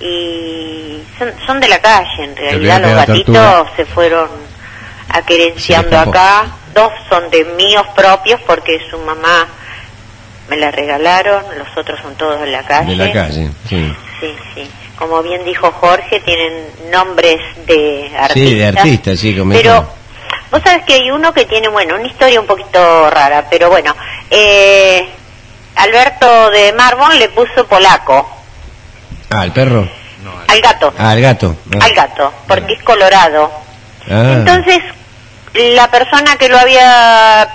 y 0.00 1.02
son, 1.18 1.32
son 1.46 1.60
de 1.60 1.68
la 1.68 1.78
calle 1.80 2.24
en 2.24 2.36
realidad 2.36 2.80
los 2.80 2.94
gatitos 2.94 3.68
se 3.76 3.84
fueron 3.86 4.28
aquerenciando 5.09 5.98
acá 5.98 6.46
dos 6.74 6.92
son 7.09 7.28
de 7.30 7.44
míos 7.56 7.86
propios 7.96 8.40
porque 8.46 8.80
su 8.90 8.98
mamá 8.98 9.46
me 10.49 10.57
la 10.57 10.70
regalaron 10.70 11.43
los 11.59 11.69
otros 11.77 11.99
son 12.01 12.15
todos 12.16 12.41
de 12.41 12.47
la 12.49 12.62
calle 12.65 12.91
De 12.91 12.97
la 12.97 13.12
calle, 13.12 13.51
sí. 13.69 13.95
sí 14.20 14.35
sí 14.55 14.70
como 14.97 15.23
bien 15.23 15.45
dijo 15.45 15.70
Jorge 15.73 16.20
tienen 16.20 16.53
nombres 16.91 17.39
de 17.66 18.11
artistas 18.19 18.33
Sí, 18.33 18.55
de 18.55 18.66
artista, 18.66 19.16
sí, 19.16 19.37
comenta. 19.37 19.62
pero 19.62 19.89
vos 20.51 20.61
sabés 20.65 20.85
que 20.87 20.95
hay 20.95 21.11
uno 21.11 21.33
que 21.33 21.45
tiene, 21.45 21.69
bueno, 21.69 21.95
una 21.95 22.07
historia 22.07 22.41
un 22.41 22.47
poquito 22.47 23.09
rara, 23.11 23.45
pero 23.49 23.69
bueno, 23.70 23.95
eh, 24.31 25.09
Alberto 25.77 26.51
de 26.51 26.73
Marbón 26.73 27.16
le 27.19 27.29
puso 27.29 27.65
polaco 27.69 28.29
Ah, 29.31 29.45
el 29.45 29.53
perro. 29.53 29.87
al 30.49 30.61
gato, 30.61 30.93
Ah, 30.99 31.12
el 31.15 31.23
gato. 31.23 31.55
Ah. 31.81 31.85
al 31.85 31.93
gato, 31.95 32.33
porque 32.49 32.73
es 32.73 32.83
colorado. 32.83 33.53
Ah. 34.11 34.33
Entonces, 34.33 34.81
la 35.55 35.89
persona 35.91 36.35
que 36.37 36.49
lo 36.49 36.59
había 36.59 37.49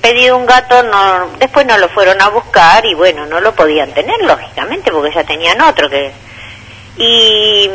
pedido 0.00 0.36
un 0.36 0.46
gato, 0.46 0.82
no, 0.82 1.30
después 1.38 1.66
no 1.66 1.78
lo 1.78 1.88
fueron 1.88 2.20
a 2.20 2.28
buscar 2.28 2.84
y 2.84 2.94
bueno, 2.94 3.26
no 3.26 3.40
lo 3.40 3.54
podían 3.54 3.92
tener, 3.92 4.20
lógicamente, 4.22 4.90
porque 4.90 5.14
ya 5.14 5.24
tenían 5.24 5.60
otro 5.60 5.88
que... 5.88 6.12
Y 6.96 7.70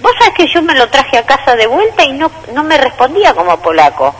vos 0.00 0.12
sabés 0.18 0.34
que 0.34 0.48
yo 0.52 0.62
me 0.62 0.74
lo 0.74 0.88
traje 0.88 1.18
a 1.18 1.26
casa 1.26 1.56
de 1.56 1.66
vuelta 1.66 2.04
y 2.04 2.12
no, 2.12 2.30
no 2.54 2.64
me 2.64 2.78
respondía 2.78 3.34
como 3.34 3.60
polaco. 3.60 4.14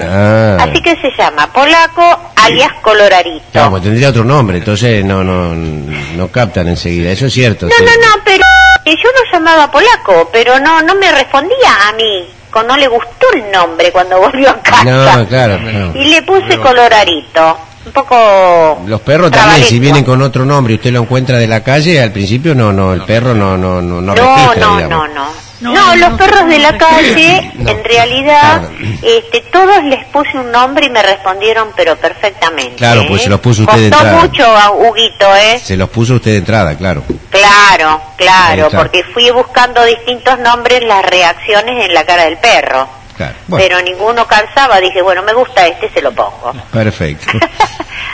Ah. 0.00 0.56
Así 0.60 0.82
que 0.82 0.96
se 0.96 1.10
llama 1.16 1.52
polaco 1.52 2.32
alias 2.36 2.72
colorarito. 2.82 3.44
Claro, 3.52 3.70
pues 3.70 3.82
tendría 3.84 4.08
otro 4.08 4.24
nombre, 4.24 4.58
entonces 4.58 5.04
no, 5.04 5.22
no, 5.22 5.54
no 5.54 6.28
captan 6.28 6.68
enseguida, 6.68 7.10
eso 7.10 7.26
es 7.26 7.32
cierto. 7.32 7.66
No, 7.66 7.76
sí. 7.76 7.84
no, 7.84 7.90
no, 7.90 8.22
pero 8.24 8.44
yo 8.86 9.08
lo 9.08 9.32
llamaba 9.32 9.70
polaco, 9.70 10.28
pero 10.32 10.58
no 10.58 10.82
no 10.82 10.94
me 10.96 11.12
respondía 11.12 11.88
a 11.88 11.92
mí. 11.92 12.28
No 12.62 12.76
le 12.76 12.86
gustó 12.88 13.26
el 13.34 13.50
nombre 13.50 13.90
cuando 13.90 14.18
volvió 14.20 14.50
a 14.50 14.60
casa. 14.60 14.84
No, 14.84 15.26
claro. 15.26 15.58
Y 15.94 16.04
le 16.04 16.22
puse 16.22 16.58
colorarito. 16.58 17.58
Un 17.86 17.92
poco... 17.92 18.82
Los 18.86 19.00
perros 19.02 19.30
también, 19.30 19.64
si 19.66 19.78
vienen 19.78 20.04
con 20.04 20.22
otro 20.22 20.44
nombre 20.46 20.72
y 20.72 20.76
usted 20.76 20.90
lo 20.90 21.00
encuentra 21.02 21.36
de 21.36 21.46
la 21.46 21.62
calle, 21.62 22.00
al 22.00 22.12
principio 22.12 22.54
no, 22.54 22.72
no, 22.72 22.94
el 22.94 23.02
perro 23.02 23.34
no, 23.34 23.58
no, 23.58 23.82
no, 23.82 24.00
no, 24.00 24.14
No, 24.14 24.14
registra, 24.14 24.66
no, 24.66 24.76
digamos. 24.76 25.08
no, 25.10 25.26
no. 25.60 25.72
No, 25.72 25.96
los 25.96 26.18
perros 26.18 26.46
de 26.48 26.58
la 26.58 26.76
calle, 26.76 27.52
en 27.58 27.84
realidad, 27.84 28.62
este, 29.02 29.40
todos 29.52 29.82
les 29.84 30.04
puse 30.06 30.36
un 30.36 30.50
nombre 30.52 30.86
y 30.86 30.90
me 30.90 31.02
respondieron, 31.02 31.68
pero 31.76 31.96
perfectamente. 31.96 32.76
Claro, 32.76 33.04
pues 33.08 33.20
¿eh? 33.22 33.24
se 33.24 33.30
los 33.30 33.40
puso 33.40 33.62
usted 33.62 33.78
de 33.78 33.90
Costó 33.90 34.04
entrada. 34.04 34.22
mucho 34.26 34.44
a 34.56 34.70
Huguito, 34.72 35.34
¿eh? 35.36 35.58
Se 35.62 35.76
los 35.76 35.88
puso 35.90 36.14
usted 36.14 36.32
de 36.32 36.36
entrada, 36.38 36.76
claro. 36.76 37.02
Claro, 37.30 38.00
claro, 38.16 38.68
porque 38.70 39.04
fui 39.04 39.30
buscando 39.30 39.84
distintos 39.84 40.38
nombres, 40.40 40.82
las 40.84 41.04
reacciones 41.06 41.86
en 41.86 41.94
la 41.94 42.04
cara 42.04 42.24
del 42.24 42.38
perro. 42.38 42.88
Claro. 43.16 43.34
Bueno, 43.46 43.64
Pero 43.64 43.82
ninguno 43.82 44.26
calzaba, 44.26 44.80
dije, 44.80 45.00
bueno, 45.00 45.22
me 45.22 45.32
gusta 45.32 45.64
este, 45.66 45.88
se 45.90 46.02
lo 46.02 46.12
pongo. 46.12 46.52
perfecto. 46.72 47.38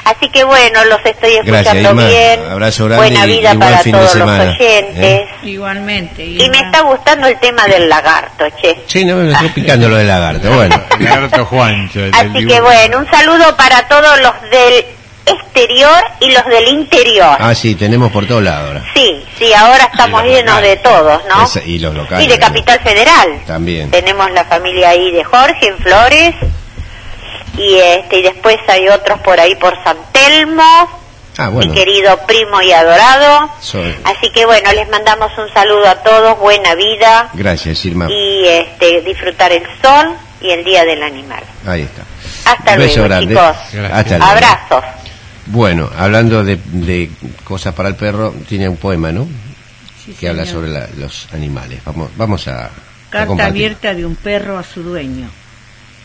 Así 0.04 0.28
que 0.28 0.44
bueno, 0.44 0.84
los 0.86 0.98
estoy 1.04 1.36
escuchando 1.36 1.94
bien. 1.94 2.40
Abrazo 2.50 2.86
grande 2.86 3.08
Buena 3.08 3.26
vida 3.26 3.52
y 3.52 3.56
buen 3.56 3.70
para 3.70 3.78
fin 3.82 3.92
de 3.92 3.98
todos 3.98 4.12
semana, 4.12 4.44
los 4.44 4.54
oyentes. 4.54 5.04
¿eh? 5.04 5.26
Igualmente. 5.44 6.24
Y 6.24 6.50
me 6.50 6.58
está 6.58 6.80
gustando 6.82 7.26
el 7.26 7.38
tema 7.38 7.66
del 7.66 7.88
lagarto, 7.88 8.44
che. 8.60 8.80
Sí, 8.86 9.04
no 9.04 9.16
me 9.16 9.30
estoy 9.32 9.50
picando 9.50 9.88
lo 9.88 9.96
del 9.96 10.08
lagarto, 10.08 10.50
bueno. 10.50 10.80
El 10.98 11.04
lagarto 11.04 11.46
Juancho. 11.46 12.00
el 12.00 12.14
Así 12.14 12.46
que 12.46 12.60
bueno, 12.60 12.98
un 12.98 13.10
saludo 13.10 13.56
para 13.56 13.88
todos 13.88 14.20
los 14.20 14.50
del 14.50 14.84
exterior 15.26 16.02
y 16.20 16.30
los 16.32 16.44
del 16.46 16.68
interior. 16.68 17.36
Ah, 17.38 17.54
sí, 17.54 17.74
tenemos 17.74 18.10
por 18.10 18.26
todos 18.26 18.42
lados 18.42 18.68
ahora. 18.68 18.84
Sí, 18.94 19.24
sí, 19.38 19.52
ahora 19.52 19.84
estamos 19.84 20.22
llenos 20.24 20.60
de 20.60 20.76
todos, 20.76 21.22
¿no? 21.28 21.62
Y 21.64 21.78
los 21.78 21.94
locales. 21.94 22.26
Y 22.26 22.28
de 22.28 22.38
Capital 22.38 22.80
Federal. 22.80 23.40
También. 23.46 23.90
Tenemos 23.90 24.30
la 24.32 24.44
familia 24.44 24.90
ahí 24.90 25.10
de 25.12 25.24
Jorge 25.24 25.68
en 25.68 25.78
Flores 25.78 26.34
y 27.60 27.76
este 27.78 28.18
y 28.18 28.22
después 28.22 28.56
hay 28.68 28.88
otros 28.88 29.20
por 29.20 29.38
ahí 29.40 29.54
por 29.56 29.74
San 29.84 29.96
Telmo, 30.12 30.62
Ah, 31.38 31.48
bueno. 31.48 31.72
mi 31.72 31.74
querido 31.78 32.18
primo 32.26 32.60
y 32.62 32.72
adorado. 32.72 33.50
Soy- 33.60 33.94
Así 34.04 34.30
que 34.32 34.44
bueno, 34.46 34.72
les 34.72 34.88
mandamos 34.90 35.30
un 35.38 35.52
saludo 35.52 35.88
a 35.88 35.96
todos, 36.02 36.38
buena 36.38 36.74
vida 36.74 37.30
Gracias, 37.34 37.84
Irma. 37.84 38.08
y 38.10 38.46
este 38.46 39.00
disfrutar 39.02 39.52
el 39.52 39.62
sol 39.82 40.14
y 40.40 40.50
el 40.50 40.64
día 40.64 40.84
del 40.84 41.02
animal. 41.02 41.42
Ahí 41.66 41.82
está. 41.82 42.02
Hasta 42.50 42.76
Beso 42.76 43.00
luego, 43.00 43.08
grande. 43.08 43.34
chicos. 43.34 43.56
Hasta 43.92 44.18
luego. 44.18 44.24
Abrazos. 44.32 44.84
Bueno, 45.46 45.90
hablando 45.98 46.44
de, 46.44 46.56
de 46.64 47.10
cosas 47.44 47.74
para 47.74 47.88
el 47.88 47.96
perro, 47.96 48.34
tiene 48.48 48.68
un 48.68 48.76
poema, 48.76 49.10
¿no? 49.12 49.26
Sí, 50.04 50.14
que 50.18 50.28
habla 50.28 50.46
sobre 50.46 50.68
la- 50.68 50.88
los 50.96 51.28
animales. 51.32 51.80
Vamos, 51.84 52.10
vamos 52.16 52.46
a, 52.48 52.70
Carta 53.10 53.46
abierta 53.46 53.92
de 53.94 54.04
un 54.06 54.14
perro 54.16 54.56
a 54.58 54.62
su 54.62 54.82
dueño. 54.82 55.28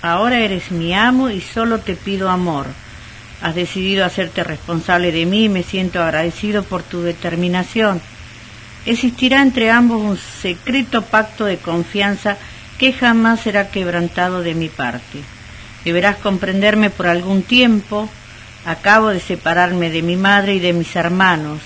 Ahora 0.05 0.39
eres 0.39 0.69
mi 0.69 0.93
amo 0.93 1.31
y 1.31 1.41
solo 1.41 1.79
te 1.79 1.95
pido 1.95 2.29
amor. 2.29 2.67
Has 3.41 3.55
decidido 3.55 4.05
hacerte 4.05 4.43
responsable 4.43 5.11
de 5.11 5.25
mí 5.25 5.45
y 5.45 5.49
me 5.49 5.63
siento 5.63 6.01
agradecido 6.01 6.61
por 6.61 6.83
tu 6.83 7.01
determinación. 7.01 7.99
Existirá 8.85 9.41
entre 9.41 9.71
ambos 9.71 10.03
un 10.03 10.17
secreto 10.17 11.01
pacto 11.01 11.45
de 11.45 11.57
confianza 11.57 12.37
que 12.77 12.93
jamás 12.93 13.39
será 13.39 13.71
quebrantado 13.71 14.43
de 14.43 14.53
mi 14.53 14.69
parte. 14.69 15.21
Deberás 15.83 16.17
comprenderme 16.17 16.91
por 16.91 17.07
algún 17.07 17.41
tiempo. 17.41 18.07
Acabo 18.65 19.07
de 19.07 19.19
separarme 19.19 19.89
de 19.89 20.03
mi 20.03 20.17
madre 20.17 20.53
y 20.53 20.59
de 20.59 20.73
mis 20.73 20.95
hermanos. 20.95 21.61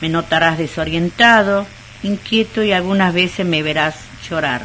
Me 0.00 0.08
notarás 0.08 0.56
desorientado, 0.56 1.66
inquieto 2.04 2.62
y 2.62 2.70
algunas 2.70 3.12
veces 3.12 3.44
me 3.44 3.64
verás 3.64 3.96
llorar. 4.28 4.62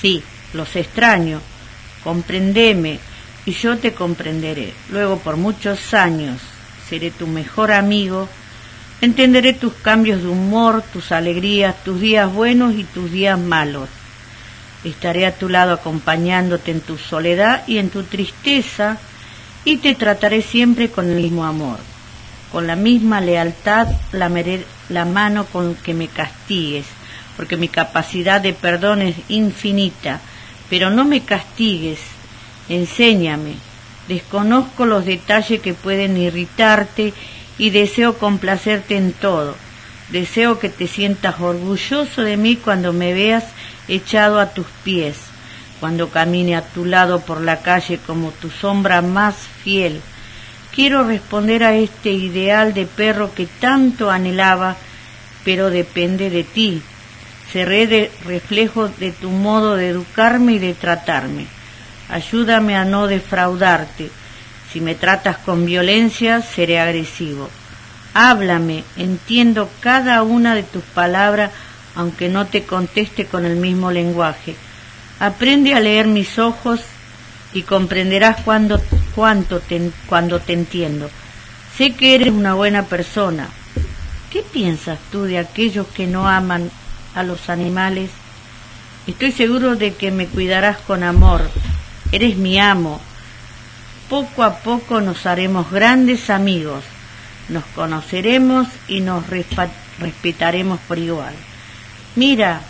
Sí, 0.00 0.22
los 0.54 0.74
extraño. 0.74 1.42
Comprendeme 2.04 3.00
y 3.46 3.52
yo 3.52 3.78
te 3.78 3.94
comprenderé. 3.94 4.72
Luego 4.90 5.18
por 5.18 5.36
muchos 5.36 5.94
años 5.94 6.40
seré 6.88 7.10
tu 7.10 7.26
mejor 7.26 7.72
amigo. 7.72 8.28
Entenderé 9.00 9.54
tus 9.54 9.72
cambios 9.74 10.22
de 10.22 10.28
humor, 10.28 10.84
tus 10.92 11.10
alegrías, 11.10 11.82
tus 11.82 12.00
días 12.00 12.32
buenos 12.32 12.74
y 12.74 12.84
tus 12.84 13.10
días 13.10 13.38
malos. 13.38 13.88
Estaré 14.84 15.26
a 15.26 15.34
tu 15.34 15.48
lado 15.48 15.72
acompañándote 15.72 16.70
en 16.70 16.80
tu 16.80 16.98
soledad 16.98 17.66
y 17.66 17.78
en 17.78 17.88
tu 17.88 18.02
tristeza 18.02 18.98
y 19.64 19.78
te 19.78 19.94
trataré 19.94 20.42
siempre 20.42 20.90
con 20.90 21.10
el 21.10 21.22
mismo 21.22 21.44
amor, 21.44 21.78
con 22.52 22.66
la 22.66 22.76
misma 22.76 23.20
lealtad, 23.20 23.88
la, 24.12 25.04
mano 25.06 25.46
con 25.46 25.74
que 25.74 25.94
me 25.94 26.08
castigues, 26.08 26.84
porque 27.36 27.56
mi 27.56 27.68
capacidad 27.68 28.40
de 28.40 28.52
perdón 28.52 29.02
es 29.02 29.16
infinita, 29.28 30.20
pero 30.70 30.90
no 30.90 31.04
me 31.04 31.24
castigues, 31.24 31.98
enséñame. 32.68 33.54
Desconozco 34.08 34.84
los 34.84 35.04
detalles 35.06 35.60
que 35.60 35.74
pueden 35.74 36.16
irritarte 36.16 37.14
y 37.58 37.70
deseo 37.70 38.18
complacerte 38.18 38.96
en 38.96 39.12
todo. 39.12 39.54
Deseo 40.10 40.58
que 40.58 40.68
te 40.68 40.86
sientas 40.86 41.40
orgulloso 41.40 42.22
de 42.22 42.36
mí 42.36 42.56
cuando 42.56 42.92
me 42.92 43.14
veas 43.14 43.44
echado 43.88 44.38
a 44.38 44.50
tus 44.50 44.66
pies, 44.82 45.16
cuando 45.80 46.10
camine 46.10 46.56
a 46.56 46.62
tu 46.62 46.84
lado 46.84 47.20
por 47.20 47.40
la 47.40 47.62
calle 47.62 47.98
como 47.98 48.30
tu 48.30 48.50
sombra 48.50 49.00
más 49.00 49.36
fiel. 49.62 50.00
Quiero 50.74 51.04
responder 51.04 51.64
a 51.64 51.74
este 51.74 52.10
ideal 52.10 52.74
de 52.74 52.84
perro 52.86 53.32
que 53.34 53.46
tanto 53.46 54.10
anhelaba, 54.10 54.76
pero 55.44 55.70
depende 55.70 56.30
de 56.30 56.44
ti. 56.44 56.82
Seré 57.52 57.86
de 57.86 58.10
reflejo 58.24 58.88
de 58.88 59.12
tu 59.12 59.30
modo 59.30 59.76
de 59.76 59.88
educarme 59.88 60.54
y 60.54 60.58
de 60.58 60.74
tratarme. 60.74 61.46
Ayúdame 62.08 62.76
a 62.76 62.84
no 62.84 63.06
defraudarte. 63.06 64.10
Si 64.72 64.80
me 64.80 64.94
tratas 64.94 65.38
con 65.38 65.64
violencia, 65.64 66.42
seré 66.42 66.80
agresivo. 66.80 67.48
Háblame, 68.12 68.84
entiendo 68.96 69.68
cada 69.80 70.22
una 70.22 70.54
de 70.54 70.62
tus 70.62 70.82
palabras, 70.82 71.50
aunque 71.94 72.28
no 72.28 72.46
te 72.46 72.64
conteste 72.64 73.26
con 73.26 73.44
el 73.44 73.56
mismo 73.56 73.90
lenguaje. 73.90 74.56
Aprende 75.20 75.74
a 75.74 75.80
leer 75.80 76.06
mis 76.06 76.38
ojos 76.38 76.80
y 77.52 77.62
comprenderás 77.62 78.42
cuando, 78.42 78.80
cuánto 79.14 79.60
te, 79.60 79.90
cuando 80.06 80.40
te 80.40 80.52
entiendo. 80.52 81.08
Sé 81.76 81.92
que 81.92 82.14
eres 82.14 82.30
una 82.30 82.54
buena 82.54 82.84
persona. 82.84 83.48
¿Qué 84.30 84.42
piensas 84.42 84.98
tú 85.10 85.22
de 85.22 85.38
aquellos 85.38 85.86
que 85.88 86.06
no 86.06 86.28
aman 86.28 86.70
a 87.14 87.22
los 87.22 87.48
animales? 87.48 88.10
Estoy 89.06 89.32
seguro 89.32 89.76
de 89.76 89.94
que 89.94 90.10
me 90.10 90.26
cuidarás 90.26 90.78
con 90.78 91.02
amor. 91.02 91.50
Eres 92.12 92.36
mi 92.36 92.58
amo. 92.58 93.00
Poco 94.08 94.42
a 94.42 94.58
poco 94.58 95.00
nos 95.00 95.26
haremos 95.26 95.70
grandes 95.70 96.30
amigos. 96.30 96.84
Nos 97.48 97.64
conoceremos 97.74 98.68
y 98.88 99.00
nos 99.00 99.24
respetaremos 99.28 100.80
por 100.88 100.98
igual. 100.98 101.34
Mira, 102.16 102.62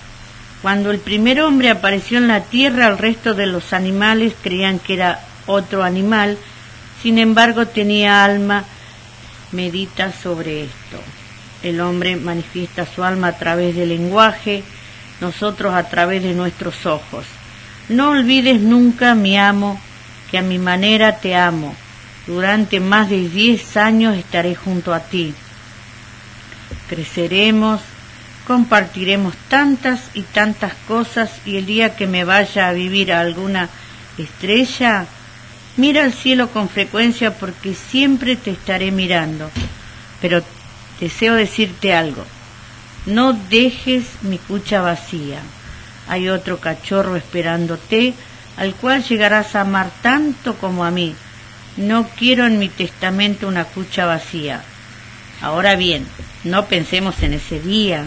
cuando 0.63 0.91
el 0.91 0.99
primer 0.99 1.41
hombre 1.43 1.71
apareció 1.71 2.19
en 2.19 2.27
la 2.27 2.41
tierra, 2.45 2.89
el 2.89 2.99
resto 2.99 3.35
de 3.35 3.47
los 3.47 3.73
animales 3.73 4.35
creían 4.43 4.79
que 4.79 4.95
era 4.95 5.21
otro 5.47 5.85
animal, 5.85 6.39
sin 7.03 7.19
embargo 7.19 7.67
tenía 7.67 8.25
alma. 8.25 8.65
Medita 9.53 10.11
sobre 10.13 10.65
esto. 10.65 10.99
El 11.65 11.81
hombre 11.81 12.17
manifiesta 12.17 12.85
su 12.85 13.03
alma 13.03 13.29
a 13.29 13.39
través 13.39 13.75
del 13.75 13.89
lenguaje, 13.89 14.63
nosotros 15.23 15.75
a 15.75 15.89
través 15.89 16.23
de 16.23 16.35
nuestros 16.35 16.85
ojos. 16.85 17.25
No 17.89 18.11
olvides 18.11 18.61
nunca, 18.61 19.15
mi 19.15 19.39
amo, 19.39 19.81
que 20.31 20.37
a 20.37 20.43
mi 20.43 20.59
manera 20.59 21.21
te 21.21 21.35
amo. 21.35 21.75
Durante 22.27 22.81
más 22.81 23.09
de 23.09 23.31
diez 23.31 23.79
años 23.79 24.15
estaré 24.15 24.55
junto 24.55 24.93
a 24.93 25.01
ti. 25.01 25.33
Creceremos, 26.91 27.81
compartiremos 28.47 29.35
tantas 29.49 30.03
y 30.13 30.21
tantas 30.21 30.75
cosas 30.87 31.31
y 31.47 31.57
el 31.57 31.65
día 31.65 31.97
que 31.97 32.07
me 32.07 32.25
vaya 32.25 32.69
a 32.69 32.75
vivir 32.75 33.11
a 33.11 33.21
alguna 33.21 33.71
estrella, 34.19 35.07
mira 35.79 36.05
al 36.05 36.13
cielo 36.13 36.51
con 36.51 36.69
frecuencia 36.69 37.35
porque 37.35 37.75
siempre 37.75 38.37
te 38.37 38.51
estaré 38.51 38.91
mirando. 38.91 39.51
Pero 40.21 40.43
deseo 41.01 41.35
decirte 41.35 41.95
algo. 41.95 42.25
No 43.07 43.33
dejes 43.33 44.05
mi 44.23 44.39
cucha 44.39 44.81
vacía. 44.81 45.41
Hay 46.09 46.29
otro 46.29 46.59
cachorro 46.59 47.17
esperándote, 47.17 48.15
al 48.57 48.75
cual 48.75 49.05
llegarás 49.05 49.55
a 49.55 49.63
amar 49.63 49.91
tanto 50.03 50.57
como 50.57 50.85
a 50.85 50.91
mí. 50.91 51.15
No 51.77 52.09
quiero 52.17 52.47
en 52.47 52.59
mi 52.59 52.69
testamento 52.69 53.49
una 53.49 53.65
cucha 53.65 54.07
vacía. 54.07 54.63
Ahora 55.41 55.77
bien, 55.77 56.07
no 56.45 56.67
pensemos 56.67 57.23
en 57.23 57.35
ese 57.35 57.61
día. 57.61 58.05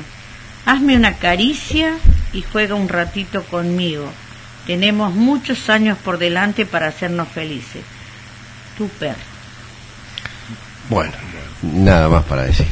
Hazme 0.65 0.95
una 0.95 1.17
caricia 1.17 1.93
y 2.33 2.41
juega 2.41 2.75
un 2.75 2.89
ratito 2.89 3.43
conmigo. 3.43 4.09
Tenemos 4.65 5.13
muchos 5.13 5.69
años 5.69 5.97
por 5.97 6.17
delante 6.17 6.65
para 6.65 6.87
hacernos 6.87 7.27
felices. 7.27 7.83
Tu 8.77 8.87
perro. 8.89 9.15
Bueno, 10.89 11.13
nada 11.61 12.09
más 12.09 12.23
para 12.25 12.43
decir. 12.43 12.65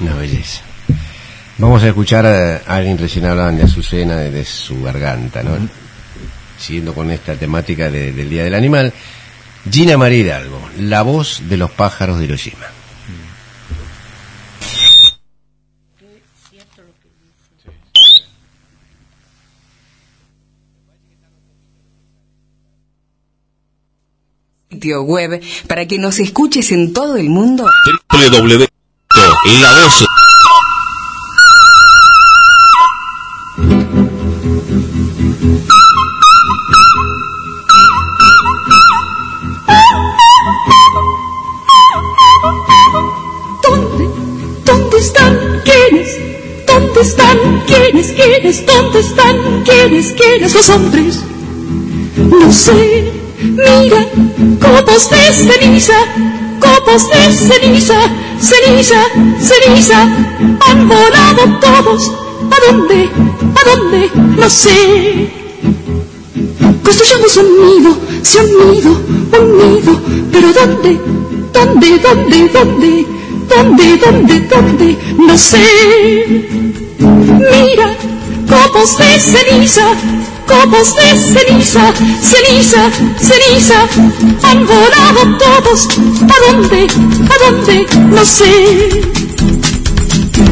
Una 0.00 0.14
belleza. 0.14 0.60
Vamos 1.58 1.82
a 1.82 1.88
escuchar 1.88 2.26
a 2.26 2.56
alguien 2.66 2.98
recién 2.98 3.24
hablaban 3.24 3.56
de 3.56 3.62
Azucena 3.64 4.16
desde 4.16 4.44
su 4.44 4.82
garganta, 4.82 5.42
¿no? 5.42 5.52
Siguiendo 6.58 6.94
con 6.94 7.10
esta 7.10 7.34
temática 7.34 7.90
de- 7.90 8.12
del 8.12 8.28
Día 8.28 8.44
del 8.44 8.54
Animal. 8.54 8.92
Gina 9.70 9.96
María 9.96 10.18
Hidalgo, 10.18 10.60
la 10.78 11.02
voz 11.02 11.42
de 11.48 11.56
los 11.56 11.70
pájaros 11.70 12.18
de 12.18 12.26
Hiroshima. 12.26 12.66
Sitio 24.86 25.02
web 25.02 25.40
para 25.66 25.84
que 25.88 25.98
nos 25.98 26.20
escuches 26.20 26.70
en 26.70 26.92
todo 26.92 27.16
el 27.16 27.28
mundo. 27.28 27.68
www. 28.08 28.66
La 29.60 29.72
voz. 29.72 30.04
¿Dónde? 43.62 44.08
¿Dónde 44.64 44.98
están? 44.98 45.62
¿Quiénes? 45.64 46.18
¿Dónde 46.64 47.00
están? 47.00 47.38
¿Quiénes? 47.66 48.12
¿Quiénes? 48.12 48.66
¿Dónde 48.66 49.00
están? 49.00 49.64
¿Quiénes? 49.64 50.12
¿Quiénes? 50.12 50.54
Los 50.54 50.68
hombres. 50.68 51.24
No 52.16 52.52
sé. 52.52 53.25
Mira, 53.38 54.06
copos 54.60 55.10
de 55.10 55.32
ceniza, 55.32 55.94
copos 56.58 57.08
de 57.10 57.32
ceniza, 57.32 57.98
ceniza, 58.40 59.00
ceniza. 59.40 60.02
Han 60.66 60.88
volado 60.88 61.58
todos. 61.60 62.12
¿A 62.50 62.72
dónde? 62.72 63.08
¿A 63.54 63.76
dónde? 63.76 64.10
No 64.36 64.48
sé. 64.50 65.30
Construyamos 66.82 67.36
un 67.36 67.66
nido, 67.66 67.96
sí 68.22 68.38
un 68.38 68.70
nido, 68.70 68.92
un 69.38 69.58
nido, 69.58 70.00
pero 70.32 70.52
¿dónde? 70.52 71.00
¿Dónde, 71.52 71.98
dónde, 71.98 72.48
dónde? 72.48 73.06
¿Dónde, 73.48 73.96
dónde, 73.98 74.40
dónde? 74.40 74.96
No 75.18 75.36
sé. 75.36 76.46
Mira, 76.98 77.96
copos 78.48 78.96
de 78.98 79.20
ceniza, 79.20 79.86
copos 80.46 80.94
de 80.96 81.08
ceniza, 81.32 81.92
ceniza, 82.22 82.90
ceniza, 83.18 83.88
han 84.42 84.66
volado 84.66 85.36
todos. 85.38 85.88
¿A 86.32 86.52
dónde? 86.52 86.86
¿A 87.30 87.50
dónde? 87.50 87.86
No 88.08 88.24
sé. 88.24 89.02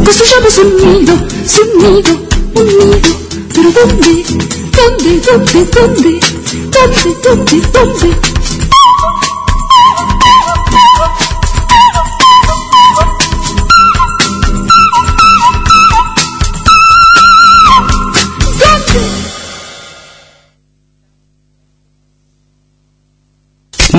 Construyamos 0.05 0.59
un 0.59 0.77
nido, 0.77 1.15
un 1.15 1.69
nido, 1.79 2.13
un 2.55 2.67
nido. 2.67 3.11
Pero 3.55 3.71
¿dónde? 3.71 4.25
¿Dónde? 4.77 5.21
¿Dónde? 5.21 5.65
¿Dónde? 5.75 6.21
¿Dónde? 6.75 7.17
¿Dónde? 7.23 7.63
¿Dónde? 7.73 8.44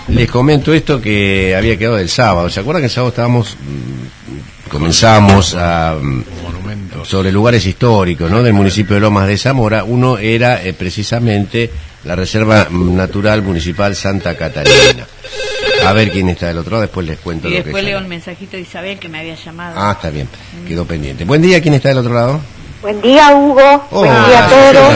Les 0.09 0.31
comento 0.31 0.75
esto 0.75 1.01
que 1.01 1.57
había 1.57 1.79
quedado 1.79 1.97
del 1.97 2.11
sábado. 2.11 2.51
¿Se 2.51 2.61
acuerdan 2.61 2.83
que 2.83 2.89
el 2.89 2.93
sábado 2.93 3.09
estábamos, 3.09 3.57
mm, 3.57 4.69
comenzamos 4.69 5.55
a, 5.55 5.97
mm, 5.99 6.23
sobre 7.05 7.33
lugares 7.33 7.65
históricos, 7.65 8.31
¿no? 8.31 8.43
Del 8.43 8.53
municipio 8.53 8.97
de 8.97 9.01
Lomas 9.01 9.27
de 9.27 9.39
Zamora. 9.39 9.85
Uno 9.85 10.19
era 10.19 10.63
eh, 10.63 10.75
precisamente 10.75 11.71
la 12.05 12.15
Reserva 12.15 12.69
Natural 12.71 13.41
Municipal 13.41 13.97
Santa 13.97 14.37
Catarina. 14.37 15.07
A 15.87 15.93
ver 15.93 16.11
quién 16.11 16.29
está 16.29 16.47
del 16.49 16.59
otro 16.59 16.73
lado, 16.73 16.83
después 16.83 17.07
les 17.07 17.19
cuento 17.19 17.49
Y 17.49 17.53
lo 17.53 17.57
después 17.59 17.77
que 17.77 17.83
leo 17.83 17.99
el 17.99 18.07
mensajito 18.07 18.57
de 18.57 18.63
Isabel 18.63 18.99
que 18.99 19.09
me 19.09 19.19
había 19.21 19.35
llamado. 19.35 19.75
Ah, 19.79 19.93
está 19.93 20.11
bien. 20.11 20.29
Quedó 20.67 20.85
pendiente. 20.85 21.25
Buen 21.25 21.43
día, 21.43 21.61
¿quién 21.61 21.75
está 21.75 21.89
del 21.91 21.99
otro 21.99 22.15
lado? 22.15 22.41
Buen 22.83 23.01
día, 23.01 23.35
Hugo. 23.35 23.87
Buen 23.91 24.11
día 24.27 24.45
a 24.45 24.49
todos. 24.49 24.95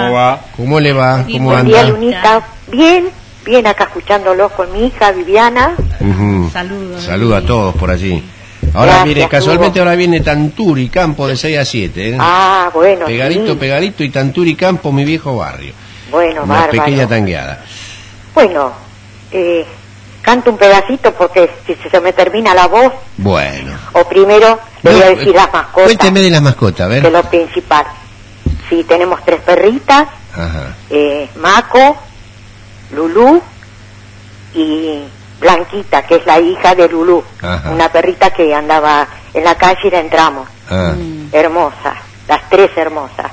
¿Cómo 0.00 0.12
va? 0.12 0.40
¿Cómo 0.56 0.80
le 0.80 0.92
va? 0.92 1.24
Y 1.26 1.32
¿Cómo 1.34 1.44
buen 1.50 1.58
anda? 1.60 1.82
día, 1.82 1.90
Lunita. 1.90 2.46
Bien, 2.70 3.08
bien 3.44 3.66
acá 3.66 3.84
escuchándolos 3.84 4.52
con 4.52 4.72
mi 4.72 4.86
hija 4.86 5.12
Viviana. 5.12 5.76
Saludos. 6.52 7.02
Saludo 7.02 7.36
a 7.36 7.42
todos 7.42 7.74
por 7.76 7.90
allí. 7.90 8.22
Ahora 8.74 8.92
Gracias, 8.96 9.14
viene, 9.14 9.28
casualmente 9.28 9.78
Hugo. 9.78 9.88
ahora 9.88 9.96
viene 9.96 10.20
Tanturi 10.20 10.88
Campo 10.88 11.26
de 11.28 11.36
6 11.36 11.58
a 11.58 11.64
7. 11.64 12.08
¿eh? 12.10 12.16
Ah, 12.18 12.70
bueno, 12.74 13.06
pegadito, 13.06 13.52
sí. 13.52 13.58
pegadito 13.58 14.02
y 14.04 14.10
Tanturi 14.10 14.54
Campo, 14.56 14.90
mi 14.92 15.04
viejo 15.04 15.36
barrio. 15.36 15.72
Bueno, 16.10 16.42
Una 16.42 16.54
bárbaro. 16.62 16.72
pequeña 16.84 17.06
tangueada. 17.06 17.64
Bueno, 18.34 18.72
eh, 19.30 19.64
canto 20.26 20.50
un 20.50 20.58
pedacito 20.58 21.12
porque 21.14 21.48
si 21.64 21.76
se 21.88 22.00
me 22.00 22.12
termina 22.12 22.52
la 22.52 22.66
voz, 22.66 22.92
Bueno. 23.16 23.78
o 23.92 24.04
primero 24.08 24.58
le 24.82 24.90
voy 24.92 25.02
a 25.02 25.06
decir 25.10 25.28
eh, 25.28 25.34
las 25.34 25.52
mascotas, 25.52 25.84
Cuénteme 25.84 26.20
de 26.20 26.30
las 26.30 26.42
mascotas, 26.42 26.86
a 26.86 26.90
que 26.90 26.96
es 26.96 27.02
ver. 27.04 27.12
lo 27.12 27.22
principal. 27.22 27.86
Sí, 28.68 28.82
tenemos 28.88 29.24
tres 29.24 29.40
perritas, 29.42 30.08
Ajá. 30.34 30.74
eh, 30.90 31.30
Maco, 31.36 31.96
Lulú 32.92 33.40
y 34.54 35.04
Blanquita, 35.40 36.02
que 36.02 36.16
es 36.16 36.26
la 36.26 36.40
hija 36.40 36.74
de 36.74 36.88
Lulú, 36.88 37.22
Ajá. 37.40 37.70
una 37.70 37.88
perrita 37.92 38.30
que 38.30 38.52
andaba 38.52 39.06
en 39.32 39.44
la 39.44 39.54
calle 39.54 39.78
y 39.84 39.90
la 39.90 40.00
entramos. 40.00 40.48
Ah. 40.68 40.92
hermosa, 41.30 41.94
las 42.26 42.50
tres 42.50 42.70
hermosas. 42.76 43.30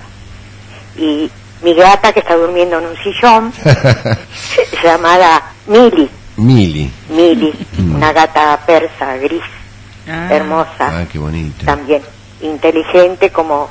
Y 0.95 1.31
mi 1.63 1.73
gata 1.73 2.13
que 2.13 2.19
está 2.19 2.35
durmiendo 2.35 2.77
en 2.77 2.85
un 2.85 2.95
sillón, 2.97 3.51
llamada 4.83 5.41
Mili, 5.65 6.07
Mili. 6.37 6.91
Mili, 7.09 7.53
una 7.95 8.11
gata 8.11 8.59
persa, 8.65 9.15
gris, 9.17 9.43
hermosa, 10.07 10.87
Ah, 11.01 11.05
qué 11.11 11.19
bonita. 11.19 11.65
también 11.65 12.01
inteligente 12.41 13.29
como, 13.31 13.69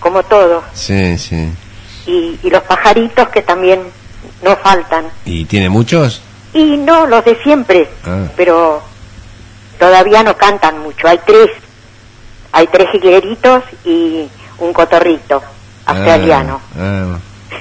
como 0.00 0.22
todo. 0.22 0.62
Sí, 0.72 1.18
sí. 1.18 1.52
Y, 2.06 2.38
y 2.42 2.50
los 2.50 2.62
pajaritos 2.62 3.28
que 3.30 3.42
también 3.42 3.80
no 4.42 4.56
faltan. 4.56 5.06
¿Y 5.24 5.44
tiene 5.46 5.68
muchos? 5.68 6.22
Y 6.52 6.76
no 6.76 7.06
los 7.06 7.24
de 7.24 7.36
siempre, 7.42 7.88
Ah. 8.06 8.26
pero 8.36 8.80
todavía 9.78 10.22
no 10.22 10.36
cantan 10.36 10.78
mucho. 10.80 11.08
Hay 11.08 11.18
tres, 11.26 11.50
hay 12.52 12.66
tres 12.68 12.88
jilgueritos 12.92 13.64
y 13.84 14.28
un 14.58 14.72
cotorrito 14.72 15.42
australiano 15.86 16.60
Ah, 16.78 17.18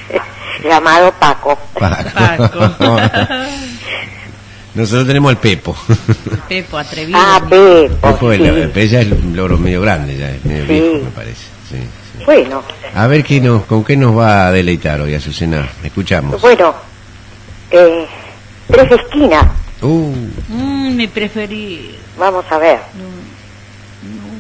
llamado 0.64 1.12
Paco. 1.14 1.58
Paco. 1.80 2.70
Nosotros 4.76 5.06
tenemos 5.08 5.32
el 5.32 5.38
Pepo. 5.38 5.76
Pepo, 6.50 6.78
atrevido. 6.78 7.20
Ah, 7.22 7.42
Pepo, 7.48 7.96
Pepo 8.02 8.32
sí. 8.34 8.38
la- 8.40 8.70
pero 8.74 8.86
ya 8.88 9.02
es 9.02 9.12
un 9.12 9.36
loro 9.36 9.58
medio 9.58 9.82
grande, 9.82 10.18
ya 10.18 10.30
es 10.32 10.44
medio 10.46 10.66
Sí. 10.66 10.72
viejo, 10.74 11.06
me 11.06 11.12
parece. 11.12 11.42
Sí, 11.70 11.78
sí. 12.18 12.24
Bueno, 12.26 12.64
A 12.96 13.08
ver 13.08 13.24
qué 13.24 13.40
nos, 13.42 13.66
con 13.66 13.84
qué 13.84 13.96
nos 13.98 14.18
va 14.18 14.48
a 14.48 14.52
deleitar 14.52 15.02
hoy, 15.02 15.14
Azucena. 15.16 15.68
Escuchamos. 15.84 16.40
bueno, 16.42 16.74
eh, 17.72 18.06
tres 18.68 18.92
esquinas, 18.92 19.46
Uh, 19.82 20.16
Mm, 20.48 20.96
mi 20.96 21.08
preferido. 21.08 21.96
vamos 22.18 22.46
a 22.50 22.58
ver. 22.58 22.80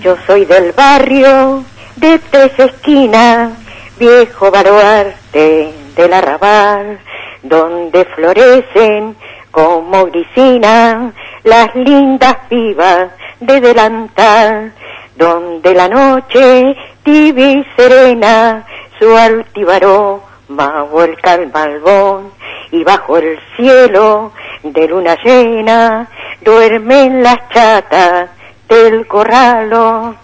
Yo 0.01 0.15
soy 0.26 0.45
del 0.45 0.72
barrio 0.72 1.64
de 1.97 2.18
tres 2.31 2.51
esquinas, 2.57 3.51
viejo 3.99 4.49
baluarte 4.51 5.73
del 5.95 6.14
arrabal, 6.14 6.97
donde 7.41 8.05
florecen 8.15 9.15
como 9.53 10.07
grisina 10.07 11.13
las 11.43 11.75
lindas 11.75 12.35
vivas 12.49 13.11
de 13.39 13.61
delantal, 13.61 14.73
donde 15.15 15.75
la 15.75 15.88
noche 15.88 16.75
tibia 17.03 17.63
serena 17.77 18.65
su 18.97 19.15
altivaró 19.15 20.23
vuelca 20.89 21.35
el 21.35 21.51
malbón 21.51 22.31
y 22.71 22.84
bajo 22.84 23.17
el 23.17 23.39
cielo 23.55 24.31
de 24.63 24.88
luna 24.88 25.15
llena 25.23 26.07
duermen 26.41 27.21
las 27.21 27.47
chatas 27.49 28.31
del 28.67 29.05
corralo. 29.05 30.15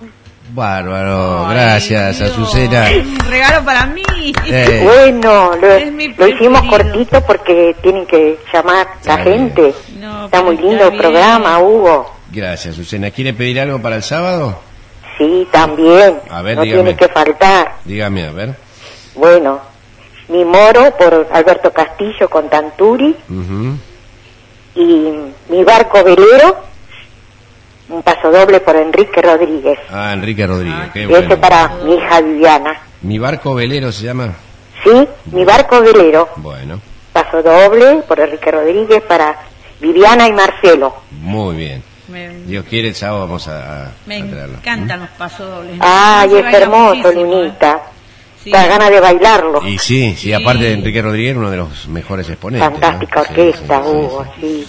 Bárbaro, 0.54 1.48
gracias, 1.50 2.22
Azucena. 2.22 2.88
Un 2.92 3.20
regalo 3.30 3.66
para 3.66 3.86
mí. 3.86 4.04
Eh. 4.48 4.82
Bueno, 4.84 5.52
lo, 5.56 6.28
hicimos 6.28 6.62
cortito 6.64 7.22
porque 7.22 7.76
tienen 7.82 8.06
que 8.06 8.38
llamar 8.54 8.88
la 9.06 9.18
gente. 9.18 9.74
No, 10.00 10.26
Está 10.26 10.42
muy 10.44 10.58
lindo 10.58 10.84
está 10.84 10.88
el 10.94 10.98
programa, 10.98 11.60
Hugo. 11.60 12.16
Gracias, 12.32 12.74
Azucena. 12.74 13.12
¿Quiere 13.12 13.34
pedir 13.34 13.60
algo 13.60 13.82
para 13.82 13.96
el 13.96 14.04
sábado? 14.04 14.60
Sí, 15.18 15.48
también. 15.52 16.20
A 16.30 16.42
ver, 16.42 16.58
no 16.58 16.64
dígame. 16.64 16.84
tiene 16.84 16.98
que 16.98 17.08
faltar. 17.10 17.76
Dígame, 17.86 18.26
a 18.26 18.32
ver. 18.32 18.56
Bueno, 19.16 19.60
Mi 20.30 20.46
Moro 20.46 20.96
por 20.98 21.28
Alberto 21.34 21.72
Castillo 21.74 22.30
con 22.30 22.50
Tanturi 22.50 23.16
y 24.76 24.82
Mi 25.50 25.64
Barco 25.66 26.04
Velero, 26.04 26.64
un 27.90 28.02
paso 28.04 28.32
doble 28.32 28.60
por 28.60 28.76
Enrique 28.76 29.22
Rodríguez. 29.22 29.80
Ah, 29.92 30.14
Enrique 30.14 30.46
Rodríguez, 30.48 30.92
qué 30.94 31.04
Y 31.04 31.06
bueno. 31.08 31.26
ese 31.28 31.38
para 31.38 31.68
mi 31.84 31.96
hija 31.96 32.22
Viviana. 32.22 32.80
Mi 33.02 33.18
barco 33.20 33.54
velero 33.56 33.92
se 33.92 34.06
llama. 34.06 34.34
Sí, 34.84 35.08
Mi 35.34 35.44
Barco 35.44 35.82
Velero, 35.82 36.30
Bueno, 36.38 36.80
paso 37.12 37.44
doble 37.44 38.02
por 38.08 38.18
Enrique 38.20 38.50
Rodríguez 38.50 39.02
para 39.04 39.36
Viviana 39.82 40.26
y 40.28 40.32
Marcelo. 40.34 40.96
muy 41.22 41.56
bien. 41.58 41.84
Me, 42.08 42.30
Dios 42.46 42.66
quiere, 42.68 42.88
el 42.88 42.96
sábado 42.96 43.20
vamos 43.28 43.48
a, 43.50 43.88
a 43.88 43.92
me 44.08 44.24
traerlo. 44.24 44.56
encantan 44.58 45.02
los 45.02 45.10
pasodobles. 45.10 45.76
Ay, 45.80 46.30
Se 46.30 46.40
es 46.40 46.54
hermoso, 46.56 47.12
¿eh? 47.12 47.14
Lunita. 47.16 47.82
Sí. 48.44 48.52
Da 48.52 48.66
ganas 48.68 48.90
de 48.90 49.00
bailarlo. 49.02 49.68
Y 49.68 49.78
sí, 49.78 50.16
sí, 50.16 50.32
aparte 50.34 50.64
de 50.64 50.74
Enrique 50.74 51.02
Rodríguez, 51.02 51.36
uno 51.36 51.52
de 51.52 51.58
los 51.58 51.88
mejores 51.90 52.28
exponentes. 52.30 52.72
¿no? 52.72 52.78
Fantástica 52.80 53.22
Sí, 53.26 53.30
orquesta, 53.30 53.78
sí, 53.84 53.84
sí, 53.84 53.90
Hugo, 53.96 54.26
sí. 54.40 54.68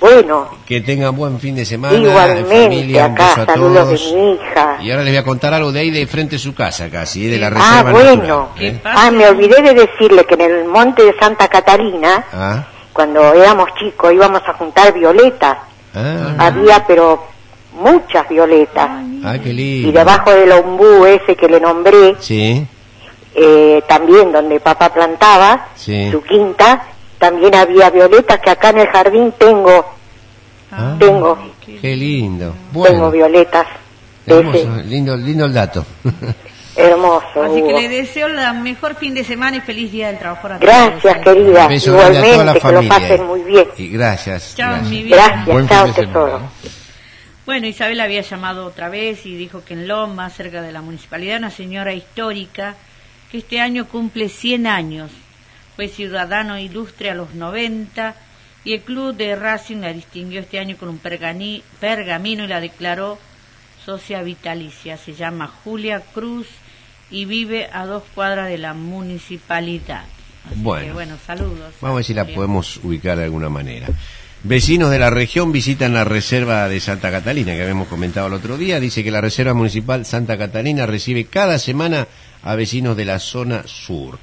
Bueno, 0.00 0.48
Que 0.66 0.80
tengan 0.80 1.14
buen 1.16 1.38
fin 1.40 1.54
de 1.54 1.64
semana. 1.64 1.96
igualmente 1.96 2.44
familia, 2.64 3.06
un 3.06 3.12
acá, 3.12 3.28
beso 3.28 3.42
a 3.42 3.46
saludos 3.46 3.88
de 3.88 3.96
todos. 3.96 4.12
mi 4.14 4.32
hija. 4.32 4.78
Y 4.82 4.90
ahora 4.90 5.02
les 5.04 5.12
voy 5.12 5.18
a 5.18 5.24
contar 5.24 5.54
algo 5.54 5.72
de 5.72 5.80
ahí 5.80 5.90
de 5.90 6.06
frente 6.06 6.36
a 6.36 6.38
su 6.38 6.54
casa 6.54 6.88
casi, 6.90 7.26
¿eh? 7.26 7.30
de 7.30 7.38
la 7.38 7.46
Ah, 7.48 7.50
reserva 7.50 7.90
bueno. 7.92 8.10
natural. 8.16 8.48
¿eh? 8.60 8.80
Ah, 8.84 9.10
me 9.10 9.28
olvidé 9.28 9.62
de 9.62 9.74
decirle 9.74 10.24
que 10.24 10.34
en 10.34 10.40
el 10.42 10.64
monte 10.66 11.02
de 11.04 11.14
Santa 11.18 11.48
Catalina, 11.48 12.24
Ah, 12.32 12.64
cuando 12.92 13.32
éramos 13.34 13.68
chicos, 13.78 14.12
íbamos 14.12 14.42
a 14.46 14.52
juntar 14.54 14.92
violetas. 14.92 15.58
ah, 15.94 16.34
Había, 16.38 16.84
pero 16.86 17.24
muchas 17.72 18.28
violetas. 18.28 18.88
ah, 19.24 19.36
qué 19.42 19.50
Y 19.50 19.52
lindo. 19.52 19.98
debajo 19.98 20.30
del 20.32 20.52
ombú 20.52 21.04
ese 21.06 21.34
que 21.36 21.48
le 21.48 21.60
nombré, 21.60 22.16
Sí, 22.20 22.66
eh, 23.34 23.82
también 23.88 24.32
donde 24.32 24.58
papá 24.60 24.88
plantaba, 24.92 25.68
sí. 25.76 26.10
su 26.10 26.22
quinta, 26.22 26.82
también 27.18 27.54
había 27.54 27.90
violetas 27.90 28.40
que 28.40 28.50
acá 28.50 28.70
en 28.70 28.78
el 28.78 28.86
jardín 28.88 29.32
tengo, 29.38 29.94
Ah, 30.70 30.96
tengo, 30.98 31.38
qué 31.80 31.96
lindo. 31.96 32.54
tengo 32.84 33.10
violetas. 33.10 33.66
hermoso, 34.26 34.76
lindo, 34.84 35.16
lindo 35.16 35.44
el 35.46 35.52
dato. 35.54 35.84
Hermoso. 36.76 37.42
Así 37.42 37.60
que 37.62 37.72
le 37.72 37.88
deseo 37.88 38.28
la 38.28 38.52
mejor 38.52 38.94
fin 38.94 39.12
de 39.12 39.24
semana 39.24 39.56
y 39.56 39.60
feliz 39.60 39.90
día 39.90 40.08
del 40.08 40.18
trabajador. 40.18 40.60
Gracias, 40.60 41.18
querida. 41.24 41.66
Beso 41.66 41.92
grande 41.96 42.18
a 42.18 42.22
toda 42.22 42.44
la 42.44 42.56
Igualmente, 42.56 42.60
que 42.60 42.72
lo 42.72 42.88
pasen 42.88 43.26
muy 43.26 43.40
bien. 43.40 43.68
Y 43.78 43.88
gracias. 43.88 44.54
Chao, 44.56 44.68
gracias. 44.70 44.88
mi 44.90 45.02
vida. 45.02 45.16
Gracias, 45.16 45.46
Buen 45.46 45.68
chao, 45.68 45.84
fin 45.86 45.94
de 45.94 46.00
semana. 46.02 46.12
tesoro. 46.28 46.42
Bueno, 47.46 47.66
Isabel 47.66 48.00
había 48.00 48.20
llamado 48.20 48.64
otra 48.66 48.88
vez 48.90 49.26
y 49.26 49.34
dijo 49.34 49.64
que 49.64 49.74
en 49.74 49.88
Loma, 49.88 50.30
cerca 50.30 50.62
de 50.62 50.70
la 50.70 50.80
municipalidad, 50.82 51.38
una 51.38 51.50
señora 51.50 51.94
histórica 51.94 52.76
que 53.32 53.38
este 53.38 53.60
año 53.60 53.86
cumple 53.88 54.28
100 54.28 54.66
años. 54.68 55.10
Fue 55.78 55.86
ciudadano 55.86 56.58
ilustre 56.58 57.08
a 57.08 57.14
los 57.14 57.34
90 57.34 58.16
y 58.64 58.72
el 58.72 58.80
club 58.80 59.14
de 59.14 59.36
Racing 59.36 59.76
la 59.76 59.92
distinguió 59.92 60.40
este 60.40 60.58
año 60.58 60.76
con 60.76 60.88
un 60.88 60.98
pergamino 60.98 62.42
y 62.42 62.48
la 62.48 62.60
declaró 62.60 63.16
socia 63.86 64.22
vitalicia. 64.22 64.96
Se 64.96 65.14
llama 65.14 65.46
Julia 65.62 66.00
Cruz 66.12 66.48
y 67.12 67.26
vive 67.26 67.68
a 67.72 67.86
dos 67.86 68.02
cuadras 68.12 68.48
de 68.48 68.58
la 68.58 68.74
municipalidad. 68.74 70.02
Así 70.50 70.56
Bueno. 70.56 70.84
que, 70.84 70.92
bueno, 70.94 71.16
saludos. 71.24 71.72
Vamos 71.80 71.94
a 71.94 71.96
ver 71.98 72.04
si 72.04 72.14
la 72.14 72.24
podemos 72.24 72.78
ubicar 72.78 73.16
de 73.16 73.22
alguna 73.22 73.48
manera. 73.48 73.86
Vecinos 74.42 74.90
de 74.90 74.98
la 74.98 75.10
región 75.10 75.52
visitan 75.52 75.94
la 75.94 76.02
reserva 76.02 76.68
de 76.68 76.80
Santa 76.80 77.12
Catalina, 77.12 77.54
que 77.54 77.62
habíamos 77.62 77.86
comentado 77.86 78.26
el 78.26 78.32
otro 78.32 78.58
día. 78.58 78.80
Dice 78.80 79.04
que 79.04 79.12
la 79.12 79.20
reserva 79.20 79.54
municipal 79.54 80.04
Santa 80.04 80.36
Catalina 80.36 80.86
recibe 80.86 81.26
cada 81.26 81.56
semana 81.56 82.08
a 82.42 82.56
vecinos 82.56 82.96
de 82.96 83.04
la 83.04 83.20
zona 83.20 83.62
sur. 83.68 84.18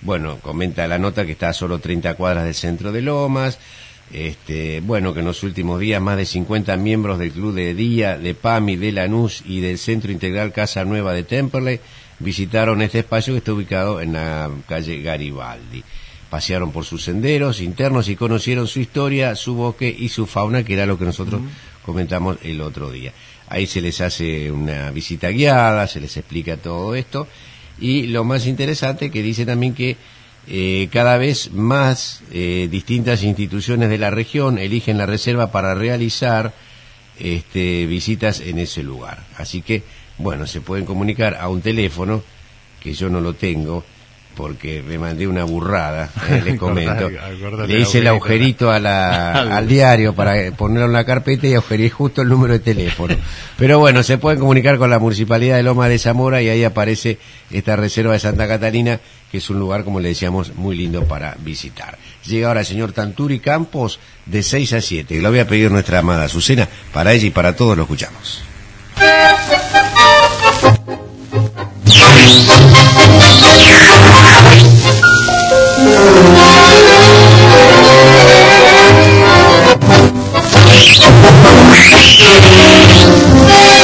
Bueno, 0.00 0.38
comenta 0.40 0.86
la 0.86 0.98
nota 0.98 1.26
que 1.26 1.32
está 1.32 1.48
a 1.48 1.52
solo 1.52 1.78
30 1.78 2.14
cuadras 2.14 2.44
del 2.44 2.54
centro 2.54 2.92
de 2.92 3.02
Lomas. 3.02 3.58
Este, 4.12 4.80
bueno, 4.80 5.12
que 5.12 5.20
en 5.20 5.26
los 5.26 5.42
últimos 5.42 5.80
días 5.80 6.00
más 6.00 6.16
de 6.16 6.24
50 6.24 6.76
miembros 6.78 7.18
del 7.18 7.32
Club 7.32 7.54
de 7.54 7.74
Día, 7.74 8.16
de 8.16 8.34
PAMI, 8.34 8.76
de 8.76 8.92
Lanús 8.92 9.42
y 9.44 9.60
del 9.60 9.76
Centro 9.76 10.10
Integral 10.10 10.52
Casa 10.52 10.84
Nueva 10.84 11.12
de 11.12 11.24
Temperley 11.24 11.80
visitaron 12.18 12.82
este 12.82 13.00
espacio 13.00 13.34
que 13.34 13.38
está 13.38 13.52
ubicado 13.52 14.00
en 14.00 14.14
la 14.14 14.50
calle 14.66 15.02
Garibaldi. 15.02 15.84
Pasearon 16.30 16.72
por 16.72 16.84
sus 16.84 17.04
senderos 17.04 17.60
internos 17.60 18.08
y 18.08 18.16
conocieron 18.16 18.66
su 18.66 18.80
historia, 18.80 19.34
su 19.34 19.54
bosque 19.54 19.94
y 19.96 20.08
su 20.08 20.26
fauna, 20.26 20.62
que 20.62 20.74
era 20.74 20.86
lo 20.86 20.98
que 20.98 21.04
nosotros 21.04 21.40
comentamos 21.84 22.38
el 22.42 22.60
otro 22.60 22.90
día. 22.90 23.12
Ahí 23.48 23.66
se 23.66 23.80
les 23.80 24.00
hace 24.02 24.50
una 24.50 24.90
visita 24.90 25.30
guiada, 25.30 25.86
se 25.86 26.00
les 26.00 26.16
explica 26.18 26.58
todo 26.58 26.94
esto. 26.94 27.26
Y 27.80 28.08
lo 28.08 28.24
más 28.24 28.46
interesante 28.46 29.10
que 29.10 29.22
dice 29.22 29.46
también 29.46 29.74
que 29.74 29.96
eh, 30.46 30.88
cada 30.90 31.18
vez 31.18 31.52
más 31.52 32.22
eh, 32.32 32.68
distintas 32.70 33.22
instituciones 33.22 33.90
de 33.90 33.98
la 33.98 34.10
región 34.10 34.58
eligen 34.58 34.96
la 34.96 35.06
reserva 35.06 35.52
para 35.52 35.74
realizar 35.74 36.54
este, 37.18 37.86
visitas 37.86 38.40
en 38.40 38.58
ese 38.58 38.82
lugar. 38.82 39.26
Así 39.36 39.62
que, 39.62 39.82
bueno, 40.16 40.46
se 40.46 40.60
pueden 40.60 40.86
comunicar 40.86 41.36
a 41.38 41.48
un 41.48 41.60
teléfono, 41.60 42.22
que 42.80 42.94
yo 42.94 43.08
no 43.10 43.20
lo 43.20 43.34
tengo, 43.34 43.84
porque 44.38 44.84
me 44.86 44.98
mandé 44.98 45.26
una 45.26 45.42
burrada, 45.42 46.08
eh, 46.30 46.40
les 46.44 46.56
comento. 46.56 46.92
Acordate- 47.08 47.18
acordate 47.36 47.72
Le 47.72 47.80
hice 47.80 47.98
el 47.98 48.06
agujerito, 48.06 48.70
agujerito 48.70 48.70
a 48.70 48.78
la- 48.78 49.32
Al- 49.58 49.66
diario 49.66 50.14
para 50.14 50.52
ponerlo 50.52 50.86
en 50.86 50.92
la 50.92 51.04
carpeta 51.04 51.48
y 51.48 51.54
agujeré 51.54 51.90
justo 51.90 52.22
el 52.22 52.28
número 52.28 52.52
de 52.52 52.60
teléfono. 52.60 53.16
Pero 53.58 53.80
bueno, 53.80 54.04
se 54.04 54.16
pueden 54.16 54.38
comunicar 54.38 54.78
con 54.78 54.90
la 54.90 55.00
Municipalidad 55.00 55.56
de 55.56 55.64
Loma 55.64 55.88
de 55.88 55.98
Zamora 55.98 56.40
y 56.40 56.48
ahí 56.48 56.62
aparece 56.62 57.18
esta 57.50 57.74
reserva 57.74 58.12
de 58.12 58.20
Santa 58.20 58.46
Catalina, 58.46 59.00
que 59.32 59.38
es 59.38 59.50
un 59.50 59.58
lugar, 59.58 59.82
como 59.82 59.98
le 59.98 60.10
decíamos, 60.10 60.54
muy 60.54 60.76
lindo 60.76 61.02
para 61.04 61.34
visitar. 61.40 61.98
Llega 62.24 62.46
ahora 62.46 62.60
el 62.60 62.66
señor 62.66 62.92
Tanturi 62.92 63.40
Campos 63.40 63.98
de 64.24 64.44
6 64.44 64.72
a 64.74 64.80
7. 64.80 65.16
Y 65.16 65.20
lo 65.20 65.30
voy 65.30 65.40
a 65.40 65.48
pedir 65.48 65.68
nuestra 65.72 65.98
amada 65.98 66.26
Azucena, 66.26 66.68
para 66.92 67.12
ella 67.12 67.26
y 67.26 67.30
para 67.30 67.56
todos 67.56 67.76
lo 67.76 67.82
escuchamos. 67.82 68.42
Thank 80.80 81.02
you. 83.72 83.77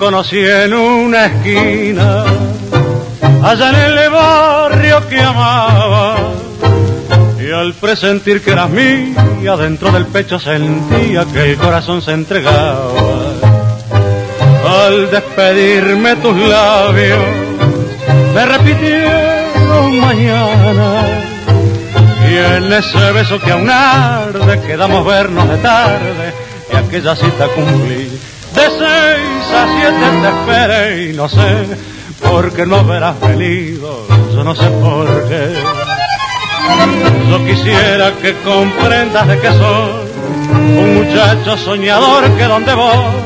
Conocí 0.00 0.38
en 0.38 0.72
una 0.72 1.26
esquina, 1.26 2.24
allá 3.42 3.68
en 3.68 3.98
el 3.98 4.10
barrio 4.10 5.06
que 5.10 5.20
amaba. 5.20 6.16
Y 7.38 7.52
al 7.52 7.74
presentir 7.74 8.40
que 8.40 8.52
eras 8.52 8.70
mía, 8.70 9.56
dentro 9.58 9.92
del 9.92 10.06
pecho 10.06 10.38
sentía 10.38 11.26
que 11.26 11.50
el 11.50 11.56
corazón 11.58 12.00
se 12.00 12.12
entregaba. 12.12 12.88
Al 14.66 15.10
despedirme 15.10 16.16
tus 16.16 16.36
labios, 16.48 17.18
me 18.34 18.46
repitieron 18.46 20.00
mañana. 20.00 21.04
Y 22.26 22.36
en 22.56 22.72
ese 22.72 23.12
beso 23.12 23.38
que 23.38 23.50
aún 23.50 23.68
arde, 23.68 24.62
quedamos 24.62 25.04
vernos 25.04 25.46
de 25.46 25.58
tarde, 25.58 26.32
y 26.72 26.76
aquella 26.76 27.14
cita 27.14 27.48
cumplí. 27.48 28.18
De 28.54 28.66
siete 29.76 30.06
te 30.22 30.28
esperé 30.28 31.10
y 31.10 31.12
no 31.14 31.28
sé 31.28 31.66
por 32.22 32.52
qué 32.52 32.66
no 32.66 32.76
habrás 32.76 33.20
venido, 33.20 34.06
yo 34.34 34.44
no 34.44 34.54
sé 34.54 34.68
por 34.70 35.28
qué. 35.28 35.54
Yo 37.28 37.46
quisiera 37.46 38.12
que 38.20 38.34
comprendas 38.42 39.26
de 39.26 39.38
que 39.38 39.48
soy 39.48 40.10
un 40.78 40.94
muchacho 40.94 41.56
soñador 41.56 42.30
que 42.36 42.44
donde 42.44 42.74
voy 42.74 43.20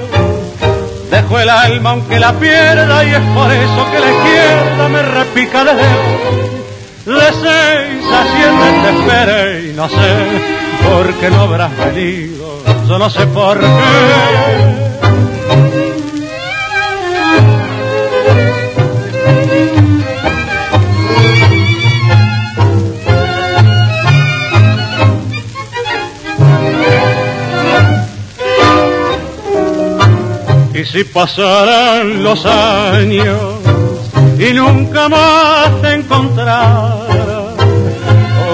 dejo 1.15 1.39
el 1.39 1.49
alma 1.49 1.91
aunque 1.91 2.19
la 2.19 2.33
pierda 2.33 3.05
y 3.05 3.11
es 3.11 3.21
por 3.21 3.53
eso 3.53 3.91
que 3.93 3.99
la 4.01 4.11
izquierda 4.11 4.89
me 4.89 5.03
repica. 5.03 5.65
De 5.65 5.73
seis 7.43 8.05
te 8.83 8.91
esperé 8.99 9.71
y 9.71 9.73
no 9.75 9.89
sé 9.89 9.95
por 10.89 11.13
qué 11.15 11.31
no 11.31 11.43
habrás 11.43 11.71
venido, 11.77 12.59
yo 12.89 12.99
no 12.99 13.11
sé 13.11 13.27
por 13.27 13.61
qué. 13.61 14.84
Y 30.85 30.87
si 30.87 31.05
pasaran 31.05 32.23
los 32.23 32.45
años 32.45 33.55
y 34.39 34.53
nunca 34.53 35.09
más 35.09 35.81
te 35.81 35.95
encontrara, 35.95 36.97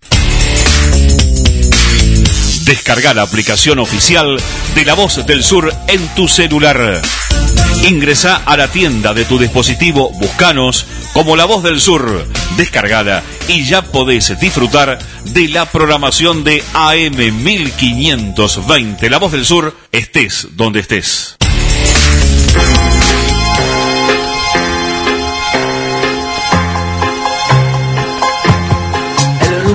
Descarga 2.66 3.14
la 3.14 3.22
aplicación 3.24 3.80
oficial 3.80 4.38
de 4.74 4.86
La 4.86 4.94
Voz 4.94 5.26
del 5.26 5.44
Sur 5.44 5.74
en 5.88 6.08
tu 6.16 6.30
celular. 6.30 7.02
Ingresa 7.88 8.42
a 8.46 8.56
la 8.56 8.70
tienda 8.70 9.14
de 9.14 9.26
tu 9.26 9.38
dispositivo, 9.38 10.10
buscanos 10.12 10.86
como 11.12 11.36
La 11.36 11.44
Voz 11.46 11.64
del 11.64 11.82
Sur, 11.82 12.26
descargada 12.56 13.22
y 13.50 13.66
ya 13.66 13.82
podés 13.82 14.40
disfrutar 14.40 14.98
de 15.26 15.50
la 15.50 15.66
programación 15.66 16.46
de 16.46 16.64
AM 16.74 17.44
1520 17.44 19.10
La 19.10 19.18
Voz 19.18 19.34
del 19.34 19.46
Sur, 19.46 19.76
estés 19.92 20.48
donde 20.52 20.80
estés. 20.80 21.36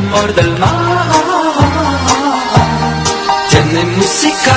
Rumor 0.09 0.35
del 0.35 0.59
mar 0.59 1.11
tiene 3.51 3.85
música. 3.97 4.55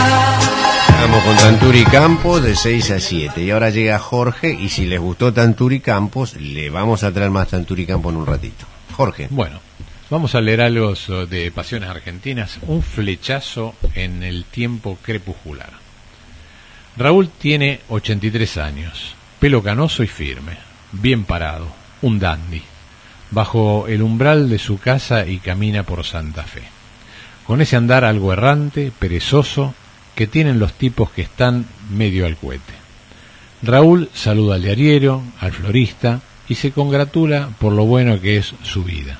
Estamos 0.87 1.23
con 1.23 1.35
Tanturi 1.37 1.83
Campos 1.85 2.43
de 2.43 2.55
6 2.55 2.91
a 2.91 2.99
7 2.99 3.43
y 3.43 3.51
ahora 3.51 3.69
llega 3.69 3.99
Jorge 3.99 4.53
y 4.53 4.69
si 4.69 4.85
les 4.85 4.99
gustó 4.99 5.33
Tanturi 5.33 5.79
Campos 5.79 6.35
le 6.35 6.69
vamos 6.69 7.03
a 7.03 7.11
traer 7.11 7.31
más 7.31 7.49
Tanturi 7.49 7.85
Campos 7.85 8.13
en 8.13 8.19
un 8.19 8.25
ratito. 8.25 8.65
Jorge. 8.95 9.27
Bueno, 9.29 9.59
vamos 10.09 10.35
a 10.35 10.41
leer 10.41 10.61
algo 10.61 10.93
de 11.25 11.51
Pasiones 11.51 11.89
Argentinas, 11.89 12.59
un 12.67 12.81
flechazo 12.83 13.75
en 13.95 14.23
el 14.23 14.45
tiempo 14.45 14.97
crepuscular. 15.01 15.71
Raúl 16.97 17.29
tiene 17.29 17.81
83 17.89 18.57
años, 18.57 19.15
pelo 19.39 19.63
canoso 19.63 20.03
y 20.03 20.07
firme, 20.07 20.57
bien 20.91 21.23
parado, 21.23 21.67
un 22.01 22.19
dandy, 22.19 22.61
bajo 23.31 23.87
el 23.87 24.01
umbral 24.01 24.49
de 24.49 24.59
su 24.59 24.77
casa 24.77 25.25
y 25.25 25.37
camina 25.39 25.83
por 25.83 26.05
Santa 26.05 26.43
Fe. 26.43 26.63
Con 27.47 27.61
ese 27.61 27.75
andar 27.75 28.05
algo 28.05 28.33
errante, 28.33 28.91
perezoso, 28.97 29.73
que 30.15 30.27
tienen 30.27 30.59
los 30.59 30.73
tipos 30.73 31.09
que 31.11 31.21
están 31.21 31.65
medio 31.89 32.25
al 32.25 32.37
cohete. 32.37 32.73
Raúl 33.63 34.09
saluda 34.13 34.55
al 34.55 34.61
diariero, 34.61 35.23
al 35.39 35.53
florista, 35.53 36.21
y 36.47 36.55
se 36.55 36.71
congratula 36.71 37.49
por 37.59 37.73
lo 37.73 37.85
bueno 37.85 38.19
que 38.19 38.37
es 38.37 38.53
su 38.63 38.83
vida, 38.83 39.19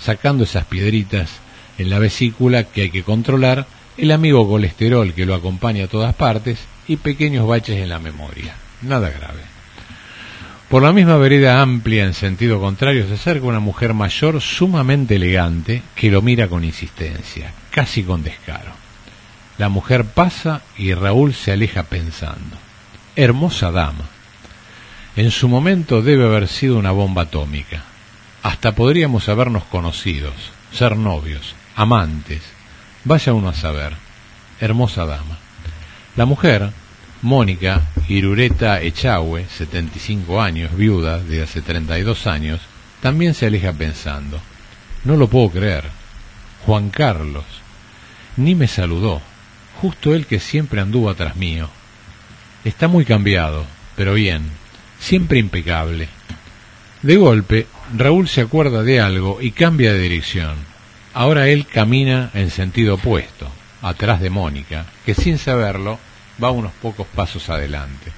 sacando 0.00 0.44
esas 0.44 0.64
piedritas 0.64 1.30
en 1.78 1.90
la 1.90 1.98
vesícula 1.98 2.64
que 2.64 2.82
hay 2.82 2.90
que 2.90 3.04
controlar, 3.04 3.66
el 3.96 4.10
amigo 4.10 4.48
colesterol 4.48 5.14
que 5.14 5.26
lo 5.26 5.34
acompaña 5.34 5.84
a 5.84 5.88
todas 5.88 6.14
partes 6.14 6.58
y 6.88 6.96
pequeños 6.96 7.46
baches 7.46 7.78
en 7.80 7.88
la 7.88 8.00
memoria. 8.00 8.56
Nada 8.82 9.10
grave. 9.10 9.53
Por 10.68 10.82
la 10.82 10.92
misma 10.92 11.16
vereda 11.16 11.60
amplia 11.60 12.04
en 12.04 12.14
sentido 12.14 12.58
contrario 12.58 13.06
se 13.06 13.14
acerca 13.14 13.46
una 13.46 13.60
mujer 13.60 13.94
mayor 13.94 14.40
sumamente 14.40 15.16
elegante 15.16 15.82
que 15.94 16.10
lo 16.10 16.22
mira 16.22 16.48
con 16.48 16.64
insistencia, 16.64 17.52
casi 17.70 18.02
con 18.02 18.22
descaro. 18.22 18.72
La 19.58 19.68
mujer 19.68 20.04
pasa 20.04 20.62
y 20.76 20.94
Raúl 20.94 21.34
se 21.34 21.52
aleja 21.52 21.84
pensando. 21.84 22.56
Hermosa 23.14 23.70
dama. 23.70 24.06
En 25.16 25.30
su 25.30 25.48
momento 25.48 26.02
debe 26.02 26.24
haber 26.24 26.48
sido 26.48 26.76
una 26.76 26.90
bomba 26.90 27.22
atómica. 27.22 27.84
Hasta 28.42 28.72
podríamos 28.72 29.28
habernos 29.28 29.62
conocidos, 29.64 30.34
ser 30.72 30.96
novios, 30.96 31.54
amantes. 31.76 32.42
Vaya 33.04 33.32
uno 33.32 33.50
a 33.50 33.54
saber. 33.54 33.92
Hermosa 34.60 35.04
dama. 35.04 35.38
La 36.16 36.24
mujer, 36.24 36.70
Mónica 37.24 37.80
Irureta 38.06 38.82
Echagüe, 38.82 39.46
75 39.46 40.42
años, 40.42 40.76
viuda 40.76 41.20
de 41.20 41.42
hace 41.42 41.62
32 41.62 42.26
años, 42.26 42.60
también 43.00 43.32
se 43.32 43.46
aleja 43.46 43.72
pensando. 43.72 44.42
No 45.04 45.16
lo 45.16 45.26
puedo 45.28 45.48
creer. 45.48 45.84
Juan 46.66 46.90
Carlos. 46.90 47.46
Ni 48.36 48.54
me 48.54 48.68
saludó. 48.68 49.22
Justo 49.80 50.14
él 50.14 50.26
que 50.26 50.38
siempre 50.38 50.82
anduvo 50.82 51.08
atrás 51.08 51.34
mío. 51.36 51.70
Está 52.62 52.88
muy 52.88 53.06
cambiado, 53.06 53.64
pero 53.96 54.12
bien, 54.12 54.42
siempre 54.98 55.38
impecable. 55.38 56.08
De 57.00 57.16
golpe, 57.16 57.66
Raúl 57.96 58.28
se 58.28 58.42
acuerda 58.42 58.82
de 58.82 59.00
algo 59.00 59.38
y 59.40 59.52
cambia 59.52 59.94
de 59.94 60.00
dirección. 60.00 60.56
Ahora 61.14 61.48
él 61.48 61.66
camina 61.66 62.30
en 62.34 62.50
sentido 62.50 62.96
opuesto, 62.96 63.50
atrás 63.80 64.20
de 64.20 64.28
Mónica, 64.28 64.84
que 65.06 65.14
sin 65.14 65.38
saberlo 65.38 65.98
va 66.42 66.50
unos 66.50 66.72
pocos 66.72 67.06
pasos 67.06 67.48
adelante. 67.50 68.12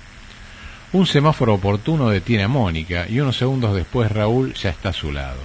Un 0.93 1.07
semáforo 1.07 1.55
oportuno 1.55 2.09
detiene 2.09 2.45
a 2.45 2.49
Mónica 2.49 3.07
y 3.09 3.21
unos 3.21 3.37
segundos 3.37 3.75
después 3.75 4.11
Raúl 4.11 4.55
ya 4.55 4.71
está 4.71 4.91
a 4.91 4.95
su 4.95 5.13
lado. 5.13 5.41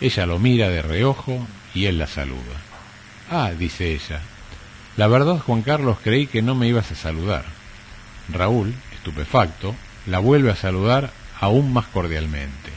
Ella 0.00 0.26
lo 0.26 0.38
mira 0.38 0.68
de 0.68 0.82
reojo 0.82 1.46
y 1.74 1.86
él 1.86 1.98
la 1.98 2.06
saluda. 2.06 2.56
Ah, 3.30 3.52
dice 3.56 3.92
ella. 3.92 4.20
La 4.96 5.06
verdad, 5.06 5.38
Juan 5.38 5.62
Carlos, 5.62 5.98
creí 6.02 6.26
que 6.26 6.42
no 6.42 6.54
me 6.54 6.66
ibas 6.66 6.90
a 6.90 6.94
saludar. 6.94 7.44
Raúl, 8.28 8.74
estupefacto, 8.92 9.74
la 10.06 10.18
vuelve 10.18 10.50
a 10.50 10.56
saludar 10.56 11.10
aún 11.38 11.72
más 11.72 11.86
cordialmente. 11.86 12.70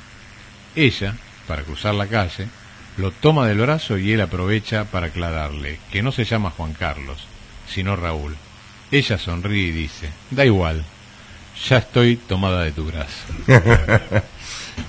Ella, 0.76 1.16
para 1.48 1.64
cruzar 1.64 1.96
la 1.96 2.08
calle, 2.08 2.48
lo 2.98 3.12
toma 3.12 3.48
del 3.48 3.60
brazo 3.60 3.98
y 3.98 4.12
él 4.12 4.22
aprovecha 4.22 4.86
para 4.86 5.08
aclararle 5.08 5.80
que 5.92 6.04
no 6.04 6.12
se 6.12 6.26
llama 6.26 6.52
Juan 6.52 6.74
Carlos, 6.74 7.26
sino 7.68 7.96
Raúl. 7.96 8.36
Ella 8.98 9.18
sonríe 9.18 9.68
y 9.68 9.72
dice, 9.72 10.10
da 10.32 10.46
igual, 10.46 10.84
ya 11.70 11.78
estoy 11.78 12.16
tomada 12.18 12.64
de 12.64 12.72
tu 12.72 12.86
brazo. 12.86 13.26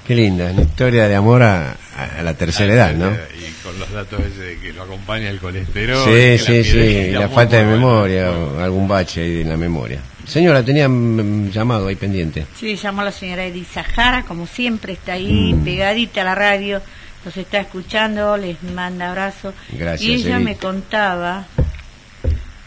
Qué 0.06 0.14
linda, 0.14 0.50
una 0.50 0.62
historia 0.62 1.08
de 1.08 1.14
amor 1.14 1.42
a, 1.42 1.76
a 2.18 2.22
la 2.22 2.34
tercera 2.34 2.72
edad, 2.72 2.94
¿no? 2.94 3.10
Y 3.10 3.50
con 3.62 3.78
los 3.78 3.90
datos 3.90 4.20
ese 4.20 4.40
de 4.42 4.58
que 4.58 4.72
lo 4.72 4.82
acompaña 4.82 5.28
el 5.30 5.38
colesterol. 5.38 6.04
Sí, 6.04 6.38
sí, 6.38 6.64
sí, 6.64 6.78
y 6.78 7.10
la 7.12 7.28
falta 7.28 7.56
de 7.58 7.64
bueno. 7.64 7.78
memoria, 7.78 8.28
algún 8.62 8.88
bache 8.88 9.22
ahí 9.22 9.40
en 9.42 9.48
la 9.50 9.56
memoria. 9.56 10.00
Señora, 10.26 10.62
tenía 10.64 10.88
mm, 10.88 11.50
llamado 11.50 11.86
ahí 11.88 11.96
pendiente. 11.96 12.46
Sí, 12.58 12.76
llamó 12.76 13.02
a 13.02 13.04
la 13.04 13.12
señora 13.12 13.44
Edith 13.44 13.68
Sahara, 13.72 14.22
como 14.24 14.46
siempre, 14.46 14.94
está 14.94 15.14
ahí 15.14 15.52
Mm. 15.54 15.64
pegadita 15.64 16.22
a 16.22 16.24
la 16.24 16.34
radio, 16.34 16.80
nos 17.24 17.36
está 17.36 17.60
escuchando, 17.60 18.36
les 18.38 18.62
manda 18.62 19.08
abrazos. 19.10 19.54
Gracias, 19.72 20.02
Y 20.08 20.14
ella 20.14 20.36
Edith. 20.36 20.44
me 20.44 20.56
contaba 20.56 21.46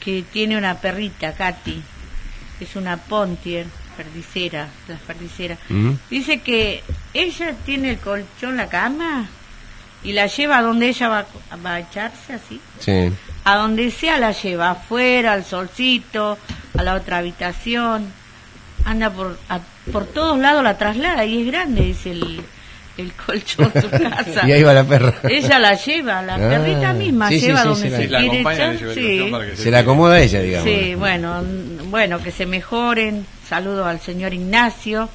que 0.08 0.24
tiene 0.24 0.58
una 0.58 0.76
perrita, 0.76 1.34
Katy, 1.34 1.84
es 2.62 2.76
una 2.78 2.96
pontier, 2.96 3.66
perdicera, 3.98 4.70
la 4.88 4.96
perdicera. 4.96 5.58
¿Mm? 5.68 5.92
Dice 6.10 6.40
que 6.40 6.82
ella 7.14 7.54
tiene 7.66 7.90
el 7.90 7.98
colchón, 7.98 8.56
la 8.56 8.70
cama, 8.70 9.28
y 10.06 10.14
la 10.14 10.28
lleva 10.28 10.60
a 10.60 10.62
donde 10.62 10.88
ella 10.88 11.10
va, 11.10 11.26
va 11.66 11.74
a 11.74 11.80
echarse 11.82 12.32
así. 12.36 12.62
Sí. 12.80 13.12
A 13.44 13.58
donde 13.58 13.92
sea 13.92 14.18
la 14.18 14.32
lleva, 14.32 14.70
afuera, 14.72 15.34
al 15.34 15.44
solcito, 15.44 16.38
a 16.78 16.84
la 16.84 16.94
otra 16.96 17.18
habitación. 17.18 18.10
Anda 18.86 19.10
por, 19.10 19.38
a- 19.50 19.60
por 19.92 20.06
todos 20.06 20.40
lados, 20.40 20.64
la 20.64 20.78
traslada 20.78 21.26
y 21.26 21.42
es 21.42 21.48
grande, 21.48 21.82
dice 21.82 22.12
el, 22.12 22.42
el 22.98 23.14
colchón 23.14 23.72
de 23.74 23.82
su 23.82 23.90
casa. 24.10 24.48
Y 24.48 24.52
ahí 24.52 24.64
va 24.64 24.74
la 24.74 24.84
perra. 24.84 25.14
Ella 25.30 25.60
la 25.60 25.74
lleva, 25.76 26.22
la 26.22 26.36
Ah, 26.36 26.38
perrita 26.50 26.94
misma, 26.94 27.30
sí, 27.30 27.40
lleva 27.40 27.62
sí, 27.64 27.68
donde 27.68 27.90
sí, 27.90 27.96
se 27.96 28.08
la- 28.08 28.20
quiere 28.20 28.40
echar. 28.42 28.54
le 28.74 28.78
lleva 28.78 28.92
el 28.92 28.96
Sí. 28.96 29.02
colchón 29.20 29.32
para 29.32 29.46
que 29.52 29.56
Se 29.58 29.72
la 29.72 29.80
acomoda 29.80 30.20
ella, 30.20 30.42
digamos. 30.42 30.70
Sí, 30.70 30.96
bueno, 30.96 31.44
bueno, 31.90 32.24
que 32.24 32.32
se 32.32 32.46
mejoren. 32.46 33.26
Saludo 33.48 33.86
al 33.86 34.00
señor 34.02 34.34
Ignacio 34.34 35.10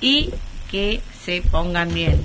y 0.00 0.30
que 0.70 1.00
se 1.30 1.42
pongan 1.48 1.92
bien. 1.94 2.24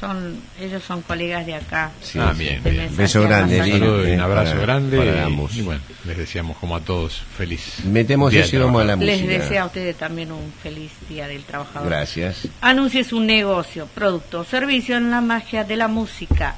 Son 0.00 0.40
ellos 0.58 0.82
son 0.82 1.02
colegas 1.02 1.44
de 1.46 1.54
acá. 1.54 1.90
Sí, 2.02 2.18
ah, 2.18 2.32
bien, 2.36 2.62
bien. 2.64 2.96
Beso 2.96 3.22
grande, 3.22 3.60
Un 3.60 3.68
y 3.68 4.12
un 4.12 4.20
abrazo 4.20 4.52
para- 4.52 4.62
grande. 4.62 4.96
para 4.96 5.16
y- 5.16 5.18
ambos. 5.20 5.54
Y, 5.54 5.62
bueno, 5.62 5.80
les 6.06 6.16
deseamos 6.16 6.56
como 6.56 6.74
a 6.74 6.80
todos 6.80 7.22
feliz. 7.36 7.84
Metemos 7.84 8.32
día 8.32 8.44
eso 8.44 8.56
y 8.56 8.58
vamos 8.60 8.80
a 8.80 8.84
la 8.84 8.92
trabajo. 8.96 9.06
Les 9.06 9.20
música. 9.22 9.38
deseo 9.42 9.62
a 9.62 9.66
ustedes 9.66 9.96
también 9.96 10.32
un 10.32 10.52
feliz 10.62 10.90
día 11.08 11.28
del 11.28 11.44
trabajador. 11.44 11.88
Gracias. 11.88 12.48
Anuncie 12.62 13.04
su 13.04 13.20
negocio, 13.20 13.86
producto 13.94 14.40
o 14.40 14.44
servicio 14.44 14.96
en 14.96 15.10
la 15.10 15.20
magia 15.20 15.64
de 15.64 15.76
la 15.76 15.88
música. 15.88 16.56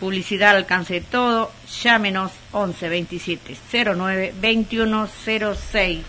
Publicidad 0.00 0.50
al 0.50 0.56
alcance 0.58 0.94
de 0.94 1.00
todo. 1.02 1.50
Llámenos 1.82 2.30
11 2.52 2.88
27 2.88 3.56
09 3.72 4.34
21 4.40 5.08
06. 5.72 6.00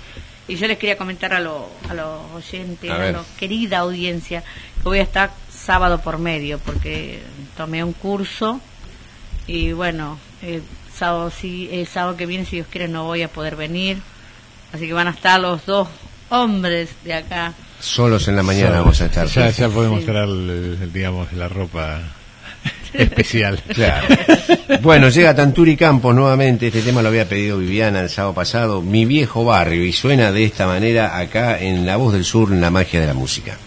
Y 0.48 0.56
yo 0.58 0.68
les 0.68 0.78
quería 0.78 0.98
comentar 0.98 1.34
a, 1.34 1.40
lo- 1.40 1.70
a 1.90 1.94
los 1.94 2.32
oyentes, 2.36 2.90
A 2.92 2.98
la 2.98 3.24
querida 3.40 3.80
audiencia, 3.80 4.42
que 4.42 4.84
voy 4.84 5.00
a 5.00 5.04
estar 5.04 5.32
sábado 5.52 6.00
por 6.02 6.20
medio, 6.20 6.60
porque 6.60 7.22
tomé 7.58 7.84
un 7.84 7.94
curso 7.94 8.60
y 9.48 9.72
bueno, 9.74 10.20
el 10.44 10.62
sábado, 10.96 11.32
sí, 11.32 11.68
el 11.72 11.88
sábado 11.88 12.16
que 12.18 12.26
viene, 12.28 12.46
si 12.46 12.58
Dios 12.58 12.68
quiere, 12.70 12.88
no 12.88 13.06
voy 13.06 13.24
a 13.24 13.28
poder 13.28 13.56
venir. 13.56 13.98
Así 14.72 14.86
que 14.88 14.94
van 14.94 15.08
a 15.08 15.12
estar 15.12 15.40
los 15.40 15.66
dos 15.66 15.88
hombres 16.30 16.90
de 17.04 17.14
acá. 17.16 17.54
Solos 17.80 18.28
en 18.28 18.36
la 18.36 18.44
mañana 18.44 18.80
vamos 18.80 19.02
a 19.02 19.06
estar. 19.06 19.28
Ya, 19.28 19.50
ya 19.50 19.70
podemos 19.70 20.02
Sí. 20.02 20.06
traer, 20.06 20.30
el- 20.30 20.92
digamos, 20.94 21.32
la 21.34 21.48
ropa 21.48 22.02
especial. 22.94 23.62
Claro. 23.68 24.08
Bueno, 24.82 25.10
llega 25.10 25.36
Tanturi 25.36 25.76
Campos 25.76 26.16
nuevamente. 26.16 26.68
Este 26.68 26.82
tema 26.82 27.02
lo 27.02 27.10
había 27.10 27.28
pedido 27.28 27.58
Viviana 27.58 28.02
el 28.02 28.10
sábado 28.10 28.34
pasado. 28.34 28.82
Mi 28.82 29.06
viejo 29.06 29.46
barrio. 29.46 29.84
Y 29.84 29.94
suena 29.94 30.32
de 30.32 30.46
esta 30.46 30.68
manera 30.68 31.18
acá 31.18 31.60
en 31.60 31.86
La 31.86 31.98
Voz 31.98 32.14
del 32.14 32.26
Sur, 32.26 32.52
en 32.52 32.62
la 32.62 32.72
magia 32.72 33.00
de 33.00 33.08
la 33.08 33.14
música. 33.14 33.58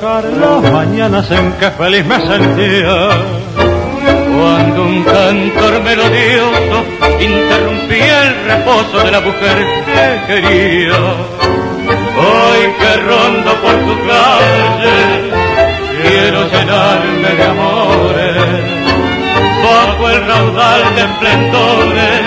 Las 0.00 0.72
mañanas 0.72 1.28
en 1.30 1.52
que 1.54 1.70
feliz 1.72 2.04
me 2.06 2.20
sentía. 2.20 3.08
Cuando 4.36 4.82
un 4.84 5.02
cantor 5.02 5.82
melodioso 5.82 6.84
interrumpía 7.18 8.22
el 8.28 8.44
reposo 8.44 9.04
de 9.04 9.10
la 9.10 9.20
mujer 9.20 9.66
que 9.86 10.40
quería. 10.40 10.94
Hoy 12.16 12.60
que 12.78 12.96
rondo 13.08 13.52
por 13.60 13.74
tu 13.86 14.06
calle, 14.06 14.98
quiero 16.02 16.48
llenarme 16.48 17.30
de 17.34 17.44
amores. 17.44 18.36
Bajo 19.64 20.10
el 20.10 20.26
raudal 20.26 20.94
de 20.94 21.00
esplendores 21.02 22.20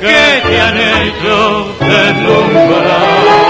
que 0.00 0.48
te 0.48 0.60
han 0.60 0.76
hecho 0.78 1.76
deslumbrar. 1.80 3.47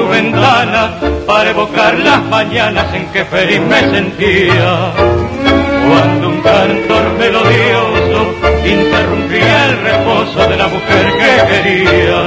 Tu 0.00 0.08
ventana 0.08 0.82
para 1.26 1.50
evocar 1.50 1.98
las 1.98 2.22
mañanas 2.24 2.86
en 2.94 3.06
que 3.12 3.24
feliz 3.24 3.60
me 3.60 3.80
sentía. 3.94 4.92
Cuando 5.88 6.28
un 6.28 6.40
cantor 6.40 7.04
melodioso 7.18 8.20
interrumpía 8.64 9.66
el 9.66 9.74
reposo 9.88 10.40
de 10.48 10.56
la 10.56 10.68
mujer 10.68 11.04
que 11.20 11.32
quería. 11.50 12.20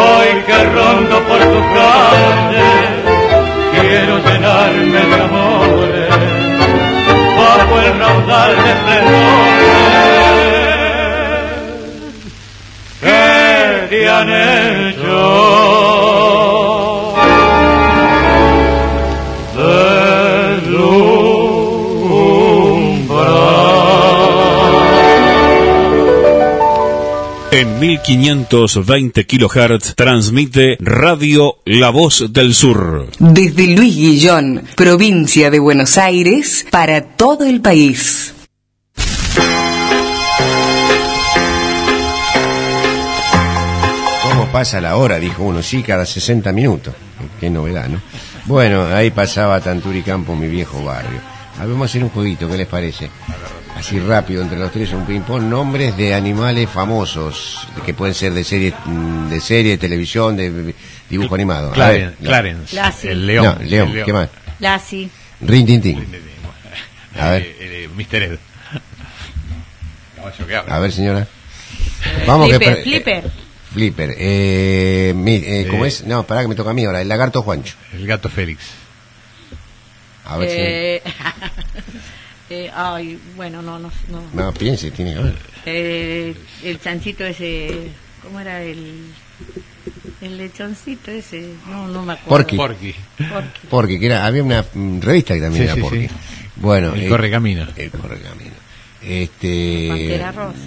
Hoy 0.00 0.30
que 0.46 0.58
rondo 0.76 1.16
por 1.28 1.40
tu 1.52 1.60
calle, 1.76 2.70
quiero 3.72 4.14
llenarme 4.26 5.00
de 5.10 5.18
amores. 5.26 6.10
Bajo 7.38 7.74
el 7.80 7.98
raudal 7.98 8.52
de 8.64 8.70
esplendores 8.76 9.92
que 13.02 13.86
te 13.90 14.08
han 14.08 14.30
hecho 14.30 16.01
En 27.62 27.78
1520 27.78 29.24
kHz 29.24 29.94
transmite 29.94 30.76
Radio 30.80 31.58
La 31.64 31.90
Voz 31.90 32.32
del 32.32 32.56
Sur. 32.56 33.06
Desde 33.20 33.68
Luis 33.68 33.94
Guillón, 33.94 34.64
provincia 34.74 35.48
de 35.48 35.60
Buenos 35.60 35.96
Aires, 35.96 36.66
para 36.72 37.02
todo 37.02 37.44
el 37.44 37.60
país. 37.60 38.34
¿Cómo 44.24 44.50
pasa 44.50 44.80
la 44.80 44.96
hora? 44.96 45.20
Dijo 45.20 45.44
uno, 45.44 45.62
sí, 45.62 45.84
cada 45.84 46.04
60 46.04 46.50
minutos. 46.52 46.92
Qué 47.38 47.48
novedad, 47.48 47.88
¿no? 47.88 48.00
Bueno, 48.46 48.86
ahí 48.86 49.12
pasaba 49.12 49.60
Tanturicampo, 49.60 50.34
mi 50.34 50.48
viejo 50.48 50.82
barrio. 50.82 51.20
Vamos 51.60 51.82
a 51.82 51.84
hacer 51.84 52.02
un 52.02 52.10
jueguito, 52.10 52.48
¿qué 52.48 52.56
les 52.56 52.66
parece? 52.66 53.08
Así 53.82 53.98
rápido, 53.98 54.42
entre 54.42 54.56
los 54.60 54.70
tres, 54.70 54.92
un 54.92 55.04
ping-pong. 55.04 55.42
Nombres 55.42 55.96
de 55.96 56.14
animales 56.14 56.70
famosos, 56.70 57.66
que 57.84 57.92
pueden 57.92 58.14
ser 58.14 58.32
de 58.32 58.44
serie, 58.44 58.72
mm, 58.84 59.28
de 59.28 59.40
serie, 59.40 59.76
televisión, 59.76 60.36
de 60.36 60.72
dibujo 61.10 61.34
animado. 61.34 61.70
A 61.70 61.74
Clarence, 61.74 62.16
ver. 62.20 62.28
Clarence, 62.28 62.76
Lassie. 62.76 63.10
el 63.10 63.26
león. 63.26 63.44
No, 63.44 63.64
León, 63.64 63.88
El 63.88 63.94
león. 63.94 64.06
¿qué 64.06 64.12
más? 64.12 64.28
Lassie. 64.60 65.10
Rin 65.40 65.66
Tin 65.66 65.82
Tin. 65.82 66.06
A 67.18 67.30
ver, 67.30 67.42
Eh, 67.42 67.56
eh, 67.58 67.88
Mr. 67.92 68.22
Ed. 68.22 68.38
Caballo 70.14 70.46
que 70.46 70.56
habla. 70.56 70.76
a 70.76 70.78
ver, 70.78 70.92
señora. 70.92 71.26
Vamos 72.24 72.48
que 72.50 72.54
Flipper, 72.58 72.74
pre- 72.74 72.82
Flipper. 72.84 73.30
Flipper. 73.72 74.14
Eh, 74.16 75.12
mi- 75.16 75.42
eh, 75.44 75.66
¿Cómo 75.68 75.84
Eh. 75.86 75.88
es? 75.88 76.04
No, 76.06 76.22
pará 76.22 76.42
que 76.42 76.48
me 76.48 76.54
toca 76.54 76.70
a 76.70 76.72
mí 76.72 76.84
ahora. 76.84 77.00
El 77.02 77.08
lagarto 77.08 77.42
Juancho. 77.42 77.74
El 77.92 78.06
gato 78.06 78.28
Félix. 78.28 78.62
A 80.24 80.36
ver 80.36 80.48
Eh, 80.52 81.02
eh, 82.66 82.70
ay, 82.74 83.18
bueno, 83.36 83.62
no, 83.62 83.78
no. 83.78 83.90
no. 84.08 84.22
No, 84.32 84.52
piense, 84.52 84.90
tiene 84.90 85.14
que 85.14 85.20
ver. 85.22 85.34
Eh, 85.66 86.34
el 86.64 86.80
chanchito 86.80 87.24
ese, 87.24 87.88
¿cómo 88.22 88.40
era 88.40 88.62
el, 88.62 89.04
el 90.20 90.38
lechoncito 90.38 91.10
ese? 91.10 91.54
No, 91.68 91.86
no 91.88 92.02
me 92.04 92.14
acuerdo. 92.14 92.28
Porky. 92.28 92.56
Porky. 92.56 92.94
Porky. 93.30 93.66
Porque 93.70 93.98
que 94.00 94.06
era, 94.06 94.26
había 94.26 94.42
una 94.42 94.64
revista 95.00 95.34
que 95.34 95.40
también 95.40 95.62
Sí, 95.62 95.66
era 95.66 95.74
sí, 95.76 95.80
Porky. 95.80 96.08
sí. 96.08 96.14
Bueno, 96.56 96.94
El 96.94 97.02
eh, 97.04 97.08
correcamino. 97.08 97.66
El 97.76 97.90
correcamino. 97.90 98.52
Este. 99.02 99.86
Pantera 99.88 100.32
rosa. 100.32 100.58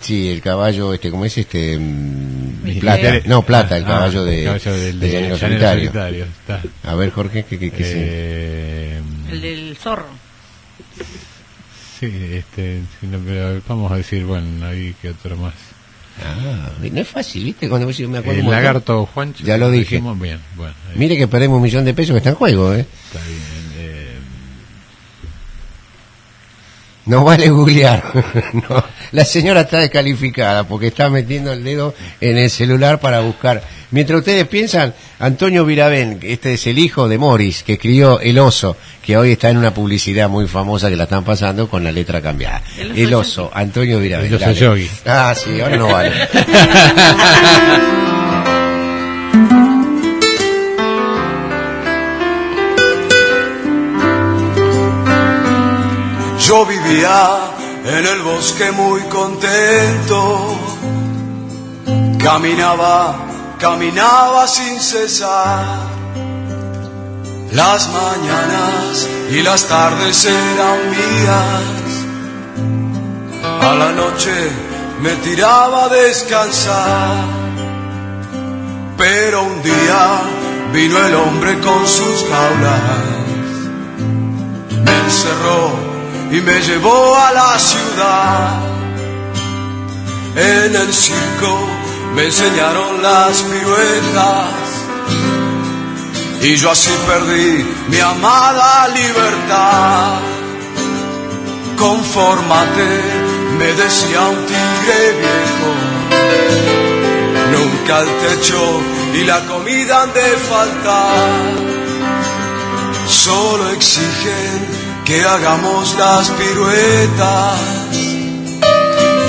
Sí, 0.00 0.28
el 0.28 0.40
caballo, 0.42 0.94
este, 0.94 1.10
¿cómo 1.10 1.24
es 1.24 1.36
este? 1.38 1.76
mm, 1.76 2.78
plata. 2.80 3.20
No, 3.26 3.42
plata, 3.42 3.76
el 3.76 3.84
Ah, 3.84 3.88
caballo 3.88 4.24
el 4.24 4.30
de, 4.36 4.44
caballo 4.44 4.72
del- 4.74 5.00
de 5.00 5.06
de 5.06 5.12
Llanero 5.12 5.36
Llanero 5.36 5.38
Solitario. 5.38 5.90
Solitario, 5.92 6.24
está. 6.24 6.62
A 6.84 6.94
ver, 6.94 7.10
Jorge, 7.10 7.44
¿qué, 7.48 7.58
qué, 7.58 7.70
qué? 7.70 7.82
Eh, 7.84 9.00
El 9.30 9.40
del 9.40 9.76
zorro. 9.76 10.06
Sí, 11.98 12.06
este, 12.32 12.82
pero 13.00 13.60
vamos 13.68 13.92
a 13.92 13.96
decir, 13.96 14.24
bueno, 14.24 14.66
ahí 14.66 14.94
que 15.00 15.10
otro 15.10 15.36
más. 15.36 15.54
Ah, 16.24 16.70
no 16.80 17.00
es 17.00 17.08
fácil, 17.08 17.44
¿viste? 17.44 17.68
Cuando 17.68 17.86
vos 17.86 17.98
me 18.00 18.18
acuerdo 18.18 18.40
El 18.40 18.50
lagarto 18.50 19.06
Juancho. 19.06 19.44
Ya 19.44 19.56
lo 19.56 19.70
dije. 19.70 19.96
dijimos, 19.96 20.18
bien, 20.18 20.40
bueno. 20.56 20.74
ahí 20.88 20.98
Mire 20.98 21.16
que 21.16 21.28
perdemos 21.28 21.56
un 21.58 21.62
millón 21.62 21.84
de 21.84 21.94
pesos 21.94 22.12
que 22.12 22.18
está 22.18 22.30
en 22.30 22.36
juego, 22.36 22.74
¿eh? 22.74 22.84
está 23.06 23.24
bien. 23.24 23.40
eh, 23.76 24.18
No 27.08 27.24
vale 27.24 27.48
googlear. 27.48 28.04
No, 28.52 28.84
la 29.12 29.24
señora 29.24 29.62
está 29.62 29.78
descalificada 29.78 30.64
porque 30.64 30.88
está 30.88 31.10
metiendo 31.10 31.52
el 31.52 31.64
dedo 31.64 31.94
en 32.20 32.36
el 32.36 32.50
celular 32.50 33.00
para 33.00 33.20
buscar. 33.20 33.62
Mientras 33.90 34.18
ustedes 34.18 34.46
piensan, 34.46 34.94
Antonio 35.18 35.64
Viravén, 35.64 36.18
este 36.22 36.54
es 36.54 36.66
el 36.66 36.78
hijo 36.78 37.08
de 37.08 37.18
Morris, 37.18 37.62
que 37.62 37.74
escribió 37.74 38.20
El 38.20 38.38
Oso, 38.38 38.76
que 39.02 39.16
hoy 39.16 39.32
está 39.32 39.50
en 39.50 39.56
una 39.56 39.72
publicidad 39.72 40.28
muy 40.28 40.46
famosa 40.46 40.90
que 40.90 40.96
la 40.96 41.04
están 41.04 41.24
pasando 41.24 41.68
con 41.68 41.84
la 41.84 41.92
letra 41.92 42.20
cambiada. 42.20 42.62
El 42.78 42.90
oso 42.90 43.00
El 43.00 43.14
Oso, 43.14 43.50
Antonio 43.54 43.98
Viravén. 43.98 44.26
El 44.26 44.34
oso 44.34 44.52
yogi. 44.52 44.90
Ah, 45.06 45.34
sí, 45.36 45.60
ahora 45.60 45.76
no 45.76 45.88
vale. 45.88 46.12
En 56.90 58.06
el 58.06 58.22
bosque 58.22 58.72
muy 58.72 59.02
contento. 59.02 60.56
Caminaba, 62.18 63.14
caminaba 63.58 64.48
sin 64.48 64.80
cesar. 64.80 65.66
Las 67.52 67.90
mañanas 67.90 69.06
y 69.30 69.42
las 69.42 69.66
tardes 69.66 70.24
eran 70.24 70.90
mías. 70.90 71.62
A 73.60 73.74
la 73.74 73.92
noche 73.92 74.32
me 75.02 75.14
tiraba 75.16 75.84
a 75.84 75.88
descansar. 75.90 77.26
Pero 78.96 79.42
un 79.42 79.62
día 79.62 80.22
vino 80.72 80.98
el 81.06 81.14
hombre 81.16 81.60
con 81.60 81.86
sus 81.86 82.24
jaulas. 82.30 82.80
Me 84.84 84.98
encerró 85.00 85.87
y 86.30 86.40
me 86.40 86.60
llevó 86.60 87.16
a 87.16 87.32
la 87.32 87.58
ciudad. 87.58 88.60
En 90.36 90.76
el 90.76 90.92
circo 90.92 91.58
me 92.14 92.24
enseñaron 92.26 93.02
las 93.02 93.42
piruetas 93.42 94.68
y 96.42 96.56
yo 96.56 96.70
así 96.70 96.90
perdí 97.06 97.66
mi 97.88 98.00
amada 98.00 98.88
libertad. 98.88 100.20
Confórmate, 101.76 103.00
me 103.58 103.72
decía 103.72 104.20
un 104.28 104.46
tigre 104.46 105.00
viejo. 105.22 105.70
Nunca 107.52 108.00
el 108.00 108.08
techo 108.26 108.80
y 109.14 109.24
la 109.24 109.40
comida 109.46 110.02
han 110.02 110.12
de 110.12 110.36
faltar. 110.50 111.28
Solo 113.08 113.70
exigen 113.70 114.77
que 115.08 115.24
hagamos 115.24 115.96
las 115.96 116.30
piruetas 116.32 117.58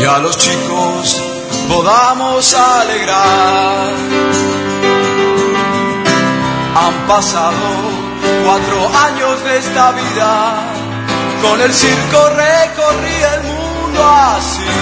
y 0.01 0.03
a 0.03 0.17
los 0.17 0.37
chicos 0.37 1.21
podamos 1.69 2.53
alegrar. 2.53 3.93
Han 6.75 7.07
pasado 7.07 7.69
cuatro 8.43 8.89
años 9.07 9.41
de 9.45 9.57
esta 9.57 9.91
vida, 9.93 10.57
con 11.41 11.61
el 11.61 11.73
circo 11.73 12.29
recorrí 12.29 13.17
el 13.35 13.43
mundo 13.43 14.01
así, 14.35 14.75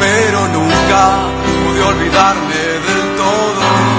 pero 0.00 0.48
nunca 0.48 1.02
pude 1.66 1.82
olvidarme 1.82 2.62
del 2.86 3.16
todo, 3.18 3.95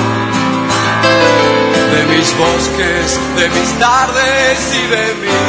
mis 2.17 2.35
bosques, 2.35 3.19
de 3.37 3.49
mis 3.49 3.71
tardes 3.79 4.59
y 4.81 4.87
de 4.95 5.05
mí. 5.21 5.43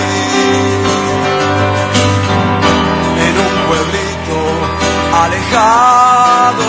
En 3.27 3.35
un 3.47 3.55
pueblito 3.69 4.39
alejado, 5.25 6.69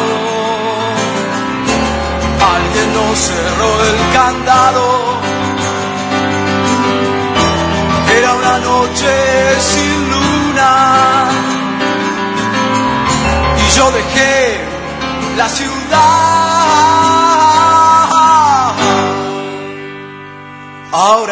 alguien 2.55 2.89
nos 2.97 3.19
cerró 3.29 3.71
el 3.89 3.99
candado. 4.17 4.85
Era 8.17 8.33
una 8.41 8.57
noche 8.69 9.11
sin 9.71 9.95
luna 10.13 10.73
y 13.63 13.77
yo 13.77 13.91
dejé 13.91 14.61
la 15.37 15.49
ciudad. 15.49 16.58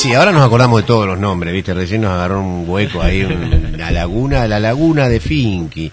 sí, 0.00 0.14
ahora 0.14 0.32
nos 0.32 0.42
acordamos 0.42 0.80
de 0.80 0.86
todos 0.86 1.06
los 1.06 1.18
nombres, 1.18 1.52
¿viste? 1.52 1.74
Recién 1.74 2.00
nos 2.00 2.12
agarró 2.12 2.40
un 2.40 2.64
hueco 2.66 3.02
ahí, 3.02 3.22
la 3.76 3.90
laguna, 3.90 4.48
la 4.48 4.58
laguna 4.58 5.10
de 5.10 5.20
Finky. 5.20 5.92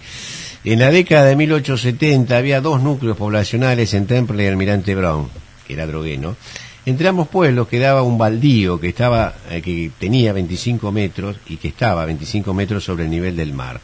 En 0.64 0.80
la 0.80 0.92
década 0.92 1.26
de 1.26 1.36
1870 1.36 2.38
había 2.38 2.62
dos 2.62 2.82
núcleos 2.82 3.18
poblacionales 3.18 3.94
en 3.94 4.08
Temple 4.08 4.46
y 4.46 4.48
Almirante 4.48 4.96
Brown, 4.96 5.28
que 5.68 5.74
era 5.74 5.86
drogueno. 5.86 6.38
Entre 6.86 7.10
ambos 7.10 7.28
pueblos 7.28 7.68
quedaba 7.68 8.02
un 8.02 8.18
baldío 8.18 8.80
que 8.80 8.88
estaba, 8.88 9.36
eh, 9.50 9.62
que 9.62 9.92
tenía 10.00 10.32
25 10.32 10.90
metros 10.94 11.36
y 11.50 11.58
que 11.58 11.68
estaba 11.68 12.04
a 12.04 12.06
25 12.06 12.54
metros 12.54 12.86
sobre 12.86 13.04
el 13.04 13.10
nivel 13.10 13.36
del 13.36 13.54
mar. 13.54 13.82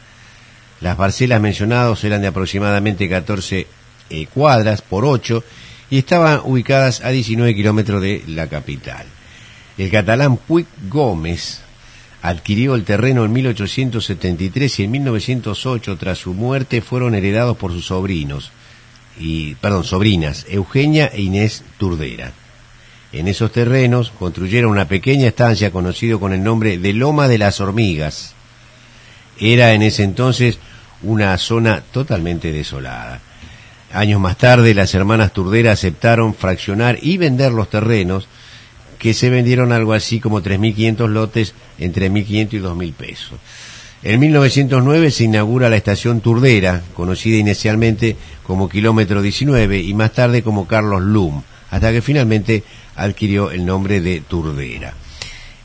Las 0.80 0.96
parcelas 0.96 1.40
mencionadas 1.42 2.02
eran 2.02 2.22
de 2.22 2.28
aproximadamente 2.28 3.10
14 3.10 3.66
eh, 4.08 4.26
cuadras 4.32 4.80
por 4.80 5.04
8 5.04 5.44
y 5.90 5.98
estaban 5.98 6.40
ubicadas 6.44 7.02
a 7.02 7.10
19 7.10 7.54
kilómetros 7.54 8.00
de 8.00 8.22
la 8.26 8.46
capital. 8.46 9.04
El 9.76 9.90
catalán 9.90 10.36
Puig 10.36 10.66
Gómez 10.88 11.60
adquirió 12.22 12.74
el 12.74 12.84
terreno 12.84 13.24
en 13.24 13.32
1873 13.32 14.80
y 14.80 14.84
en 14.84 14.90
1908, 14.92 15.96
tras 15.98 16.18
su 16.18 16.32
muerte, 16.32 16.80
fueron 16.80 17.14
heredados 17.14 17.56
por 17.56 17.72
sus 17.72 17.86
sobrinos, 17.86 18.50
y, 19.18 19.56
perdón, 19.56 19.84
sobrinas, 19.84 20.46
Eugenia 20.48 21.10
e 21.12 21.22
Inés 21.22 21.64
Turdera. 21.78 22.32
En 23.12 23.28
esos 23.28 23.52
terrenos 23.52 24.10
construyeron 24.10 24.70
una 24.70 24.88
pequeña 24.88 25.28
estancia 25.28 25.70
conocida 25.70 26.18
con 26.18 26.32
el 26.32 26.42
nombre 26.42 26.78
de 26.78 26.92
Loma 26.92 27.28
de 27.28 27.38
las 27.38 27.60
Hormigas. 27.60 28.34
Era 29.38 29.72
en 29.72 29.82
ese 29.82 30.02
entonces 30.02 30.58
una 31.02 31.36
zona 31.38 31.82
totalmente 31.92 32.50
desolada. 32.50 33.20
Años 33.92 34.20
más 34.20 34.36
tarde, 34.36 34.74
las 34.74 34.94
hermanas 34.94 35.32
Turdera 35.32 35.72
aceptaron 35.72 36.34
fraccionar 36.34 36.98
y 37.02 37.16
vender 37.16 37.52
los 37.52 37.70
terrenos, 37.70 38.26
que 39.04 39.12
se 39.12 39.28
vendieron 39.28 39.70
algo 39.70 39.92
así 39.92 40.18
como 40.18 40.40
3.500 40.40 41.08
lotes 41.10 41.52
entre 41.78 42.10
1.500 42.10 42.52
y 42.54 42.58
2.000 42.58 42.94
pesos. 42.94 43.38
En 44.02 44.18
1909 44.18 45.10
se 45.10 45.24
inaugura 45.24 45.68
la 45.68 45.76
estación 45.76 46.22
Turdera, 46.22 46.80
conocida 46.94 47.36
inicialmente 47.36 48.16
como 48.44 48.66
Kilómetro 48.66 49.20
19 49.20 49.78
y 49.78 49.92
más 49.92 50.14
tarde 50.14 50.42
como 50.42 50.66
Carlos 50.66 51.02
Lum, 51.02 51.42
hasta 51.70 51.92
que 51.92 52.00
finalmente 52.00 52.62
adquirió 52.96 53.50
el 53.50 53.66
nombre 53.66 54.00
de 54.00 54.22
Turdera. 54.22 54.94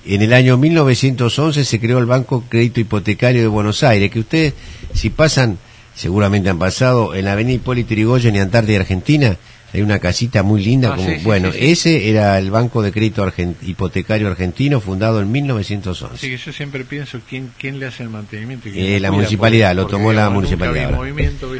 En 0.05 0.21
el 0.21 0.33
año 0.33 0.57
1911 0.57 1.63
se 1.63 1.79
creó 1.79 1.99
el 1.99 2.07
Banco 2.07 2.43
Crédito 2.49 2.81
Hipotecario 2.81 3.41
de 3.41 3.47
Buenos 3.47 3.83
Aires, 3.83 4.11
que 4.11 4.19
ustedes, 4.19 4.53
si 4.93 5.11
pasan, 5.11 5.59
seguramente 5.95 6.49
han 6.49 6.59
pasado, 6.59 7.15
en 7.15 7.23
la 7.23 7.31
avenida 7.31 7.55
Hipólito 7.55 7.93
Yrigoyen 7.93 8.35
y 8.35 8.39
Antártida, 8.39 8.81
Argentina, 8.81 9.37
hay 9.73 9.81
una 9.81 9.99
casita 9.99 10.41
muy 10.43 10.63
linda. 10.63 10.89
Ah, 10.93 10.95
como, 10.95 11.07
sí, 11.09 11.15
sí, 11.17 11.23
bueno, 11.23 11.51
sí, 11.51 11.59
sí. 11.59 11.71
ese 11.71 12.09
era 12.09 12.37
el 12.39 12.49
Banco 12.51 12.81
de 12.81 12.91
Crédito 12.91 13.31
Hipotecario 13.61 14.27
Argentino, 14.27 14.79
fundado 14.81 15.21
en 15.21 15.31
1911. 15.31 16.15
Así 16.15 16.29
que 16.29 16.37
yo 16.37 16.51
siempre 16.53 16.83
pienso 16.85 17.19
quién, 17.27 17.51
quién 17.57 17.79
le 17.79 17.85
hace 17.85 18.03
el 18.03 18.09
mantenimiento. 18.09 18.67
Eh, 18.73 18.99
la 18.99 19.11
municipalidad, 19.11 19.75
lo 19.75 19.85
tomó 19.87 20.11
la 20.13 20.29
municipalidad. 20.29 20.97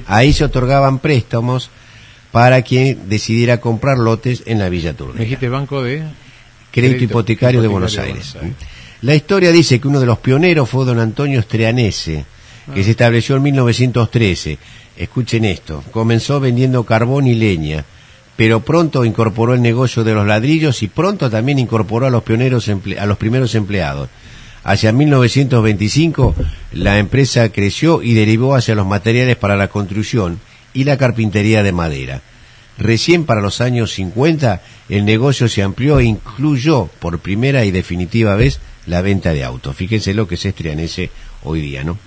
Ahí 0.07 0.33
se 0.33 0.43
otorgaban 0.45 0.99
préstamos 0.99 1.69
para 2.31 2.61
quien 2.61 3.09
decidiera 3.09 3.59
comprar 3.59 3.97
lotes 3.97 4.43
en 4.45 4.59
la 4.59 4.69
Villa 4.69 4.91
Me 4.91 4.97
Turdera. 4.97 5.23
dijiste 5.23 5.49
banco 5.49 5.81
de 5.83 6.03
Crédito 6.71 7.03
hipotecario 7.03 7.61
de 7.61 7.67
Buenos 7.67 7.97
Aires. 7.97 8.35
La 9.01 9.15
historia 9.15 9.51
dice 9.51 9.79
que 9.79 9.87
uno 9.87 9.99
de 9.99 10.05
los 10.05 10.19
pioneros 10.19 10.69
fue 10.69 10.85
don 10.85 10.99
Antonio 10.99 11.41
Streanese, 11.41 12.25
que 12.73 12.81
Ah. 12.81 12.83
se 12.83 12.91
estableció 12.91 13.35
en 13.37 13.43
1913. 13.43 14.57
Escuchen 14.97 15.45
esto, 15.45 15.83
comenzó 15.91 16.39
vendiendo 16.41 16.83
carbón 16.83 17.25
y 17.25 17.33
leña, 17.33 17.85
pero 18.39 18.61
pronto 18.61 19.03
incorporó 19.03 19.53
el 19.53 19.61
negocio 19.61 20.05
de 20.05 20.13
los 20.13 20.25
ladrillos 20.25 20.81
y 20.81 20.87
pronto 20.87 21.29
también 21.29 21.59
incorporó 21.59 22.05
a 22.05 22.09
los 22.09 22.23
pioneros 22.23 22.69
a 22.97 23.05
los 23.05 23.17
primeros 23.17 23.53
empleados. 23.53 24.07
Hacia 24.63 24.93
1925 24.93 26.35
la 26.71 26.99
empresa 26.99 27.49
creció 27.51 28.01
y 28.01 28.13
derivó 28.13 28.55
hacia 28.55 28.75
los 28.75 28.87
materiales 28.87 29.35
para 29.35 29.57
la 29.57 29.67
construcción 29.67 30.39
y 30.73 30.85
la 30.85 30.95
carpintería 30.95 31.63
de 31.63 31.73
madera. 31.73 32.21
Recién 32.77 33.25
para 33.25 33.41
los 33.41 33.59
años 33.59 33.91
50 33.91 34.61
el 34.87 35.03
negocio 35.03 35.49
se 35.49 35.61
amplió 35.61 35.99
e 35.99 36.05
incluyó 36.05 36.85
por 36.85 37.19
primera 37.19 37.65
y 37.65 37.71
definitiva 37.71 38.37
vez 38.37 38.61
la 38.85 39.01
venta 39.01 39.33
de 39.33 39.43
autos. 39.43 39.75
Fíjense 39.75 40.13
lo 40.13 40.29
que 40.29 40.35
es 40.35 40.45
Estrianese 40.45 41.09
hoy 41.43 41.59
día, 41.59 41.83
¿no? 41.83 41.97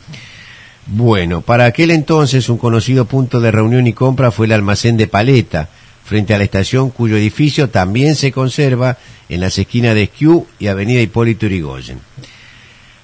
Bueno, 0.86 1.42
para 1.42 1.66
aquel 1.66 1.90
entonces 1.90 2.48
un 2.48 2.56
conocido 2.56 3.04
punto 3.04 3.38
de 3.38 3.50
reunión 3.50 3.86
y 3.86 3.92
compra 3.92 4.30
fue 4.30 4.46
el 4.46 4.52
almacén 4.52 4.96
de 4.96 5.08
Paleta, 5.08 5.68
frente 6.04 6.34
a 6.34 6.38
la 6.38 6.44
estación 6.44 6.90
cuyo 6.90 7.16
edificio 7.16 7.70
también 7.70 8.16
se 8.16 8.32
conserva 8.32 8.98
en 9.28 9.40
las 9.40 9.58
esquinas 9.58 9.94
de 9.94 10.04
Esquiú 10.04 10.46
y 10.58 10.66
Avenida 10.66 11.00
Hipólito 11.00 11.46
Yrigoyen. 11.46 12.00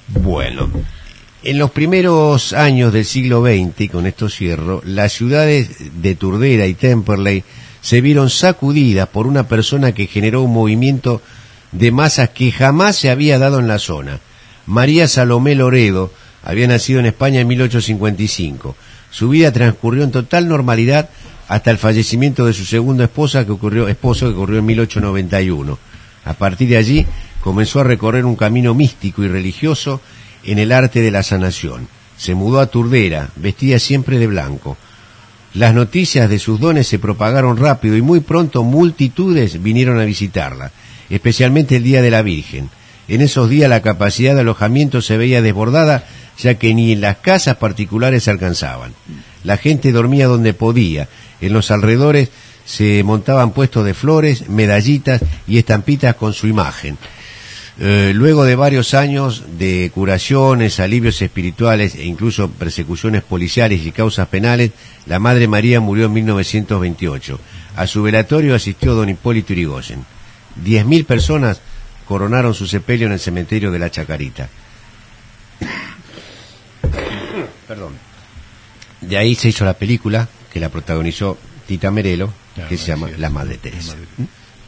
Bueno, 0.09 0.71
en 1.43 1.59
los 1.59 1.71
primeros 1.71 2.53
años 2.53 2.93
del 2.93 3.05
siglo 3.05 3.43
XX, 3.43 3.91
con 3.91 4.07
esto 4.07 4.29
cierro, 4.29 4.83
las 4.85 5.13
ciudades 5.13 6.03
de 6.03 6.15
Turdera 6.15 6.67
y 6.67 6.75
Temperley 6.75 7.45
se 7.81 8.01
vieron 8.01 8.29
sacudidas 8.29 9.09
por 9.09 9.27
una 9.27 9.47
persona 9.47 9.93
que 9.93 10.07
generó 10.07 10.43
un 10.43 10.53
movimiento 10.53 11.23
de 11.73 11.93
masas 11.93 12.31
que 12.31 12.51
jamás 12.51 12.97
se 12.97 13.11
había 13.11 13.39
dado 13.39 13.61
en 13.61 13.69
la 13.69 13.79
zona. 13.79 14.21
María 14.67 15.07
Salomé 15.09 15.55
Loredo 15.55 16.13
había 16.43 16.67
nacido 16.67 17.01
en 17.01 17.07
España 17.07 17.41
en 17.41 17.49
1855. 17.49 18.77
Su 19.11 19.29
vida 19.29 19.53
transcurrió 19.53 20.05
en 20.05 20.11
total 20.11 20.49
normalidad 20.49 21.09
hasta 21.49 21.71
el 21.71 21.79
fallecimiento 21.79 22.45
de 22.47 22.53
su 22.53 22.65
segunda 22.65 23.05
esposa 23.05 23.45
que 23.45 23.53
ocurrió, 23.53 23.89
esposo 23.89 24.27
que 24.27 24.35
ocurrió 24.35 24.59
en 24.59 24.67
1891. 24.67 25.79
A 26.27 26.35
partir 26.35 26.69
de 26.69 26.77
allí 26.77 27.07
comenzó 27.41 27.81
a 27.81 27.85
recorrer 27.85 28.27
un 28.27 28.37
camino 28.37 28.75
místico 28.75 29.25
y 29.25 29.29
religioso 29.29 30.01
en 30.45 30.59
el 30.59 30.73
arte 30.73 31.01
de 31.01 31.11
la 31.11 31.23
sanación. 31.23 31.89
Se 32.19 32.35
mudó 32.35 32.61
a 32.61 32.67
Turdera, 32.67 33.31
vestía 33.37 33.79
siempre 33.79 34.19
de 34.19 34.27
blanco. 34.27 34.77
Las 35.55 35.75
noticias 35.75 36.29
de 36.29 36.39
sus 36.39 36.61
dones 36.61 36.87
se 36.87 36.99
propagaron 36.99 37.57
rápido 37.57 37.97
y 37.97 38.03
muy 38.03 38.21
pronto 38.21 38.63
multitudes 38.63 39.63
vinieron 39.63 39.99
a 39.99 40.05
visitarla, 40.05 40.71
especialmente 41.09 41.77
el 41.77 41.83
Día 41.83 42.03
de 42.03 42.11
la 42.11 42.23
Virgen. 42.23 42.69
En 43.09 43.23
esos 43.23 43.49
días 43.49 43.71
la 43.71 43.81
capacidad 43.81 44.35
de 44.35 44.43
alojamiento 44.43 45.01
se 45.01 45.17
veía 45.17 45.41
desbordada, 45.41 46.05
ya 46.39 46.57
que 46.57 46.75
ni 46.75 46.93
en 46.93 47.01
las 47.01 47.17
casas 47.17 47.57
particulares 47.57 48.25
se 48.25 48.31
alcanzaban. 48.31 48.93
La 49.45 49.57
gente 49.57 49.93
dormía 49.93 50.27
donde 50.27 50.55
podía. 50.55 51.09
En 51.41 51.53
los 51.53 51.71
alrededores 51.71 52.31
se 52.65 53.03
montaban 53.03 53.53
puestos 53.53 53.85
de 53.85 53.95
flores, 53.95 54.49
medallitas 54.49 55.23
y 55.47 55.59
estampitas 55.59 56.17
con 56.17 56.35
su 56.35 56.47
imagen. 56.47 56.99
Eh, 57.81 58.13
luego 58.13 58.45
de 58.45 58.57
varios 58.57 58.93
años 58.93 59.45
de 59.57 59.93
curaciones, 59.95 60.81
alivios 60.81 61.23
espirituales 61.23 61.95
e 61.95 62.05
incluso 62.05 62.51
persecuciones 62.51 63.23
policiales 63.23 63.87
y 63.87 63.93
causas 63.93 64.27
penales, 64.29 64.73
la 65.07 65.21
Madre 65.21 65.47
María 65.47 65.81
murió 65.81 66.07
en 66.07 66.13
1928. 66.15 67.39
A 67.77 67.87
su 67.87 68.03
velatorio 68.03 68.57
asistió 68.57 68.95
don 68.95 69.09
Hipólito 69.09 69.53
Irigoyen. 69.53 70.05
Diez 70.57 70.85
mil 70.85 71.05
personas 71.05 71.61
coronaron 72.05 72.53
su 72.53 72.67
sepelio 72.67 73.07
en 73.07 73.13
el 73.13 73.21
cementerio 73.21 73.71
de 73.71 73.79
la 73.79 73.91
Chacarita. 73.91 74.49
Perdón. 77.69 78.08
De 79.01 79.17
ahí 79.17 79.35
se 79.35 79.49
hizo 79.49 79.65
la 79.65 79.75
película 79.75 80.29
que 80.53 80.61
la 80.61 80.69
protagonizó 80.69 81.39
Tita 81.67 81.91
Merelo, 81.91 82.33
que 82.69 82.77
se 82.77 82.87
llama 82.89 83.09
La 83.19 83.31
Madre 83.31 83.59
Teresa. 83.59 83.95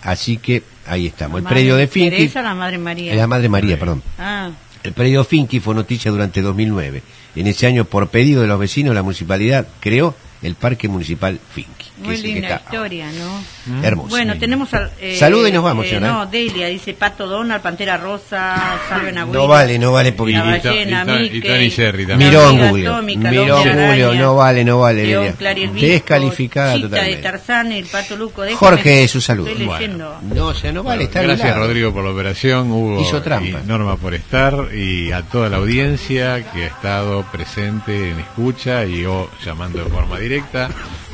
Así 0.03 0.37
que 0.39 0.63
ahí 0.87 1.07
estamos. 1.07 1.39
El 1.39 1.45
Madre 1.45 1.55
predio 1.57 1.77
de 1.77 1.87
Finky. 1.87 2.11
Teresa, 2.11 2.43
la 2.43 2.55
Madre 2.55 2.79
María. 2.79 3.15
La 3.15 3.27
Madre 3.27 3.49
María, 3.49 3.79
perdón. 3.79 4.03
Ah, 4.19 4.51
El 4.83 4.93
predio 4.93 5.25
Finky 5.25 5.61
fue 5.61 5.75
noticia 5.75 6.11
durante 6.11 6.41
2009. 6.41 7.03
En 7.37 7.47
ese 7.47 7.67
año, 7.67 7.85
por 7.85 8.09
pedido 8.09 8.43
de 8.43 8.49
los 8.49 8.59
vecinos, 8.59 8.95
la 8.95 9.03
municipalidad 9.03 9.67
creó 9.81 10.15
el 10.43 10.55
Parque 10.55 10.89
Municipal 10.89 11.39
Finky. 11.55 11.90
Muy 12.03 12.17
linda 12.19 12.49
está 12.57 12.61
historia, 12.65 13.07
¿no? 13.13 13.83
Hermoso. 13.85 14.09
Bueno, 14.09 14.37
tenemos 14.39 14.73
al, 14.75 14.91
eh, 15.01 15.17
Saluda 15.19 15.49
y 15.49 15.53
nos 15.53 15.63
vamos, 15.65 15.87
eh. 15.87 16.01
No, 16.01 16.27
Delia 16.27 16.67
dice 16.69 16.95
Pato 16.95 17.27
Donald, 17.27 17.63
Pantera 17.63 17.97
Rosa, 17.97 18.79
Salven 18.89 19.19
a 19.19 19.25
No 19.27 19.47
vale, 19.47 19.79
no 19.79 19.93
vale 19.93 20.13
porque 20.13 20.33
La 20.33 20.43
ballena, 20.45 21.03
y 21.03 21.07
Tony- 21.07 21.27
y 21.27 21.31
Mickey, 21.31 21.41
Tony 21.51 21.71
Jerry 21.71 22.07
también. 22.07 22.31
Miró 22.31 22.47
Amiga 22.49 22.69
Julio, 22.71 22.93
Atómica, 22.95 23.31
miró 23.31 23.57
Hombre 23.59 23.87
Julio, 23.89 24.15
no 24.15 24.35
vale, 24.37 24.65
no 24.65 24.81
vale. 24.81 25.35
Clarielvisco, 25.39 25.87
Descalificada 25.87 26.75
Chita 26.75 26.87
de 26.87 26.91
totalmente. 26.91 27.23
Tarzán, 27.23 27.73
el 27.73 27.87
Pato 27.87 28.17
Luco. 28.17 28.43
déjame- 28.43 28.57
Jorge, 28.59 29.09
su 29.09 29.21
saludo. 29.21 29.49
Estoy 29.49 29.67
Bueno. 29.67 30.15
No, 30.23 30.47
o 30.49 30.55
sea, 30.55 30.73
no 30.73 30.83
vale, 30.83 31.05
está 31.05 31.23
Gracias. 31.23 31.57
Rodrigo 31.57 31.93
por 31.93 32.05
la 32.05 32.11
operación, 32.11 32.71
Hugo 32.73 33.01
Hizo 33.03 33.23
trampa. 33.23 33.61
y 33.63 33.67
Norma 33.67 33.97
por 33.97 34.15
estar 34.15 34.75
y 34.75 35.13
a 35.13 35.23
toda 35.23 35.49
la 35.49 35.59
audiencia 35.59 36.51
que 36.53 36.65
ha 36.65 36.67
estado 36.69 37.25
presente 37.31 38.11
en 38.11 38.21
escucha 38.21 38.85
y 38.85 39.05
o 39.05 39.31
llamando 39.45 39.83
de 39.85 39.91
forma 39.91 40.19
directa. 40.19 40.71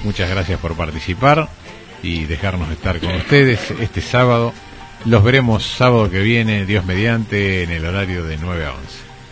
Muchas 0.07 0.31
gracias 0.31 0.61
por 0.61 0.77
participar 0.77 1.49
y 2.01 2.27
dejarnos 2.27 2.71
estar 2.71 3.01
con 3.01 3.13
ustedes 3.17 3.73
este 3.73 4.01
sábado. 4.01 4.53
Los 5.05 5.25
veremos 5.25 5.65
sábado 5.67 6.09
que 6.09 6.21
viene, 6.21 6.65
Dios 6.65 6.85
mediante, 6.85 7.65
en 7.65 7.71
el 7.73 7.85
horario 7.85 8.23
de 8.25 8.37
9 8.37 8.67
a 8.67 8.71
11. 8.73 8.81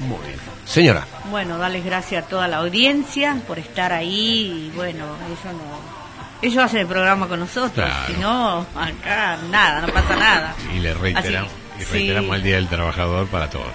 Muy 0.01 0.19
bien. 0.27 0.39
Señora. 0.65 1.07
Bueno, 1.31 1.59
darles 1.59 1.85
gracias 1.85 2.25
a 2.25 2.29
toda 2.29 2.49
la 2.49 2.57
audiencia 2.57 3.37
por 3.47 3.61
estar 3.61 3.93
ahí 3.93 4.69
y 4.73 4.77
bueno, 4.77 5.05
ellos 5.27 5.45
no... 5.45 6.43
Ellos 6.43 6.65
hacen 6.65 6.81
el 6.81 6.87
programa 6.89 7.29
con 7.29 7.39
nosotros, 7.39 7.73
Claro. 7.73 8.07
si 8.13 8.21
no, 8.21 8.67
acá 8.75 9.39
nada, 9.51 9.81
no 9.83 9.93
pasa 9.93 10.17
nada. 10.17 10.55
Y 10.75 10.81
le 10.81 10.93
reiteramos, 10.93 11.53
Así, 11.77 11.83
y 11.83 11.85
reiteramos 11.85 12.31
sí. 12.31 12.37
el 12.37 12.43
Día 12.43 12.57
del 12.57 12.67
Trabajador 12.69 13.29
para 13.29 13.49
todos. 13.49 13.71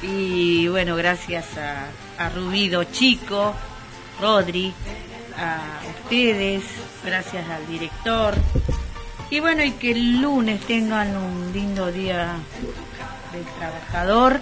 Y 0.00 0.68
bueno, 0.68 0.94
gracias 0.94 1.44
a, 1.58 1.88
a 2.24 2.28
Rubido 2.30 2.84
Chico, 2.84 3.52
Rodri, 4.20 4.72
a 5.38 5.80
ustedes, 6.02 6.62
gracias 7.04 7.48
al 7.48 7.66
director. 7.66 8.34
Y 9.30 9.40
bueno, 9.40 9.64
y 9.64 9.72
que 9.72 9.92
el 9.92 10.20
lunes 10.20 10.60
tengan 10.60 11.16
un 11.16 11.52
lindo 11.52 11.90
día 11.90 12.36
del 13.32 13.44
trabajador. 13.58 14.40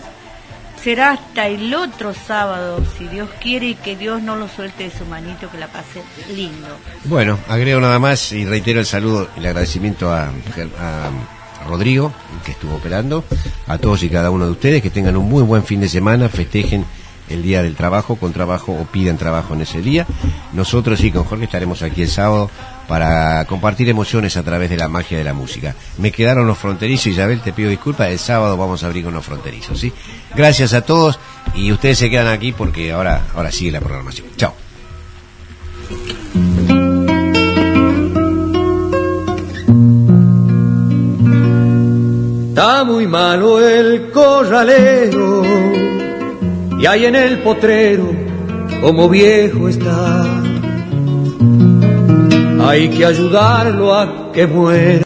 Será 0.82 1.12
hasta 1.12 1.46
el 1.46 1.72
otro 1.72 2.12
sábado, 2.12 2.84
si 2.98 3.08
Dios 3.08 3.30
quiere, 3.40 3.68
y 3.68 3.74
que 3.74 3.96
Dios 3.96 4.22
no 4.22 4.36
lo 4.36 4.48
suelte 4.48 4.84
de 4.84 4.90
su 4.90 5.06
manito, 5.06 5.50
que 5.50 5.56
la 5.56 5.68
pase 5.68 6.02
lindo. 6.34 6.68
Bueno, 7.04 7.38
agrego 7.48 7.80
nada 7.80 7.98
más 7.98 8.32
y 8.32 8.44
reitero 8.44 8.80
el 8.80 8.86
saludo 8.86 9.30
y 9.34 9.40
el 9.40 9.46
agradecimiento 9.46 10.12
a, 10.12 10.24
a 10.28 11.10
Rodrigo, 11.66 12.12
que 12.44 12.52
estuvo 12.52 12.74
operando, 12.74 13.24
a 13.66 13.78
todos 13.78 14.02
y 14.02 14.10
cada 14.10 14.30
uno 14.30 14.44
de 14.44 14.52
ustedes, 14.52 14.82
que 14.82 14.90
tengan 14.90 15.16
un 15.16 15.26
muy 15.26 15.42
buen 15.42 15.64
fin 15.64 15.80
de 15.80 15.88
semana, 15.88 16.28
festejen 16.28 16.84
el 17.28 17.42
día 17.42 17.62
del 17.62 17.74
trabajo, 17.74 18.16
con 18.16 18.32
trabajo 18.32 18.72
o 18.72 18.84
pidan 18.84 19.16
trabajo 19.16 19.54
en 19.54 19.62
ese 19.62 19.80
día. 19.80 20.06
Nosotros 20.52 21.00
sí, 21.00 21.10
con 21.10 21.24
Jorge 21.24 21.44
estaremos 21.44 21.82
aquí 21.82 22.02
el 22.02 22.08
sábado 22.08 22.50
para 22.86 23.44
compartir 23.46 23.88
emociones 23.88 24.36
a 24.36 24.42
través 24.42 24.70
de 24.70 24.76
la 24.76 24.88
magia 24.88 25.18
de 25.18 25.24
la 25.24 25.32
música. 25.34 25.74
Me 25.98 26.12
quedaron 26.12 26.46
los 26.46 26.58
fronterizos, 26.58 27.06
Isabel, 27.06 27.40
te 27.40 27.52
pido 27.52 27.70
disculpas, 27.70 28.10
el 28.10 28.18
sábado 28.18 28.56
vamos 28.56 28.82
a 28.82 28.86
abrir 28.86 29.04
con 29.04 29.14
los 29.14 29.24
fronterizos, 29.24 29.78
¿sí? 29.78 29.92
Gracias 30.34 30.74
a 30.74 30.82
todos 30.82 31.18
y 31.54 31.72
ustedes 31.72 31.98
se 31.98 32.10
quedan 32.10 32.28
aquí 32.28 32.52
porque 32.52 32.92
ahora, 32.92 33.22
ahora 33.34 33.50
sigue 33.50 33.72
la 33.72 33.80
programación. 33.80 34.28
Chao. 34.36 34.54
Está 42.48 42.84
muy 42.84 43.06
malo 43.06 43.60
el 43.66 44.10
corralero 44.12 45.83
y 46.84 46.86
ahí 46.86 47.06
en 47.06 47.16
el 47.16 47.38
potrero 47.38 48.14
como 48.82 49.08
viejo 49.08 49.70
está. 49.70 50.22
Hay 52.62 52.90
que 52.90 53.06
ayudarlo 53.06 53.94
a 53.94 54.30
que 54.34 54.46
muera. 54.46 55.00